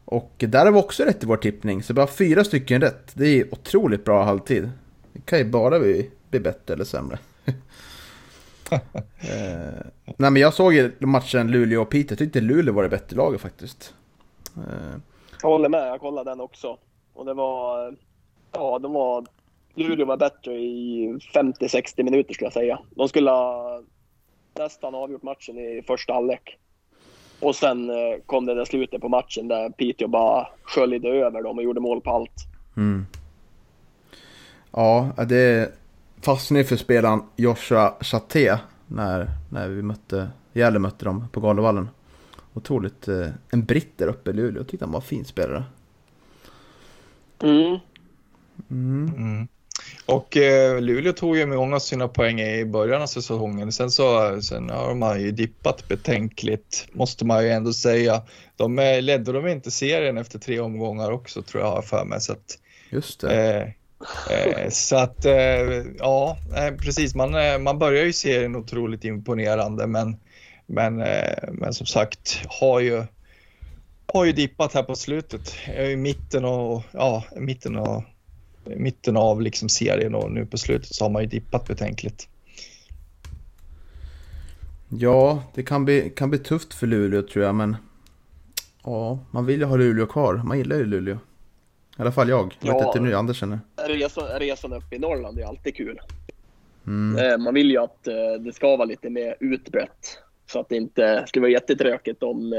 Och 0.05 0.33
där 0.39 0.65
har 0.65 0.73
vi 0.73 0.79
också 0.79 1.05
rätt 1.05 1.23
i 1.23 1.27
vår 1.27 1.37
tippning, 1.37 1.83
så 1.83 1.95
bara 1.95 2.07
fyra 2.07 2.45
stycken 2.45 2.81
rätt. 2.81 3.11
Det 3.15 3.27
är 3.27 3.55
otroligt 3.55 4.05
bra 4.05 4.25
halvtid. 4.25 4.71
Det 5.13 5.21
kan 5.21 5.39
ju 5.39 5.45
bara 5.45 5.79
bli, 5.79 6.11
bli 6.31 6.41
bättre 6.41 6.75
eller 6.75 6.85
sämre. 6.85 7.19
eh, 8.73 9.87
nej 10.17 10.31
men 10.31 10.37
jag 10.37 10.55
såg 10.55 10.75
ju 10.75 10.93
matchen 11.01 11.51
Luleå 11.51 11.83
och 11.83 11.91
Piteå. 11.91 12.13
Jag 12.13 12.19
tyckte 12.19 12.41
Luleå 12.41 12.75
var 12.75 12.83
det 12.83 12.89
bättre 12.89 13.17
laget 13.17 13.41
faktiskt. 13.41 13.95
Eh, 14.57 14.99
Jag 15.43 15.49
håller 15.49 15.69
med, 15.69 15.89
jag 15.89 16.01
kollade 16.01 16.31
den 16.31 16.41
också. 16.41 16.79
Och 17.15 17.25
det 17.25 17.35
var... 17.35 17.95
Ja, 18.53 18.79
de 18.79 18.93
var... 18.93 19.27
Luleå 19.75 20.07
var 20.07 20.17
bättre 20.17 20.53
i 20.53 21.07
50-60 21.35 22.03
minuter 22.03 22.35
skulle 22.35 22.47
jag 22.47 22.53
säga. 22.53 22.79
De 22.91 23.09
skulle 23.09 23.31
ha 23.31 23.81
nästan 24.59 24.95
avgjort 24.95 25.23
matchen 25.23 25.59
i 25.59 25.83
första 25.87 26.13
halvlek. 26.13 26.59
Och 27.41 27.57
sen 27.57 27.91
eh, 27.91 28.21
kom 28.27 28.47
det 28.47 28.55
där 28.55 28.65
slutet 28.65 29.01
på 29.01 29.09
matchen 29.09 29.49
där 29.49 29.71
Piteå 29.71 30.09
bara 30.09 30.47
sköljde 30.63 31.09
över 31.09 31.43
dem 31.43 31.59
och 31.59 31.65
gjorde 31.65 31.81
mål 31.81 32.01
på 32.01 32.11
allt. 32.11 32.47
Mm. 32.77 33.07
Ja, 34.73 35.13
det 35.29 35.73
fastnade 36.23 36.65
för 36.65 36.77
spelaren 36.77 37.23
Joshua 37.37 37.95
Chaté 38.01 38.59
när, 38.87 39.31
när 39.51 39.69
vi 39.69 39.83
mötte, 39.83 40.31
Gävle 40.53 40.79
mötte 40.79 41.05
dem 41.05 41.29
på 41.33 41.41
Galevallen. 41.41 41.89
Otroligt, 42.55 43.09
eh, 43.09 43.27
en 43.51 43.65
britt 43.65 43.99
där 43.99 44.07
uppe 44.09 44.31
i 44.31 44.33
Luleå. 44.33 44.61
Jag 44.61 44.69
tyckte 44.69 44.85
han 44.85 44.93
var 44.93 45.01
en 45.01 45.07
fin 45.07 45.25
spelare. 45.25 45.65
Mm. 47.43 47.79
Mm. 48.71 49.13
Mm. 49.17 49.49
Och 50.07 50.37
eh, 50.37 50.81
Luleå 50.81 51.13
tog 51.13 51.37
ju 51.37 51.47
många 51.47 51.77
av 51.77 51.81
sina 51.81 52.09
poäng 52.09 52.41
i 52.41 52.65
början 52.65 53.03
av 53.03 53.07
säsongen. 53.07 53.73
Sen, 53.73 53.91
så, 53.91 54.41
sen 54.43 54.71
har 54.71 54.95
man 54.95 55.21
ju 55.21 55.31
dippat 55.31 55.89
betänkligt, 55.89 56.87
måste 56.93 57.25
man 57.25 57.45
ju 57.45 57.51
ändå 57.51 57.73
säga. 57.73 58.23
De 58.57 58.79
eh, 58.79 59.03
ledde 59.03 59.33
de 59.33 59.49
inte 59.49 59.71
serien 59.71 60.19
efter 60.19 60.39
tre 60.39 60.61
omgångar 60.61 61.11
också, 61.11 61.43
tror 61.43 61.63
jag 61.65 61.85
för 61.85 62.05
mig. 62.05 62.21
Så 62.21 62.33
att, 62.33 62.59
Just 62.91 63.21
det. 63.21 63.57
eh, 63.61 63.69
eh, 64.31 64.69
så 64.71 64.97
att, 64.97 65.25
eh, 65.25 65.83
ja, 65.99 66.39
eh, 66.57 66.75
precis. 66.75 67.15
Man, 67.15 67.35
eh, 67.35 67.59
man 67.59 67.79
börjar 67.79 68.05
ju 68.05 68.13
serien 68.13 68.57
otroligt 68.57 69.05
imponerande, 69.05 69.87
men, 69.87 70.17
men, 70.67 71.01
eh, 71.03 71.49
men 71.53 71.75
som 71.75 71.87
sagt, 71.87 72.41
har 72.61 72.81
ju, 72.81 73.05
har 74.13 74.25
ju 74.25 74.33
dippat 74.33 74.75
här 74.75 74.83
på 74.83 74.95
slutet. 74.95 75.55
I 75.79 75.97
mitten 75.97 76.45
och, 76.45 76.83
ja, 76.93 77.25
mitten 77.37 77.77
och 77.77 78.05
mitten 78.65 79.17
av 79.17 79.41
liksom 79.41 79.69
serien 79.69 80.15
och 80.15 80.33
nu 80.33 80.47
på 80.47 80.59
slutet 80.59 80.95
så 80.95 81.05
har 81.05 81.11
man 81.11 81.23
ju 81.23 81.29
dippat 81.29 81.67
betänkligt. 81.67 82.29
Ja, 84.89 85.43
det 85.55 85.63
kan 85.63 85.85
bli, 85.85 86.13
kan 86.17 86.31
bli 86.31 86.39
tufft 86.39 86.75
för 86.75 86.87
Luleå 86.87 87.23
tror 87.23 87.45
jag, 87.45 87.55
men 87.55 87.77
ja, 88.85 89.19
man 89.31 89.47
vill 89.47 89.61
ju 89.61 89.67
ha 89.67 89.77
Luleå 89.77 90.07
kvar. 90.07 90.35
Man 90.45 90.59
gillar 90.59 90.77
ju 90.77 90.85
Luleå. 90.85 91.19
I 91.99 92.03
alla 92.03 92.13
fall 92.13 92.29
jag. 92.29 92.55
Jag 92.61 92.79
vet 92.79 92.87
inte 92.87 92.99
hur 92.99 93.15
Anders 93.15 93.41
känner. 93.41 93.61
Resan, 93.77 94.25
resan 94.39 94.73
upp 94.73 94.93
i 94.93 94.99
Norrland 94.99 95.39
är 95.39 95.45
alltid 95.45 95.77
kul. 95.77 96.01
Mm. 96.87 97.25
Eh, 97.25 97.39
Man 97.39 97.55
vill 97.55 97.71
ju 97.71 97.79
att 97.79 98.07
eh, 98.07 98.15
det 98.41 98.53
ska 98.53 98.77
vara 98.77 98.85
lite 98.85 99.11
mer 99.11 99.37
utbrett. 99.41 100.19
Så 100.47 100.61
att 100.61 100.69
det 100.69 100.77
inte 100.77 101.25
skulle 101.27 101.41
vara 101.41 101.53
jättetråkigt 101.53 102.23
om 102.23 102.53
eh, 102.53 102.59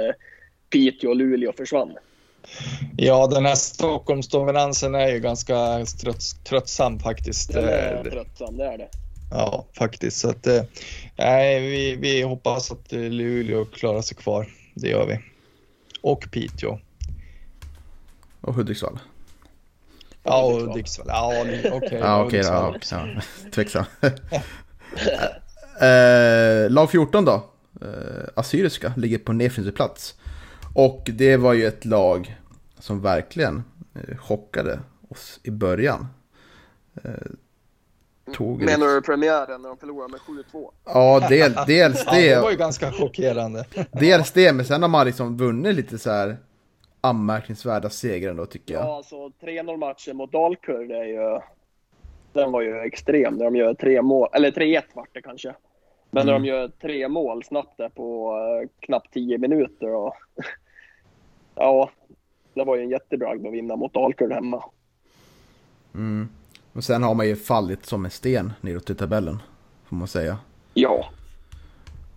Piteå 0.70 1.10
och 1.10 1.16
Luleå 1.16 1.54
försvann. 1.58 1.92
Ja, 2.98 3.28
den 3.28 3.46
här 3.46 3.56
Stockholmsdominansen 3.56 4.96
är 4.96 5.08
ju 5.08 5.20
ganska 5.20 5.86
trötts, 6.02 6.44
tröttsam 6.44 7.00
faktiskt. 7.00 7.54
Den 7.54 7.68
är 7.68 8.04
tröttsam, 8.04 8.58
det 8.58 8.66
är 8.66 8.78
det. 8.78 8.90
Ja, 9.32 9.66
faktiskt. 9.78 10.18
Så 10.18 10.30
att, 10.30 10.48
nej, 11.18 11.70
vi, 11.70 11.96
vi 11.96 12.22
hoppas 12.22 12.72
att 12.72 12.92
Luleå 12.92 13.66
klarar 13.66 14.02
sig 14.02 14.18
kvar. 14.18 14.48
Det 14.74 14.90
gör 14.90 15.08
vi. 15.08 15.20
Och 16.02 16.26
Piteå. 16.32 16.80
Och 18.42 18.54
Hudiksvall. 18.54 19.00
Ja, 20.24 20.44
och. 20.46 20.62
Hudiksvall. 20.62 21.08
Ja, 21.10 21.34
okej. 21.42 22.00
Ja, 22.02 22.24
okej 22.24 22.40
Hudiksvall 22.40 22.72
då. 22.72 22.78
också. 22.78 22.96
Ja, 23.44 23.50
tveksam. 23.52 23.86
eh, 25.82 26.70
lag 26.72 26.92
14 26.92 27.26
då. 27.26 27.34
Eh, 27.82 27.88
Assyriska 28.36 28.94
ligger 28.98 29.18
på 29.18 29.34
nedflyttande 29.34 29.76
plats. 29.76 30.16
Och 30.76 31.10
det 31.14 31.38
var 31.38 31.54
ju 31.54 31.66
ett 31.66 31.86
lag 31.86 32.36
som 32.80 33.02
verkligen 33.02 33.64
eh, 33.96 34.18
chockade 34.18 34.80
oss 35.10 35.40
i 35.44 35.52
början. 35.52 36.08
Eh, 37.04 37.12
tog 38.34 38.62
Menar 38.62 38.88
du 38.88 39.02
premiären 39.02 39.62
när 39.62 39.70
de 39.70 39.78
förlorade 39.78 40.12
med 40.12 40.20
7-2? 40.54 40.70
Ja, 40.86 41.28
del, 41.30 41.54
dels 41.68 42.04
Ja, 42.06 42.12
det 42.16 42.36
var 42.36 42.46
det. 42.46 42.52
ju 42.52 42.58
ganska 42.58 42.92
chockerande. 42.92 43.66
Dels 43.92 44.32
det, 44.32 44.54
men 44.54 44.66
sen 44.66 44.82
har 44.82 44.90
man 44.90 45.06
liksom 45.06 45.38
vunnit 45.38 45.76
lite 45.76 45.98
så 45.98 46.12
här 46.12 46.38
anmärkningsvärda 47.04 47.90
segrar 47.90 48.32
ändå 48.32 48.46
tycker 48.46 48.74
jag. 48.74 48.84
Ja, 48.84 48.96
alltså 48.98 49.16
3-0 49.42 49.78
matchen 49.78 50.18
mot 50.18 50.32
Dalkurd 50.32 50.92
är 50.92 51.04
ju... 51.04 51.40
Den 52.34 52.52
var 52.52 52.62
ju 52.62 52.80
extrem 52.80 53.34
när 53.36 53.46
de 53.46 53.56
gör 53.56 53.74
tre 53.74 54.02
mål, 54.02 54.30
eller 54.34 54.52
3-1 54.52 54.82
vart 54.94 55.14
det 55.14 55.22
kanske. 55.22 55.56
Men 56.12 56.26
när 56.26 56.34
Mm. 56.34 56.44
de 56.44 56.50
gör 56.50 56.68
tre 56.82 57.08
mål 57.08 57.44
snabbt 57.44 57.78
där 57.78 57.90
på 57.90 58.36
eh, 58.38 58.70
knappt 58.80 59.14
10 59.14 59.38
minuter 59.38 59.96
och... 59.96 60.14
ja, 61.56 61.90
det 62.54 62.64
var 62.64 62.76
ju 62.76 62.84
en 62.84 62.90
jättebragd 62.90 63.48
att 63.48 63.54
vinna 63.54 63.76
mot 63.76 63.94
Dalkurd 63.94 64.32
hemma. 64.32 64.64
Mm. 65.94 66.30
Och 66.74 66.84
sen 66.84 67.04
har 67.04 67.14
man 67.16 67.28
ju 67.28 67.36
fallit 67.36 67.86
som 67.86 68.06
en 68.06 68.12
sten 68.12 68.54
neråt 68.62 68.90
i 68.90 68.96
tabellen, 68.96 69.38
får 69.86 69.96
man 69.96 70.08
säga. 70.08 70.38
Ja. 70.74 71.06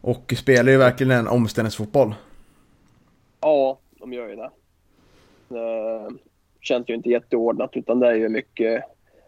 Och 0.01 0.35
spelar 0.37 0.73
ju 0.73 0.79
verkligen 0.79 1.11
en 1.11 1.29
omställningsfotboll. 1.29 2.15
Ja, 3.41 3.79
de 3.91 4.13
gör 4.13 4.29
ju 4.29 4.37
det. 4.37 4.51
Eh, 5.51 6.17
känns 6.61 6.89
ju 6.89 6.95
inte 6.95 7.11
jätteordnat 7.11 7.71
utan 7.73 8.01
det 8.01 8.07
är 8.07 8.15
ju 8.15 8.29
mycket, 8.29 8.85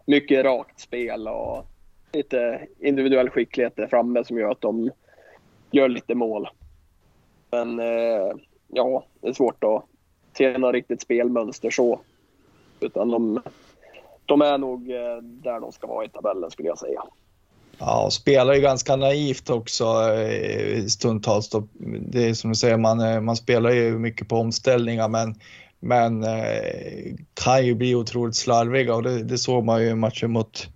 mycket 0.06 0.44
rakt 0.44 0.80
spel 0.80 1.28
och 1.28 1.66
lite 2.12 2.66
individuell 2.78 3.30
skicklighet 3.30 3.76
där 3.76 3.86
framme 3.86 4.24
som 4.24 4.38
gör 4.38 4.50
att 4.50 4.60
de 4.60 4.90
gör 5.70 5.88
lite 5.88 6.14
mål. 6.14 6.48
Men 7.50 7.80
eh, 7.80 8.32
ja, 8.68 9.04
det 9.20 9.28
är 9.28 9.32
svårt 9.32 9.64
att 9.64 9.84
se 10.36 10.58
något 10.58 10.74
riktigt 10.74 11.02
spelmönster 11.02 11.70
så. 11.70 12.00
Utan 12.80 13.10
de, 13.10 13.42
de 14.26 14.42
är 14.42 14.58
nog 14.58 14.90
eh, 14.90 15.16
där 15.22 15.60
de 15.60 15.72
ska 15.72 15.86
vara 15.86 16.04
i 16.04 16.08
tabellen 16.08 16.50
skulle 16.50 16.68
jag 16.68 16.78
säga. 16.78 17.02
Ja, 17.78 18.04
och 18.04 18.12
spelar 18.12 18.54
ju 18.54 18.60
ganska 18.60 18.96
naivt 18.96 19.50
också 19.50 19.84
eh, 19.84 20.84
stundtals. 20.84 21.48
Då. 21.48 21.68
Det 22.00 22.28
är 22.28 22.34
som 22.34 22.50
du 22.50 22.56
säger, 22.56 22.76
man, 22.76 23.00
eh, 23.00 23.20
man 23.20 23.36
spelar 23.36 23.70
ju 23.70 23.98
mycket 23.98 24.28
på 24.28 24.36
omställningar 24.36 25.08
men, 25.08 25.34
men 25.80 26.24
eh, 26.24 27.14
kan 27.34 27.66
ju 27.66 27.74
bli 27.74 27.94
otroligt 27.94 28.36
slarviga 28.36 28.94
och 28.94 29.02
det, 29.02 29.22
det 29.22 29.38
såg 29.38 29.64
man 29.64 29.82
ju 29.82 29.88
i 29.88 29.94
matchen 29.94 30.30
mot, 30.30 30.68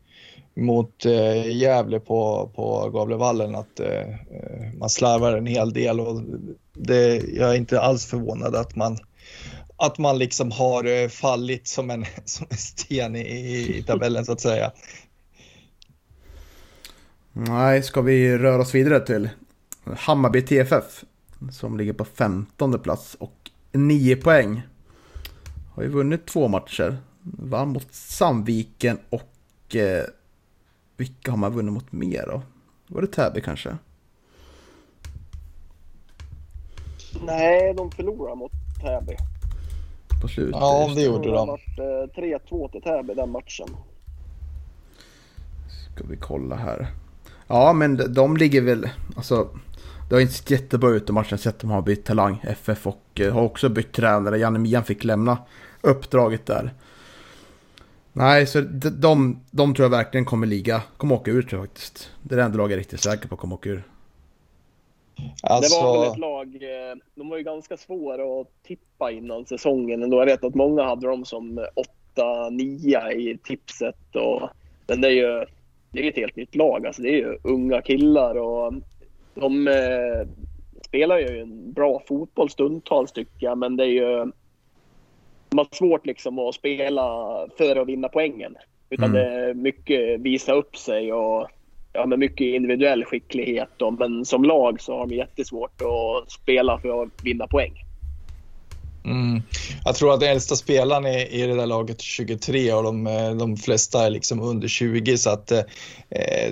mot 0.56 1.06
eh, 1.06 1.56
Gävle 1.56 2.00
på, 2.00 2.50
på 2.54 2.90
Gavlevallen 2.90 3.54
att 3.54 3.80
eh, 3.80 4.10
eh, 4.10 4.72
man 4.78 4.88
slarvar 4.88 5.36
en 5.36 5.46
hel 5.46 5.72
del 5.72 6.00
och 6.00 6.22
det, 6.74 7.16
jag 7.16 7.50
är 7.50 7.54
inte 7.54 7.80
alls 7.80 8.06
förvånad 8.06 8.56
att 8.56 8.76
man 8.76 8.98
att 9.76 9.98
man 9.98 10.18
liksom 10.18 10.50
har 10.50 10.84
eh, 10.84 11.08
fallit 11.08 11.66
som 11.66 11.90
en, 11.90 12.04
som 12.24 12.46
en 12.50 12.56
sten 12.56 13.16
i, 13.16 13.76
i 13.78 13.84
tabellen 13.86 14.24
så 14.24 14.32
att 14.32 14.40
säga. 14.40 14.72
Nej, 17.32 17.82
ska 17.82 18.00
vi 18.00 18.38
röra 18.38 18.62
oss 18.62 18.74
vidare 18.74 19.00
till 19.00 19.28
Hammarby 19.84 20.42
TFF 20.42 21.04
som 21.52 21.78
ligger 21.78 21.92
på 21.92 22.04
15 22.04 22.78
plats 22.78 23.16
och 23.20 23.50
9 23.72 24.16
poäng. 24.16 24.62
Har 25.74 25.82
ju 25.82 25.88
vunnit 25.88 26.26
två 26.26 26.48
matcher. 26.48 26.96
Vann 27.22 27.68
mot 27.68 27.94
Sandviken 27.94 28.98
och 29.10 29.76
eh, 29.76 30.04
vilka 30.96 31.30
har 31.30 31.38
man 31.38 31.52
vunnit 31.52 31.72
mot 31.74 31.92
mer 31.92 32.26
då? 32.26 32.42
Var 32.86 33.00
det 33.02 33.06
Täby 33.08 33.40
kanske? 33.40 33.76
Nej, 37.24 37.74
de 37.74 37.90
förlorar 37.90 38.34
mot 38.34 38.52
Täby. 38.82 39.16
På 40.22 40.28
slutet? 40.28 40.60
Ja, 40.60 40.92
det 40.94 41.02
gjorde 41.02 41.30
Det 41.30 41.38
har 41.38 41.46
de. 41.46 41.48
varit 41.48 41.78
eh, 42.16 42.22
3-2 42.50 42.70
till 42.70 42.82
Täby 42.82 43.14
den 43.14 43.30
matchen. 43.30 43.68
Ska 45.94 46.04
vi 46.04 46.16
kolla 46.16 46.56
här. 46.56 46.86
Ja, 47.46 47.72
men 47.72 47.96
de- 47.96 48.06
de 48.14 48.36
ligger 48.36 48.60
väl... 48.62 48.88
Alltså, 49.16 49.48
det 50.12 50.16
har 50.16 50.20
inte 50.20 50.34
sett 50.34 50.50
jättebra 50.50 50.90
ut 50.90 51.08
i 51.10 51.12
matchen. 51.12 51.38
Sett 51.38 51.54
att 51.54 51.60
de 51.60 51.70
har 51.70 51.82
bytt 51.82 52.04
talang, 52.04 52.40
FF, 52.42 52.86
och 52.86 53.20
eh, 53.20 53.32
har 53.34 53.42
också 53.42 53.68
bytt 53.68 53.92
tränare. 53.92 54.38
Janne 54.38 54.58
Mian 54.58 54.84
fick 54.84 55.04
lämna 55.04 55.38
uppdraget 55.80 56.46
där. 56.46 56.70
Nej, 58.12 58.46
så 58.46 58.60
de, 58.60 58.88
de, 58.88 59.40
de 59.50 59.74
tror 59.74 59.84
jag 59.84 59.90
verkligen 59.90 60.24
kommer 60.24 60.46
ligga, 60.46 60.82
kommer 60.96 61.14
åka 61.14 61.30
ur 61.30 61.42
tror 61.42 61.60
jag 61.60 61.68
faktiskt. 61.68 62.10
Det 62.22 62.34
är 62.34 62.36
det 62.36 62.42
enda 62.42 62.58
laget 62.58 62.70
jag 62.70 62.76
är 62.76 62.78
riktigt 62.78 63.00
säker 63.00 63.28
på 63.28 63.36
kommer 63.36 63.54
åka 63.54 63.68
ur. 63.68 63.82
Alltså, 65.42 65.80
Det 65.80 65.84
var 65.84 66.00
väl 66.00 66.12
ett 66.12 66.18
lag, 66.18 66.46
eh, 66.54 66.96
de 67.14 67.28
var 67.28 67.36
ju 67.36 67.42
ganska 67.42 67.76
svåra 67.76 68.40
att 68.40 68.48
tippa 68.66 69.10
innan 69.10 69.46
säsongen 69.46 70.02
ändå. 70.02 70.18
Jag 70.18 70.26
vet 70.26 70.44
att 70.44 70.54
många 70.54 70.82
hade 70.82 71.06
dem 71.06 71.24
som 71.24 71.66
8-9 72.14 73.12
i 73.12 73.38
tipset. 73.44 74.16
Och, 74.16 74.50
men 74.86 75.00
det 75.00 75.08
är 75.08 75.12
ju 75.12 75.44
det 75.92 76.06
är 76.06 76.10
ett 76.10 76.16
helt 76.16 76.36
nytt 76.36 76.54
lag. 76.54 76.86
Alltså 76.86 77.02
det 77.02 77.08
är 77.08 77.18
ju 77.18 77.38
unga 77.42 77.82
killar 77.82 78.34
och 78.34 78.74
de 79.34 79.68
eh, 79.68 80.28
spelar 80.86 81.18
ju 81.18 81.40
en 81.40 81.72
bra 81.72 82.02
fotboll 82.08 82.50
stundtals 82.50 83.12
tycker 83.12 83.46
jag. 83.46 83.58
Men 83.58 83.76
det 83.76 83.84
är 83.84 83.88
ju 83.88 84.32
de 85.48 85.58
har 85.58 85.68
svårt 85.72 86.06
liksom 86.06 86.38
att 86.38 86.54
spela 86.54 87.02
för 87.58 87.76
att 87.76 87.88
vinna 87.88 88.08
poängen. 88.08 88.56
Utan 88.90 89.10
Mm. 89.10 89.22
det 89.22 89.50
är 89.50 89.54
mycket 89.54 90.20
visa 90.20 90.52
upp 90.52 90.76
sig 90.76 91.12
och 91.12 91.48
ja, 91.92 92.06
men 92.06 92.18
mycket 92.20 92.44
individuell 92.44 93.04
skicklighet. 93.04 93.68
Då, 93.76 93.90
men 93.90 94.24
som 94.24 94.44
lag 94.44 94.80
så 94.80 94.98
har 94.98 95.06
de 95.06 95.14
jättesvårt 95.14 95.82
att 95.82 96.30
spela 96.30 96.78
för 96.78 97.02
att 97.02 97.24
vinna 97.24 97.46
poäng. 97.46 97.72
Mm. 99.04 99.42
Jag 99.84 99.94
tror 99.94 100.14
att 100.14 100.20
den 100.20 100.28
äldsta 100.28 100.56
spelaren 100.56 101.06
i, 101.06 101.28
i 101.30 101.46
det 101.46 101.54
där 101.54 101.66
laget 101.66 101.98
är 101.98 102.02
23 102.02 102.72
och 102.72 102.82
de, 102.82 103.06
eh, 103.06 103.30
de 103.34 103.56
flesta 103.56 104.06
är 104.06 104.10
liksom 104.10 104.40
under 104.40 104.68
20 104.68 105.18
så 105.18 105.30
att 105.30 105.52
eh, 105.52 105.62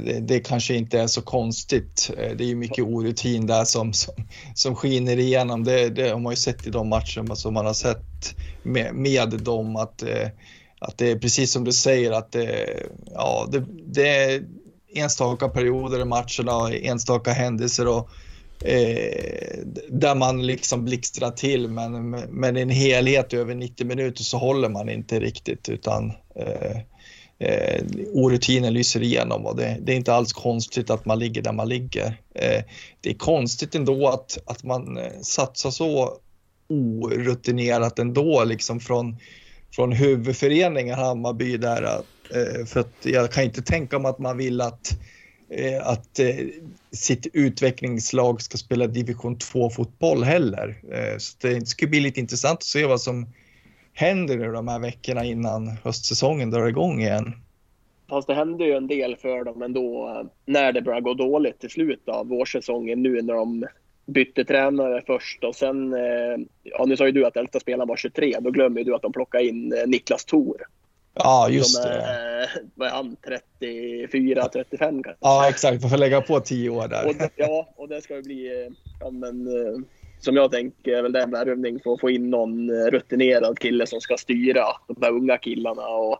det, 0.05 0.21
det, 0.21 0.41
kanske 0.41 0.75
inte 0.75 1.01
är 1.01 1.07
så 1.07 1.23
konstigt. 1.23 2.11
Eh, 2.19 2.37
det 2.37 2.45
är 2.45 2.49
ju 2.49 2.55
mycket 2.55 2.85
orutin 2.85 3.47
där 3.47 3.65
som, 3.65 3.93
som, 3.93 4.15
som 4.55 4.77
skiner 4.77 5.19
igenom. 5.19 5.65
Det, 5.65 5.89
det 5.89 6.09
har 6.09 6.19
man 6.19 6.33
ju 6.33 6.37
sett 6.37 6.67
i 6.67 6.71
de 6.71 6.89
matcherna 6.89 7.37
som 7.37 7.55
man 7.55 7.67
har 7.67 7.75
sett 7.75 8.35
med, 8.63 8.95
med 8.95 9.29
dem 9.29 9.77
att, 9.77 10.03
eh, 10.03 10.29
att 10.79 10.99
det 10.99 11.11
är 11.11 11.19
precis 11.19 11.53
som 11.53 11.65
du 11.65 11.73
säger 11.73 12.13
att 12.13 12.33
det, 12.33 12.69
ja, 13.15 13.49
det, 13.53 13.65
det 13.87 14.09
är 14.09 14.43
enstaka 14.95 15.49
perioder 15.49 16.01
i 16.01 16.05
matcherna, 16.05 16.57
och 16.57 16.75
enstaka 16.75 17.33
händelser 17.33 17.89
och 17.89 18.11
eh, 18.65 19.59
där 19.89 20.15
man 20.15 20.47
liksom 20.47 20.85
blixtrar 20.85 21.31
till 21.31 21.69
men, 21.69 22.11
men 22.11 22.57
i 22.57 22.61
en 22.61 22.71
helhet 22.71 23.35
över 23.35 23.55
90 23.55 23.87
minuter 23.87 24.23
så 24.23 24.39
håller 24.39 24.69
man 24.69 24.89
inte 24.89 25.21
riktigt 25.21 25.69
utan 25.69 26.13
eh, 26.37 26.77
eh, 27.39 27.85
orutinen 28.13 28.75
lyser 28.75 29.03
igenom 29.03 29.47
och 29.47 29.57
det, 29.57 29.79
det, 29.83 29.93
är 29.93 29.97
inte 29.97 30.15
alls 30.15 30.33
konstigt 30.33 30.91
att 30.91 31.05
man 31.05 31.19
ligger 31.19 31.43
där 31.43 31.53
man 31.53 31.69
ligger. 31.69 32.07
Eh, 32.35 32.63
det 33.01 33.11
är 33.11 33.15
konstigt 33.15 33.75
ändå 33.75 34.09
att, 34.09 34.39
att 34.47 34.65
man 34.65 34.99
eh, 34.99 35.21
satsar 35.23 35.71
så 35.71 36.19
orutinerat 36.69 37.99
ändå 37.99 38.45
liksom 38.45 38.81
från, 38.81 39.17
från 39.73 39.93
huvudföreningen 39.93 40.99
Hammarby 40.99 41.57
där. 41.57 41.83
Eh, 42.35 42.67
för 42.67 42.81
att 42.81 42.95
jag 43.03 43.33
kan 43.33 43.45
inte 43.45 43.63
tänka 43.63 43.99
mig 43.99 44.11
att 44.11 44.19
man 44.19 44.37
vill 44.37 44.61
att 44.61 44.93
Eh, 44.93 45.20
Eh, 45.53 45.87
att 45.87 46.19
eh, 46.19 46.47
sitt 46.91 47.27
utvecklingslag 47.33 48.43
ska 48.43 48.59
spela 48.59 48.87
division 48.87 49.37
2-fotboll 49.37 50.23
heller. 50.25 50.77
Eh, 50.93 51.19
så 51.19 51.37
det 51.41 51.69
ska 51.69 51.87
bli 51.87 52.01
lite 52.01 52.21
intressant 52.21 52.57
att 52.57 52.63
se 52.63 52.87
vad 52.87 53.01
som 53.01 53.27
händer 53.93 54.37
nu 54.37 54.53
de 54.53 54.69
här 54.69 54.79
veckorna 54.79 55.25
innan 55.25 55.69
höstsäsongen 55.69 56.51
drar 56.51 56.67
igång 56.67 57.01
igen. 57.01 57.33
Fast 58.09 58.29
det 58.29 58.35
händer 58.35 58.67
ju 58.67 58.73
en 58.73 58.87
del 58.87 59.17
för 59.17 59.45
dem 59.45 59.63
ändå 59.63 60.09
eh, 60.09 60.27
när 60.47 60.73
det 60.73 60.83
börjar 60.83 61.01
gå 61.01 61.15
dåligt 61.15 61.61
till 61.61 61.71
slut 61.71 62.09
av 62.09 62.29
vårsäsongen 62.29 63.03
nu 63.03 63.23
när 63.23 63.35
de 63.35 63.67
bytte 64.07 64.45
tränare 64.45 65.03
först 65.07 65.45
och 65.45 65.55
sen, 65.55 65.93
eh, 65.93 66.39
ja 66.63 66.85
nu 66.87 66.97
sa 66.97 67.07
ju 67.07 67.13
du 67.13 67.27
att 67.27 67.37
äldsta 67.37 67.61
spelaren 67.61 67.89
var 67.89 67.97
23, 67.97 68.37
då 68.41 68.51
glömmer 68.51 68.81
ju 68.81 68.85
du 68.85 68.95
att 68.95 69.03
de 69.03 69.13
plockade 69.13 69.47
in 69.47 69.75
Niklas 69.87 70.25
Thor 70.25 70.67
Ja, 71.15 71.49
just 71.49 71.83
det. 71.83 71.99
Eh, 71.99 72.63
vad 72.75 72.89
är 72.89 72.93
han? 72.93 73.17
34, 73.61 74.49
35 74.49 75.03
kanske? 75.03 75.19
Ja, 75.21 75.49
exakt. 75.49 75.83
Man 75.83 75.91
får 75.91 75.99
lägga 75.99 76.21
på 76.21 76.41
10 76.41 76.71
år 76.71 76.89
där. 76.89 77.09
Och, 77.09 77.15
ja, 77.37 77.69
och 77.77 77.89
det 77.89 78.03
ska 78.03 78.17
ju 78.17 78.23
bli, 78.23 78.47
eh, 78.47 78.73
ja, 79.01 79.11
men, 79.11 79.47
eh, 79.47 79.79
som 80.21 80.37
jag 80.37 80.51
tänker, 80.51 80.93
är 80.93 81.03
väl 81.03 81.13
det 81.13 81.23
en 81.23 81.31
värvning 81.31 81.81
för 81.81 81.93
att 81.93 82.01
få 82.01 82.11
in 82.11 82.31
någon 82.31 82.71
rutinerad 82.71 83.59
kille 83.59 83.87
som 83.87 84.01
ska 84.01 84.17
styra 84.17 84.65
de 84.89 85.01
där 85.01 85.11
unga 85.11 85.39
killarna. 85.39 85.89
Och 85.89 86.19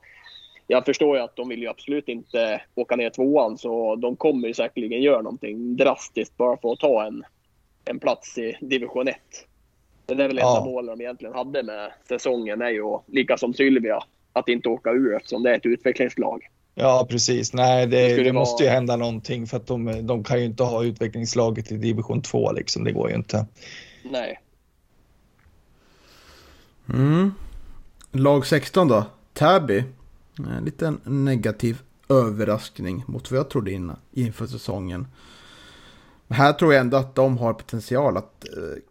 jag 0.67 0.85
förstår 0.85 1.17
ju 1.17 1.23
att 1.23 1.37
de 1.37 1.49
vill 1.49 1.63
ju 1.63 1.69
absolut 1.69 2.09
inte 2.09 2.63
åka 2.75 2.97
ner 2.97 3.11
tvåan, 3.11 3.59
så 3.59 3.97
de 3.97 4.17
kommer 4.17 4.49
ju 4.49 4.55
säkerligen 4.55 5.03
göra 5.03 5.23
någonting 5.23 5.77
drastiskt 5.77 6.37
bara 6.37 6.57
för 6.57 6.73
att 6.73 6.79
ta 6.79 7.07
en, 7.07 7.25
en 7.85 8.01
plats 8.01 8.39
i 8.39 8.57
division 8.61 9.09
1. 9.09 9.17
Det 10.07 10.13
är 10.13 10.17
väl 10.17 10.39
enda 10.39 10.43
ja. 10.43 10.65
målet 10.65 10.99
de 10.99 11.05
egentligen 11.05 11.35
hade 11.35 11.63
med 11.63 11.93
säsongen, 12.09 12.63
är 12.63 12.71
ju 12.71 12.99
lika 13.07 13.37
som 13.37 13.55
Sylvia, 13.55 14.03
att 14.33 14.49
inte 14.49 14.69
åka 14.69 14.91
ur 14.91 15.17
eftersom 15.17 15.43
det 15.43 15.51
är 15.51 15.57
ett 15.57 15.67
utvecklingslag. 15.67 16.43
Ja, 16.75 17.07
precis. 17.11 17.53
Nej, 17.53 17.87
det, 17.87 18.17
det, 18.17 18.23
det 18.23 18.33
måste 18.33 18.65
ju 18.65 18.71
hända 18.71 18.97
någonting 18.97 19.47
för 19.47 19.57
att 19.57 19.67
de, 19.67 20.07
de 20.07 20.25
kan 20.25 20.39
ju 20.39 20.45
inte 20.45 20.63
ha 20.63 20.85
utvecklingslaget 20.85 21.73
i 21.73 21.77
division 21.77 22.23
2 22.23 22.53
liksom. 22.53 22.85
Det 22.85 22.93
går 22.93 23.11
ju 23.11 23.17
inte. 23.17 23.47
Nej. 24.05 24.41
Mm. 26.89 27.33
Lag 28.13 28.47
16 28.47 28.89
då? 28.89 29.05
Täby. 29.33 29.85
En 30.39 30.65
liten 30.65 31.01
negativ 31.05 31.83
överraskning 32.09 33.05
mot 33.07 33.31
vad 33.31 33.39
jag 33.39 33.51
trodde 33.51 33.73
innan, 33.73 33.97
inför 34.13 34.47
säsongen. 34.47 35.07
Men 36.27 36.39
här 36.39 36.53
tror 36.53 36.73
jag 36.73 36.81
ändå 36.81 36.97
att 36.97 37.15
de 37.15 37.39
har 37.39 37.53
potential 37.53 38.17
att 38.17 38.45
eh, 38.49 38.83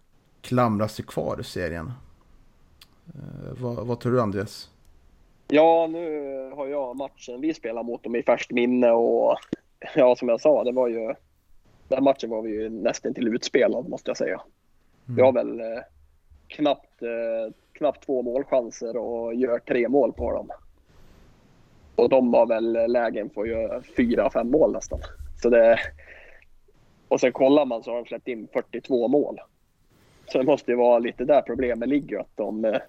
klamra 0.41 0.87
sig 0.87 1.05
kvar 1.05 1.37
i 1.41 1.43
serien. 1.43 1.91
Eh, 3.07 3.53
vad, 3.59 3.87
vad 3.87 3.99
tror 3.99 4.13
du 4.13 4.21
Andreas? 4.21 4.69
Ja, 5.51 5.87
nu 5.87 6.51
har 6.55 6.67
jag 6.67 6.95
matchen 6.95 7.41
vi 7.41 7.53
spelade 7.53 7.87
mot 7.87 8.03
dem 8.03 8.15
i 8.15 8.23
färskt 8.23 8.51
minne 8.51 8.91
och 8.91 9.37
ja, 9.95 10.15
som 10.15 10.29
jag 10.29 10.41
sa, 10.41 10.63
det 10.63 10.71
var 10.71 10.87
ju... 10.87 11.13
Den 11.87 12.03
matchen 12.03 12.29
var 12.29 12.41
vi 12.41 12.51
ju 12.51 12.69
nästan 12.69 13.13
till 13.13 13.27
utspelad 13.27 13.89
måste 13.89 14.09
jag 14.09 14.17
säga. 14.17 14.41
Mm. 15.07 15.15
Vi 15.15 15.21
har 15.21 15.31
väl 15.31 15.59
eh, 15.59 15.79
knappt, 16.47 17.01
eh, 17.01 17.53
knappt 17.73 18.05
två 18.05 18.21
målchanser 18.21 18.97
och 18.97 19.35
gör 19.35 19.59
tre 19.59 19.89
mål 19.89 20.13
på 20.13 20.31
dem. 20.31 20.49
Och 21.95 22.09
de 22.09 22.33
har 22.33 22.45
väl 22.45 22.91
lägen 22.91 23.29
för 23.29 23.41
att 23.41 23.49
göra 23.49 23.81
fyra, 23.97 24.29
fem 24.29 24.51
mål 24.51 24.71
nästan. 24.71 24.99
Så 25.41 25.49
det... 25.49 25.79
Och 27.07 27.19
sen 27.19 27.31
kollar 27.31 27.65
man 27.65 27.83
så 27.83 27.91
har 27.91 27.97
de 27.97 28.05
släppt 28.05 28.27
in 28.27 28.47
42 28.53 29.07
mål. 29.07 29.39
Så 30.25 30.37
det 30.37 30.43
måste 30.43 30.71
ju 30.71 30.77
vara 30.77 30.99
lite 30.99 31.25
där 31.25 31.41
problemet 31.41 31.89
ligger, 31.89 32.19
att 32.19 32.35
de 32.35 32.65
eh, 32.65 32.79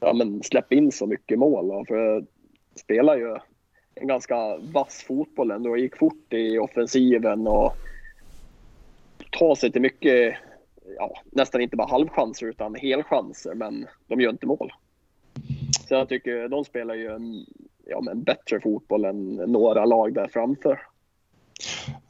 ja, 0.00 0.12
men 0.12 0.42
släppa 0.42 0.74
in 0.74 0.92
så 0.92 1.06
mycket 1.06 1.38
mål. 1.38 1.68
Då, 1.68 1.84
för 1.88 2.24
spelar 2.74 3.16
ju 3.16 3.36
en 3.94 4.06
ganska 4.06 4.56
vass 4.56 5.04
fotboll 5.06 5.50
ändå. 5.50 5.76
Gick 5.76 5.96
fort 5.96 6.32
i 6.32 6.58
offensiven 6.58 7.46
och 7.46 7.72
tar 9.30 9.54
sig 9.54 9.72
till 9.72 9.82
mycket, 9.82 10.34
ja, 10.96 11.12
nästan 11.32 11.60
inte 11.60 11.76
bara 11.76 11.90
halvchanser 11.90 12.46
utan 12.46 12.74
helchanser, 12.74 13.54
men 13.54 13.86
de 14.06 14.20
gör 14.20 14.30
inte 14.30 14.46
mål. 14.46 14.72
Så 15.88 15.94
jag 15.94 16.08
tycker 16.08 16.48
de 16.48 16.64
spelar 16.64 16.94
ju 16.94 17.06
en, 17.06 17.46
ja, 17.86 18.00
men 18.00 18.22
bättre 18.22 18.60
fotboll 18.60 19.04
än 19.04 19.34
några 19.34 19.84
lag 19.84 20.14
där 20.14 20.28
framför. 20.28 20.80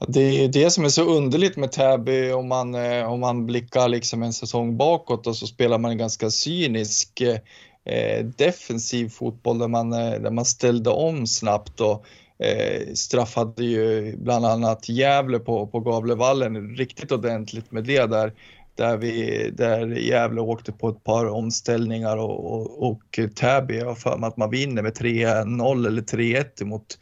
Det 0.09 0.45
är 0.45 0.49
det 0.49 0.71
som 0.71 0.85
är 0.85 0.89
så 0.89 1.05
underligt 1.05 1.57
med 1.57 1.73
Täby 1.73 2.33
om 2.33 2.49
man, 2.49 2.75
eh, 2.75 3.13
om 3.13 3.21
man 3.21 3.47
blickar 3.47 3.89
liksom 3.89 4.23
en 4.23 4.33
säsong 4.33 4.77
bakåt 4.77 5.27
och 5.27 5.37
så 5.37 5.47
spelar 5.47 5.79
man 5.79 5.91
en 5.91 5.99
ganska 5.99 6.31
cynisk 6.31 7.21
eh, 7.21 7.37
Eh, 7.85 8.25
defensiv 8.25 9.09
fotboll 9.09 9.59
där 9.59 9.69
man, 9.69 9.93
eh, 9.93 10.21
där 10.21 10.31
man 10.31 10.45
ställde 10.45 10.91
om 10.91 11.27
snabbt 11.27 11.81
och 11.81 12.07
eh, 12.39 12.93
straffade 12.95 13.65
ju 13.65 14.17
bland 14.17 14.47
annat 14.47 14.89
Gävle 14.89 15.39
på, 15.39 15.67
på 15.67 15.81
Gavlevallen 15.81 16.77
riktigt 16.77 17.13
ordentligt 17.13 17.73
med 17.73 17.85
det 17.85 18.07
där. 18.07 18.33
Där, 18.75 18.97
vi, 18.97 19.51
där 19.51 19.87
Gävle 19.87 20.41
åkte 20.41 20.73
på 20.73 20.89
ett 20.89 21.05
par 21.05 21.27
omställningar 21.27 22.17
och, 22.17 22.53
och, 22.53 22.91
och 22.91 23.21
Täby, 23.35 23.79
jag 23.79 23.87
har 23.87 23.95
för 23.95 24.17
mig 24.17 24.29
att 24.29 24.37
man 24.37 24.51
vinner 24.51 24.83
med 24.83 24.93
3-0 24.93 25.87
eller 25.87 26.03
3-1 26.03 26.65
mot 26.65 26.99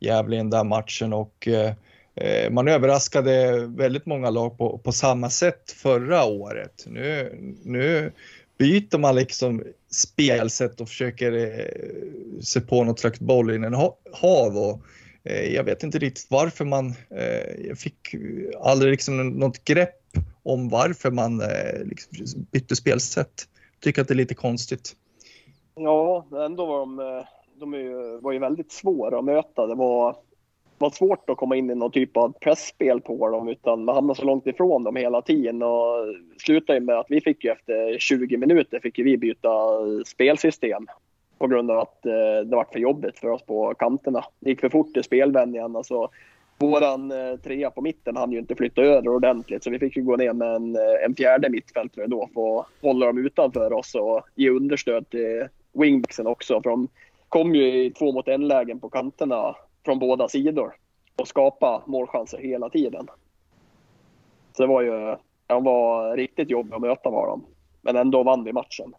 Gävle 0.00 0.36
i 0.36 0.38
den 0.38 0.50
där 0.50 0.64
matchen 0.64 1.12
och 1.12 1.48
eh, 1.48 1.72
eh, 2.14 2.50
man 2.50 2.68
överraskade 2.68 3.66
väldigt 3.66 4.06
många 4.06 4.30
lag 4.30 4.58
på, 4.58 4.78
på 4.78 4.92
samma 4.92 5.30
sätt 5.30 5.70
förra 5.70 6.24
året. 6.24 6.84
Nu, 6.86 7.38
nu 7.64 8.12
byter 8.58 8.98
man 8.98 9.14
liksom 9.14 9.62
spelsätt 9.90 10.80
och 10.80 10.88
försöker 10.88 11.32
eh, 11.32 12.40
se 12.42 12.60
på 12.60 12.84
något 12.84 13.00
slags 13.00 13.20
bollinnehav. 13.20 14.56
Och, 14.56 14.82
eh, 15.24 15.54
jag 15.54 15.64
vet 15.64 15.82
inte 15.82 15.98
riktigt 15.98 16.26
varför 16.30 16.64
man, 16.64 16.94
eh, 17.10 17.66
jag 17.68 17.78
fick 17.78 18.14
aldrig 18.60 18.90
liksom 18.90 19.28
något 19.28 19.64
grepp 19.64 19.94
om 20.42 20.68
varför 20.68 21.10
man 21.10 21.40
eh, 21.40 21.84
liksom 22.10 22.46
bytte 22.50 22.76
spelsätt. 22.76 23.48
Tycker 23.80 24.02
att 24.02 24.08
det 24.08 24.14
är 24.14 24.16
lite 24.16 24.34
konstigt. 24.34 24.96
Ja, 25.74 26.26
ändå 26.32 26.66
var 26.66 26.78
de, 26.78 26.98
eh, 26.98 27.24
de 27.60 27.74
är, 27.74 28.20
var 28.20 28.32
ju 28.32 28.38
väldigt 28.38 28.72
svåra 28.72 29.18
att 29.18 29.24
möta. 29.24 29.66
Det 29.66 29.74
var 29.74 30.16
var 30.78 30.90
svårt 30.90 31.30
att 31.30 31.36
komma 31.36 31.56
in 31.56 31.70
i 31.70 31.74
någon 31.74 31.90
typ 31.90 32.16
av 32.16 32.32
pressspel 32.40 33.00
på 33.00 33.28
dem 33.28 33.48
utan 33.48 33.84
man 33.84 33.94
hamnade 33.94 34.20
så 34.20 34.24
långt 34.24 34.46
ifrån 34.46 34.84
dem 34.84 34.96
hela 34.96 35.22
tiden 35.22 35.62
och 35.62 35.94
slutade 36.38 36.80
med 36.80 36.98
att 36.98 37.06
vi 37.08 37.20
fick 37.20 37.44
ju 37.44 37.50
efter 37.50 37.98
20 37.98 38.36
minuter 38.36 38.80
fick 38.80 38.98
vi 38.98 39.16
byta 39.16 39.50
spelsystem 40.06 40.86
på 41.38 41.46
grund 41.46 41.70
av 41.70 41.78
att 41.78 42.06
eh, 42.06 42.46
det 42.46 42.56
var 42.56 42.66
för 42.72 42.78
jobbigt 42.78 43.18
för 43.18 43.28
oss 43.28 43.42
på 43.42 43.74
kanterna. 43.74 44.24
Det 44.40 44.50
gick 44.50 44.60
för 44.60 44.68
fort 44.68 44.96
i 44.96 45.02
spelvändningarna 45.02 45.82
så 45.82 46.10
våran 46.58 47.10
eh, 47.12 47.36
trea 47.36 47.70
på 47.70 47.80
mitten 47.80 48.16
hann 48.16 48.32
ju 48.32 48.38
inte 48.38 48.54
flytta 48.54 48.82
över 48.82 49.08
ordentligt 49.08 49.64
så 49.64 49.70
vi 49.70 49.78
fick 49.78 49.96
ju 49.96 50.02
gå 50.02 50.16
ner 50.16 50.32
med 50.32 50.54
en, 50.54 50.76
eh, 50.76 51.04
en 51.04 51.14
fjärde 51.14 51.50
mittfältare 51.50 52.06
då 52.06 52.28
för 52.34 52.60
att 52.60 52.66
hålla 52.82 53.06
dem 53.06 53.26
utanför 53.26 53.72
oss 53.72 53.94
och 53.94 54.22
ge 54.34 54.50
understöd 54.50 55.10
till 55.10 55.48
wingbacksen 55.72 56.26
också. 56.26 56.62
För 56.62 56.70
de 56.70 56.88
kom 57.28 57.54
ju 57.54 57.84
i 57.84 57.90
två 57.90 58.12
mot 58.12 58.28
en 58.28 58.48
lägen 58.48 58.80
på 58.80 58.88
kanterna 58.88 59.54
från 59.88 59.98
båda 59.98 60.28
sidor 60.28 60.74
och 61.16 61.28
skapa 61.28 61.82
målchanser 61.86 62.38
hela 62.38 62.70
tiden. 62.70 63.08
Så 64.56 64.62
det 64.62 64.68
var 64.68 64.82
ju, 64.82 65.16
de 65.46 65.64
var 65.64 66.16
riktigt 66.16 66.50
jobbiga 66.50 66.76
att 66.76 66.82
möta 66.82 67.10
var 67.10 67.26
de. 67.26 67.44
Men 67.80 67.96
ändå 67.96 68.22
vann 68.22 68.44
vi 68.44 68.52
matchen. 68.52 68.94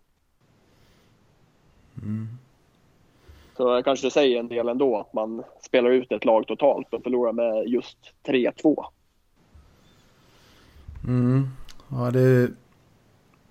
Mm. 1.97 2.27
Så 3.57 3.69
jag 3.69 3.85
kanske 3.85 4.11
säger 4.11 4.39
en 4.39 4.47
del 4.47 4.69
ändå 4.69 4.99
att 4.99 5.13
man 5.13 5.43
spelar 5.61 5.89
ut 5.89 6.11
ett 6.11 6.25
lag 6.25 6.47
totalt 6.47 6.93
och 6.93 7.03
förlorar 7.03 7.33
med 7.33 7.67
just 7.67 7.97
3-2. 8.27 8.85
Mm. 11.07 11.47
Ja, 11.91 12.11
det 12.11 12.51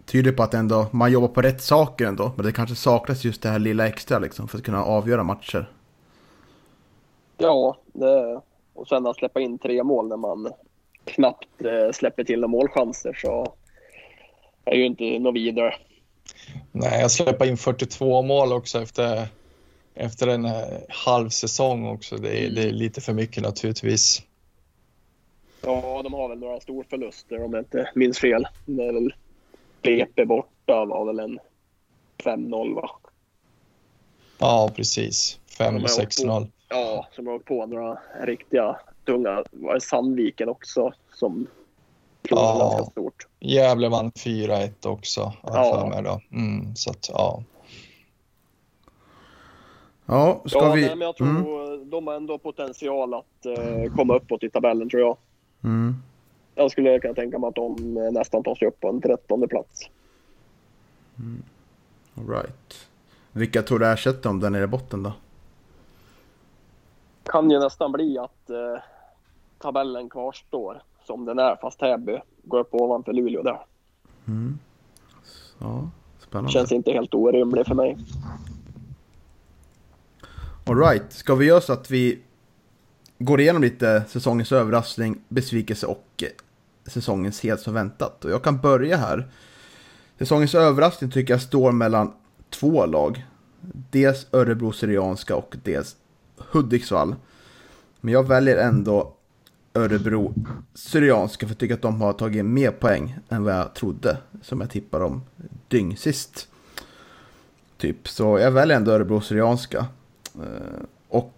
tyder 0.06 0.32
på 0.32 0.42
att 0.42 0.54
ändå 0.54 0.86
man 0.90 1.12
jobbar 1.12 1.28
på 1.28 1.42
rätt 1.42 1.62
saker 1.62 2.06
ändå. 2.06 2.32
Men 2.36 2.46
det 2.46 2.52
kanske 2.52 2.76
saknas 2.76 3.24
just 3.24 3.42
det 3.42 3.48
här 3.48 3.58
lilla 3.58 3.86
extra 3.86 4.18
liksom 4.18 4.48
för 4.48 4.58
att 4.58 4.64
kunna 4.64 4.84
avgöra 4.84 5.24
matcher. 5.24 5.66
Ja, 7.38 7.76
det, 7.92 8.40
och 8.74 8.88
sen 8.88 9.06
att 9.06 9.16
släppa 9.16 9.40
in 9.40 9.58
tre 9.58 9.82
mål 9.84 10.08
när 10.08 10.16
man 10.16 10.52
knappt 11.04 11.64
eh, 11.64 11.92
släpper 11.92 12.24
till 12.24 12.40
några 12.40 12.50
målchanser 12.50 13.12
så 13.12 13.54
är 14.64 14.74
ju 14.74 14.86
inte 14.86 15.18
något 15.18 15.34
vidare. 15.34 15.74
Nej, 16.72 17.00
jag 17.00 17.10
släpper 17.10 17.46
in 17.46 17.56
42 17.56 18.22
mål 18.22 18.52
också 18.52 18.82
efter, 18.82 19.26
efter 19.94 20.26
en 20.26 20.44
eh, 20.44 20.52
halv 20.88 21.28
säsong 21.28 21.86
också. 21.86 22.16
Det 22.16 22.44
är, 22.44 22.50
det 22.50 22.62
är 22.62 22.72
lite 22.72 23.00
för 23.00 23.12
mycket 23.12 23.42
naturligtvis. 23.42 24.22
Ja, 25.62 26.00
de 26.02 26.14
har 26.14 26.28
väl 26.28 26.38
några 26.38 26.60
storförluster 26.60 27.44
om 27.44 27.52
jag 27.52 27.60
inte 27.60 27.90
minns 27.94 28.18
fel. 28.18 28.46
Det 28.66 28.84
är 28.84 28.92
väl 28.92 29.14
BP 29.82 30.24
borta 30.24 30.84
var 30.84 31.06
väl 31.06 31.18
en 31.18 31.38
5-0 32.18 32.74
va? 32.74 32.90
Ja, 34.38 34.70
precis. 34.76 35.40
De 35.58 35.64
5-6-0. 35.64 36.50
Ja, 36.68 37.06
som 37.12 37.26
har 37.26 37.34
åkt 37.34 37.44
på 37.44 37.66
några 37.66 37.98
riktiga 38.22 38.76
tunga. 39.04 39.44
Var 39.50 39.74
det 39.74 39.80
Sandviken 39.80 40.48
också 40.48 40.92
som 41.14 41.46
Ja. 42.22 42.58
ganska 42.60 42.90
stort? 42.90 43.26
Gävle 43.40 43.88
vann 43.88 44.10
4-1 44.12 44.86
också, 44.86 45.32
Ja. 45.42 45.78
för 45.80 45.88
mig 45.88 46.02
då. 46.02 46.20
Mm, 46.32 46.76
så 46.76 46.90
att, 46.90 47.08
ja. 47.08 47.42
Ja, 50.06 50.42
ska 50.46 50.58
ja, 50.58 50.72
vi... 50.72 50.80
nej, 50.80 50.96
men 50.96 51.06
jag 51.06 51.16
tror 51.16 51.28
Mm. 51.28 51.90
de 51.90 52.06
har 52.06 52.14
ändå 52.14 52.38
potential 52.38 53.14
att 53.14 53.46
eh, 53.46 53.94
komma 53.96 54.16
uppåt 54.16 54.42
i 54.42 54.50
tabellen 54.50 54.88
tror 54.90 55.02
jag. 55.02 55.16
Mm. 55.64 55.94
Jag 56.54 56.70
skulle 56.70 56.98
kunna 57.00 57.14
tänka 57.14 57.38
mig 57.38 57.48
att 57.48 57.54
de 57.54 57.96
eh, 57.96 58.12
nästan 58.12 58.42
tar 58.42 58.54
sig 58.54 58.68
upp 58.68 58.80
på 58.80 58.88
en 58.88 59.00
trettonde 59.00 59.48
plats. 59.48 59.80
All 62.16 62.28
right. 62.28 62.88
Vilka 63.32 63.62
tror 63.62 63.78
du 63.78 63.86
ersätter 63.86 64.22
dem 64.22 64.40
där 64.40 64.50
nere 64.50 64.64
i 64.64 64.66
botten 64.66 65.02
då? 65.02 65.12
Kan 67.28 67.50
ju 67.50 67.58
nästan 67.58 67.92
bli 67.92 68.18
att 68.18 68.50
eh, 68.50 68.82
tabellen 69.58 70.10
kvarstår 70.10 70.82
som 71.06 71.24
den 71.24 71.38
är 71.38 71.56
fast 71.56 71.78
Täby 71.78 72.20
går 72.42 72.58
upp 72.58 72.74
ovanför 72.74 73.12
Luleå 73.12 73.42
där. 73.42 73.60
Ja, 75.58 75.90
spännande. 76.18 76.50
Känns 76.50 76.72
inte 76.72 76.92
helt 76.92 77.14
orimligt 77.14 77.68
för 77.68 77.74
mig. 77.74 77.98
Alright, 80.66 81.12
ska 81.12 81.34
vi 81.34 81.46
göra 81.46 81.60
så 81.60 81.72
att 81.72 81.90
vi 81.90 82.22
går 83.18 83.40
igenom 83.40 83.62
lite 83.62 84.04
säsongens 84.08 84.52
överraskning, 84.52 85.20
besvikelse 85.28 85.86
och 85.86 86.22
eh, 86.22 86.28
säsongens 86.90 87.40
helt 87.40 87.60
som 87.60 87.74
väntat. 87.74 88.24
Och 88.24 88.30
jag 88.30 88.42
kan 88.42 88.60
börja 88.60 88.96
här. 88.96 89.28
Säsongens 90.18 90.54
överraskning 90.54 91.10
tycker 91.10 91.34
jag 91.34 91.42
står 91.42 91.72
mellan 91.72 92.12
två 92.50 92.86
lag. 92.86 93.26
Dels 93.90 94.26
Örebro 94.32 94.72
Syrianska 94.72 95.36
och 95.36 95.56
dels 95.64 95.96
Hudiksvall. 96.50 97.14
Men 98.00 98.12
jag 98.14 98.28
väljer 98.28 98.56
ändå 98.56 99.14
Örebro 99.74 100.34
Syrianska 100.74 101.46
för 101.46 101.50
jag 101.54 101.58
tycker 101.58 101.74
att 101.74 101.82
de 101.82 102.00
har 102.00 102.12
tagit 102.12 102.44
mer 102.44 102.70
poäng 102.70 103.18
än 103.28 103.44
vad 103.44 103.54
jag 103.54 103.74
trodde. 103.74 104.16
Som 104.42 104.60
jag 104.60 104.70
tippade 104.70 105.04
om 105.04 105.22
dyngsist. 105.68 106.48
Typ, 107.78 108.08
så 108.08 108.38
jag 108.38 108.50
väljer 108.50 108.76
ändå 108.76 108.92
Örebro 108.92 109.20
Syrianska. 109.20 109.86
Eh, 110.34 110.82
och 111.08 111.34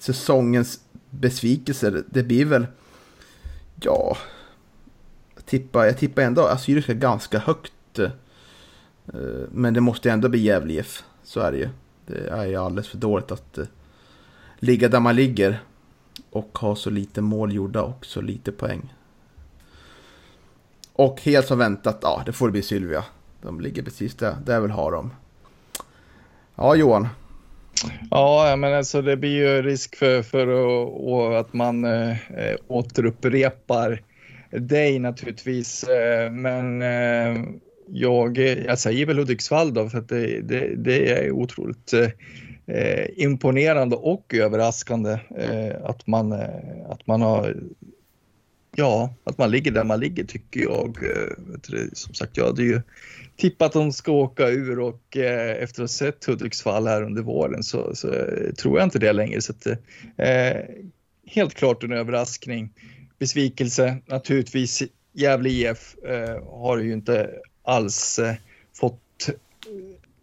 säsongens 0.00 0.80
besvikelser, 1.10 2.04
det- 2.10 2.22
blir 2.22 2.44
väl... 2.44 2.66
Ja... 3.80 4.16
Jag 5.34 5.46
tippar, 5.46 5.84
jag 5.84 5.98
tippar 5.98 6.22
ändå 6.22 6.46
Assyriska 6.46 6.94
ganska 6.94 7.38
högt. 7.38 7.98
Eh, 7.98 8.10
men 9.50 9.74
det 9.74 9.80
måste 9.80 10.10
ändå 10.10 10.28
bli 10.28 10.38
Gävle 10.40 10.72
IF. 10.72 11.04
Så 11.22 11.40
är 11.40 11.52
det 11.52 11.58
ju. 11.58 11.68
Det 12.06 12.28
är 12.28 12.44
ju 12.46 12.56
alldeles 12.56 12.88
för 12.88 12.98
dåligt 12.98 13.30
att 13.32 13.58
eh, 13.58 13.64
ligga 14.64 14.88
där 14.88 15.00
man 15.00 15.16
ligger. 15.16 15.62
Och 16.30 16.58
ha 16.58 16.76
så 16.76 16.90
lite 16.90 17.20
mål 17.20 17.52
gjorda 17.52 17.82
och 17.82 18.06
så 18.06 18.20
lite 18.20 18.52
poäng. 18.52 18.94
Och 20.92 21.20
helt 21.20 21.46
som 21.46 21.58
väntat, 21.58 21.98
ja 22.02 22.22
det 22.26 22.32
får 22.32 22.50
bli 22.50 22.62
Sylvia. 22.62 23.04
De 23.42 23.60
ligger 23.60 23.82
precis 23.82 24.14
där, 24.14 24.36
där 24.46 24.54
jag 24.54 24.60
vill 24.60 24.70
ha 24.70 24.90
dem. 24.90 25.10
Ja 26.56 26.74
Johan, 26.74 27.08
Ja, 28.10 28.56
men 28.58 28.74
alltså 28.74 29.02
det 29.02 29.16
blir 29.16 29.30
ju 29.30 29.62
risk 29.62 29.96
för, 29.96 30.22
för 30.22 31.36
att, 31.40 31.52
man 31.52 31.84
äh, 31.84 32.16
återupprepar 32.66 34.02
dig 34.50 34.98
naturligtvis. 34.98 35.84
Eh, 35.84 36.30
men 36.30 36.82
eh, 36.82 37.44
jag, 37.88 38.38
jag 38.38 38.78
säger 38.78 39.06
väl 39.06 39.18
Hudiksvall 39.18 39.74
då, 39.74 39.88
för 39.88 39.98
att 39.98 40.08
det, 40.08 40.40
det, 40.40 40.74
det 40.76 41.12
är 41.12 41.30
otroligt 41.30 41.94
eh, 42.66 43.06
imponerande 43.16 43.96
och 43.96 44.34
överraskande 44.34 45.18
eh, 45.36 45.84
att, 45.84 46.06
man, 46.06 46.32
eh, 46.32 46.90
att 46.90 47.06
man 47.06 47.22
har 47.22 47.56
Ja, 48.76 49.14
att 49.24 49.38
man 49.38 49.50
ligger 49.50 49.70
där 49.70 49.84
man 49.84 50.00
ligger 50.00 50.24
tycker 50.24 50.60
jag. 50.60 50.98
Eh, 51.02 51.54
du, 51.68 51.90
Som 51.92 52.14
sagt, 52.14 52.36
jag 52.36 52.46
hade 52.46 52.62
ju 52.62 52.80
tippat 53.36 53.66
att 53.66 53.72
de 53.72 53.92
ska 53.92 54.12
åka 54.12 54.48
ur 54.48 54.78
och 54.78 55.16
eh, 55.16 55.62
efter 55.62 55.82
att 55.82 55.90
ha 55.90 55.94
sett 55.94 56.24
Hudiksvall 56.24 56.86
här 56.86 57.02
under 57.02 57.22
våren 57.22 57.62
så, 57.62 57.94
så 57.94 58.12
eh, 58.12 58.52
tror 58.52 58.78
jag 58.78 58.86
inte 58.86 58.98
det 58.98 59.12
längre. 59.12 59.40
Så 59.40 59.52
att, 59.52 59.66
eh, 60.16 60.60
helt 61.26 61.54
klart 61.54 61.82
en 61.82 61.92
överraskning. 61.92 62.70
Besvikelse 63.18 63.96
naturligtvis. 64.06 64.82
Gävle 65.16 65.48
IF 65.48 65.96
eh, 66.04 66.44
har 66.44 66.78
ju 66.78 66.92
inte 66.92 67.30
alls 67.62 68.18
eh, 68.18 68.34
fått 68.76 69.00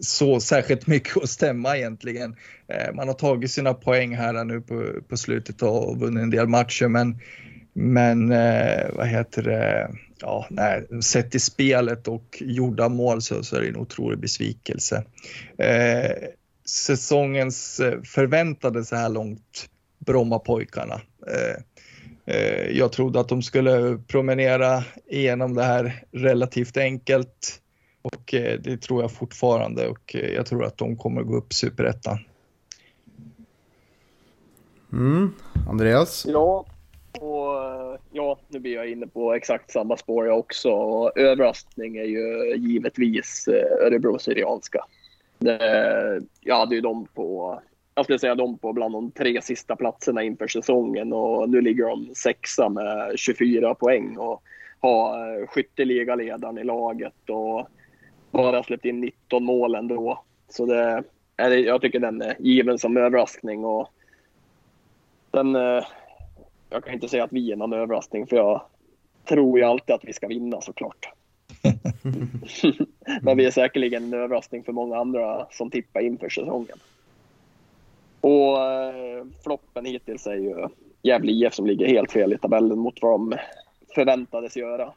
så 0.02 0.40
särskilt 0.40 0.88
mycket 0.88 1.18
att 1.18 1.30
stämma 1.30 1.78
egentligen. 1.78 2.36
Eh, 2.68 2.94
man 2.94 3.07
har 3.07 3.15
tagit 3.15 3.52
sina 3.52 3.73
poäng 3.73 4.15
här 4.15 4.44
nu 4.44 4.61
på, 4.61 4.94
på 5.07 5.18
slutet 5.18 5.61
och 5.61 5.99
vunnit 5.99 6.23
en 6.23 6.30
del 6.30 6.48
matcher 6.48 6.88
men 6.88 7.19
men 7.73 8.32
eh, 8.32 8.90
vad 8.94 9.07
heter 9.07 9.44
det, 9.44 9.91
ja, 10.22 10.48
nej, 10.49 11.02
sett 11.03 11.36
i 11.36 11.40
spelet 11.40 12.07
och 12.07 12.38
gjorda 12.40 12.90
mål 12.90 13.22
så, 13.22 13.44
så 13.44 13.56
är 13.56 13.61
det 13.61 13.68
en 13.68 13.78
otrolig 13.78 14.19
besvikelse. 14.19 15.03
Eh, 15.57 16.11
säsongens 16.65 17.80
eh, 17.80 18.02
förväntade 18.02 18.84
så 18.84 18.95
här 18.95 19.10
långt 19.10 19.69
Brommapojkarna. 20.06 21.02
Eh, 21.28 22.68
jag 22.72 22.91
trodde 22.91 23.19
att 23.19 23.30
de 23.30 23.41
skulle 23.41 23.98
promenera 24.07 24.84
igenom 25.07 25.56
det 25.56 25.64
här 25.64 26.03
relativt 26.11 26.78
enkelt 26.78 27.61
och 28.02 28.34
eh, 28.34 28.60
det 28.60 28.78
tror 28.78 29.02
jag 29.02 29.11
fortfarande 29.11 29.88
och 29.88 30.15
eh, 30.15 30.30
jag 30.30 30.45
tror 30.45 30.65
att 30.65 30.78
de 30.78 30.98
kommer 30.98 31.22
gå 31.22 31.36
upp 31.36 31.53
superettan. 31.53 32.18
mm. 34.91 35.34
Andreas? 35.69 36.26
Ja, 36.28 36.65
och 37.19 37.64
eh, 37.64 37.99
ja, 38.11 38.40
nu 38.48 38.60
blir 38.60 38.73
jag 38.73 38.90
inne 38.90 39.07
på 39.07 39.34
exakt 39.34 39.72
samma 39.72 39.98
spår 39.98 40.28
jag 40.28 40.40
också. 40.40 40.72
Och 40.72 41.18
överraskning 41.18 41.98
är 41.98 42.06
ju 42.06 42.56
givetvis 42.56 43.48
Örebro 43.86 44.19
Syrianska. 44.19 44.86
Det, 45.40 46.22
jag 46.41 46.56
hade 46.56 46.76
ju 46.76 46.82
dem 46.82 47.07
på, 47.14 47.60
jag 47.95 48.06
skulle 48.06 48.19
säga 48.19 48.36
dem 48.36 48.57
på 48.57 48.73
bland 48.73 48.94
de 48.94 49.11
tre 49.11 49.41
sista 49.41 49.76
platserna 49.76 50.23
inför 50.23 50.48
säsongen 50.48 51.14
och 51.14 51.49
nu 51.49 51.61
ligger 51.61 51.86
de 51.88 52.15
sexa 52.15 52.69
med 52.69 53.14
24 53.15 53.76
poäng 53.76 54.18
och 54.18 54.44
har 54.80 55.45
skytteligaledaren 55.48 56.57
i 56.57 56.64
laget 56.64 57.30
och 57.30 57.68
bara 58.32 58.64
släppt 58.64 58.86
in 58.86 59.02
19 59.02 59.44
mål 59.44 59.76
ändå. 59.76 60.24
Så 60.49 60.66
det, 60.66 61.03
jag 61.38 61.82
tycker 61.82 61.99
den 61.99 62.22
är 62.22 62.36
given 62.40 62.80
som 62.80 62.98
överraskning 62.98 63.66
och 63.66 63.90
den, 65.32 65.56
eh, 65.56 65.84
jag 66.70 66.84
kan 66.84 66.94
inte 66.94 67.08
säga 67.08 67.24
att 67.24 67.34
vi 67.34 67.52
är 67.52 67.56
någon 67.56 67.74
överraskning 67.74 68.28
för 68.28 68.36
jag 68.36 68.62
tror 69.26 69.60
ju 69.60 69.66
alltid 69.66 69.95
att 69.95 70.06
vi 70.06 70.14
ska 70.14 70.28
vinna 70.28 70.62
såklart. 70.62 71.10
Men 73.22 73.38
vi 73.38 73.45
är 73.45 73.52
säkerligen 73.52 74.03
en 74.03 74.14
överraskning 74.14 74.64
för 74.64 74.72
många 74.72 74.98
andra 74.98 75.48
som 75.52 75.70
tippar 75.72 76.02
inför 76.02 76.30
säsongen. 76.30 76.78
Och 78.22 78.62
eh, 78.62 79.26
floppen 79.44 79.86
hittills 79.86 80.28
är 80.28 80.36
ju 80.36 80.68
Gävle 81.03 81.32
IF 81.32 81.53
som 81.53 81.66
ligger 81.66 81.88
helt 81.88 82.12
fel 82.12 82.34
i 82.34 82.38
tabellen 82.38 82.80
mot 82.80 83.02
vad 83.02 83.12
de 83.12 83.38
förväntades 83.95 84.58
göra. 84.58 84.94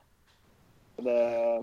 Det 0.96 1.62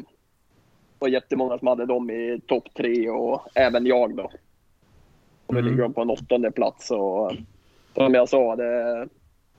var 1.02 1.08
jättemånga 1.08 1.58
som 1.58 1.68
hade 1.68 1.86
dem 1.86 2.10
i 2.10 2.42
topp 2.48 2.64
tre 2.74 3.10
och 3.10 3.42
även 3.56 3.86
jag 3.86 4.16
då. 4.16 4.32
Och 5.46 5.54
nu 5.54 5.60
Mm. 5.60 5.72
ligger 5.72 5.84
de 5.84 5.94
på 5.94 6.02
en 6.02 6.10
åttonde 6.10 6.52
plats 6.52 6.92
och 6.92 7.32
som 7.96 8.14
jag 8.14 8.30
sa, 8.30 8.56
det, 8.56 9.08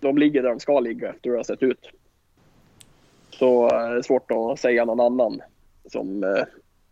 de 0.00 0.18
ligger 0.18 0.42
där 0.42 0.48
de 0.50 0.60
ska 0.60 0.80
ligga 0.80 1.08
efter 1.10 1.30
hur 1.30 1.32
det 1.32 1.38
har 1.38 1.44
sett 1.44 1.62
ut. 1.62 1.90
Så 3.30 3.64
eh, 3.64 3.90
det 3.90 3.98
är 3.98 4.02
svårt 4.02 4.30
att 4.30 4.60
säga 4.60 4.84
någon 4.84 5.00
annan 5.00 5.40
som 5.84 6.24
eh, 6.24 6.44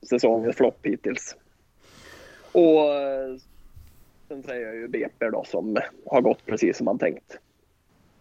säsongens 0.09 0.57
flopp 0.57 0.79
hittills. 0.87 1.37
Och 2.53 2.95
eh, 2.95 3.37
Sen 4.29 4.43
säger 4.43 4.67
jag 4.67 4.77
ju 4.77 4.89
BP 4.89 5.31
då 5.31 5.45
som 5.45 5.79
har 6.07 6.21
gått 6.21 6.47
precis 6.47 6.77
som 6.77 6.85
man 6.85 6.99
tänkt. 6.99 7.39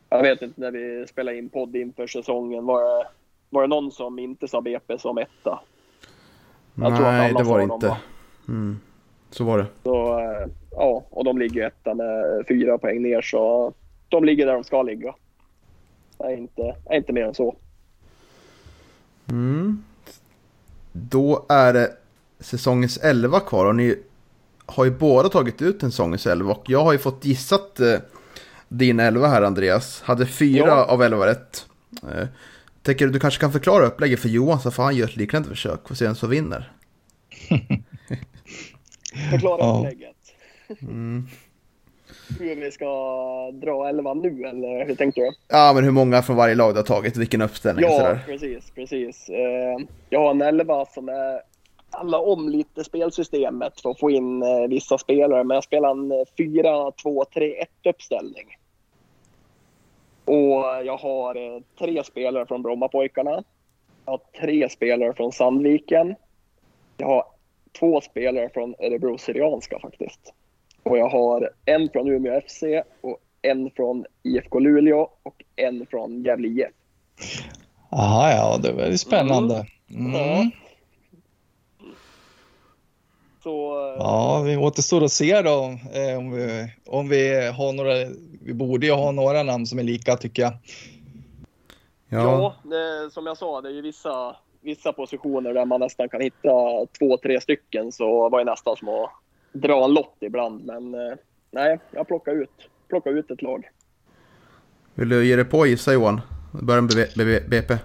Jag 0.10 0.22
vet 0.22 0.42
inte 0.42 0.62
när 0.62 0.72
vi 0.72 1.08
spelade 1.08 1.38
in 1.38 1.50
podd 1.50 1.76
inför 1.76 2.08
säsongen. 2.08 2.66
Var 2.66 2.82
det, 3.00 3.08
var 3.50 3.62
det 3.62 3.68
någon 3.68 3.92
som 3.92 4.20
inte 4.20 4.48
sa 4.48 4.62
BP 4.62 4.98
som 5.00 5.18
etta? 5.18 5.60
Jag 6.82 6.96
tror 6.98 7.08
att 7.08 7.14
Nej, 7.14 7.30
alla 7.30 7.40
det 7.40 7.46
var 7.46 7.58
det 7.58 7.64
inte. 7.64 7.88
va? 7.88 7.98
Mm. 8.48 8.80
Så 9.32 9.44
var 9.44 9.58
det. 9.58 9.66
Så, 9.84 10.20
eh, 10.20 10.48
ja, 10.72 11.06
och 11.10 11.24
de 11.26 11.38
ligger 11.38 11.68
etta 11.68 11.94
med 11.94 12.44
fyra 12.48 12.78
poäng 12.78 13.02
ner 13.02 13.22
så 13.22 13.74
de 14.10 14.24
ligger 14.26 14.46
där 14.46 14.54
de 14.54 14.64
ska 14.64 14.82
ligga. 14.84 15.14
Är 16.20 16.38
inte, 16.38 16.76
är 16.86 16.96
inte 16.98 17.14
mer 17.14 17.24
än 17.26 17.34
så. 17.34 17.56
Mm. 19.30 19.84
Då 20.92 21.46
är 21.50 21.74
det 21.74 21.92
säsongens 22.40 22.98
11 22.98 23.40
kvar 23.40 23.66
och 23.66 23.76
ni 23.76 23.96
har 24.66 24.86
ju 24.86 24.92
båda 24.92 25.30
tagit 25.30 25.62
ut 25.62 25.84
en 25.84 25.92
säsongens 25.92 26.28
11 26.28 26.52
och 26.52 26.70
jag 26.70 26.84
har 26.84 26.92
ju 26.92 26.98
fått 26.98 27.26
gissat 27.26 27.80
eh, 27.80 28.00
din 28.68 29.00
11 29.00 29.28
här 29.28 29.42
Andreas. 29.42 30.02
Hade 30.02 30.26
fyra 30.26 30.68
Ja. 30.68 30.86
av 30.86 31.04
11 31.04 31.26
rätt. 31.28 31.66
Eh, 32.04 32.28
tänker 32.84 33.06
du 33.06 33.12
du 33.12 33.20
kanske 33.20 33.40
kan 33.42 33.52
förklara 33.52 33.86
upplägget 33.86 34.20
för 34.20 34.30
Johan 34.30 34.60
så 34.60 34.72
får 34.72 34.84
han 34.84 34.96
göra 34.96 35.10
ett 35.10 35.16
liknande 35.16 35.50
försök 35.50 35.92
och 35.92 35.98
se 35.98 36.06
vem 36.06 36.16
som 36.16 36.30
vinner. 36.30 36.72
Förklara 39.32 39.78
upplägget. 39.80 40.16
Mm. 40.82 41.28
Hur 42.40 42.56
vi 42.56 42.72
ska 42.72 42.86
dra 43.52 43.90
elva 43.90 44.14
nu 44.14 44.44
eller 44.46 44.86
hur 44.86 44.96
tänkte 44.96 45.22
du? 45.22 45.32
Ja, 45.48 45.72
men 45.76 45.84
hur 45.84 45.92
många 45.92 46.22
från 46.22 46.36
varje 46.36 46.56
lag 46.56 46.74
du 46.74 46.78
har 46.78 46.84
tagit, 46.84 47.18
vilken 47.18 47.42
uppställning 47.42 47.86
och 47.86 47.92
Ja, 47.92 47.98
sådär. 47.98 48.20
precis, 48.26 48.72
precis. 48.76 49.30
Eh, 49.30 49.86
Jag 50.10 50.20
har 50.20 50.30
en 50.32 50.42
elva 50.42 50.86
som 50.86 51.10
är 51.10 51.42
alla 51.92 52.18
om 52.20 52.50
lite 52.50 52.84
spelsystemet 52.84 53.82
för 53.82 53.90
att 53.92 54.00
få 54.00 54.10
in 54.12 54.44
eh, 54.44 54.68
vissa 54.70 54.98
spelare. 54.98 55.44
Men 55.44 55.56
jag 55.56 55.64
spelar 55.64 55.92
en 55.92 56.12
eh, 56.12 56.18
4-2-3-1 56.38 57.54
uppställning. 57.90 58.48
Och 60.30 60.86
jag 60.86 60.98
har 60.98 61.36
eh, 61.36 61.62
tre 61.80 62.04
spelare 62.04 62.46
från 62.46 62.62
Brommapojkarna. 62.62 63.44
Jag 64.06 64.12
har 64.12 64.22
tre 64.40 64.70
spelare 64.70 65.14
från 65.14 65.32
Sandviken. 65.32 66.16
Jag 66.98 67.08
har 67.08 67.24
två 67.80 68.02
spelare 68.02 68.50
från 68.50 68.76
Örebro 68.80 69.18
Syrianska 69.18 69.80
faktiskt. 69.80 70.34
Och 70.84 70.98
jag 70.98 71.10
har 71.10 71.50
en 71.66 71.90
från 71.90 72.08
Umeå 72.08 72.42
FC 72.42 72.64
och 73.02 73.18
en 73.42 73.72
från 73.72 74.06
IFK 74.24 74.60
Luleå 74.60 75.10
och 75.24 75.44
en 75.56 75.86
från 75.86 76.24
Gävle 76.24 76.48
IF. 76.48 76.68
Aha, 77.92 78.32
ja, 78.32 78.58
det 78.58 78.72
var 78.72 78.86
ju 78.86 78.98
spännande. 78.98 79.66
Mm. 79.90 80.14
Ja. 80.14 80.50
Så 83.44 83.86
eh, 83.88 83.96
Ja, 83.98 84.42
vi 84.46 84.58
återstår 84.58 85.04
att 85.04 85.12
se 85.12 85.42
då 85.42 85.78
eh, 85.94 86.18
om, 86.18 86.32
vi, 86.32 86.72
om 86.86 87.10
vi 87.10 87.48
har 87.48 87.74
några. 87.74 87.94
Vi 88.42 88.54
borde 88.54 88.86
ju 88.86 88.92
ha 88.94 89.12
några 89.12 89.44
namn 89.44 89.66
som 89.66 89.80
är 89.80 89.84
lika 89.84 90.16
tycker 90.18 90.42
jag. 90.42 90.52
Ja, 92.10 92.22
Ja, 92.22 92.56
det, 92.64 93.12
som 93.12 93.26
jag 93.26 93.38
sa, 93.38 93.62
det 93.62 93.70
är 93.70 93.74
ju 93.74 93.82
vissa, 93.82 94.36
vissa 94.62 94.94
positioner 94.94 95.54
där 95.54 95.66
man 95.66 95.80
nästan 95.80 96.10
kan 96.10 96.22
hitta 96.22 96.86
två, 97.00 97.18
tre 97.18 97.42
stycken. 97.42 97.92
Så 97.92 98.30
var 98.30 98.40
det 98.40 98.52
nästan 98.52 98.76
som 98.76 98.90
att 98.90 99.12
dra 99.52 99.84
en 99.84 99.94
lott 99.94 100.18
ibland. 100.20 100.66
Men 100.66 100.94
eh, 100.94 101.16
nej, 101.52 101.80
jag 101.92 102.08
plockar 102.08 102.42
ut, 102.42 102.70
plockar 102.90 103.12
ut 103.12 103.32
ett 103.32 103.42
lag. 103.42 103.70
vill 104.94 105.10
du 105.10 105.28
ge 105.28 105.36
dig 105.36 105.46
på 105.46 105.66
gissa 105.68 105.94
Johan? 105.94 106.22
Börja 106.52 106.82
med 106.82 107.50
BP. 107.50 107.78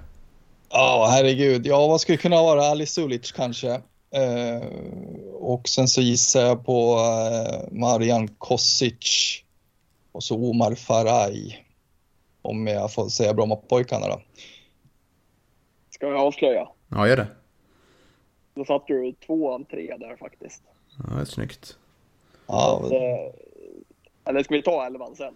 Ja, 0.71 1.09
herregud. 1.11 1.67
Ja, 1.67 1.87
vad 1.87 2.01
skulle 2.01 2.19
kunna 2.19 2.37
vara? 2.37 2.63
Ali 2.63 2.87
Sulic 2.87 3.33
kanske. 3.33 3.81
Eh, 4.15 4.63
och 5.33 5.69
sen 5.69 5.89
så 5.89 6.01
gissar 6.01 6.41
jag 6.41 6.67
på 6.67 6.99
eh, 6.99 7.73
Marian 7.79 8.29
Kosic 8.29 9.43
och 10.13 10.25
så 10.25 10.51
Omar 10.51 10.75
Faraj. 10.75 11.65
Om 12.43 12.67
jag 12.67 12.93
får 12.93 13.09
säga 13.09 13.35
Brommapojkarna 13.35 14.09
då. 14.09 14.21
Ska 15.91 16.07
jag 16.07 16.17
avslöja? 16.17 16.69
Ja, 16.89 17.09
gör 17.09 17.17
det. 17.17 17.27
Då 18.55 18.65
satte 18.65 18.93
du 18.93 19.13
två 19.27 19.53
av 19.53 19.65
tre 19.65 19.97
där 19.97 20.17
faktiskt. 20.17 20.63
Ja, 20.99 21.15
det 21.15 21.21
är 21.21 21.25
snyggt. 21.25 21.77
Ja, 22.47 22.83
Så, 22.89 22.95
eh, 22.95 23.33
eller 24.25 24.43
ska 24.43 24.55
vi 24.55 24.63
ta 24.63 24.87
elvan 24.87 25.17
sen? 25.17 25.35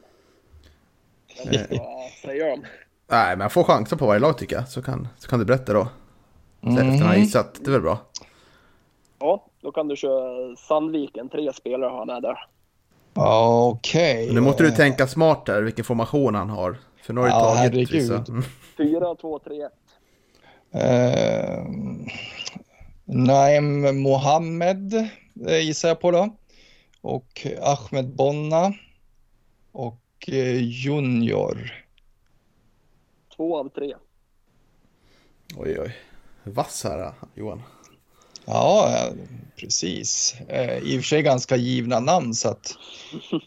Jag 1.44 1.68
säga 2.22 2.50
dem? 2.50 2.64
Nej, 3.10 3.36
men 3.36 3.40
jag 3.40 3.52
får 3.52 3.64
chanser 3.64 3.96
på 3.96 4.06
varje 4.06 4.20
lag 4.20 4.38
tycker 4.38 4.56
jag. 4.56 4.68
Så 4.68 4.82
kan, 4.82 5.08
så 5.18 5.28
kan 5.28 5.38
du 5.38 5.44
berätta 5.44 5.72
då. 5.72 5.88
Så 6.62 6.68
Efter 6.68 6.80
att 6.80 6.98
han 6.98 7.02
har 7.08 7.16
gissat. 7.16 7.54
Det 7.64 7.70
är 7.70 7.72
väl 7.72 7.80
bra. 7.82 7.98
Ja, 9.18 9.46
då 9.60 9.72
kan 9.72 9.88
du 9.88 9.96
köra 9.96 10.56
Sandviken. 10.56 11.28
Tre 11.28 11.52
spelare 11.52 11.90
har 11.90 11.98
han 11.98 12.06
med 12.06 12.22
där. 12.22 12.38
Ja, 13.14 13.68
okej. 13.74 14.26
Men 14.26 14.34
nu 14.34 14.40
måste 14.40 14.62
du 14.62 14.70
tänka 14.70 15.06
smart 15.06 15.46
där, 15.46 15.62
vilken 15.62 15.84
formation 15.84 16.34
han 16.34 16.50
har. 16.50 16.76
För 17.02 17.12
nu 17.14 17.20
har 17.20 17.28
du 17.28 17.32
Ja, 17.32 17.40
tagit 17.40 17.58
herregud. 17.58 17.88
vissa. 17.90 18.24
Mm. 18.28 18.42
Fyra, 18.76 19.14
två, 19.14 19.38
tre, 19.38 19.62
ett. 19.62 19.72
Eh, 20.70 21.64
Naim 23.04 24.02
Mohammed 24.02 24.94
eh, 25.48 25.58
gissar 25.60 25.88
jag 25.88 26.00
på 26.00 26.10
då. 26.10 26.28
Och 27.00 27.46
Ahmed 27.62 28.08
Bonna. 28.16 28.72
Och 29.72 30.28
eh, 30.28 30.56
Junior. 30.62 31.72
Två 33.36 33.58
av 33.58 33.68
tre. 33.68 33.94
Oj, 35.56 35.80
oj. 35.80 35.96
Vass 36.44 36.84
här, 36.84 37.12
Johan. 37.34 37.62
Ja, 38.50 38.88
precis. 39.56 40.34
Eh, 40.48 40.78
I 40.78 40.98
och 40.98 41.02
för 41.02 41.08
sig 41.08 41.22
ganska 41.22 41.56
givna 41.56 42.00
namn 42.00 42.34
så 42.34 42.48
att 42.48 42.72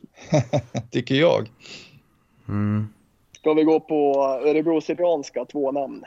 tycker 0.92 1.16
jag. 1.16 1.50
Mm. 2.48 2.88
Ska 3.38 3.54
vi 3.54 3.64
gå 3.64 3.80
på 3.80 4.24
Örebro 4.46 4.82
Syrianska, 4.82 5.46
två 5.46 5.72
namn? 5.72 6.04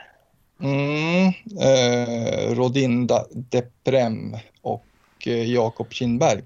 Mm, 0.61 1.27
eh, 1.61 2.55
Rodin 2.55 3.07
Da- 3.07 3.27
Deprem 3.31 4.37
och 4.61 4.85
eh, 5.25 5.51
Jakob 5.53 5.93
Kindberg. 5.93 6.41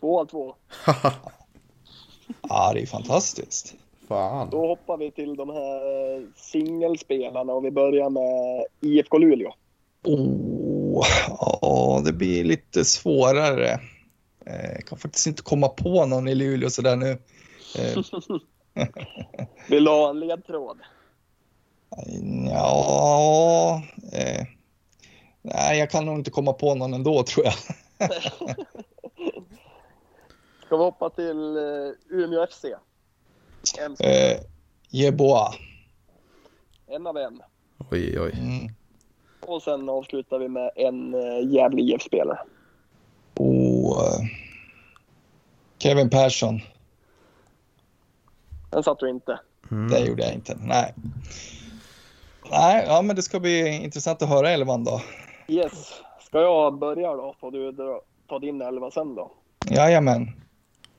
Två 0.00 0.20
av 0.20 0.24
två. 0.26 0.54
Ja, 2.48 2.72
det 2.74 2.80
är 2.82 2.86
fantastiskt. 2.86 3.74
Fan. 4.08 4.50
Då 4.50 4.66
hoppar 4.66 4.96
vi 4.96 5.10
till 5.10 5.36
de 5.36 5.50
här 5.50 6.16
eh, 6.16 6.22
singelspelarna 6.36 7.52
och 7.52 7.64
vi 7.64 7.70
börjar 7.70 8.10
med 8.10 8.64
IFK 8.80 9.18
Luleå. 9.18 9.52
Oh, 10.04 10.53
ja, 11.28 12.02
det 12.04 12.12
blir 12.12 12.44
lite 12.44 12.84
svårare. 12.84 13.80
Eh, 14.46 14.72
Jag 14.74 14.86
kan 14.86 14.98
faktiskt 14.98 15.26
inte 15.26 15.42
komma 15.42 15.68
på 15.68 16.06
någon 16.06 16.28
i 16.28 16.34
Luleå 16.34 16.70
sådär 16.70 16.96
nu. 16.96 17.18
Eh, 17.78 17.98
Vill 19.68 19.84
du 19.84 19.90
ha 19.90 20.10
en 20.10 20.20
ledtråd? 20.20 20.78
Ja, 22.50 23.82
eh, 24.12 24.46
nej, 25.42 25.78
jag 25.78 25.90
kan 25.90 26.06
nog 26.06 26.14
inte 26.18 26.30
komma 26.30 26.52
på 26.52 26.74
någon 26.74 26.94
ändå 26.94 27.22
tror 27.22 27.46
jag. 27.46 27.54
Ska 30.66 30.76
vi 30.76 30.84
hoppa 30.84 31.10
till 31.10 31.56
eh, 31.56 31.92
Umeå 32.10 32.46
FC? 32.46 32.64
En, 33.78 33.96
Eh, 34.00 34.40
Jeboa. 34.88 35.54
en 36.86 37.06
av 37.06 37.16
en. 37.16 37.40
Oj, 37.90 38.20
oj. 38.20 38.32
Mm. 38.32 38.74
Och 39.46 39.62
sen 39.62 39.88
avslutar 39.88 40.38
vi 40.38 40.48
med 40.48 40.70
en 40.76 41.14
eh, 41.14 41.52
Gävle 41.52 41.82
IF-spelare. 41.82 42.38
Och 43.34 44.02
eh, 44.02 44.20
Kevin 45.78 46.10
Persson. 46.10 46.60
Den 48.70 48.82
satt 48.82 48.98
du 48.98 49.10
inte. 49.10 49.40
Mm. 49.70 49.90
Det 49.90 50.00
gjorde 50.00 50.22
jag 50.22 50.34
inte. 50.34 50.58
Nej. 50.60 50.94
Nej, 52.50 52.84
ja, 52.88 53.02
men 53.02 53.16
det 53.16 53.22
ska 53.22 53.40
bli 53.40 53.82
intressant 53.84 54.22
att 54.22 54.28
höra 54.28 54.50
elvan 54.50 54.84
då. 54.84 55.00
Yes. 55.48 56.02
Ska 56.20 56.40
jag 56.40 56.78
börja 56.78 57.14
då? 57.14 57.34
Får 57.40 57.50
du 57.50 57.74
ta 58.28 58.38
din 58.38 58.62
elva 58.62 58.90
sen 58.90 59.14
då? 59.14 59.30
Jajamän. 59.70 60.30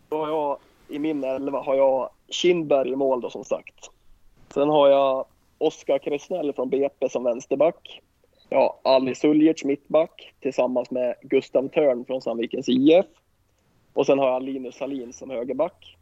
Då 0.09 0.17
har 0.17 0.27
jag, 0.27 0.57
I 0.87 0.99
min 0.99 1.23
elva 1.23 1.59
har 1.61 1.75
jag 1.75 2.09
Kindberg 2.29 2.89
i 2.89 2.95
mål 2.95 3.21
då 3.21 3.29
som 3.29 3.43
sagt. 3.43 3.91
Sen 4.53 4.69
har 4.69 4.87
jag 4.89 5.25
Oskar 5.57 5.97
Krusnell 5.97 6.53
från 6.53 6.69
BP 6.69 7.09
som 7.09 7.23
vänsterback. 7.23 8.01
Har 8.55 8.75
Ali 8.83 9.15
Suljic 9.15 9.63
mittback 9.63 10.33
tillsammans 10.41 10.91
med 10.91 11.15
Gustav 11.21 11.67
Törn 11.69 12.05
från 12.05 12.21
Sandvikens 12.21 12.69
IF. 12.69 13.05
Och 13.93 14.05
sen 14.05 14.19
har 14.19 14.27
jag 14.29 14.43
Linus 14.43 14.75
Salin 14.75 15.13
som 15.13 15.29
högerback. 15.29 15.97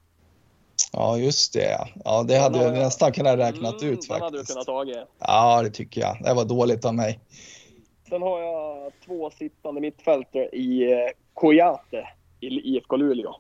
Ja, 0.94 1.18
just 1.18 1.54
det. 1.54 1.78
Ja, 2.06 2.24
det 2.28 2.38
hade 2.38 2.64
jag 2.64 2.74
nästan 2.74 3.12
kunnat 3.12 3.40
räknat 3.40 3.82
Mm, 3.82 3.94
ut 3.94 4.08
den 4.10 4.22
hade 4.22 4.32
du 4.32 4.38
faktiskt. 4.38 4.54
kunnat 4.54 4.66
tagit. 4.66 4.98
Ja, 5.20 5.62
det 5.64 5.70
tycker 5.70 6.02
jag. 6.02 6.18
Det 6.24 6.34
var 6.34 6.46
dåligt 6.46 6.86
av 6.86 6.96
mig. 6.96 7.20
Sen 8.10 8.22
har 8.22 8.40
jag 8.42 8.92
två 9.06 9.30
sittande 9.30 9.82
mittfältare 9.82 10.50
i 10.50 10.92
eh, 10.92 10.98
Koyate 11.34 12.08
i 12.40 12.48
IFK 12.48 12.98
Luleå. 12.98 13.36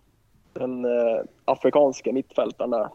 Den 0.53 0.85
eh, 0.85 1.21
afrikanska 1.45 2.11
mittfältaren 2.13 2.71
där. 2.71 2.89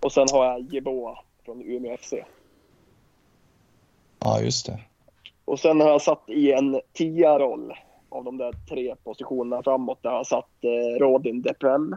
Och 0.00 0.12
sen 0.12 0.26
har 0.32 0.44
jag 0.44 0.74
Jeboa 0.74 1.18
från 1.44 1.62
Umeå 1.62 1.96
FC. 1.96 2.14
Ja, 4.24 4.40
just 4.40 4.66
det. 4.66 4.80
Och 5.44 5.60
sen 5.60 5.80
har 5.80 5.88
jag 5.88 6.02
satt 6.02 6.28
i 6.28 6.52
en 6.52 6.80
tia-roll. 6.92 7.74
av 8.08 8.24
de 8.24 8.36
där 8.36 8.52
tre 8.68 8.94
positionerna 9.04 9.62
framåt 9.62 10.02
där 10.02 10.10
jag 10.10 10.16
har 10.16 10.24
satt 10.24 10.64
eh, 10.64 11.00
Rodin 11.00 11.42
Deprem. 11.42 11.96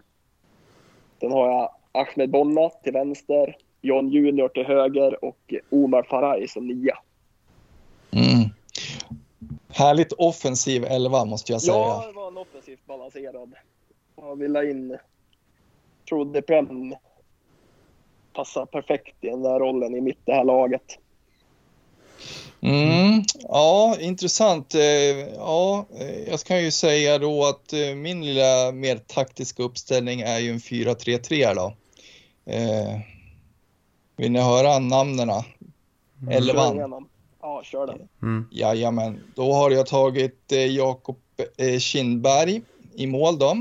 Sen 1.20 1.32
har 1.32 1.48
jag 1.48 1.70
Ahmed 1.92 2.30
Bonna 2.30 2.70
till 2.70 2.94
vänster, 2.94 3.58
John 3.82 4.10
Junior 4.10 4.50
till 4.50 4.66
höger 4.66 5.26
och 5.26 5.54
Omar 5.70 6.04
Faraj 6.04 6.48
som 6.48 6.68
nia. 6.68 6.98
Mm. 8.12 8.50
Härligt 9.70 10.14
offensiv 10.14 10.86
elva 10.86 11.26
måste 11.26 11.52
jag 11.52 11.62
säga. 11.62 11.78
Ja, 11.78 12.04
det 12.08 12.14
var 12.14 12.28
en 12.28 12.38
offensivt 12.38 12.86
balanserad. 12.86 13.54
Jag 14.16 14.36
vill 14.36 14.56
ha 14.56 14.64
in... 14.64 14.98
tror 16.10 16.26
Deprem 16.26 16.96
passar 18.34 18.66
perfekt 18.66 19.16
i 19.22 19.30
den 19.30 19.44
där 19.44 19.60
rollen 19.60 19.96
i 19.96 20.02
mitt 20.02 20.26
det 20.26 20.34
här 20.34 20.44
laget. 20.44 21.00
Mm, 22.62 23.24
ja, 23.44 23.98
intressant. 24.00 24.76
Eh, 24.76 24.82
Ja, 25.36 25.86
eh, 26.00 26.30
jag 26.30 26.40
kan 26.40 26.64
ju 26.64 26.72
säga 26.72 27.18
då 27.18 27.46
att 27.46 27.74
eh, 27.74 27.96
min 27.96 28.26
lilla 28.26 28.72
mer 28.72 28.98
taktiska 28.98 29.64
uppställning 29.64 30.22
är 30.22 30.40
ju 30.40 30.52
en 30.52 30.60
4-3-3 30.60 31.56
då. 31.56 31.74
Eh, 32.52 33.00
vill 34.18 34.32
ni 34.32 34.40
höra 34.40 34.80
namnen? 34.80 35.28
Kör 35.28 36.32
Elvan? 36.32 37.08
Ja, 37.42 37.62
kör 37.64 37.88
den. 37.88 38.08
Mm. 38.22 38.48
Jajamän, 38.52 39.24
då 39.36 39.54
har 39.54 39.72
jag 39.72 39.86
tagit 39.86 40.52
Jakob 40.70 41.18
Kindberg 41.80 42.62
i 42.96 43.08
mål 43.08 43.40
då. 43.40 43.58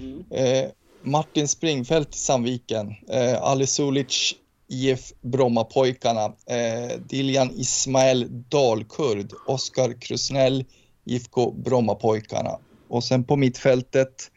Mm. 0.00 0.24
Eh, 0.30 0.70
Martin 1.02 1.48
Springfeldt 1.48 2.14
i 2.14 2.18
Sandviken. 2.18 2.94
Eh, 3.08 3.42
Ali 3.42 3.66
Sulic 3.66 4.34
IF 4.70 5.12
Brommapojkarna. 5.20 6.24
Eh, 6.24 6.98
Diljan 7.08 7.50
Ismail 7.50 8.26
Dalkurd. 8.30 9.32
Oskar 9.46 10.00
Krusnell 10.00 10.64
IFK 11.04 11.52
Brommapojkarna. 11.52 12.58
Och 12.88 13.04
sen 13.04 13.24
på 13.24 13.36
mittfältet 13.36 14.30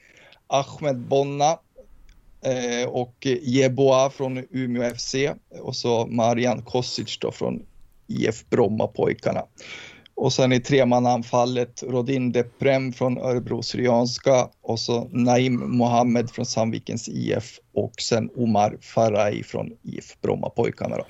Ahmed 0.47 0.99
Bonna 0.99 1.59
eh, 2.41 2.89
och 2.89 3.27
Jeboa 3.41 4.09
från 4.09 4.45
Umeå 4.51 4.95
FC 4.95 5.15
och 5.61 5.75
så 5.75 6.07
Marian 6.07 6.61
Kosic 6.61 7.19
då 7.19 7.31
från 7.31 7.65
IF 8.07 8.49
Brommapojkarna. 8.49 9.45
Och 10.15 10.33
sen 10.33 10.53
i 10.53 10.59
tremannaanfallet 10.59 11.83
Rodin 11.83 12.31
Deprem 12.31 12.93
från 12.93 13.17
Örebro 13.17 13.61
Syrianska 13.61 14.49
och 14.61 14.79
så 14.79 15.07
Naim 15.11 15.77
Mohammed 15.77 16.31
från 16.31 16.45
Sandvikens 16.45 17.09
IF 17.09 17.59
och 17.73 17.93
sen 18.01 18.29
Omar 18.35 18.77
Faraj 18.81 19.43
från 19.43 19.71
IF 19.83 20.21
Brommapojkarna. 20.21 20.97
Då. 20.97 21.05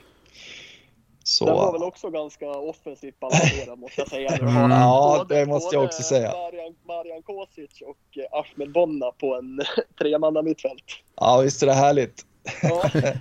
Så, 1.23 1.45
Den 1.45 1.55
var 1.55 1.71
väl 1.73 1.83
också 1.83 2.09
ganska 2.09 2.49
offensivt 2.49 3.19
balanserad 3.19 3.79
måste 3.79 4.01
jag 4.01 4.07
säga. 4.09 4.29
Mm. 4.41 4.71
Ja, 4.71 5.25
det 5.29 5.45
måste 5.45 5.75
jag 5.75 5.85
också 5.85 6.03
säga. 6.03 6.31
Marian, 6.31 6.75
Marian 6.87 7.23
Kosic 7.23 7.81
och 7.81 8.17
eh, 8.17 8.39
Ahmed 8.39 8.71
Bonna 8.71 9.11
på 9.11 9.35
en 9.35 9.61
tremanna 9.99 10.41
mittfält. 10.41 10.83
ja, 11.15 11.41
visst 11.43 11.63
är 11.63 11.67
det 11.67 11.73
härligt. 11.73 12.25
Ja. 12.61 12.89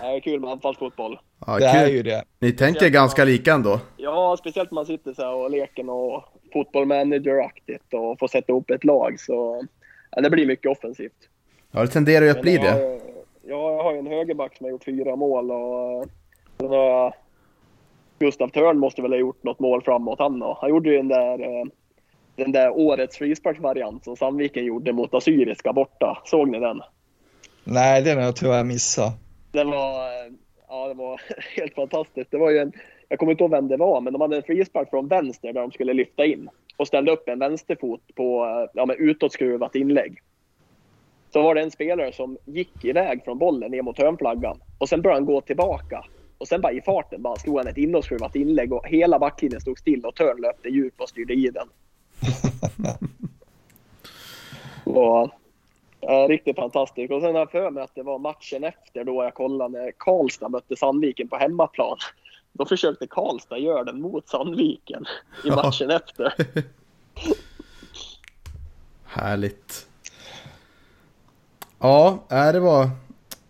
det 0.00 0.06
är 0.06 0.20
kul 0.20 0.40
med 0.40 0.50
anfallsfotboll. 0.50 1.18
Ja, 1.46 1.58
Det 1.58 1.66
är 1.66 1.88
ju 1.88 2.02
det. 2.02 2.24
Ni 2.38 2.52
tänker 2.52 2.88
ganska 2.88 3.24
lika 3.24 3.52
ändå. 3.52 3.80
Ja, 3.96 4.36
speciellt 4.38 4.70
när 4.70 4.74
man 4.74 4.86
sitter 4.86 5.12
så 5.12 5.22
här 5.22 5.34
och 5.34 5.50
leker 5.50 5.90
och 5.90 6.24
fotboll 6.52 6.86
manager-aktigt 6.86 7.94
och 7.94 8.18
får 8.18 8.28
sätta 8.28 8.52
ihop 8.52 8.70
ett 8.70 8.84
lag. 8.84 9.20
Så 9.20 9.64
ja, 10.10 10.22
det 10.22 10.30
blir 10.30 10.46
mycket 10.46 10.70
offensivt. 10.70 11.28
Ja, 11.70 11.80
det 11.80 11.88
tenderar 11.88 12.24
ju 12.24 12.30
att 12.30 12.42
bli 12.42 12.54
jag 12.54 12.62
har 12.62 12.80
det. 12.80 13.00
Ja, 13.42 13.72
jag 13.72 13.82
har 13.82 13.92
ju 13.92 13.98
en 13.98 14.06
högerback 14.06 14.56
som 14.56 14.64
har 14.64 14.70
gjort 14.70 14.84
fyra 14.84 15.16
mål 15.16 15.50
och 15.50 16.06
sen 16.58 16.68
har 16.68 16.84
jag 16.84 17.14
Gustav 18.18 18.48
Törn 18.48 18.78
måste 18.78 19.02
väl 19.02 19.12
ha 19.12 19.18
gjort 19.18 19.42
något 19.42 19.60
mål 19.60 19.82
framåt 19.82 20.18
han 20.18 20.38
då. 20.38 20.58
Han 20.60 20.70
gjorde 20.70 20.90
ju 20.90 20.96
den 20.96 21.08
där, 21.08 21.40
eh, 21.40 21.64
den 22.36 22.52
där 22.52 22.70
årets 22.70 23.18
frisparksvariant 23.18 24.04
som 24.04 24.16
Sandviken 24.16 24.64
gjorde 24.64 24.92
mot 24.92 25.14
Assyriska 25.14 25.72
borta. 25.72 26.22
Såg 26.24 26.48
ni 26.48 26.60
den? 26.60 26.80
Nej, 27.64 28.02
den 28.02 28.16
har 28.16 28.24
jag 28.24 28.36
tyvärr 28.36 28.64
missat. 28.64 29.21
Den 29.52 29.70
var, 29.70 30.10
ja, 30.68 30.88
det 30.88 30.94
var 30.94 31.20
helt 31.56 31.74
fantastiskt. 31.74 32.30
Det 32.30 32.38
var 32.38 32.50
ju 32.50 32.58
en, 32.58 32.72
jag 33.08 33.18
kommer 33.18 33.32
inte 33.32 33.44
ihåg 33.44 33.50
vem 33.50 33.68
det 33.68 33.76
var, 33.76 34.00
men 34.00 34.12
de 34.12 34.22
hade 34.22 34.36
en 34.36 34.42
frispark 34.42 34.90
från 34.90 35.08
vänster 35.08 35.52
där 35.52 35.60
de 35.60 35.72
skulle 35.72 35.92
lyfta 35.92 36.26
in 36.26 36.48
och 36.76 36.86
ställde 36.86 37.12
upp 37.12 37.28
en 37.28 37.38
vänsterfot 37.38 38.14
på 38.14 38.46
ja, 38.74 38.86
med 38.86 38.96
utåtskruvat 38.98 39.74
inlägg. 39.74 40.22
Så 41.32 41.42
var 41.42 41.54
det 41.54 41.60
en 41.60 41.70
spelare 41.70 42.12
som 42.12 42.38
gick 42.44 42.84
iväg 42.84 43.24
från 43.24 43.38
bollen 43.38 43.70
ner 43.70 43.82
mot 43.82 43.98
hörnflaggan 43.98 44.58
och 44.78 44.88
sen 44.88 45.02
började 45.02 45.20
han 45.20 45.26
gå 45.26 45.40
tillbaka. 45.40 46.04
Och 46.38 46.48
sen 46.48 46.60
bara 46.60 46.72
i 46.72 46.80
farten 46.80 47.22
bara 47.22 47.36
slog 47.36 47.58
han 47.58 47.66
ett 47.66 47.76
inåtskruvat 47.76 48.36
inlägg 48.36 48.72
och 48.72 48.86
hela 48.88 49.18
backlinjen 49.18 49.60
stod 49.60 49.78
still 49.78 50.04
och 50.04 50.14
Törn 50.14 50.40
löpte 50.40 50.68
djup 50.68 51.00
och 51.00 51.08
styrde 51.08 51.34
i 51.34 51.50
den. 51.50 51.68
och, 54.96 55.30
ja, 56.02 56.26
riktigt 56.28 56.56
fantastiskt. 56.56 57.12
Och 57.12 57.20
sen 57.20 57.32
har 57.32 57.38
jag 57.38 57.50
för 57.50 57.70
mig 57.70 57.82
att 57.82 57.94
det 57.94 58.02
var 58.02 58.18
matchen 58.18 58.64
efter 58.64 59.04
då 59.04 59.24
jag 59.24 59.34
kollade 59.34 59.78
när 59.78 59.92
Karlstad 59.98 60.48
mötte 60.48 60.76
Sandviken 60.76 61.28
på 61.28 61.36
hemmaplan. 61.36 61.96
Då 62.52 62.66
försökte 62.66 63.06
Karlstad 63.06 63.58
göra 63.58 63.84
den 63.84 64.00
mot 64.00 64.28
Sandviken 64.28 65.04
i 65.44 65.48
Ja. 65.48 65.56
matchen 65.56 65.90
efter. 65.90 66.34
Härligt. 69.04 69.86
Ja, 71.78 72.18
äh, 72.30 72.52
det 72.52 72.60
var 72.60 72.90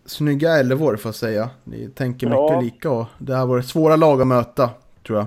snygga 0.04 0.50
elvor 0.58 0.96
får 0.96 1.08
jag 1.08 1.14
säga. 1.14 1.50
Ni 1.64 1.88
tänker 1.88 2.26
mycket 2.26 2.50
Ja. 2.50 2.60
lika 2.60 2.90
och 2.90 3.06
det 3.18 3.34
här 3.36 3.46
var 3.46 3.60
svåra 3.62 3.96
lag 3.96 4.20
att 4.20 4.26
möta, 4.26 4.70
tror 5.06 5.18
jag. 5.18 5.26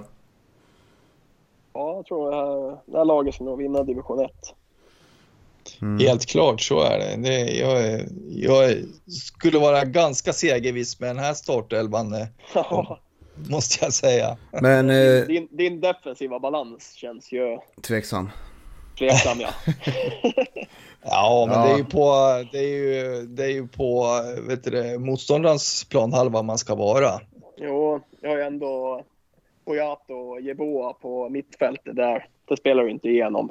Ja, 1.74 1.96
jag 1.96 2.06
tror 2.06 2.32
det 2.32 2.36
här, 2.38 2.78
det 2.86 2.98
här 2.98 3.06
laget 3.06 3.36
ska 3.36 3.44
nog 3.44 3.58
vinna 3.58 3.84
division 3.84 4.20
1. 4.20 4.32
Mm. 5.82 6.08
Helt 6.08 6.26
klart 6.26 6.62
så 6.62 6.82
är 6.84 7.00
det. 7.00 7.16
det 7.30 7.40
jag, 7.52 8.02
jag 8.30 8.76
skulle 9.08 9.60
vara 9.60 9.86
ganska 9.86 10.34
segerviss 10.34 11.00
med 11.00 11.10
den 11.10 11.20
här 11.20 11.34
startelvan, 11.34 12.14
eh, 12.14 12.28
Ja. 12.54 13.00
måste 13.50 13.86
jag 13.86 13.94
säga. 13.94 14.38
Men 14.62 14.90
eh, 14.90 15.22
din, 15.26 15.48
din 15.52 15.82
defensiva 15.82 16.40
balans 16.40 16.94
känns 16.94 17.32
ju 17.32 17.58
tveksam. 17.88 18.30
tveksam 19.00 19.40
ja. 19.40 19.50
Ja, 21.08 21.46
men 21.50 21.60
Ja. 21.60 21.66
det 21.68 21.74
är 21.74 21.78
ju 21.78 21.86
på, 21.86 22.14
det 22.52 22.58
är 22.60 22.68
ju, 22.78 23.22
det 23.26 23.44
är 23.44 23.50
ju 23.50 23.68
på 23.68 24.06
vet 24.48 24.64
du, 24.64 24.70
det, 24.72 25.00
motståndarens 25.00 25.86
planhalva 25.90 26.42
man 26.42 26.58
ska 26.58 26.76
vara. 26.76 27.10
Jo, 27.58 28.02
jag 28.22 28.30
har 28.30 28.38
ju 28.38 28.44
ändå 28.44 29.04
Poyato 29.66 30.14
och 30.14 30.42
Jeboa 30.42 30.94
på 30.94 31.30
mittfältet 31.30 31.96
där. 31.96 32.28
Det 32.48 32.58
spelar 32.58 32.84
ju 32.84 32.90
inte 32.92 33.10
igenom. 33.10 33.50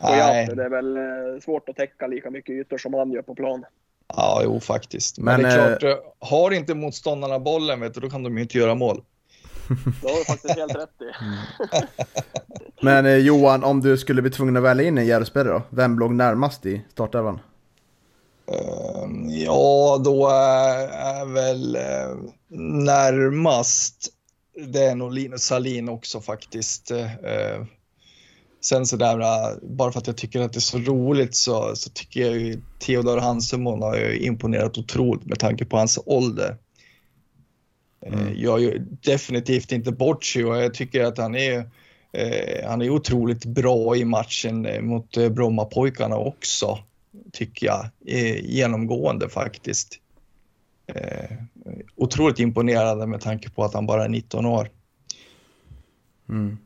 Nej, 0.00 0.46
det 0.56 0.64
är 0.64 0.68
väl 0.70 0.96
eh, 0.96 1.40
svårt 1.44 1.68
att 1.68 1.76
täcka 1.76 2.06
lika 2.06 2.30
mycket 2.30 2.50
ytor 2.52 2.78
som 2.78 2.94
han 2.94 3.12
gör 3.12 3.22
på 3.22 3.34
plan. 3.34 3.64
ja, 4.08 4.40
jo 4.44 4.60
faktiskt. 4.60 5.18
Men, 5.18 5.24
Men, 5.24 5.42
det 5.42 5.62
är 5.62 5.78
klart, 5.78 5.82
eh, 5.98 6.04
har 6.18 6.50
inte 6.50 6.74
motståndarna 6.74 7.38
bollen, 7.38 7.80
vet 7.80 7.94
du, 7.94 8.00
då 8.00 8.10
kan 8.10 8.22
de 8.22 8.36
ju 8.36 8.42
inte 8.42 8.58
göra 8.58 8.74
mål. 8.74 9.02
Det 10.02 10.08
har 10.08 10.18
du 10.18 10.24
faktiskt 10.24 10.56
helt 10.58 10.76
rätt 10.76 11.00
i. 11.00 11.10
Men 12.82 13.06
eh, 13.06 13.16
Johan, 13.16 13.64
om 13.64 13.80
du 13.80 13.98
skulle 13.98 14.22
bli 14.22 14.30
tvungen 14.30 14.56
att 14.56 14.62
välja 14.62 14.84
in 14.88 14.98
en 14.98 15.06
Järvspelare 15.06 15.52
då? 15.54 15.62
Vem 15.70 15.98
låg 15.98 16.14
närmast 16.14 16.66
i 16.66 16.82
startelvan? 16.92 17.40
Ehm, 18.46 19.28
Ja, 19.28 20.00
då 20.04 20.28
är, 20.28 20.88
är 20.88 21.24
väl 21.24 21.76
eh, 21.76 22.16
närmast, 22.84 24.08
det 24.66 24.84
är 24.84 24.94
nog 24.94 25.12
Linus 25.12 25.42
Salin 25.42 25.88
också 25.88 26.20
faktiskt. 26.20 26.90
Eh, 26.90 27.64
Sen 28.68 28.86
så 28.86 28.96
där, 28.96 29.20
eh, 29.20 29.56
bara 29.62 29.92
för 29.92 29.98
att 29.98 30.06
jag 30.06 30.16
tycker 30.16 30.40
att 30.40 30.52
det 30.52 30.58
är 30.58 30.60
så 30.60 30.78
roligt 30.78 31.34
så, 31.34 31.76
så 31.76 31.90
tycker 31.90 32.20
jag 32.20 32.38
ju 32.38 32.62
Theodor 32.78 33.18
Hansemon 33.18 33.82
har 33.82 33.96
ju 33.96 34.18
imponerat 34.18 34.78
otroligt 34.78 35.26
med 35.26 35.38
tanke 35.38 35.64
på 35.64 35.76
hans 35.76 35.98
ålder. 36.06 36.56
Mm. 38.06 38.32
Jag 38.36 38.60
gör 38.60 38.86
definitivt 39.02 39.72
inte 39.72 39.92
bort 39.92 40.24
sig 40.24 40.44
och 40.44 40.56
jag 40.56 40.74
tycker 40.74 41.04
att 41.04 41.18
han 41.18 41.34
är, 41.34 41.58
eh, 42.12 42.68
han 42.68 42.82
är 42.82 42.90
otroligt 42.90 43.44
bra 43.44 43.96
i 43.96 44.04
matchen 44.04 44.66
eh, 44.66 44.80
mot 44.80 45.16
eh, 45.16 45.28
Brommapojkarna 45.28 46.16
också 46.16 46.78
tycker 47.32 47.66
jag, 47.66 47.90
eh, 48.06 48.44
genomgående 48.44 49.28
faktiskt. 49.28 50.00
Eh, 50.86 51.36
otroligt 51.96 52.38
imponerande 52.38 53.06
med 53.06 53.20
tanke 53.20 53.50
på 53.50 53.64
att 53.64 53.74
han 53.74 53.86
bara 53.86 54.04
är 54.04 54.08
19 54.08 54.46
år. 54.46 54.70
Mm. 56.28 56.58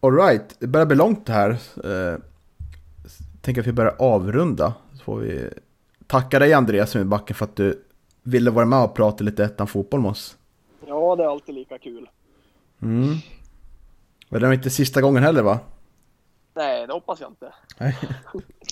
Alright, 0.00 0.56
det 0.58 0.66
börjar 0.66 0.86
bli 0.86 0.96
långt 0.96 1.26
det 1.26 1.32
här. 1.32 1.50
Eh, 1.84 2.18
tänker 3.40 3.60
att 3.60 3.66
vi 3.66 3.72
börjar 3.72 3.94
avrunda. 3.98 4.74
Så 4.92 5.04
får 5.04 5.18
vi 5.18 5.50
tacka 6.06 6.38
dig 6.38 6.52
Andreas 6.52 6.90
som 6.90 7.00
är 7.00 7.04
i 7.04 7.08
backen 7.08 7.36
för 7.36 7.44
att 7.44 7.56
du 7.56 7.84
ville 8.22 8.50
vara 8.50 8.66
med 8.66 8.84
och 8.84 8.94
prata 8.94 9.24
lite 9.24 9.44
ettan 9.44 9.66
fotboll 9.66 10.00
med 10.00 10.10
oss. 10.10 10.36
Ja, 10.86 11.16
det 11.16 11.22
är 11.22 11.28
alltid 11.28 11.54
lika 11.54 11.78
kul. 11.78 12.08
Mm. 12.82 13.14
Men 14.28 14.40
det 14.40 14.46
var 14.46 14.54
inte 14.54 14.70
sista 14.70 15.00
gången 15.00 15.22
heller 15.22 15.42
va? 15.42 15.58
Nej, 16.54 16.86
det 16.86 16.92
hoppas 16.92 17.20
jag 17.20 17.30
inte. 17.30 17.52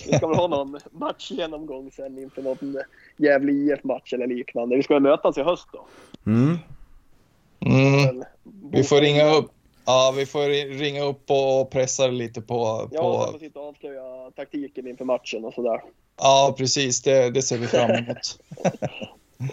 Vi 0.05 0.13
ska 0.17 0.27
väl 0.27 0.37
ha 0.37 0.47
någon 0.47 0.79
matchgenomgång 0.91 1.91
sen 1.91 2.17
inför 2.17 2.41
någon 2.41 2.77
Gävle 3.17 3.51
IF-match 3.51 4.13
eller 4.13 4.27
liknande. 4.27 4.75
Vi 4.75 4.83
ska 4.83 4.93
väl 4.93 5.03
mötas 5.03 5.37
i 5.37 5.41
höst 5.41 5.67
då. 5.71 5.85
Mm. 6.25 6.57
Mm. 7.59 8.23
Vi 8.71 8.83
får 8.83 9.01
ringa 9.01 9.35
upp. 9.35 9.51
Ja, 9.89 10.13
vi 10.17 10.25
får 10.25 10.73
ringa 10.77 11.03
upp 11.03 11.31
och 11.31 11.71
pressa 11.71 12.07
lite 12.07 12.41
på... 12.41 12.89
Ja, 12.91 13.01
på... 13.01 13.31
får 13.31 13.39
sitta 13.39 13.59
och 13.59 13.67
avslöja 13.67 14.01
taktiken 14.35 14.87
inför 14.87 15.05
matchen 15.05 15.45
och 15.45 15.53
sådär. 15.53 15.81
Ja, 16.17 16.55
precis. 16.57 17.01
Det, 17.01 17.29
det 17.29 17.41
ser 17.41 17.57
vi 17.57 17.67
fram 17.67 17.91
emot. 17.91 18.39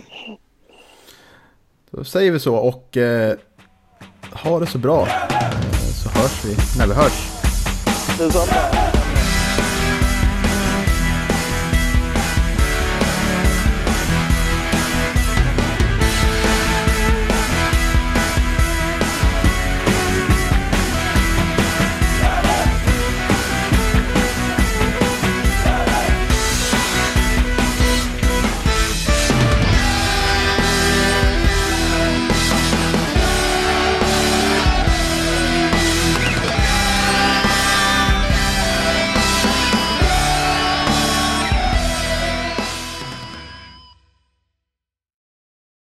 Då 1.91 2.05
säger 2.05 2.31
vi 2.33 2.41
så 2.41 2.57
och 2.57 2.97
eh, 2.97 3.37
ha 4.33 4.61
det 4.61 4.67
så 4.67 4.79
bra. 4.79 5.01
Eh, 5.01 5.59
så 6.03 6.09
hörs 6.09 6.45
vi 6.45 6.79
när 6.79 6.87
vi 6.87 6.95
hörs. 6.95 7.29
Detsamma. 8.19 8.96